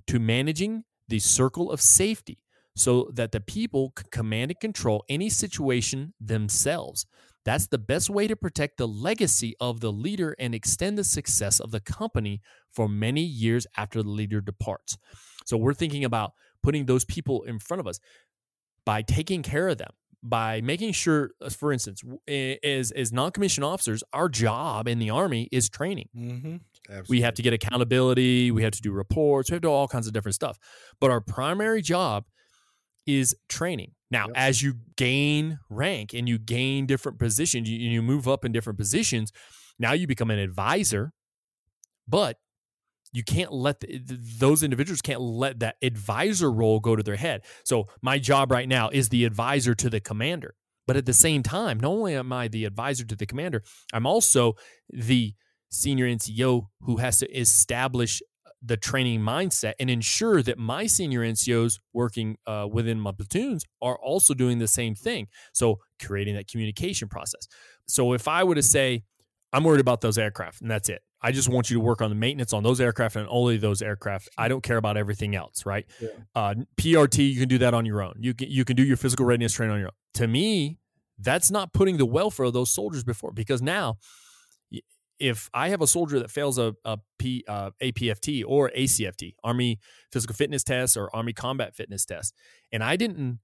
to 0.06 0.18
managing 0.18 0.84
the 1.08 1.18
circle 1.18 1.70
of 1.70 1.80
safety 1.80 2.38
so 2.76 3.10
that 3.14 3.32
the 3.32 3.40
people 3.40 3.90
can 3.90 4.06
command 4.10 4.50
and 4.50 4.60
control 4.60 5.04
any 5.08 5.28
situation 5.28 6.14
themselves. 6.20 7.06
That's 7.44 7.66
the 7.66 7.78
best 7.78 8.10
way 8.10 8.28
to 8.28 8.36
protect 8.36 8.76
the 8.76 8.86
legacy 8.86 9.54
of 9.60 9.80
the 9.80 9.90
leader 9.90 10.36
and 10.38 10.54
extend 10.54 10.96
the 10.96 11.04
success 11.04 11.58
of 11.58 11.70
the 11.70 11.80
company 11.80 12.40
for 12.72 12.88
many 12.88 13.22
years 13.22 13.66
after 13.76 14.02
the 14.02 14.10
leader 14.10 14.40
departs. 14.40 14.96
So 15.46 15.56
we're 15.56 15.74
thinking 15.74 16.04
about 16.04 16.32
putting 16.62 16.86
those 16.86 17.04
people 17.04 17.42
in 17.44 17.58
front 17.58 17.80
of 17.80 17.86
us 17.86 17.98
by 18.84 19.02
taking 19.02 19.42
care 19.42 19.68
of 19.68 19.78
them, 19.78 19.90
by 20.22 20.60
making 20.60 20.92
sure, 20.92 21.30
uh, 21.40 21.48
for 21.48 21.72
instance, 21.72 22.02
as, 22.28 22.90
as 22.90 23.12
non 23.12 23.30
commissioned 23.30 23.64
officers, 23.64 24.02
our 24.12 24.28
job 24.28 24.86
in 24.86 24.98
the 24.98 25.10
Army 25.10 25.48
is 25.50 25.68
training. 25.68 26.08
Mm-hmm. 26.16 26.56
We 27.08 27.20
have 27.22 27.34
to 27.34 27.42
get 27.42 27.52
accountability, 27.52 28.50
we 28.50 28.62
have 28.62 28.72
to 28.72 28.82
do 28.82 28.92
reports, 28.92 29.50
we 29.50 29.54
have 29.54 29.62
to 29.62 29.68
do 29.68 29.72
all 29.72 29.88
kinds 29.88 30.06
of 30.06 30.12
different 30.12 30.34
stuff. 30.34 30.58
But 31.00 31.10
our 31.10 31.20
primary 31.20 31.82
job 31.82 32.24
is 33.06 33.34
training. 33.48 33.92
Now, 34.10 34.26
yep. 34.26 34.36
as 34.36 34.62
you 34.62 34.74
gain 34.96 35.58
rank 35.68 36.14
and 36.14 36.28
you 36.28 36.38
gain 36.38 36.86
different 36.86 37.18
positions, 37.18 37.68
you, 37.68 37.78
you 37.78 38.02
move 38.02 38.26
up 38.26 38.44
in 38.44 38.52
different 38.52 38.78
positions. 38.78 39.32
Now 39.78 39.92
you 39.92 40.06
become 40.06 40.30
an 40.30 40.38
advisor, 40.38 41.12
but 42.08 42.36
you 43.12 43.24
can't 43.24 43.52
let 43.52 43.80
the, 43.80 44.00
those 44.38 44.62
individuals 44.62 45.02
can't 45.02 45.20
let 45.20 45.60
that 45.60 45.76
advisor 45.82 46.50
role 46.50 46.80
go 46.80 46.96
to 46.96 47.02
their 47.02 47.16
head. 47.16 47.42
So 47.64 47.88
my 48.02 48.18
job 48.18 48.50
right 48.50 48.68
now 48.68 48.88
is 48.90 49.08
the 49.08 49.24
advisor 49.24 49.74
to 49.74 49.90
the 49.90 50.00
commander. 50.00 50.54
But 50.86 50.96
at 50.96 51.06
the 51.06 51.12
same 51.12 51.42
time, 51.42 51.78
not 51.78 51.88
only 51.88 52.14
am 52.14 52.32
I 52.32 52.48
the 52.48 52.64
advisor 52.64 53.04
to 53.04 53.16
the 53.16 53.26
commander, 53.26 53.62
I'm 53.92 54.06
also 54.06 54.54
the 54.88 55.34
senior 55.70 56.06
NCO 56.06 56.66
who 56.80 56.96
has 56.96 57.18
to 57.18 57.30
establish 57.38 58.22
the 58.62 58.76
training 58.76 59.20
mindset 59.20 59.74
and 59.80 59.88
ensure 59.88 60.42
that 60.42 60.58
my 60.58 60.86
senior 60.86 61.20
NCOs 61.20 61.78
working 61.92 62.36
uh, 62.46 62.66
within 62.70 63.00
my 63.00 63.12
platoons 63.12 63.64
are 63.80 63.96
also 63.98 64.34
doing 64.34 64.58
the 64.58 64.68
same 64.68 64.94
thing. 64.94 65.28
So 65.52 65.78
creating 66.02 66.34
that 66.34 66.48
communication 66.48 67.08
process. 67.08 67.46
So 67.88 68.12
if 68.12 68.28
I 68.28 68.44
were 68.44 68.54
to 68.54 68.62
say, 68.62 69.04
I'm 69.52 69.64
worried 69.64 69.80
about 69.80 70.00
those 70.00 70.18
aircraft 70.18 70.60
and 70.60 70.70
that's 70.70 70.88
it. 70.88 71.02
I 71.22 71.32
just 71.32 71.48
want 71.48 71.70
you 71.70 71.76
to 71.76 71.80
work 71.80 72.00
on 72.00 72.08
the 72.08 72.16
maintenance 72.16 72.52
on 72.52 72.62
those 72.62 72.80
aircraft 72.80 73.16
and 73.16 73.26
only 73.28 73.56
those 73.56 73.82
aircraft. 73.82 74.28
I 74.38 74.48
don't 74.48 74.62
care 74.62 74.78
about 74.78 74.96
everything 74.96 75.34
else, 75.34 75.66
right? 75.66 75.86
Yeah. 76.00 76.08
Uh, 76.34 76.54
PRT, 76.76 77.32
you 77.32 77.38
can 77.38 77.48
do 77.48 77.58
that 77.58 77.74
on 77.74 77.84
your 77.84 78.02
own. 78.02 78.14
You 78.18 78.34
can 78.34 78.50
you 78.50 78.64
can 78.64 78.76
do 78.76 78.82
your 78.82 78.96
physical 78.96 79.26
readiness 79.26 79.52
training 79.52 79.74
on 79.74 79.80
your 79.80 79.88
own. 79.88 79.94
To 80.14 80.26
me, 80.26 80.78
that's 81.18 81.50
not 81.50 81.72
putting 81.72 81.98
the 81.98 82.06
welfare 82.06 82.46
of 82.46 82.52
those 82.52 82.70
soldiers 82.70 83.04
before 83.04 83.32
because 83.32 83.60
now 83.60 83.98
if 85.20 85.50
I 85.52 85.68
have 85.68 85.82
a 85.82 85.86
soldier 85.86 86.18
that 86.18 86.30
fails 86.30 86.58
a, 86.58 86.74
a 86.84 86.98
P, 87.18 87.44
uh, 87.46 87.70
APFT 87.82 88.42
or 88.46 88.70
ACFT, 88.76 89.34
Army 89.44 89.78
Physical 90.10 90.34
Fitness 90.34 90.64
Test 90.64 90.96
or 90.96 91.14
Army 91.14 91.34
Combat 91.34 91.76
Fitness 91.76 92.06
Test, 92.06 92.34
and 92.72 92.82
I 92.82 92.96
didn't 92.96 93.38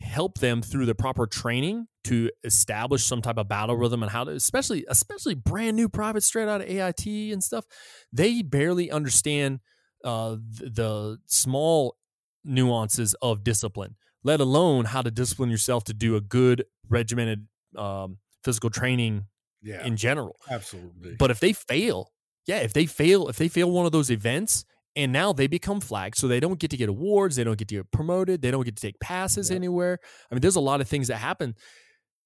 help 0.00 0.38
them 0.38 0.62
through 0.62 0.86
the 0.86 0.94
proper 0.94 1.26
training 1.26 1.86
to 2.04 2.30
establish 2.44 3.04
some 3.04 3.20
type 3.20 3.36
of 3.36 3.48
battle 3.48 3.76
rhythm 3.76 4.02
and 4.02 4.10
how 4.10 4.24
to, 4.24 4.30
especially 4.32 4.84
especially 4.88 5.34
brand 5.34 5.76
new 5.76 5.88
privates 5.88 6.26
straight 6.26 6.48
out 6.48 6.60
of 6.60 6.68
AIT 6.68 7.06
and 7.06 7.42
stuff, 7.42 7.64
they 8.12 8.42
barely 8.42 8.90
understand 8.90 9.60
uh, 10.04 10.36
the, 10.60 11.18
small 11.26 11.96
nuances 12.44 13.14
of 13.20 13.44
discipline, 13.44 13.96
let 14.22 14.40
alone 14.40 14.86
how 14.86 15.02
to 15.02 15.10
discipline 15.10 15.50
yourself 15.50 15.84
to 15.84 15.92
do 15.92 16.16
a 16.16 16.20
good 16.20 16.64
regimented 16.88 17.46
um, 17.76 18.18
physical 18.44 18.70
training 18.70 19.26
yeah, 19.60 19.84
in 19.84 19.96
general. 19.96 20.36
Absolutely. 20.50 21.16
But 21.18 21.30
if 21.30 21.40
they 21.40 21.52
fail, 21.52 22.12
yeah, 22.46 22.58
if 22.58 22.72
they 22.72 22.86
fail, 22.86 23.28
if 23.28 23.36
they 23.36 23.48
fail 23.48 23.70
one 23.70 23.86
of 23.86 23.92
those 23.92 24.10
events 24.10 24.64
and 24.98 25.12
now 25.12 25.32
they 25.32 25.46
become 25.46 25.80
flagged, 25.80 26.18
so 26.18 26.26
they 26.26 26.40
don't 26.40 26.58
get 26.58 26.70
to 26.72 26.76
get 26.76 26.88
awards, 26.88 27.36
they 27.36 27.44
don't 27.44 27.56
get 27.56 27.68
to 27.68 27.76
get 27.76 27.90
promoted, 27.92 28.42
they 28.42 28.50
don't 28.50 28.64
get 28.64 28.74
to 28.76 28.82
take 28.82 28.98
passes 28.98 29.48
yeah. 29.48 29.56
anywhere. 29.56 30.00
I 30.30 30.34
mean, 30.34 30.40
there's 30.40 30.56
a 30.56 30.60
lot 30.60 30.80
of 30.80 30.88
things 30.88 31.06
that 31.06 31.18
happen. 31.18 31.54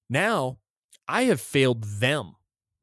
Now, 0.08 0.58
I 1.06 1.24
have 1.24 1.40
failed 1.40 1.84
them 1.84 2.32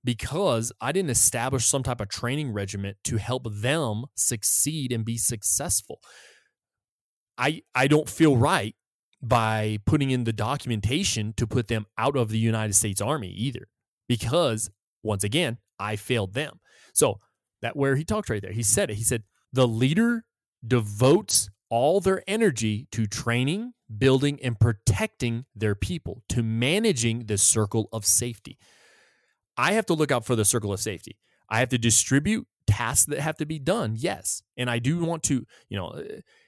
because 0.04 0.72
I 0.80 0.92
didn't 0.92 1.10
establish 1.10 1.66
some 1.66 1.82
type 1.82 2.02
of 2.02 2.08
training 2.08 2.54
regiment 2.54 2.98
to 3.06 3.18
help 3.18 3.48
them 3.52 4.06
succeed 4.16 4.92
and 4.92 5.04
be 5.04 5.18
successful. 5.18 6.00
I 7.38 7.64
I 7.74 7.88
don't 7.88 8.08
feel 8.08 8.38
right 8.38 8.76
by 9.24 9.80
putting 9.86 10.12
in 10.12 10.24
the 10.24 10.34
documentation 10.34 11.34
to 11.34 11.48
put 11.48 11.68
them 11.68 11.88
out 11.98 12.16
of 12.16 12.30
the 12.30 12.38
United 12.38 12.74
States 12.74 13.02
Army 13.02 13.30
either 13.30 13.68
because 14.08 14.70
once 15.02 15.24
again, 15.24 15.58
I 15.80 15.96
failed 15.96 16.36
them. 16.36 16.60
So 16.94 17.20
that 17.64 17.76
where 17.76 17.96
he 17.96 18.04
talked 18.04 18.30
right 18.30 18.42
there, 18.42 18.52
he 18.52 18.64
said 18.64 18.92
it. 18.92 18.96
He 18.96 19.04
said, 19.04 19.24
the 19.54 19.68
leader 19.68 20.26
devotes 20.66 21.50
all 21.70 22.00
their 22.00 22.24
energy 22.28 22.88
to 22.92 23.06
training, 23.06 23.74
building, 23.98 24.40
and 24.44 24.60
protecting 24.60 25.46
their 25.56 25.76
people, 25.76 26.24
to 26.30 26.44
managing 26.44 27.26
the 27.28 27.38
circle 27.38 27.88
of 27.94 28.06
safety. 28.06 28.58
I 29.58 29.74
have 29.74 29.86
to 29.88 29.94
look 29.94 30.12
out 30.12 30.26
for 30.26 30.36
the 30.36 30.46
circle 30.46 30.74
of 30.74 30.80
safety. 30.80 31.18
I 31.50 31.60
have 31.60 31.70
to 31.70 31.78
distribute 31.78 32.48
tasks 32.66 33.06
that 33.08 33.20
have 33.20 33.38
to 33.38 33.46
be 33.46 33.60
done. 33.60 33.96
Yes. 33.98 34.42
And 34.58 34.70
I 34.70 34.80
do 34.80 35.00
want 35.00 35.24
to, 35.24 35.46
you 35.70 35.78
know, 35.78 36.04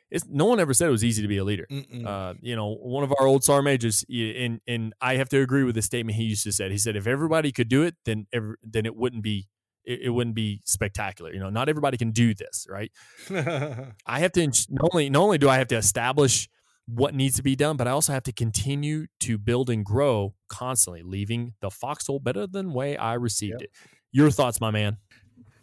it's 0.09 0.25
no 0.27 0.45
one 0.45 0.59
ever 0.59 0.73
said 0.73 0.87
it 0.87 0.91
was 0.91 1.03
easy 1.03 1.21
to 1.21 1.27
be 1.27 1.37
a 1.37 1.43
leader. 1.43 1.67
Uh, 2.05 2.33
you 2.41 2.55
know, 2.55 2.75
one 2.75 3.03
of 3.03 3.13
our 3.17 3.25
old 3.25 3.43
SAR 3.43 3.61
majors, 3.61 4.03
and 4.09 4.59
and 4.67 4.93
I 5.01 5.15
have 5.15 5.29
to 5.29 5.41
agree 5.41 5.63
with 5.63 5.75
the 5.75 5.81
statement 5.81 6.17
he 6.17 6.23
used 6.23 6.43
to 6.43 6.51
say. 6.51 6.69
He 6.69 6.77
said, 6.77 6.95
if 6.95 7.07
everybody 7.07 7.51
could 7.51 7.69
do 7.69 7.83
it, 7.83 7.95
then 8.05 8.27
every, 8.33 8.55
then 8.61 8.85
it 8.85 8.95
wouldn't 8.95 9.23
be 9.23 9.47
it, 9.85 10.01
it, 10.03 10.09
wouldn't 10.09 10.35
be 10.35 10.61
spectacular. 10.65 11.33
You 11.33 11.39
know, 11.39 11.49
not 11.49 11.69
everybody 11.69 11.97
can 11.97 12.11
do 12.11 12.33
this, 12.33 12.67
right? 12.69 12.91
I 13.29 14.19
have 14.19 14.31
to 14.33 14.45
not 14.69 14.89
only 14.93 15.09
not 15.09 15.21
only 15.21 15.37
do 15.37 15.49
I 15.49 15.57
have 15.57 15.67
to 15.67 15.77
establish 15.77 16.49
what 16.87 17.13
needs 17.13 17.35
to 17.37 17.43
be 17.43 17.55
done, 17.55 17.77
but 17.77 17.87
I 17.87 17.91
also 17.91 18.13
have 18.13 18.23
to 18.23 18.33
continue 18.33 19.07
to 19.21 19.37
build 19.37 19.69
and 19.69 19.85
grow 19.85 20.33
constantly, 20.49 21.03
leaving 21.03 21.53
the 21.61 21.69
foxhole 21.69 22.19
better 22.19 22.47
than 22.47 22.73
way 22.73 22.97
I 22.97 23.13
received 23.13 23.61
yep. 23.61 23.69
it. 23.69 23.71
Your 24.11 24.29
thoughts, 24.29 24.59
my 24.59 24.71
man? 24.71 24.97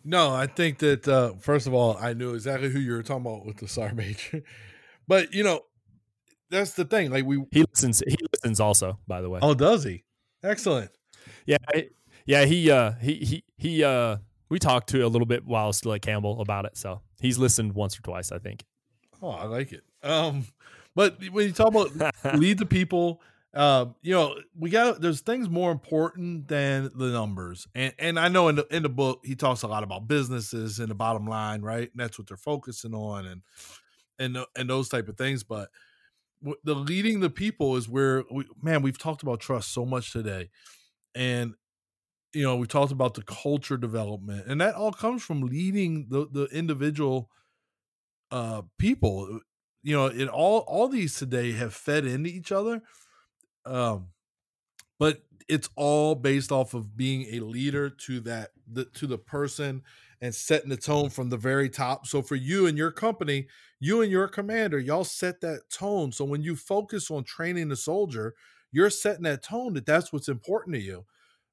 No, 0.05 0.33
I 0.33 0.47
think 0.47 0.79
that 0.79 1.07
uh, 1.07 1.35
first 1.41 1.67
of 1.67 1.75
all, 1.75 1.97
I 1.99 2.15
knew 2.15 2.35
exactly 2.35 2.71
who 2.71 2.79
you 2.79 2.93
were 2.93 3.03
talking 3.03 3.27
about 3.27 3.45
with 3.45 3.59
the 3.59 3.69
SAR 3.69 3.93
major, 3.95 4.43
but 5.09 5.35
you 5.35 5.45
know, 5.45 5.61
that's 6.51 6.73
the 6.73 6.85
thing. 6.85 7.11
Like 7.11 7.27
we, 7.27 7.45
he 7.51 7.65
listens. 7.75 8.03
He 8.07 8.17
listens 8.33 8.59
also. 8.61 8.99
By 9.07 9.21
the 9.21 9.29
way. 9.29 9.41
Oh, 9.43 9.55
does 9.55 9.85
he? 9.85 10.05
Excellent. 10.43 10.91
Yeah, 11.45 11.59
yeah. 12.29 12.45
He, 12.45 12.71
uh, 12.71 12.93
he, 13.01 13.15
he, 13.15 13.45
he. 13.57 13.85
Uh, 13.85 14.19
we 14.49 14.59
talked 14.59 14.91
to 14.91 15.05
a 15.05 15.09
little 15.09 15.27
bit 15.27 15.45
while 15.47 15.73
still 15.73 15.93
at 15.93 16.03
Campbell 16.03 16.41
about 16.41 16.65
it, 16.65 16.77
so 16.77 17.01
he's 17.21 17.39
listened 17.39 17.75
once 17.75 17.99
or 17.99 18.03
twice, 18.03 18.33
I 18.33 18.39
think. 18.39 18.65
Oh, 19.21 19.31
I 19.31 19.45
like 19.45 19.73
it. 19.73 19.83
Um, 20.03 20.47
but 20.95 21.19
when 21.33 21.47
you 21.47 21.53
talk 21.53 21.69
about 21.69 22.15
lead 22.39 22.59
the 22.59 22.67
people, 22.67 23.21
um, 23.55 23.95
you 24.03 24.15
know, 24.15 24.37
we 24.59 24.71
got 24.71 25.01
there's 25.01 25.21
things 25.21 25.49
more 25.49 25.71
important 25.71 26.49
than 26.49 26.91
the 26.95 27.07
numbers, 27.07 27.67
and 27.75 27.93
and 27.99 28.19
I 28.19 28.29
know 28.29 28.49
in 28.49 28.57
the 28.57 28.67
in 28.75 28.83
the 28.83 28.89
book 28.89 29.21
he 29.25 29.35
talks 29.35 29.63
a 29.63 29.67
lot 29.67 29.83
about 29.83 30.07
businesses 30.07 30.79
and 30.79 30.89
the 30.89 30.95
bottom 30.95 31.27
line, 31.27 31.63
right? 31.63 31.91
And 31.91 31.97
that's 31.97 32.19
what 32.19 32.29
they're 32.29 32.37
focusing 32.37 32.95
on, 32.95 33.27
and 33.27 33.43
and 34.19 34.45
and 34.57 34.71
those 34.71 34.89
type 34.89 35.09
of 35.09 35.17
things. 35.17 35.43
But 35.45 35.71
the 36.63 36.75
leading 36.75 37.21
the 37.21 37.31
people 37.31 37.77
is 37.77 37.89
where 37.89 38.25
we, 38.31 38.45
man 38.63 38.83
we've 38.83 38.99
talked 38.99 39.23
about 39.23 39.41
trust 39.41 39.73
so 39.73 39.85
much 39.85 40.13
today 40.13 40.51
and 41.15 41.55
you 42.35 42.43
know 42.43 42.57
we 42.57 42.67
talked 42.67 42.93
about 42.93 43.15
the 43.15 43.23
culture 43.23 43.77
development 43.77 44.47
and 44.47 44.61
that 44.61 44.75
all 44.75 44.93
comes 44.93 45.23
from 45.23 45.43
leading 45.43 46.07
the 46.09 46.27
the 46.33 46.45
individual 46.47 47.31
uh 48.31 48.63
people 48.79 49.41
you 49.83 49.95
know 49.97 50.07
it 50.07 50.29
all 50.29 50.59
all 50.67 50.89
these 50.89 51.15
today 51.17 51.53
have 51.53 51.73
fed 51.75 52.05
into 52.05 52.29
each 52.29 52.53
other 52.53 52.83
um 53.67 54.09
but 54.99 55.23
it's 55.49 55.71
all 55.77 56.15
based 56.15 56.53
off 56.53 56.75
of 56.75 56.97
being 56.97 57.23
a 57.35 57.41
leader 57.41 57.89
to 57.91 58.21
that 58.21 58.51
the, 58.71 58.85
to 58.87 59.07
the 59.07 59.19
person 59.19 59.83
and 60.21 60.35
setting 60.35 60.69
the 60.69 60.77
tone 60.77 61.09
from 61.11 61.31
the 61.31 61.37
very 61.37 61.71
top. 61.71 62.07
So 62.07 62.23
for 62.23 62.35
you 62.37 62.67
and 62.67 62.77
your 62.77 62.91
company 62.91 63.47
you 63.81 64.03
and 64.03 64.11
your 64.11 64.29
commander 64.29 64.79
y'all 64.79 65.05
set 65.05 65.41
that 65.43 65.71
tone. 65.73 66.13
So 66.13 66.25
when 66.25 66.43
you 66.43 66.57
focus 66.57 67.11
on 67.11 67.25
training 67.25 67.69
the 67.69 67.77
soldier 67.77 68.35
you're 68.73 68.91
setting 68.91 69.25
that 69.25 69.43
tone 69.43 69.75
that 69.75 69.87
that's 69.87 70.13
what's 70.13 70.29
important 70.29 70.77
to 70.77 70.83
you. 70.83 71.05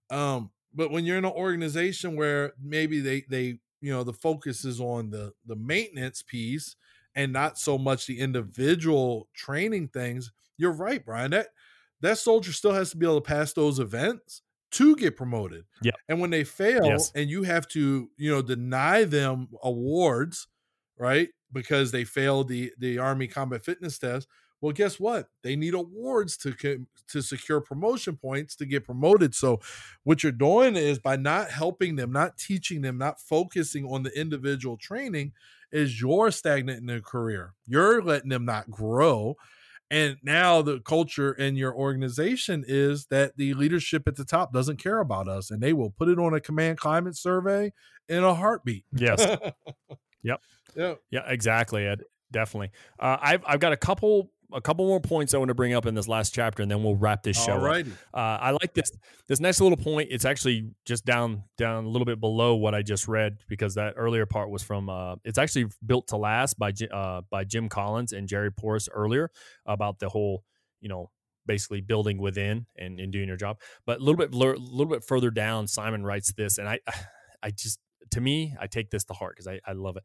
Um 0.09 0.51
but 0.75 0.91
when 0.91 1.05
you're 1.05 1.17
in 1.17 1.25
an 1.25 1.31
organization 1.31 2.15
where 2.15 2.53
maybe 2.61 2.99
they 2.99 3.21
they 3.29 3.59
you 3.81 3.91
know 3.91 4.03
the 4.03 4.13
focus 4.13 4.65
is 4.65 4.79
on 4.79 5.09
the 5.09 5.33
the 5.45 5.55
maintenance 5.55 6.23
piece 6.23 6.75
and 7.15 7.33
not 7.33 7.57
so 7.57 7.77
much 7.77 8.07
the 8.07 8.19
individual 8.19 9.29
training 9.33 9.87
things 9.87 10.31
you're 10.57 10.73
right 10.73 11.05
brian 11.05 11.31
that 11.31 11.49
that 12.01 12.17
soldier 12.17 12.51
still 12.53 12.73
has 12.73 12.91
to 12.91 12.97
be 12.97 13.05
able 13.05 13.21
to 13.21 13.27
pass 13.27 13.53
those 13.53 13.79
events 13.79 14.41
to 14.71 14.95
get 14.95 15.15
promoted 15.15 15.65
Yeah. 15.81 15.93
and 16.09 16.19
when 16.19 16.29
they 16.31 16.43
fail 16.43 16.83
Yes. 16.83 17.11
and 17.15 17.29
you 17.29 17.43
have 17.43 17.67
to 17.69 18.09
you 18.17 18.31
know 18.31 18.41
deny 18.41 19.03
them 19.05 19.49
awards 19.63 20.47
right 20.97 21.29
because 21.51 21.91
they 21.91 22.03
failed 22.03 22.47
the 22.49 22.73
the 22.77 22.97
army 22.99 23.27
combat 23.27 23.63
fitness 23.63 23.97
test 23.99 24.27
well 24.65 24.73
guess 24.73 24.99
what 24.99 25.29
they 25.43 25.55
need 25.55 25.75
awards 25.75 26.35
to 26.35 26.51
to 27.07 27.21
secure 27.21 27.61
promotion 27.61 28.17
points 28.17 28.55
to 28.55 28.65
get 28.65 28.83
promoted 28.83 29.35
so 29.35 29.59
what 30.03 30.23
you're 30.23 30.31
doing 30.31 30.75
is 30.75 30.97
by 30.97 31.15
not 31.15 31.51
helping 31.51 31.95
them 31.95 32.11
not 32.11 32.35
teaching 32.35 32.81
them 32.81 32.97
not 32.97 33.21
focusing 33.21 33.85
on 33.85 34.01
the 34.01 34.19
individual 34.19 34.75
training 34.75 35.31
is 35.71 36.01
you're 36.01 36.31
stagnant 36.31 36.79
in 36.79 36.87
their 36.87 36.99
career 36.99 37.53
you're 37.67 38.01
letting 38.01 38.29
them 38.29 38.43
not 38.43 38.69
grow 38.71 39.35
and 39.91 40.17
now 40.23 40.63
the 40.63 40.79
culture 40.79 41.31
in 41.31 41.55
your 41.55 41.75
organization 41.75 42.65
is 42.67 43.05
that 43.11 43.37
the 43.37 43.53
leadership 43.53 44.07
at 44.07 44.15
the 44.15 44.25
top 44.25 44.51
doesn't 44.51 44.77
care 44.77 44.99
about 44.99 45.27
us 45.27 45.51
and 45.51 45.61
they 45.61 45.73
will 45.73 45.91
put 45.91 46.09
it 46.09 46.17
on 46.17 46.33
a 46.33 46.41
command 46.41 46.79
climate 46.79 47.15
survey 47.15 47.71
in 48.09 48.23
a 48.23 48.33
heartbeat 48.33 48.83
Yes. 48.91 49.23
Yep. 50.23 50.41
Yeah. 50.75 50.93
Yeah, 51.11 51.21
exactly, 51.27 51.85
Ed. 51.85 52.01
Definitely. 52.31 52.71
Uh, 52.99 53.17
I've 53.21 53.43
I've 53.45 53.59
got 53.59 53.71
a 53.71 53.77
couple 53.77 54.31
a 54.55 54.61
couple 54.61 54.87
more 54.87 55.01
points 55.01 55.33
I 55.33 55.37
want 55.37 55.49
to 55.49 55.53
bring 55.53 55.73
up 55.73 55.85
in 55.85 55.93
this 55.93 56.07
last 56.07 56.33
chapter, 56.33 56.63
and 56.63 56.71
then 56.71 56.81
we'll 56.83 56.95
wrap 56.95 57.23
this 57.23 57.41
show. 57.41 57.53
All 57.53 57.57
up. 57.59 57.65
righty. 57.65 57.91
Uh, 58.13 58.37
I 58.41 58.51
like 58.51 58.73
this 58.73 58.91
this 59.27 59.39
next 59.39 59.61
little 59.61 59.77
point. 59.77 60.09
It's 60.11 60.25
actually 60.25 60.71
just 60.85 61.05
down 61.05 61.43
down 61.57 61.85
a 61.85 61.87
little 61.87 62.05
bit 62.05 62.19
below 62.19 62.55
what 62.55 62.73
I 62.73 62.81
just 62.81 63.07
read 63.07 63.37
because 63.47 63.75
that 63.75 63.93
earlier 63.97 64.25
part 64.25 64.49
was 64.49 64.63
from. 64.63 64.89
Uh, 64.89 65.15
it's 65.23 65.37
actually 65.37 65.65
built 65.85 66.07
to 66.07 66.17
last 66.17 66.57
by 66.57 66.71
uh, 66.91 67.21
by 67.29 67.43
Jim 67.43 67.69
Collins 67.69 68.13
and 68.13 68.27
Jerry 68.27 68.51
Porras 68.51 68.87
earlier 68.91 69.29
about 69.65 69.99
the 69.99 70.09
whole 70.09 70.43
you 70.79 70.89
know 70.89 71.11
basically 71.45 71.81
building 71.81 72.17
within 72.17 72.65
and, 72.77 72.99
and 72.99 73.11
doing 73.11 73.27
your 73.27 73.37
job. 73.37 73.59
But 73.85 73.99
a 73.99 74.03
little 74.03 74.15
bit 74.17 74.33
a 74.33 74.37
little 74.37 74.85
bit 74.91 75.03
further 75.03 75.31
down, 75.31 75.67
Simon 75.67 76.03
writes 76.03 76.31
this, 76.33 76.57
and 76.57 76.67
I 76.67 76.79
I 77.43 77.51
just 77.51 77.79
to 78.11 78.21
me 78.21 78.55
I 78.59 78.67
take 78.67 78.89
this 78.89 79.03
to 79.05 79.13
heart 79.13 79.35
because 79.35 79.47
I, 79.47 79.59
I 79.65 79.73
love 79.73 79.97
it. 79.97 80.03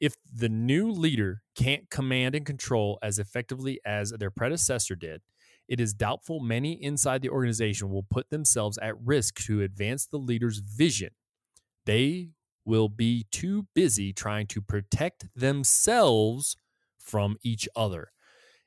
If 0.00 0.14
the 0.32 0.48
new 0.48 0.90
leader 0.90 1.42
can't 1.56 1.88
command 1.90 2.34
and 2.34 2.44
control 2.44 2.98
as 3.02 3.18
effectively 3.18 3.80
as 3.84 4.10
their 4.10 4.30
predecessor 4.30 4.94
did, 4.94 5.22
it 5.68 5.80
is 5.80 5.94
doubtful 5.94 6.40
many 6.40 6.72
inside 6.82 7.22
the 7.22 7.30
organization 7.30 7.90
will 7.90 8.06
put 8.08 8.30
themselves 8.30 8.78
at 8.80 8.94
risk 9.00 9.36
to 9.46 9.62
advance 9.62 10.06
the 10.06 10.18
leader's 10.18 10.58
vision. 10.58 11.10
They 11.86 12.30
will 12.64 12.88
be 12.88 13.26
too 13.30 13.66
busy 13.74 14.12
trying 14.12 14.46
to 14.48 14.60
protect 14.60 15.26
themselves 15.34 16.56
from 16.98 17.36
each 17.42 17.68
other. 17.74 18.12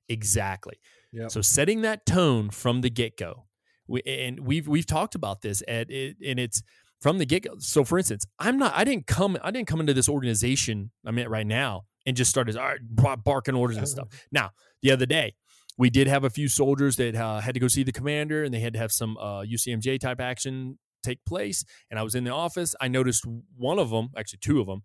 Exactly. 0.07 0.79
Yep. 1.11 1.31
So 1.31 1.41
setting 1.41 1.81
that 1.81 2.05
tone 2.05 2.49
from 2.49 2.81
the 2.81 2.89
get 2.89 3.17
go, 3.17 3.45
we, 3.87 4.01
and 4.03 4.39
we've 4.39 4.67
we've 4.67 4.85
talked 4.85 5.15
about 5.15 5.41
this, 5.41 5.63
Ed, 5.67 5.89
it, 5.89 6.17
and 6.25 6.39
it's 6.39 6.61
from 7.01 7.17
the 7.17 7.25
get 7.25 7.43
go. 7.43 7.55
So, 7.59 7.83
for 7.83 7.97
instance, 7.97 8.25
I'm 8.39 8.57
not. 8.57 8.73
I 8.75 8.83
didn't 8.83 9.07
come. 9.07 9.37
I 9.43 9.51
didn't 9.51 9.67
come 9.67 9.79
into 9.79 9.93
this 9.93 10.09
organization. 10.09 10.91
I'm 11.05 11.17
in 11.17 11.27
right 11.29 11.47
now 11.47 11.83
and 12.05 12.15
just 12.15 12.29
started 12.29 12.57
all 12.57 12.65
right, 12.65 13.23
barking 13.23 13.55
orders 13.55 13.77
and 13.77 13.87
stuff. 13.87 14.07
Now, 14.31 14.51
the 14.81 14.91
other 14.91 15.05
day, 15.05 15.35
we 15.77 15.89
did 15.89 16.07
have 16.07 16.23
a 16.23 16.29
few 16.29 16.47
soldiers 16.47 16.97
that 16.97 17.15
uh, 17.15 17.39
had 17.39 17.53
to 17.53 17.59
go 17.59 17.67
see 17.67 17.83
the 17.83 17.91
commander, 17.91 18.43
and 18.43 18.53
they 18.53 18.59
had 18.59 18.73
to 18.73 18.79
have 18.79 18.91
some 18.91 19.17
uh, 19.17 19.41
UCMJ 19.41 19.99
type 19.99 20.19
action 20.19 20.77
take 21.03 21.23
place. 21.25 21.63
And 21.89 21.99
I 21.99 22.03
was 22.03 22.15
in 22.15 22.23
the 22.25 22.31
office. 22.31 22.75
I 22.81 22.87
noticed 22.87 23.25
one 23.55 23.79
of 23.79 23.89
them, 23.89 24.09
actually 24.17 24.39
two 24.41 24.59
of 24.59 24.67
them, 24.67 24.81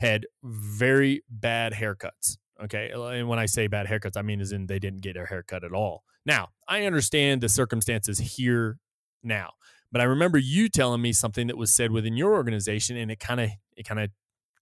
had 0.00 0.26
very 0.42 1.22
bad 1.30 1.72
haircuts. 1.72 2.36
Okay, 2.62 2.90
and 2.92 3.28
when 3.28 3.38
I 3.38 3.46
say 3.46 3.66
bad 3.66 3.86
haircuts, 3.86 4.16
I 4.16 4.22
mean 4.22 4.40
as 4.40 4.52
in 4.52 4.66
they 4.66 4.78
didn't 4.78 5.02
get 5.02 5.14
their 5.14 5.26
haircut 5.26 5.64
at 5.64 5.72
all. 5.72 6.04
Now, 6.24 6.48
I 6.68 6.84
understand 6.84 7.40
the 7.40 7.48
circumstances 7.48 8.18
here 8.18 8.78
now, 9.22 9.50
but 9.94 10.00
I 10.00 10.04
remember 10.06 10.38
you 10.38 10.68
telling 10.68 11.00
me 11.00 11.12
something 11.12 11.46
that 11.46 11.56
was 11.56 11.72
said 11.72 11.92
within 11.92 12.16
your 12.16 12.34
organization, 12.34 12.96
and 12.96 13.12
it 13.12 13.20
kind 13.20 13.40
of, 13.40 13.50
it 13.76 13.84
kind 13.84 14.00
of, 14.00 14.10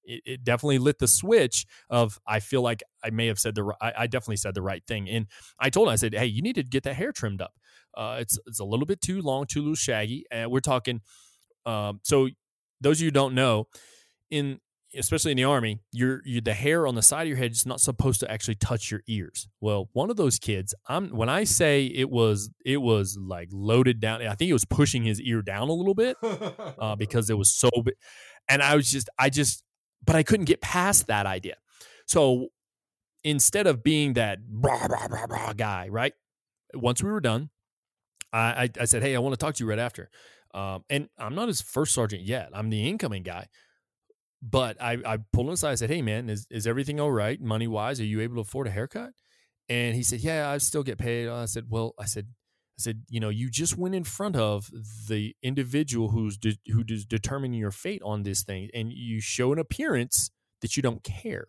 it, 0.04 0.20
it 0.26 0.44
definitely 0.44 0.76
lit 0.76 0.98
the 0.98 1.08
switch 1.08 1.64
of 1.88 2.18
I 2.26 2.38
feel 2.40 2.60
like 2.60 2.82
I 3.02 3.08
may 3.08 3.28
have 3.28 3.38
said 3.38 3.54
the, 3.54 3.72
I, 3.80 3.92
I 4.00 4.06
definitely 4.08 4.36
said 4.36 4.54
the 4.54 4.60
right 4.60 4.84
thing, 4.86 5.08
and 5.08 5.26
I 5.58 5.70
told 5.70 5.88
him 5.88 5.92
I 5.92 5.96
said, 5.96 6.14
hey, 6.14 6.26
you 6.26 6.42
need 6.42 6.56
to 6.56 6.62
get 6.62 6.82
that 6.82 6.96
hair 6.96 7.12
trimmed 7.12 7.40
up. 7.40 7.54
Uh, 7.96 8.18
it's 8.20 8.38
it's 8.46 8.60
a 8.60 8.64
little 8.64 8.84
bit 8.84 9.00
too 9.00 9.22
long, 9.22 9.46
too 9.46 9.62
loose, 9.62 9.78
shaggy, 9.78 10.26
and 10.30 10.50
we're 10.50 10.60
talking. 10.60 11.00
Um, 11.64 12.00
so 12.04 12.28
those 12.82 13.00
of 13.00 13.04
you 13.04 13.10
don't 13.10 13.34
know, 13.34 13.68
in 14.30 14.60
especially 14.96 15.30
in 15.30 15.36
the 15.36 15.44
army, 15.44 15.80
your 15.92 16.20
you, 16.24 16.40
the 16.40 16.54
hair 16.54 16.86
on 16.86 16.94
the 16.94 17.02
side 17.02 17.22
of 17.22 17.28
your 17.28 17.36
head 17.36 17.52
is 17.52 17.66
not 17.66 17.80
supposed 17.80 18.20
to 18.20 18.30
actually 18.30 18.56
touch 18.56 18.90
your 18.90 19.02
ears. 19.06 19.48
Well, 19.60 19.88
one 19.92 20.10
of 20.10 20.16
those 20.16 20.38
kids, 20.38 20.74
I'm 20.86 21.10
when 21.10 21.28
I 21.28 21.44
say 21.44 21.86
it 21.86 22.10
was 22.10 22.50
it 22.64 22.78
was 22.78 23.16
like 23.20 23.48
loaded 23.52 24.00
down. 24.00 24.22
I 24.26 24.34
think 24.34 24.50
it 24.50 24.54
was 24.54 24.64
pushing 24.64 25.04
his 25.04 25.20
ear 25.20 25.42
down 25.42 25.68
a 25.68 25.72
little 25.72 25.94
bit 25.94 26.16
uh, 26.78 26.96
because 26.96 27.30
it 27.30 27.38
was 27.38 27.50
so 27.50 27.70
big, 27.84 27.94
and 28.48 28.62
I 28.62 28.76
was 28.76 28.90
just 28.90 29.08
I 29.18 29.30
just 29.30 29.62
but 30.04 30.16
I 30.16 30.22
couldn't 30.22 30.46
get 30.46 30.60
past 30.60 31.06
that 31.06 31.26
idea. 31.26 31.56
So 32.06 32.48
instead 33.24 33.66
of 33.66 33.82
being 33.82 34.14
that 34.14 34.38
blah, 34.46 34.88
blah, 34.88 35.08
blah, 35.08 35.26
blah 35.26 35.52
guy, 35.52 35.88
right? 35.88 36.12
Once 36.74 37.02
we 37.02 37.10
were 37.10 37.20
done, 37.20 37.50
I, 38.32 38.38
I, 38.64 38.68
I 38.80 38.84
said, 38.86 39.02
"Hey, 39.02 39.14
I 39.14 39.18
want 39.18 39.34
to 39.34 39.36
talk 39.36 39.54
to 39.54 39.64
you 39.64 39.68
right 39.68 39.78
after." 39.78 40.10
Um, 40.54 40.84
and 40.90 41.08
I'm 41.18 41.34
not 41.34 41.48
his 41.48 41.60
first 41.60 41.94
sergeant 41.94 42.22
yet. 42.22 42.50
I'm 42.52 42.70
the 42.70 42.88
incoming 42.88 43.22
guy. 43.22 43.48
But 44.42 44.80
I, 44.82 44.98
I 45.06 45.18
pulled 45.32 45.46
him 45.46 45.52
aside. 45.52 45.72
I 45.72 45.74
said, 45.76 45.90
"Hey, 45.90 46.02
man, 46.02 46.28
is 46.28 46.46
is 46.50 46.66
everything 46.66 46.98
all 46.98 47.12
right, 47.12 47.40
money 47.40 47.68
wise? 47.68 48.00
Are 48.00 48.04
you 48.04 48.20
able 48.20 48.36
to 48.36 48.40
afford 48.40 48.66
a 48.66 48.70
haircut?" 48.70 49.10
And 49.68 49.94
he 49.94 50.02
said, 50.02 50.20
"Yeah, 50.20 50.50
I 50.50 50.58
still 50.58 50.82
get 50.82 50.98
paid." 50.98 51.28
I 51.28 51.44
said, 51.44 51.66
"Well, 51.68 51.94
I 51.98 52.06
said, 52.06 52.26
I 52.78 52.82
said, 52.82 53.02
you 53.08 53.20
know, 53.20 53.28
you 53.28 53.50
just 53.50 53.76
went 53.76 53.94
in 53.94 54.04
front 54.04 54.34
of 54.34 54.70
the 55.08 55.36
individual 55.42 56.08
who's 56.10 56.36
de- 56.36 56.58
who 56.72 56.82
is 56.88 57.04
determining 57.04 57.60
your 57.60 57.70
fate 57.70 58.02
on 58.04 58.24
this 58.24 58.42
thing, 58.42 58.70
and 58.74 58.92
you 58.92 59.20
show 59.20 59.52
an 59.52 59.58
appearance 59.58 60.30
that 60.60 60.76
you 60.76 60.82
don't 60.82 61.04
care. 61.04 61.48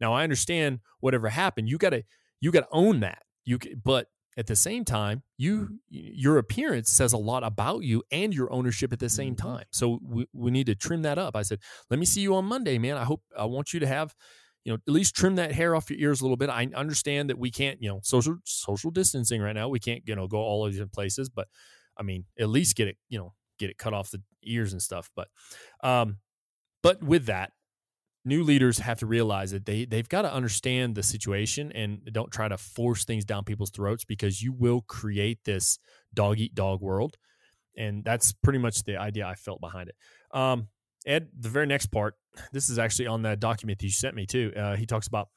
Now, 0.00 0.12
I 0.12 0.24
understand 0.24 0.80
whatever 1.00 1.28
happened. 1.30 1.68
You 1.68 1.78
gotta 1.78 2.04
you 2.40 2.50
gotta 2.52 2.68
own 2.72 3.00
that. 3.00 3.22
You 3.44 3.58
but 3.82 4.08
at 4.36 4.46
the 4.46 4.56
same 4.56 4.84
time, 4.84 5.22
you 5.36 5.80
your 5.88 6.38
appearance 6.38 6.90
says 6.90 7.12
a 7.12 7.18
lot 7.18 7.44
about 7.44 7.82
you 7.84 8.02
and 8.10 8.34
your 8.34 8.52
ownership 8.52 8.92
at 8.92 8.98
the 8.98 9.08
same 9.08 9.34
Mhm. 9.34 9.38
time. 9.38 9.64
So 9.72 10.00
we, 10.02 10.26
we 10.32 10.50
need 10.50 10.66
to 10.66 10.74
trim 10.74 11.02
that 11.02 11.18
up. 11.18 11.36
I 11.36 11.42
said, 11.42 11.60
let 11.90 11.98
me 11.98 12.06
see 12.06 12.20
you 12.20 12.34
on 12.34 12.44
Monday, 12.46 12.78
man. 12.78 12.96
I 12.96 13.04
hope 13.04 13.22
I 13.36 13.44
want 13.44 13.72
you 13.72 13.80
to 13.80 13.86
have, 13.86 14.14
you 14.64 14.72
know, 14.72 14.78
at 14.86 14.92
least 14.92 15.14
trim 15.14 15.36
that 15.36 15.52
hair 15.52 15.76
off 15.76 15.90
your 15.90 15.98
ears 15.98 16.20
a 16.20 16.24
little 16.24 16.36
bit. 16.36 16.50
I 16.50 16.66
understand 16.74 17.30
that 17.30 17.38
we 17.38 17.50
can't, 17.50 17.80
you 17.82 17.88
know, 17.88 18.00
social 18.02 18.36
social 18.44 18.90
distancing 18.90 19.40
right 19.40 19.54
now. 19.54 19.68
We 19.68 19.78
can't, 19.80 20.02
you 20.06 20.16
know, 20.16 20.26
go 20.26 20.38
all 20.38 20.64
these 20.66 20.74
different 20.76 20.92
places, 20.92 21.28
but 21.28 21.48
I 21.96 22.02
mean, 22.02 22.24
at 22.38 22.48
least 22.48 22.76
get 22.76 22.88
it, 22.88 22.96
you 23.08 23.18
know, 23.18 23.34
get 23.58 23.70
it 23.70 23.78
cut 23.78 23.94
off 23.94 24.10
the 24.10 24.22
ears 24.42 24.72
and 24.72 24.82
stuff. 24.82 25.10
But 25.14 25.28
um, 25.82 26.18
but 26.82 27.02
with 27.02 27.26
that, 27.26 27.52
new 28.24 28.42
leaders 28.42 28.78
have 28.78 28.98
to 29.00 29.06
realize 29.06 29.50
that 29.50 29.66
they 29.66 29.84
they've 29.84 30.08
got 30.08 30.22
to 30.22 30.32
understand 30.32 30.94
the 30.94 31.02
situation 31.02 31.72
and 31.72 32.00
don't 32.12 32.30
try 32.30 32.48
to 32.48 32.56
force 32.56 33.04
things 33.04 33.24
down 33.24 33.44
people's 33.44 33.70
throats 33.70 34.04
because 34.04 34.42
you 34.42 34.52
will 34.52 34.82
create 34.82 35.38
this 35.44 35.78
dog 36.12 36.38
eat 36.38 36.54
dog 36.54 36.80
world. 36.80 37.16
And 37.76 38.04
that's 38.04 38.32
pretty 38.32 38.60
much 38.60 38.84
the 38.84 38.96
idea 38.96 39.26
i 39.26 39.34
felt 39.34 39.60
behind 39.60 39.88
it. 39.88 39.96
Um, 40.36 40.68
ed 41.06 41.28
the 41.38 41.50
very 41.50 41.66
next 41.66 41.86
part 41.86 42.14
this 42.52 42.70
is 42.70 42.78
actually 42.78 43.06
on 43.06 43.22
that 43.22 43.38
document 43.38 43.78
that 43.78 43.84
you 43.84 43.92
sent 43.92 44.16
me 44.16 44.24
too 44.24 44.50
uh, 44.56 44.74
he 44.74 44.86
talks 44.86 45.06
about 45.06 45.28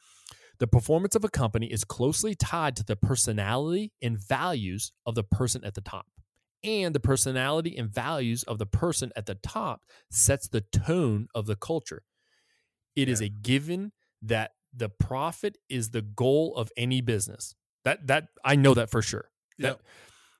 the 0.59 0.67
performance 0.67 1.15
of 1.15 1.23
a 1.23 1.29
company 1.29 1.67
is 1.67 1.83
closely 1.83 2.33
tied 2.33 2.75
to 2.77 2.83
the 2.83 2.95
personality 2.95 3.91
and 4.01 4.17
values 4.17 4.91
of 5.05 5.13
the 5.13 5.23
person 5.23 5.63
at 5.63 5.75
the 5.75 5.81
top. 5.81 6.07
And 6.63 6.95
the 6.95 6.99
personality 6.99 7.77
and 7.77 7.89
values 7.89 8.41
of 8.43 8.57
the 8.57 8.65
person 8.65 9.11
at 9.15 9.27
the 9.27 9.35
top 9.35 9.81
sets 10.09 10.47
the 10.47 10.61
tone 10.61 11.27
of 11.35 11.45
the 11.45 11.55
culture 11.55 12.01
it 12.97 13.07
is 13.07 13.21
Yeah. 13.21 13.27
a 13.27 13.29
given 13.29 13.93
that 14.23 14.51
the 14.73 14.89
profit 14.89 15.57
is 15.69 15.91
the 15.91 16.01
goal 16.01 16.53
of 16.57 16.71
any 16.75 16.99
business. 17.01 17.55
That 17.85 18.07
that 18.07 18.27
I 18.43 18.55
know 18.57 18.73
that 18.73 18.89
for 18.89 19.01
sure. 19.01 19.29
That 19.59 19.67
Yep. 19.77 19.81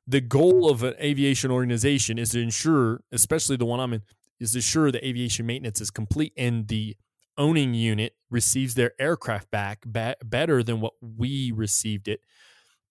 the 0.08 0.22
goal 0.22 0.70
of 0.70 0.84
an 0.84 0.96
aviation 1.00 1.52
organization 1.52 2.18
is 2.20 2.32
to 2.32 2.42
ensure, 2.42 3.02
especially 3.14 3.56
the 3.58 3.66
one 3.66 3.80
I'm 3.80 3.94
in, 3.94 4.04
is 4.40 4.52
to 4.52 4.58
ensure 4.58 4.92
the 4.92 5.06
aviation 5.08 5.46
maintenance 5.46 5.80
is 5.82 5.90
complete 5.92 6.34
and 6.38 6.68
the 6.68 6.98
owning 7.38 7.74
unit 7.74 8.16
receives 8.30 8.74
their 8.76 8.94
aircraft 9.00 9.50
back 9.52 9.84
ba- 9.86 10.16
better 10.26 10.64
than 10.64 10.82
what 10.82 10.94
we 11.02 11.52
received 11.52 12.08
it 12.08 12.20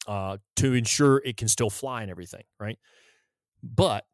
uh, 0.06 0.38
to 0.56 0.72
ensure 0.72 1.18
it 1.24 1.36
can 1.36 1.48
still 1.48 1.68
fly 1.70 2.02
and 2.02 2.10
everything, 2.10 2.44
right? 2.60 2.78
But 3.62 4.06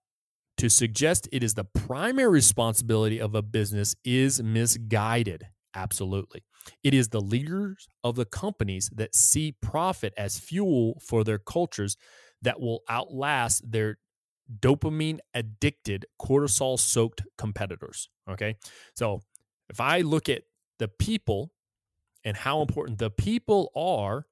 to 0.62 0.70
suggest 0.70 1.28
it 1.32 1.42
is 1.42 1.54
the 1.54 1.64
primary 1.64 2.30
responsibility 2.30 3.20
of 3.20 3.34
a 3.34 3.42
business 3.42 3.96
is 4.04 4.40
misguided. 4.40 5.48
Absolutely. 5.74 6.44
It 6.84 6.94
is 6.94 7.08
the 7.08 7.20
leaders 7.20 7.88
of 8.04 8.14
the 8.14 8.24
companies 8.24 8.88
that 8.94 9.12
see 9.12 9.56
profit 9.60 10.14
as 10.16 10.38
fuel 10.38 11.00
for 11.04 11.24
their 11.24 11.38
cultures 11.38 11.96
that 12.42 12.60
will 12.60 12.82
outlast 12.88 13.72
their 13.72 13.98
dopamine 14.60 15.18
addicted, 15.34 16.06
cortisol 16.20 16.78
soaked 16.78 17.22
competitors. 17.36 18.08
Okay. 18.30 18.54
So 18.94 19.20
if 19.68 19.80
I 19.80 20.02
look 20.02 20.28
at 20.28 20.42
the 20.78 20.86
people 20.86 21.50
and 22.22 22.36
how 22.36 22.60
important 22.60 23.00
the 23.00 23.10
people 23.10 23.72
are, 23.74 24.26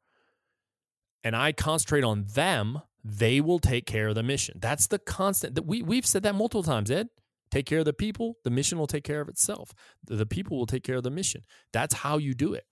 and 1.24 1.34
I 1.34 1.50
concentrate 1.50 2.04
on 2.04 2.26
them, 2.34 2.82
they 3.04 3.40
will 3.40 3.58
take 3.58 3.86
care 3.86 4.08
of 4.08 4.14
the 4.14 4.22
mission. 4.22 4.58
That's 4.60 4.86
the 4.86 4.98
constant 4.98 5.54
that 5.54 5.66
we 5.66 5.82
we've 5.82 6.06
said 6.06 6.22
that 6.24 6.34
multiple 6.34 6.62
times, 6.62 6.90
Ed. 6.90 7.08
Take 7.50 7.66
care 7.66 7.80
of 7.80 7.84
the 7.84 7.92
people, 7.92 8.36
the 8.44 8.50
mission 8.50 8.78
will 8.78 8.86
take 8.86 9.02
care 9.02 9.20
of 9.20 9.28
itself. 9.28 9.72
The, 10.06 10.24
people 10.24 10.56
will 10.56 10.66
take 10.66 10.84
care 10.84 10.96
of 10.96 11.02
the 11.02 11.10
mission. 11.10 11.42
That's 11.72 11.94
how 11.94 12.18
you 12.18 12.32
do 12.32 12.54
it. 12.54 12.64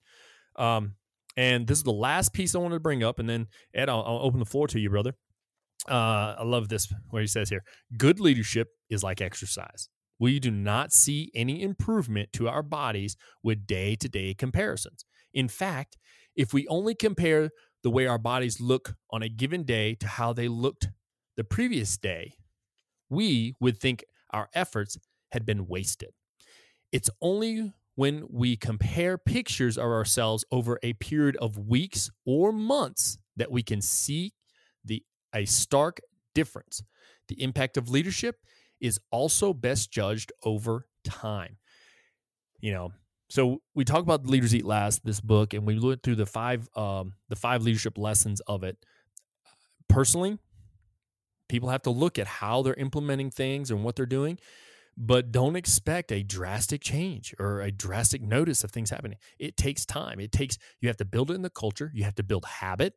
Um, 0.55 0.93
and 1.35 1.67
this 1.67 1.79
is 1.79 1.83
the 1.83 1.91
last 1.91 2.31
piece 2.31 2.55
I 2.55 2.59
wanted 2.59 2.75
to 2.75 2.79
bring 2.79 3.03
up, 3.03 3.19
and 3.19 3.29
then 3.29 3.47
Ed, 3.73 3.89
I'll, 3.89 4.03
I'll 4.05 4.19
open 4.19 4.39
the 4.39 4.45
floor 4.45 4.67
to 4.67 4.79
you, 4.79 4.89
brother. 4.89 5.15
Uh, 5.89 6.35
I 6.39 6.43
love 6.43 6.69
this 6.69 6.91
what 7.09 7.21
he 7.21 7.27
says 7.27 7.49
here. 7.49 7.63
Good 7.97 8.19
leadership 8.19 8.69
is 8.89 9.03
like 9.03 9.21
exercise. 9.21 9.89
We 10.19 10.39
do 10.39 10.51
not 10.51 10.91
see 10.91 11.31
any 11.33 11.61
improvement 11.61 12.33
to 12.33 12.49
our 12.49 12.63
bodies 12.63 13.15
with 13.41 13.65
day 13.65 13.95
to 13.95 14.09
day 14.09 14.33
comparisons. 14.33 15.05
In 15.33 15.47
fact, 15.47 15.97
if 16.35 16.53
we 16.53 16.67
only 16.67 16.95
compare 16.95 17.49
the 17.83 17.89
way 17.89 18.07
our 18.07 18.17
bodies 18.17 18.59
look 18.59 18.95
on 19.11 19.23
a 19.23 19.29
given 19.29 19.63
day 19.63 19.95
to 19.95 20.07
how 20.07 20.33
they 20.33 20.47
looked 20.47 20.89
the 21.37 21.43
previous 21.43 21.97
day, 21.97 22.33
we 23.09 23.55
would 23.59 23.79
think 23.79 24.03
our 24.31 24.49
efforts 24.53 24.97
had 25.31 25.45
been 25.45 25.67
wasted. 25.67 26.09
It's 26.91 27.09
only 27.21 27.73
when 27.95 28.25
we 28.29 28.55
compare 28.55 29.17
pictures 29.17 29.77
of 29.77 29.85
ourselves 29.85 30.45
over 30.51 30.79
a 30.83 30.93
period 30.93 31.37
of 31.37 31.57
weeks 31.57 32.09
or 32.25 32.51
months 32.51 33.17
that 33.35 33.51
we 33.51 33.63
can 33.63 33.81
see 33.81 34.33
the 34.83 35.03
a 35.33 35.45
stark 35.45 35.99
difference. 36.33 36.81
The 37.27 37.41
impact 37.41 37.77
of 37.77 37.89
leadership 37.89 38.37
is 38.79 38.99
also 39.11 39.53
best 39.53 39.91
judged 39.91 40.31
over 40.43 40.87
time. 41.03 41.57
You 42.59 42.71
know, 42.73 42.93
so 43.29 43.61
we 43.75 43.85
talk 43.85 44.01
about 44.01 44.25
leaders 44.25 44.55
eat 44.55 44.65
last 44.65 45.05
this 45.05 45.21
book 45.21 45.53
and 45.53 45.65
we 45.65 45.79
went 45.79 46.03
through 46.03 46.15
the 46.15 46.25
five 46.25 46.67
um, 46.75 47.13
the 47.29 47.35
five 47.35 47.63
leadership 47.63 47.97
lessons 47.97 48.41
of 48.41 48.63
it. 48.63 48.77
Personally 49.87 50.37
people 51.47 51.69
have 51.69 51.81
to 51.81 51.89
look 51.89 52.19
at 52.19 52.27
how 52.27 52.61
they're 52.61 52.75
implementing 52.75 53.31
things 53.31 53.71
and 53.71 53.83
what 53.83 53.95
they're 53.95 54.05
doing 54.05 54.37
but 54.95 55.31
don't 55.31 55.55
expect 55.55 56.11
a 56.11 56.23
drastic 56.23 56.81
change 56.81 57.33
or 57.39 57.61
a 57.61 57.71
drastic 57.71 58.21
notice 58.21 58.65
of 58.65 58.71
things 58.71 58.89
happening. 58.89 59.17
It 59.39 59.55
takes 59.55 59.85
time. 59.85 60.19
It 60.19 60.33
takes 60.33 60.57
you 60.81 60.89
have 60.89 60.97
to 60.97 61.05
build 61.05 61.31
it 61.31 61.35
in 61.35 61.41
the 61.41 61.49
culture. 61.49 61.89
You 61.93 62.03
have 62.03 62.15
to 62.15 62.23
build 62.23 62.43
habit 62.45 62.95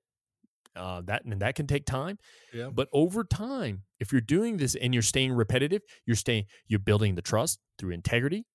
uh, 0.75 1.03
that 1.03 1.25
and 1.25 1.41
that 1.41 1.55
can 1.55 1.67
take 1.67 1.85
time. 1.87 2.19
Yeah. 2.53 2.71
but 2.73 2.89
over 2.93 3.25
time 3.25 3.83
if 4.01 4.11
you're 4.11 4.21
doing 4.21 4.57
this 4.57 4.75
and 4.75 4.95
you're 4.95 5.03
staying 5.03 5.33
repetitive 5.33 5.83
you're 6.07 6.17
staying 6.17 6.47
you're 6.67 6.81
building 6.81 7.15
the 7.15 7.23
trust 7.23 7.61
through 7.79 7.91
integrity 7.91 8.47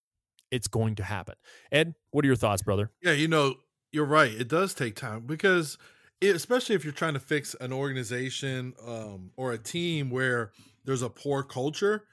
it's 0.52 0.68
going 0.68 0.96
to 0.96 1.04
happen 1.04 1.36
ed 1.72 1.94
what 2.12 2.24
are 2.24 2.28
your 2.28 2.36
thoughts 2.36 2.62
brother 2.62 2.92
Yeah, 3.02 3.12
you 3.12 3.28
know, 3.28 3.56
you're 3.92 4.06
right. 4.06 4.32
It 4.32 4.48
does 4.48 4.74
take 4.74 4.96
time 4.96 5.26
because, 5.26 5.78
it, 6.20 6.36
especially 6.36 6.76
if 6.76 6.84
you're 6.84 6.94
trying 6.94 7.14
to 7.14 7.20
fix 7.20 7.56
an 7.62 7.72
organization 7.72 8.74
um, 8.86 9.32
or 9.38 9.52
a 9.54 9.58
team 9.58 10.10
where 10.10 10.52
there's 10.86 11.02
a 11.02 11.10
poor 11.10 11.44
culture 11.44 12.06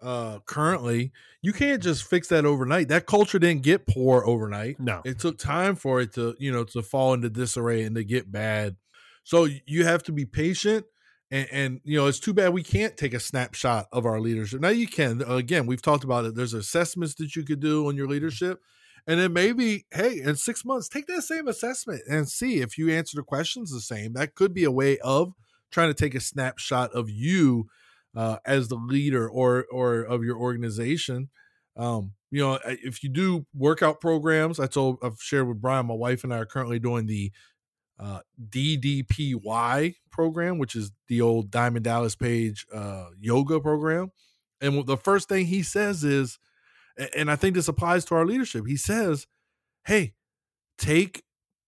uh, 0.00 0.40
currently, 0.40 1.12
you 1.42 1.52
can't 1.52 1.82
just 1.82 2.04
fix 2.04 2.28
that 2.28 2.44
overnight. 2.44 2.88
That 2.88 3.06
culture 3.06 3.38
didn't 3.38 3.62
get 3.62 3.86
poor 3.86 4.24
overnight. 4.24 4.78
no 4.78 5.02
It 5.04 5.18
took 5.18 5.38
time 5.38 5.74
for 5.74 6.00
it 6.00 6.12
to, 6.14 6.36
you 6.38 6.52
know, 6.52 6.64
to 6.64 6.82
fall 6.82 7.14
into 7.14 7.30
disarray 7.30 7.82
and 7.82 7.96
to 7.96 8.04
get 8.04 8.30
bad. 8.30 8.76
So 9.24 9.48
you 9.66 9.84
have 9.84 10.02
to 10.04 10.12
be 10.12 10.26
patient. 10.26 10.86
And, 11.30 11.48
and 11.50 11.80
you 11.84 11.98
know, 11.98 12.06
it's 12.06 12.20
too 12.20 12.32
bad 12.32 12.52
we 12.52 12.62
can't 12.62 12.96
take 12.96 13.14
a 13.14 13.20
snapshot 13.20 13.86
of 13.92 14.06
our 14.06 14.20
leadership. 14.20 14.60
Now 14.60 14.68
you 14.68 14.86
can. 14.86 15.22
Again, 15.22 15.66
we've 15.66 15.82
talked 15.82 16.04
about 16.04 16.24
it. 16.24 16.34
There's 16.34 16.54
assessments 16.54 17.14
that 17.16 17.34
you 17.34 17.42
could 17.42 17.60
do 17.60 17.88
on 17.88 17.96
your 17.96 18.06
leadership. 18.06 18.60
And 19.08 19.20
then 19.20 19.32
maybe, 19.32 19.86
hey, 19.92 20.20
in 20.20 20.34
six 20.36 20.64
months, 20.64 20.88
take 20.88 21.06
that 21.06 21.22
same 21.22 21.46
assessment 21.46 22.02
and 22.08 22.28
see 22.28 22.60
if 22.60 22.76
you 22.76 22.90
answer 22.90 23.16
the 23.16 23.22
questions 23.22 23.70
the 23.70 23.80
same. 23.80 24.14
That 24.14 24.34
could 24.34 24.52
be 24.52 24.64
a 24.64 24.70
way 24.70 24.98
of 24.98 25.32
trying 25.70 25.88
to 25.88 25.94
take 25.94 26.14
a 26.14 26.20
snapshot 26.20 26.92
of 26.92 27.08
you 27.08 27.66
uh, 28.16 28.38
as 28.44 28.68
the 28.68 28.76
leader 28.76 29.28
or 29.28 29.66
or 29.70 30.00
of 30.00 30.24
your 30.24 30.36
organization. 30.36 31.28
Um, 31.76 32.14
you 32.30 32.40
know, 32.42 32.58
if 32.64 33.04
you 33.04 33.10
do 33.10 33.46
workout 33.54 34.00
programs, 34.00 34.58
I 34.58 34.66
told 34.66 34.98
I've 35.02 35.20
shared 35.20 35.46
with 35.46 35.60
Brian, 35.60 35.86
my 35.86 35.94
wife 35.94 36.24
and 36.24 36.34
I 36.34 36.38
are 36.38 36.46
currently 36.46 36.78
doing 36.78 37.06
the 37.06 37.30
uh, 37.98 38.20
DDPY 38.50 39.94
program, 40.10 40.58
which 40.58 40.76
is 40.76 40.92
the 41.08 41.20
old 41.20 41.50
Diamond 41.50 41.84
Dallas 41.84 42.14
Page 42.14 42.66
uh, 42.72 43.06
yoga 43.18 43.60
program. 43.60 44.12
And 44.60 44.86
the 44.86 44.96
first 44.96 45.28
thing 45.28 45.46
he 45.46 45.62
says 45.62 46.04
is, 46.04 46.38
and 47.14 47.30
I 47.30 47.36
think 47.36 47.54
this 47.54 47.68
applies 47.68 48.04
to 48.06 48.14
our 48.14 48.24
leadership. 48.24 48.66
He 48.66 48.76
says, 48.76 49.26
"Hey, 49.84 50.14
take 50.78 51.22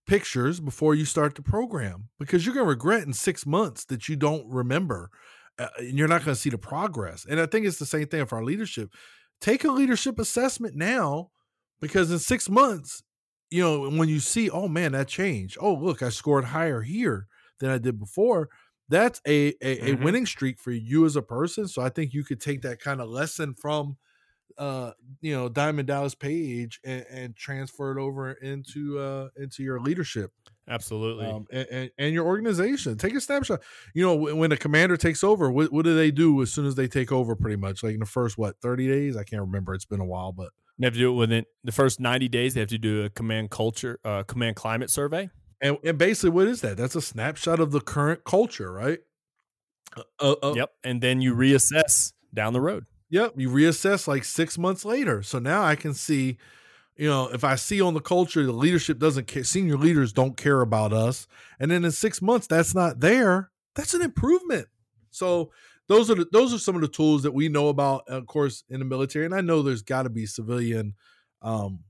pictures 0.07 0.59
before 0.59 0.95
you 0.95 1.05
start 1.05 1.35
the 1.35 1.43
program 1.43 2.09
because 2.19 2.47
you're 2.47 2.55
going 2.55 2.65
to 2.65 2.71
regret 2.71 3.07
in 3.07 3.13
six 3.13 3.45
months 3.45 3.85
that 3.87 4.09
you 4.09 4.17
don't 4.17 4.47
remember, 4.49 5.11
uh, 5.59 5.69
and 5.79 5.99
you're 5.99 6.09
not 6.09 6.25
going 6.25 6.35
to 6.35 6.41
see 6.41 6.51
the 6.51 6.59
progress." 6.59 7.27
And 7.29 7.41
I 7.41 7.47
think 7.47 7.67
it's 7.67 7.79
the 7.79 7.87
same 7.87 8.07
thing 8.07 8.25
for 8.27 8.37
our 8.37 8.45
leadership. 8.45 8.91
Take 9.41 9.65
a 9.65 9.71
leadership 9.71 10.19
assessment 10.19 10.75
now, 10.75 11.31
because 11.81 12.11
in 12.11 12.19
six 12.19 12.49
months, 12.49 13.03
you 13.51 13.63
know, 13.63 13.91
when 13.91 14.09
you 14.09 14.21
see, 14.21 14.51
oh 14.51 14.69
man, 14.69 14.93
that 14.93 15.09
changed. 15.09 15.57
Oh, 15.61 15.75
look, 15.75 16.03
I 16.03 16.11
scored 16.11 16.45
higher 16.47 16.83
here 16.83 17.29
than 17.61 17.71
I 17.71 17.79
did 17.79 17.99
before. 17.99 18.51
That's 18.89 19.21
a 19.27 19.55
a, 19.63 19.91
a 19.91 19.93
Mhm. 19.93 19.95
winning 19.95 20.27
streak 20.27 20.59
for 20.59 20.71
you 20.71 21.05
as 21.07 21.17
a 21.17 21.23
person. 21.23 21.69
So 21.69 21.83
I 21.83 21.89
think 21.91 22.15
you 22.15 22.25
could 22.25 22.41
take 22.41 22.63
that 22.63 22.81
kind 22.81 23.01
of 23.01 23.09
lesson 23.09 23.55
from 23.55 23.99
uh 24.59 24.93
you 25.21 25.33
know 25.33 25.49
diamond 25.49 25.89
dallas 25.89 26.15
page 26.15 26.81
and, 26.85 27.07
and 27.11 27.37
transfer 27.37 27.97
it 27.97 28.01
over 28.03 28.33
into 28.33 28.99
uh 28.99 29.29
into 29.37 29.63
your 29.63 29.81
leadership 29.81 30.33
absolutely 30.69 31.35
um 31.35 31.47
and, 31.51 31.69
and, 31.71 31.91
and 31.99 32.15
your 32.15 32.27
organization 32.27 32.97
take 32.97 33.15
a 33.15 33.21
snapshot 33.21 33.61
you 33.95 34.03
know 34.05 34.15
when, 34.15 34.37
when 34.39 34.53
a 34.53 34.57
commander 34.57 34.97
takes 34.97 35.25
over 35.25 35.51
what, 35.51 35.73
what 35.73 35.85
do 35.85 35.95
they 35.97 36.11
do 36.11 36.41
as 36.43 36.53
soon 36.53 36.67
as 36.67 36.77
they 36.77 36.87
take 36.87 37.11
over 37.11 37.35
pretty 37.35 37.57
much 37.57 37.83
like 37.83 37.95
in 37.95 38.01
the 38.01 38.07
first 38.07 38.39
what 38.39 38.61
30 38.61 38.87
days 38.87 39.17
i 39.17 39.25
can't 39.25 39.43
remember 39.43 39.75
it's 39.75 39.85
been 39.85 40.01
a 40.01 40.05
while 40.07 40.33
but 40.33 40.53
they 40.79 40.87
have 40.87 40.95
to 40.95 40.99
do 40.99 41.11
it 41.11 41.15
within 41.15 41.45
the 41.65 41.73
first 41.73 42.01
90 42.01 42.29
days 42.29 42.55
they 42.55 42.61
have 42.61 42.69
to 42.69 42.79
do 42.79 43.05
a 43.05 43.11
command 43.11 43.51
culture 43.51 43.99
uh, 44.05 44.23
command 44.23 44.57
climate 44.57 44.91
survey. 44.91 45.31
And, 45.61 45.77
and 45.83 45.99
basically 45.99 46.31
what 46.31 46.47
is 46.47 46.61
that? 46.61 46.77
That's 46.77 46.95
a 46.95 47.03
snapshot 47.03 47.61
of 47.61 47.73
the 47.73 47.81
current 47.81 48.25
culture 48.25 48.73
right? 48.73 49.01
Uh, 50.21 50.35
uh, 50.43 50.53
yep 50.55 50.71
and 50.85 51.01
then 51.01 51.21
you 51.21 51.35
reassess 51.35 52.13
down 52.33 52.53
the 52.53 52.61
road. 52.61 52.87
Yep, 53.11 53.35
you 53.37 53.49
reassess 53.49 54.07
like 54.07 54.25
six 54.25 54.59
months 54.59 54.85
later. 54.85 55.23
So 55.23 55.39
now 55.39 55.63
I 55.63 55.77
can 55.77 55.95
see, 55.95 56.37
you 56.97 57.09
know, 57.09 57.29
if 57.33 57.43
I 57.43 57.55
see 57.55 57.81
on 57.81 57.95
the 57.95 58.01
culture 58.01 58.45
the 58.45 58.53
leadership 58.53 58.99
doesn't 58.99 59.27
care, 59.27 59.45
senior 59.45 59.79
leaders 59.79 60.13
don't 60.13 60.37
care 60.37 60.61
about 60.61 60.93
us, 60.93 61.27
and 61.59 61.71
then 61.71 61.85
in 61.85 61.91
six 61.91 62.21
months 62.21 62.47
that's 62.47 62.75
not 62.75 63.01
there, 63.01 63.51
that's 63.75 63.95
an 63.95 64.03
improvement. 64.03 64.69
So 65.11 65.53
those 65.89 66.11
are 66.11 66.15
the, 66.15 66.27
those 66.33 66.53
are 66.55 66.59
some 66.59 66.75
of 66.77 66.83
the 66.83 66.89
tools 66.89 67.23
that 67.23 67.33
we 67.33 67.49
know 67.49 67.69
about, 67.69 68.09
of 68.09 68.27
course, 68.27 68.65
in 68.69 68.79
the 68.81 68.85
military, 68.85 69.25
and 69.27 69.35
I 69.35 69.41
know 69.41 69.63
there's 69.63 69.83
got 69.83 70.05
to 70.05 70.11
be 70.11 70.27
civilian 70.27 70.95
um, 71.43 71.85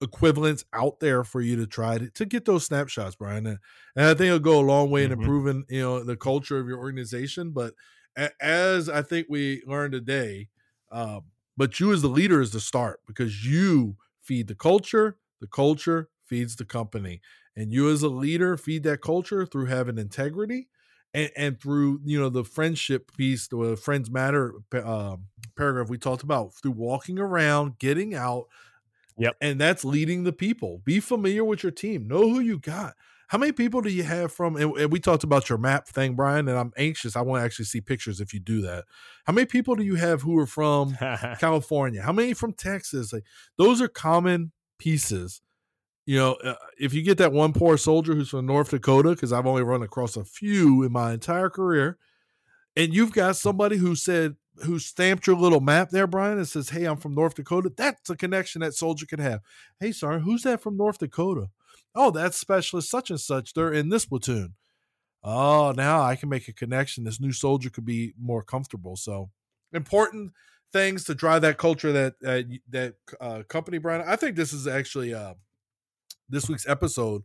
equivalents 0.00 0.64
out 0.72 1.00
there 1.00 1.24
for 1.24 1.40
you 1.40 1.56
to 1.56 1.66
try 1.66 1.98
to, 1.98 2.10
to 2.10 2.24
get 2.26 2.44
those 2.44 2.64
snapshots, 2.64 3.16
Brian, 3.16 3.46
and, 3.46 3.58
and 3.96 4.06
I 4.06 4.10
think 4.10 4.26
it'll 4.28 4.38
go 4.38 4.60
a 4.60 4.62
long 4.66 4.90
way 4.90 5.04
in 5.04 5.10
Mhm. 5.10 5.12
improving, 5.12 5.64
you 5.68 5.80
know, 5.80 6.04
the 6.04 6.16
culture 6.16 6.58
of 6.58 6.68
your 6.68 6.78
organization, 6.78 7.50
but 7.52 7.74
a- 8.16 8.30
as 8.44 8.88
I 8.88 9.02
think 9.02 9.26
we 9.28 9.62
learned 9.66 9.92
today, 9.92 10.48
um, 10.92 11.26
but 11.56 11.80
you 11.80 11.92
as 11.92 12.02
the 12.02 12.08
leader 12.08 12.40
is 12.40 12.52
the 12.52 12.60
start 12.60 13.00
because 13.06 13.44
you 13.44 13.96
feed 14.22 14.46
the 14.46 14.54
culture, 14.54 15.18
the 15.40 15.48
culture 15.48 16.10
feeds 16.26 16.56
the 16.56 16.64
company, 16.64 17.20
and 17.56 17.72
you 17.72 17.90
as 17.90 18.02
a 18.02 18.08
leader 18.08 18.56
feed 18.56 18.84
that 18.84 19.00
culture 19.02 19.44
through 19.44 19.66
having 19.66 19.98
integrity 19.98 20.68
and, 21.14 21.30
and 21.36 21.60
through 21.60 22.00
you 22.04 22.18
know 22.18 22.28
the 22.28 22.44
friendship 22.44 23.10
piece, 23.16 23.48
the 23.48 23.76
friends 23.76 24.10
matter 24.10 24.54
uh, 24.72 25.16
paragraph 25.56 25.88
we 25.88 25.98
talked 25.98 26.22
about 26.22 26.54
through 26.54 26.72
walking 26.72 27.18
around, 27.18 27.78
getting 27.78 28.14
out. 28.14 28.46
Yep. 29.20 29.34
and 29.40 29.60
that's 29.60 29.84
leading 29.84 30.22
the 30.22 30.32
people. 30.32 30.80
Be 30.84 31.00
familiar 31.00 31.42
with 31.42 31.64
your 31.64 31.72
team. 31.72 32.06
Know 32.06 32.30
who 32.30 32.38
you 32.38 32.60
got. 32.60 32.94
How 33.28 33.36
many 33.36 33.52
people 33.52 33.82
do 33.82 33.90
you 33.90 34.04
have 34.04 34.32
from? 34.32 34.56
And, 34.56 34.74
and 34.76 34.92
we 34.92 35.00
talked 35.00 35.24
about 35.24 35.48
your 35.48 35.58
map 35.58 35.86
thing, 35.88 36.14
Brian, 36.14 36.48
and 36.48 36.56
I'm 36.56 36.72
anxious. 36.76 37.14
I 37.14 37.20
want 37.20 37.40
to 37.40 37.44
actually 37.44 37.66
see 37.66 37.80
pictures 37.80 38.20
if 38.20 38.32
you 38.32 38.40
do 38.40 38.62
that. 38.62 38.84
How 39.26 39.32
many 39.32 39.46
people 39.46 39.74
do 39.74 39.82
you 39.82 39.96
have 39.96 40.22
who 40.22 40.38
are 40.38 40.46
from 40.46 40.96
California? 41.38 42.00
How 42.00 42.12
many 42.12 42.32
from 42.32 42.54
Texas? 42.54 43.12
Like 43.12 43.24
those 43.58 43.82
are 43.82 43.88
common 43.88 44.52
pieces. 44.78 45.42
You 46.08 46.16
know, 46.16 46.32
uh, 46.42 46.54
if 46.78 46.94
you 46.94 47.02
get 47.02 47.18
that 47.18 47.34
one 47.34 47.52
poor 47.52 47.76
soldier 47.76 48.14
who's 48.14 48.30
from 48.30 48.46
North 48.46 48.70
Dakota, 48.70 49.10
because 49.10 49.30
I've 49.30 49.44
only 49.44 49.62
run 49.62 49.82
across 49.82 50.16
a 50.16 50.24
few 50.24 50.82
in 50.82 50.90
my 50.90 51.12
entire 51.12 51.50
career, 51.50 51.98
and 52.74 52.94
you've 52.94 53.12
got 53.12 53.36
somebody 53.36 53.76
who 53.76 53.94
said 53.94 54.36
who 54.64 54.78
stamped 54.78 55.26
your 55.26 55.36
little 55.36 55.60
map 55.60 55.90
there, 55.90 56.06
Brian, 56.06 56.38
and 56.38 56.48
says, 56.48 56.70
"Hey, 56.70 56.86
I'm 56.86 56.96
from 56.96 57.14
North 57.14 57.34
Dakota." 57.34 57.70
That's 57.76 58.08
a 58.08 58.16
connection 58.16 58.62
that 58.62 58.72
soldier 58.72 59.04
can 59.04 59.18
have. 59.18 59.42
Hey, 59.80 59.92
sorry, 59.92 60.22
who's 60.22 60.44
that 60.44 60.62
from 60.62 60.78
North 60.78 60.96
Dakota? 60.96 61.50
Oh, 61.94 62.10
that's 62.10 62.38
specialist 62.38 62.88
such 62.88 63.10
and 63.10 63.20
such. 63.20 63.52
They're 63.52 63.74
in 63.74 63.90
this 63.90 64.06
platoon. 64.06 64.54
Oh, 65.22 65.74
now 65.76 66.00
I 66.00 66.16
can 66.16 66.30
make 66.30 66.48
a 66.48 66.54
connection. 66.54 67.04
This 67.04 67.20
new 67.20 67.32
soldier 67.32 67.68
could 67.68 67.84
be 67.84 68.14
more 68.18 68.42
comfortable. 68.42 68.96
So 68.96 69.28
important 69.74 70.32
things 70.72 71.04
to 71.04 71.14
drive 71.14 71.42
that 71.42 71.58
culture 71.58 71.92
that 71.92 72.14
uh, 72.24 72.48
that 72.70 72.94
uh, 73.20 73.42
company, 73.46 73.76
Brian. 73.76 74.02
I 74.08 74.16
think 74.16 74.36
this 74.36 74.54
is 74.54 74.66
actually 74.66 75.12
uh, 75.12 75.34
this 76.28 76.48
week's 76.48 76.68
episode. 76.68 77.22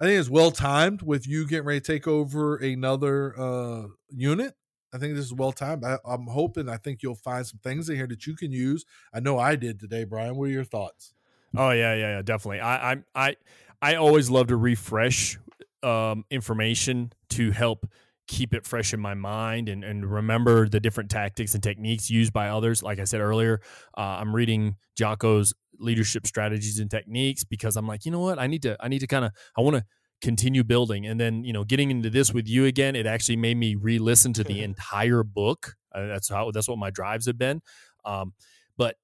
I 0.00 0.06
think 0.06 0.18
it's 0.18 0.30
well 0.30 0.50
timed 0.50 1.02
with 1.02 1.28
you 1.28 1.46
getting 1.46 1.66
ready 1.66 1.80
to 1.80 1.92
take 1.92 2.08
over 2.08 2.56
another 2.56 3.38
uh, 3.38 3.86
unit. 4.10 4.54
I 4.92 4.98
think 4.98 5.14
this 5.14 5.24
is 5.24 5.32
well 5.32 5.52
timed. 5.52 5.84
I, 5.84 5.98
am 6.06 6.26
hoping. 6.26 6.68
I 6.68 6.76
think 6.76 7.02
you'll 7.02 7.14
find 7.14 7.46
some 7.46 7.60
things 7.62 7.88
in 7.88 7.96
here 7.96 8.06
that 8.08 8.26
you 8.26 8.36
can 8.36 8.52
use. 8.52 8.84
I 9.14 9.20
know 9.20 9.38
I 9.38 9.56
did 9.56 9.80
today, 9.80 10.04
Brian. 10.04 10.36
What 10.36 10.48
are 10.48 10.52
your 10.52 10.64
thoughts? 10.64 11.14
Oh 11.56 11.70
yeah, 11.70 11.94
yeah, 11.94 12.16
yeah, 12.16 12.22
definitely. 12.22 12.60
I, 12.60 12.92
I, 12.92 12.96
I, 13.14 13.36
I 13.80 13.94
always 13.96 14.30
love 14.30 14.48
to 14.48 14.56
refresh 14.56 15.38
um, 15.82 16.24
information 16.30 17.12
to 17.30 17.50
help 17.50 17.86
keep 18.28 18.54
it 18.54 18.66
fresh 18.66 18.94
in 18.94 19.00
my 19.00 19.14
mind 19.14 19.68
and, 19.68 19.84
and 19.84 20.10
remember 20.10 20.68
the 20.68 20.80
different 20.80 21.10
tactics 21.10 21.54
and 21.54 21.62
techniques 21.62 22.10
used 22.10 22.32
by 22.32 22.48
others. 22.48 22.82
Like 22.82 22.98
I 22.98 23.04
said 23.04 23.20
earlier, 23.20 23.60
uh, 23.96 24.00
I'm 24.00 24.34
reading 24.34 24.76
Jocko's 24.98 25.54
leadership 25.78 26.26
strategies 26.26 26.78
and 26.78 26.90
techniques 26.90 27.44
because 27.44 27.76
I'm 27.76 27.86
like, 27.86 28.04
you 28.04 28.12
know 28.12 28.20
what, 28.20 28.38
I 28.38 28.46
need 28.46 28.62
to, 28.62 28.76
I 28.80 28.88
need 28.88 29.00
to 29.00 29.06
kind 29.06 29.24
of, 29.24 29.32
I 29.56 29.60
want 29.60 29.76
to 29.76 29.84
continue 30.20 30.62
building. 30.64 31.06
And 31.06 31.20
then, 31.20 31.44
you 31.44 31.52
know, 31.52 31.64
getting 31.64 31.90
into 31.90 32.10
this 32.10 32.32
with 32.32 32.48
you 32.48 32.64
again, 32.64 32.96
it 32.96 33.06
actually 33.06 33.36
made 33.36 33.56
me 33.56 33.74
re-listen 33.74 34.32
to 34.34 34.44
the 34.44 34.62
entire 34.64 35.22
book. 35.22 35.74
Uh, 35.94 36.06
that's 36.06 36.28
how, 36.28 36.50
that's 36.50 36.68
what 36.68 36.78
my 36.78 36.90
drives 36.90 37.26
have 37.26 37.38
been. 37.38 37.60
Um, 38.04 38.32
but 38.76 38.96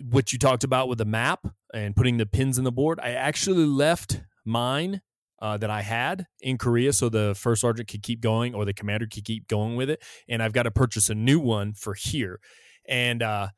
what 0.00 0.32
you 0.32 0.38
talked 0.38 0.64
about 0.64 0.88
with 0.88 0.98
the 0.98 1.04
map 1.04 1.46
and 1.72 1.96
putting 1.96 2.18
the 2.18 2.26
pins 2.26 2.58
in 2.58 2.64
the 2.64 2.72
board, 2.72 3.00
I 3.02 3.12
actually 3.12 3.64
left 3.64 4.20
mine 4.44 5.00
uh, 5.40 5.56
that 5.58 5.70
I 5.70 5.82
had 5.82 6.26
in 6.40 6.58
Korea 6.58 6.92
so 6.92 7.08
the 7.08 7.34
first 7.36 7.60
sergeant 7.60 7.88
could 7.88 8.02
keep 8.02 8.20
going 8.20 8.54
or 8.54 8.64
the 8.64 8.72
commander 8.72 9.06
could 9.06 9.24
keep 9.24 9.48
going 9.48 9.76
with 9.76 9.90
it. 9.90 10.02
And 10.28 10.42
I've 10.42 10.52
got 10.52 10.64
to 10.64 10.70
purchase 10.70 11.10
a 11.10 11.14
new 11.14 11.38
one 11.38 11.74
for 11.74 11.94
here. 11.94 12.40
And 12.88 13.22
uh, 13.22 13.48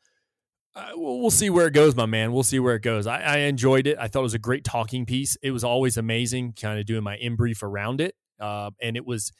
uh, 0.79 0.91
we'll 0.95 1.31
see 1.31 1.51
where 1.51 1.67
it 1.67 1.73
goes, 1.73 1.97
my 1.97 2.07
man. 2.07 2.33
We'll 2.33 2.45
see 2.45 2.61
where 2.61 2.77
it 2.77 2.83
goes. 2.83 3.07
I, 3.07 3.21
I 3.21 3.37
enjoyed 3.39 3.89
it. 3.89 3.97
I 3.99 4.07
thought 4.07 4.21
it 4.21 4.23
was 4.23 4.35
a 4.35 4.39
great 4.39 4.63
talking 4.63 5.07
piece. 5.07 5.37
It 5.43 5.51
was 5.51 5.65
always 5.65 5.97
amazing, 5.97 6.53
kind 6.53 6.79
of 6.79 6.87
doing 6.87 7.03
my 7.03 7.17
in 7.17 7.35
brief 7.35 7.65
around 7.65 8.01
it. 8.01 8.15
Uh, 8.39 8.71
and 8.81 8.97
it 8.97 9.05
was 9.05 9.33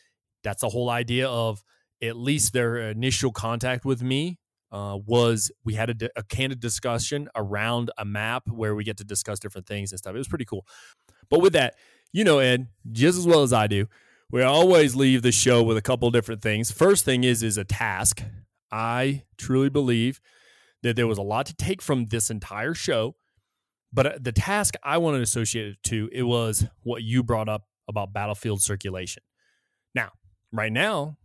that's 0.43 0.63
the 0.63 0.69
whole 0.69 0.91
idea 0.91 1.29
of 1.29 1.63
at 2.03 2.17
least 2.17 2.53
their 2.53 2.79
initial 2.91 3.31
contact 3.31 3.85
with 3.85 4.03
me 4.03 4.39
uh, 4.73 4.99
was 5.07 5.53
we 5.65 5.75
had 5.75 6.03
a, 6.03 6.11
a, 6.17 6.23
candid 6.23 6.61
discussion 6.61 7.29
around 7.35 7.91
a 7.97 8.05
map 8.05 8.43
where 8.49 8.75
we 8.75 8.85
get 8.85 8.97
to 8.99 9.05
discuss 9.05 9.39
different 9.39 9.67
things 9.67 9.93
and 9.93 9.99
stuff. 9.99 10.15
It 10.15 10.19
was 10.19 10.29
pretty 10.29 10.45
cool. 10.45 10.67
But 11.31 11.41
with 11.41 11.55
that, 11.55 11.75
you 12.13 12.25
know, 12.25 12.39
Ed, 12.39 12.67
just 12.91 13.19
as 13.19 13.27
well 13.27 13.43
as 13.43 13.53
I 13.53 13.67
do, 13.67 13.87
we 14.31 14.43
always 14.43 14.95
leave 14.95 15.23
the 15.23 15.33
show 15.33 15.63
with 15.63 15.77
a 15.77 15.83
couple 15.83 16.11
different 16.11 16.43
things. 16.43 16.71
First 16.71 17.05
thing 17.05 17.25
is 17.25 17.43
is 17.43 17.57
a 17.57 17.65
task. 17.65 18.23
I 18.71 19.25
truly 19.39 19.71
believe 19.71 20.21
that 20.83 20.97
there 20.97 21.07
was 21.07 21.19
a 21.19 21.23
lot 21.23 21.47
to 21.47 21.55
take 21.55 21.83
from 21.83 22.07
this 22.07 22.31
entire 22.31 22.75
show, 22.75 23.17
but 23.93 24.07
uh, 24.07 24.19
the 24.21 24.33
task 24.33 24.75
I 24.83 24.99
wanted 24.99 25.19
to 25.19 25.23
associate 25.25 25.67
it 25.67 25.83
to 25.85 26.09
it 26.13 26.23
was 26.23 26.67
what 26.83 27.03
you 27.03 27.23
brought 27.23 27.49
up 27.49 27.65
about 27.89 28.13
battlefield 28.13 28.63
circulation. 28.63 29.23
Now, 29.95 30.11
right 30.53 30.73
now, 30.73 31.17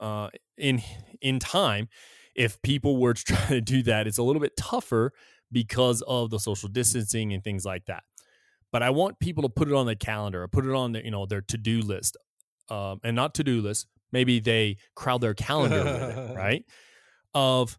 uh, 0.00 0.28
in 0.56 0.82
in 1.20 1.38
time, 1.38 1.88
if 2.34 2.60
people 2.62 2.96
were 2.96 3.14
to 3.14 3.24
try 3.34 3.46
to 3.48 3.60
do 3.60 3.82
that, 3.84 4.06
it's 4.06 4.18
a 4.18 4.22
little 4.22 4.40
bit 4.40 4.56
tougher 4.56 5.12
because 5.50 6.02
of 6.02 6.30
the 6.30 6.38
social 6.38 6.68
distancing 6.68 7.32
and 7.32 7.42
things 7.42 7.64
like 7.64 7.86
that. 7.86 8.02
But 8.70 8.82
I 8.82 8.90
want 8.90 9.18
people 9.18 9.42
to 9.42 9.48
put 9.48 9.68
it 9.68 9.74
on 9.74 9.86
their 9.86 9.94
calendar 9.94 10.42
or 10.42 10.48
put 10.48 10.66
it 10.66 10.74
on 10.74 10.92
their, 10.92 11.02
you 11.02 11.10
know, 11.10 11.24
their 11.24 11.40
to-do 11.40 11.80
list. 11.80 12.16
Um, 12.68 13.00
and 13.02 13.16
not 13.16 13.34
to-do 13.34 13.62
list. 13.62 13.86
Maybe 14.12 14.40
they 14.40 14.76
crowd 14.94 15.22
their 15.22 15.32
calendar 15.32 15.84
with 15.84 16.18
it, 16.18 16.36
right? 16.36 16.64
Of 17.32 17.78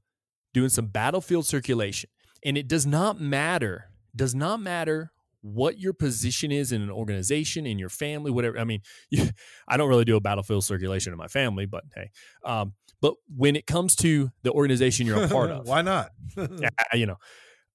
doing 0.54 0.70
some 0.70 0.88
battlefield 0.88 1.46
circulation. 1.46 2.10
And 2.44 2.58
it 2.58 2.68
does 2.68 2.86
not 2.86 3.20
matter, 3.20 3.92
does 4.16 4.34
not 4.34 4.60
matter 4.60 5.12
what 5.42 5.80
your 5.80 5.94
position 5.94 6.52
is 6.52 6.72
in 6.72 6.82
an 6.82 6.90
organization, 6.90 7.66
in 7.66 7.80
your 7.80 7.90
family, 7.90 8.32
whatever. 8.32 8.60
I 8.60 8.64
mean, 8.64 8.82
you, 9.10 9.30
I 9.68 9.78
don't 9.78 9.90
really 9.90 10.06
do 10.06 10.16
a 10.16 10.22
battlefield 10.22 10.64
circulation 10.64 11.14
in 11.14 11.18
my 11.18 11.28
family, 11.28 11.66
but 11.66 11.84
hey, 11.96 12.10
um, 12.44 12.74
but 13.02 13.16
when 13.34 13.56
it 13.56 13.66
comes 13.66 13.96
to 13.98 14.30
the 14.44 14.52
organization 14.52 15.08
you're 15.08 15.24
a 15.24 15.28
part 15.30 15.52
of, 15.52 15.68
why 15.68 15.82
not? 15.82 16.12
yeah, 16.38 16.70
you 16.94 17.06
know, 17.06 17.18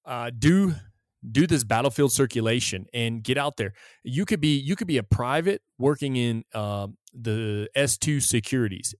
uh, 0.05 0.29
do 0.37 0.75
do 1.31 1.47
this 1.47 1.63
battlefield 1.63 2.11
circulation 2.11 2.85
and 2.93 3.23
get 3.23 3.37
out 3.37 3.57
there. 3.57 3.73
You 4.03 4.25
could 4.25 4.39
be 4.39 4.57
you 4.59 4.75
could 4.75 4.87
be 4.87 4.97
a 4.97 5.03
private 5.03 5.61
working 5.79 6.15
in 6.15 6.43
uh, 6.53 6.87
the 7.13 7.67
S 7.75 7.97
two 7.97 8.19
securities. 8.19 8.93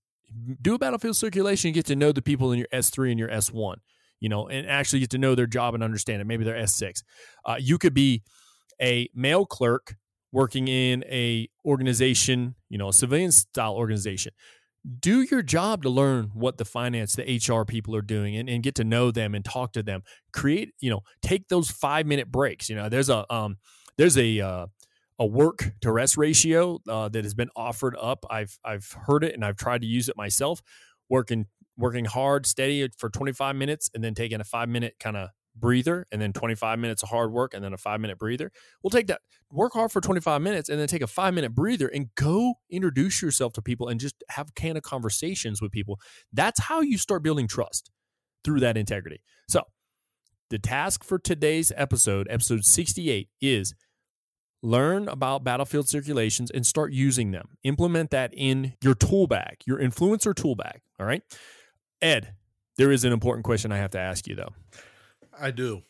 Do 0.62 0.76
a 0.76 0.80
battlefield 0.80 1.16
circulation, 1.16 1.72
get 1.72 1.86
to 1.88 1.96
know 1.96 2.12
the 2.12 2.22
people 2.22 2.52
in 2.52 2.60
your 2.60 2.68
S 2.72 2.90
three 2.90 3.12
and 3.12 3.20
your 3.20 3.30
S 3.30 3.52
one. 3.52 3.80
You 4.20 4.30
know, 4.30 4.48
and 4.48 4.66
actually 4.68 5.00
get 5.00 5.10
to 5.12 5.18
know 5.18 5.36
their 5.36 5.46
job 5.46 5.76
and 5.76 5.84
understand 5.84 6.22
it. 6.22 6.26
Maybe 6.26 6.44
they're 6.44 6.58
S 6.58 6.76
six. 6.76 7.04
Uh, 7.44 7.58
you 7.60 7.78
could 7.78 7.94
be 7.94 8.24
a 8.82 9.10
mail 9.14 9.46
clerk 9.46 9.96
working 10.32 10.68
in 10.68 11.04
a 11.06 11.48
organization, 11.66 12.56
you 12.70 12.78
know, 12.78 12.90
a 12.90 12.94
civilian 12.94 13.32
style 13.32 13.76
organization 13.76 14.32
do 15.00 15.22
your 15.24 15.42
job 15.42 15.84
to 15.84 15.90
learn 15.90 16.32
what 16.34 16.58
the 16.58 16.66
finance, 16.66 17.16
the 17.16 17.24
HR 17.24 17.66
people 17.66 17.96
are 17.96 18.02
doing 18.02 18.36
and, 18.36 18.50
and 18.50 18.64
get 18.64 18.76
to 18.76 18.84
know 18.84 19.12
them 19.12 19.34
and 19.34 19.44
talk 19.44 19.74
to 19.74 19.84
them. 19.84 20.02
Create, 20.32 20.74
you 20.80 20.90
know, 20.90 21.02
take 21.22 21.48
those 21.48 21.72
five 21.72 22.06
minute 22.06 22.32
breaks. 22.32 22.70
You 22.70 22.76
know, 22.76 22.90
there's 22.90 23.10
a 23.10 23.32
um 23.34 23.58
there's 23.98 24.18
a 24.18 24.40
uh, 24.42 24.66
a 25.20 25.26
work 25.26 25.72
to 25.82 25.92
rest 25.92 26.18
ratio 26.18 26.80
uh, 26.90 27.10
that 27.10 27.24
has 27.24 27.34
been 27.34 27.50
offered 27.56 27.96
up. 28.02 28.26
I've 28.30 28.58
I've 28.64 28.96
heard 29.08 29.24
it 29.24 29.34
and 29.34 29.46
I've 29.46 29.58
tried 29.58 29.82
to 29.82 29.88
use 29.88 30.10
it 30.10 30.18
myself. 30.18 30.62
Working 31.10 31.46
working 31.78 32.06
hard, 32.06 32.46
steady 32.46 32.88
for 32.98 33.10
25 33.10 33.56
minutes, 33.56 33.90
and 33.94 34.04
then 34.04 34.14
taking 34.14 34.40
a 34.40 34.44
five 34.44 34.70
minute 34.70 34.96
kind 35.00 35.18
of 35.18 35.30
breather 35.56 36.06
and 36.12 36.22
then 36.22 36.34
25 36.34 36.80
minutes 36.80 37.02
of 37.04 37.10
hard 37.10 37.32
work 37.32 37.54
and 37.54 37.64
then 37.64 37.74
a 37.74 37.78
five 37.78 38.00
minute 38.00 38.18
breather. 38.18 38.52
We'll 38.84 38.92
take 38.92 39.08
that, 39.08 39.22
work 39.52 39.74
hard 39.74 39.92
for 39.92 40.02
25 40.02 40.42
minutes 40.42 40.70
and 40.70 40.80
then 40.80 40.88
take 40.88 41.02
a 41.02 41.08
five 41.08 41.34
minute 41.34 41.56
breather 41.56 41.88
and 41.88 42.14
go 42.16 42.56
introduce 42.70 43.22
yourself 43.22 43.54
to 43.54 43.62
people 43.62 43.88
and 43.88 44.00
just 44.00 44.24
have 44.30 44.50
of 44.66 44.84
conversations 44.84 45.62
with 45.62 45.72
people. 45.72 46.00
That's 46.34 46.60
how 46.60 46.82
you 46.82 46.98
start 46.98 47.24
building 47.24 47.48
trust 47.48 47.92
through 48.44 48.60
that 48.62 48.78
integrity. 48.78 49.22
So, 49.48 49.64
the 50.52 50.60
task 50.60 51.04
for 51.04 51.18
today's 51.18 51.72
episode, 51.76 52.28
episode 52.30 52.64
68, 52.64 53.30
is 53.42 53.74
learn 54.66 55.08
about 55.08 55.44
battlefield 55.44 55.88
circulations 55.88 56.50
and 56.52 56.66
start 56.66 56.92
using 56.92 57.32
them. 57.32 57.50
Implement 57.64 58.12
that 58.12 58.34
in 58.34 58.74
your 58.82 58.96
tool 58.96 59.28
bag, 59.28 59.58
your 59.66 59.80
influencer 59.80 60.36
tool 60.36 60.56
bag. 60.56 60.82
All 61.00 61.06
right. 61.06 61.22
Ed, 62.02 62.34
there 62.78 62.92
is 62.92 63.06
an 63.06 63.14
important 63.14 63.46
question 63.46 63.72
I 63.72 63.78
have 63.78 63.92
to 63.92 64.00
ask 64.00 64.28
you 64.28 64.36
though. 64.36 64.54
I 65.40 65.52
do. 65.52 65.84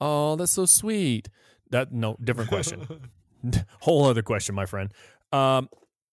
Oh, 0.00 0.36
that's 0.36 0.52
so 0.52 0.66
sweet. 0.66 1.28
That 1.70 1.92
no 1.92 2.16
different 2.22 2.50
question. 2.50 3.10
Whole 3.80 4.06
other 4.06 4.22
question, 4.22 4.54
my 4.54 4.66
friend. 4.66 4.92
Um, 5.32 5.68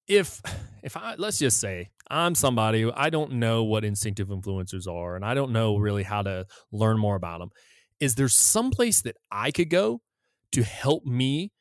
if 0.07 0.41
if 0.84 0.97
I 0.97 1.15
let's 1.18 1.39
just 1.39 1.59
say 1.59 1.89
I'm 2.09 2.35
somebody 2.35 2.81
who 2.81 2.91
I 2.93 3.09
don't 3.09 3.34
know 3.34 3.63
what 3.63 3.85
instinctive 3.85 4.27
influencers 4.30 4.88
are, 4.88 5.15
and 5.15 5.23
I 5.23 5.34
don't 5.34 5.51
know 5.51 5.77
really 5.77 6.03
how 6.03 6.22
to 6.23 6.45
learn 6.72 6.97
more 6.97 7.15
about 7.15 7.39
them. 7.39 7.51
Is 7.99 8.15
there 8.15 8.27
some 8.27 8.72
place 8.72 9.01
that 9.03 9.15
I 9.31 9.51
could 9.51 9.69
go 9.69 10.01
to 10.52 10.64
help 10.64 11.06
me 11.06 11.52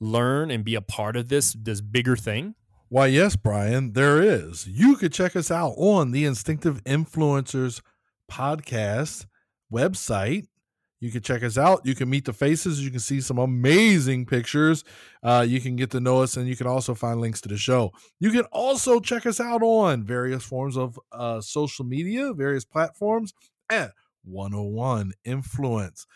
learn 0.00 0.50
and 0.50 0.64
be 0.64 0.74
a 0.74 0.80
part 0.80 1.16
of 1.16 1.28
this 1.28 1.52
this 1.52 1.80
bigger 1.80 2.16
thing? 2.16 2.54
Why, 2.90 3.08
yes, 3.08 3.36
Brian, 3.36 3.92
there 3.92 4.22
is. 4.22 4.66
You 4.66 4.96
could 4.96 5.12
check 5.12 5.36
us 5.36 5.50
out 5.50 5.74
on 5.76 6.12
the 6.12 6.24
Instinctive 6.24 6.82
Influencers 6.84 7.82
podcast 8.30 9.26
website. 9.70 10.46
You 11.00 11.10
can 11.10 11.20
check 11.20 11.42
us 11.42 11.56
out. 11.56 11.82
You 11.84 11.94
can 11.94 12.08
meet 12.08 12.24
the 12.24 12.32
faces. 12.32 12.82
You 12.82 12.90
can 12.90 13.00
see 13.00 13.20
some 13.20 13.38
amazing 13.38 14.26
pictures. 14.26 14.84
Uh, 15.22 15.44
you 15.46 15.60
can 15.60 15.76
get 15.76 15.90
to 15.90 16.00
know 16.00 16.22
us, 16.22 16.36
and 16.36 16.48
you 16.48 16.56
can 16.56 16.66
also 16.66 16.94
find 16.94 17.20
links 17.20 17.40
to 17.42 17.48
the 17.48 17.58
show. 17.58 17.92
You 18.18 18.30
can 18.30 18.44
also 18.46 19.00
check 19.00 19.26
us 19.26 19.38
out 19.38 19.62
on 19.62 20.02
various 20.02 20.42
forms 20.42 20.76
of 20.76 20.98
uh, 21.12 21.40
social 21.40 21.84
media, 21.84 22.32
various 22.32 22.64
platforms 22.64 23.32
at 23.70 23.92
101 24.24 25.12
Influence 25.24 26.06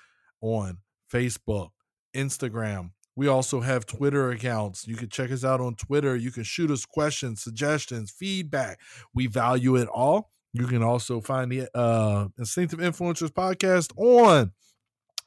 on 0.40 0.78
Facebook, 1.12 1.70
Instagram, 2.14 2.90
We 3.14 3.28
also 3.28 3.60
have 3.60 3.84
Twitter 3.84 4.30
accounts. 4.30 4.86
You 4.86 4.96
can 4.96 5.08
check 5.08 5.30
us 5.30 5.44
out 5.44 5.60
on 5.60 5.74
Twitter. 5.74 6.16
You 6.16 6.30
can 6.30 6.44
shoot 6.44 6.70
us 6.70 6.86
questions, 6.86 7.42
suggestions, 7.42 8.10
feedback. 8.10 8.80
We 9.14 9.26
value 9.26 9.76
it 9.76 9.88
all. 9.88 10.30
You 10.54 10.66
can 10.66 10.82
also 10.82 11.20
find 11.20 11.50
the 11.50 11.68
uh, 11.74 12.28
Instinctive 12.38 12.78
Influencers 12.78 13.30
podcast 13.30 13.92
on 13.96 14.52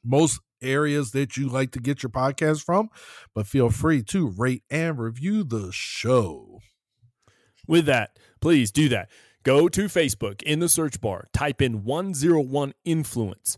most 0.04 0.40
areas 0.62 1.12
that 1.12 1.38
you 1.38 1.48
like 1.48 1.72
to 1.72 1.80
get 1.80 2.04
your 2.04 2.10
podcast 2.10 2.64
from, 2.64 2.90
but 3.34 3.48
feel 3.48 3.70
free 3.70 4.04
to 4.04 4.28
rate 4.28 4.64
and 4.70 4.98
review 5.00 5.44
the 5.44 5.70
show. 5.72 6.60
With 7.68 7.86
that, 7.86 8.18
please 8.42 8.72
do 8.72 8.90
that. 8.90 9.10
Go 9.44 9.68
to 9.70 9.86
Facebook 9.86 10.42
in 10.44 10.60
the 10.60 10.70
search 10.70 11.00
bar, 11.02 11.28
type 11.34 11.62
in 11.62 11.84
101 11.84 12.74
Influence. 12.84 13.58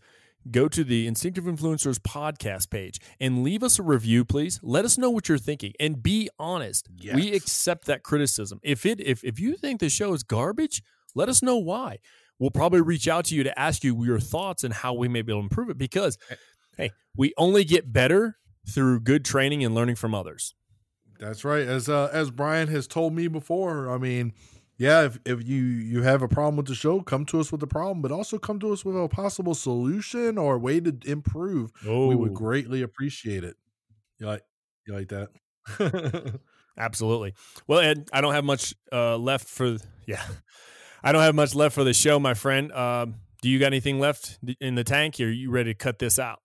Go 0.51 0.67
to 0.67 0.83
the 0.83 1.07
Instinctive 1.07 1.45
Influencers 1.45 1.99
podcast 1.99 2.69
page 2.69 2.99
and 3.19 3.43
leave 3.43 3.63
us 3.63 3.79
a 3.79 3.83
review, 3.83 4.23
please. 4.23 4.59
Let 4.63 4.85
us 4.85 4.97
know 4.97 5.09
what 5.09 5.27
you're 5.27 5.37
thinking 5.37 5.73
and 5.79 6.01
be 6.01 6.29
honest. 6.39 6.87
Yes. 6.95 7.15
We 7.15 7.33
accept 7.33 7.85
that 7.85 8.03
criticism. 8.03 8.59
If 8.63 8.85
it 8.85 9.01
if 9.01 9.23
if 9.23 9.39
you 9.39 9.55
think 9.55 9.79
the 9.79 9.89
show 9.89 10.13
is 10.13 10.23
garbage, 10.23 10.81
let 11.15 11.29
us 11.29 11.41
know 11.41 11.57
why. 11.57 11.97
We'll 12.39 12.51
probably 12.51 12.81
reach 12.81 13.07
out 13.07 13.25
to 13.25 13.35
you 13.35 13.43
to 13.43 13.59
ask 13.59 13.83
you 13.83 14.03
your 14.05 14.19
thoughts 14.19 14.63
and 14.63 14.73
how 14.73 14.93
we 14.93 15.07
may 15.07 15.21
be 15.21 15.31
able 15.31 15.41
to 15.41 15.45
improve 15.45 15.69
it 15.69 15.77
because 15.77 16.17
hey, 16.77 16.91
we 17.15 17.33
only 17.37 17.63
get 17.63 17.91
better 17.91 18.37
through 18.69 18.99
good 18.99 19.25
training 19.25 19.63
and 19.63 19.73
learning 19.73 19.95
from 19.95 20.13
others. 20.13 20.53
That's 21.19 21.43
right. 21.43 21.67
As 21.67 21.89
uh, 21.89 22.09
as 22.13 22.29
Brian 22.31 22.67
has 22.67 22.87
told 22.87 23.13
me 23.13 23.27
before, 23.27 23.89
I 23.89 23.97
mean, 23.97 24.33
yeah, 24.77 25.05
if, 25.05 25.19
if 25.25 25.47
you 25.47 25.57
you 25.57 26.03
have 26.03 26.21
a 26.21 26.27
problem 26.27 26.55
with 26.55 26.67
the 26.67 26.75
show, 26.75 27.01
come 27.01 27.25
to 27.27 27.39
us 27.39 27.51
with 27.51 27.61
the 27.61 27.67
problem, 27.67 28.01
but 28.01 28.11
also 28.11 28.37
come 28.37 28.59
to 28.59 28.71
us 28.71 28.85
with 28.85 28.95
a 28.95 29.07
possible 29.07 29.55
solution 29.55 30.37
or 30.37 30.55
a 30.55 30.59
way 30.59 30.79
to 30.79 30.95
improve. 31.05 31.71
Oh, 31.85 32.07
We 32.07 32.15
would 32.15 32.33
greatly 32.33 32.81
appreciate 32.83 33.43
it. 33.43 33.55
You 34.19 34.27
like 34.27 34.43
you 34.85 34.93
like 34.93 35.09
that? 35.09 36.39
Absolutely. 36.77 37.33
Well, 37.65 37.79
Ed, 37.79 38.07
I 38.13 38.21
don't 38.21 38.33
have 38.33 38.45
much 38.45 38.75
uh, 38.91 39.17
left 39.17 39.47
for 39.47 39.77
yeah, 40.05 40.21
I 41.03 41.11
don't 41.11 41.23
have 41.23 41.35
much 41.35 41.55
left 41.55 41.73
for 41.73 41.83
the 41.83 41.93
show, 41.93 42.19
my 42.19 42.35
friend. 42.35 42.71
Um, 42.71 43.15
do 43.41 43.49
you 43.49 43.59
got 43.59 43.67
anything 43.67 43.99
left 43.99 44.39
in 44.61 44.75
the 44.75 44.83
tank? 44.83 45.19
Or 45.19 45.25
are 45.25 45.29
you 45.29 45.49
ready 45.49 45.71
to 45.71 45.77
cut 45.77 45.99
this 45.99 46.19
out? 46.19 46.39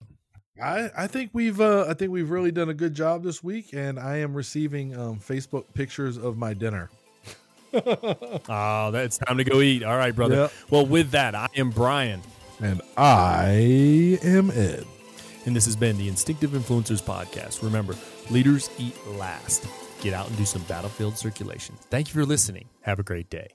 I 0.63 0.91
I 0.97 1.07
think 1.07 1.31
we've 1.35 1.61
uh, 1.61 1.87
I 1.87 1.95
think 1.95 2.13
we've 2.13 2.31
really 2.31 2.53
done 2.53 2.71
a 2.71 2.75
good 2.75 2.95
job 2.95 3.25
this 3.25 3.43
week, 3.43 3.75
and 3.75 3.99
I 3.99 4.19
am 4.19 4.35
receiving 4.35 4.97
um, 4.97 5.19
Facebook 5.19 5.75
pictures 5.75 6.17
of 6.17 6.39
my 6.39 6.55
dinner. 6.55 6.89
Ah, 8.49 8.87
oh, 8.87 8.91
that's 8.91 9.19
time 9.19 9.39
to 9.39 9.45
go 9.45 9.61
eat. 9.61 9.83
All 9.83 9.97
right, 9.97 10.15
brother. 10.15 10.35
Yep. 10.37 10.53
Well, 10.71 10.87
with 10.87 11.11
that, 11.13 11.35
I 11.35 11.49
am 11.57 11.71
Brian, 11.71 12.21
And 12.61 12.81
I 12.97 14.19
am 14.23 14.51
Ed. 14.51 14.85
and 15.47 15.57
this 15.57 15.65
has 15.65 15.77
been 15.77 15.97
the 15.99 16.09
Instinctive 16.09 16.51
Influencers 16.51 17.03
Podcast. 17.03 17.63
Remember, 17.63 17.95
leaders 18.31 18.71
eat 18.79 18.95
last. 19.07 19.67
Get 20.01 20.13
out 20.15 20.29
and 20.29 20.37
do 20.37 20.45
some 20.45 20.63
battlefield 20.63 21.17
circulation. 21.17 21.77
Thank 21.91 22.09
you 22.09 22.15
for 22.15 22.27
listening. 22.27 22.69
Have 22.83 22.99
a 22.99 23.05
great 23.05 23.31
day. 23.31 23.49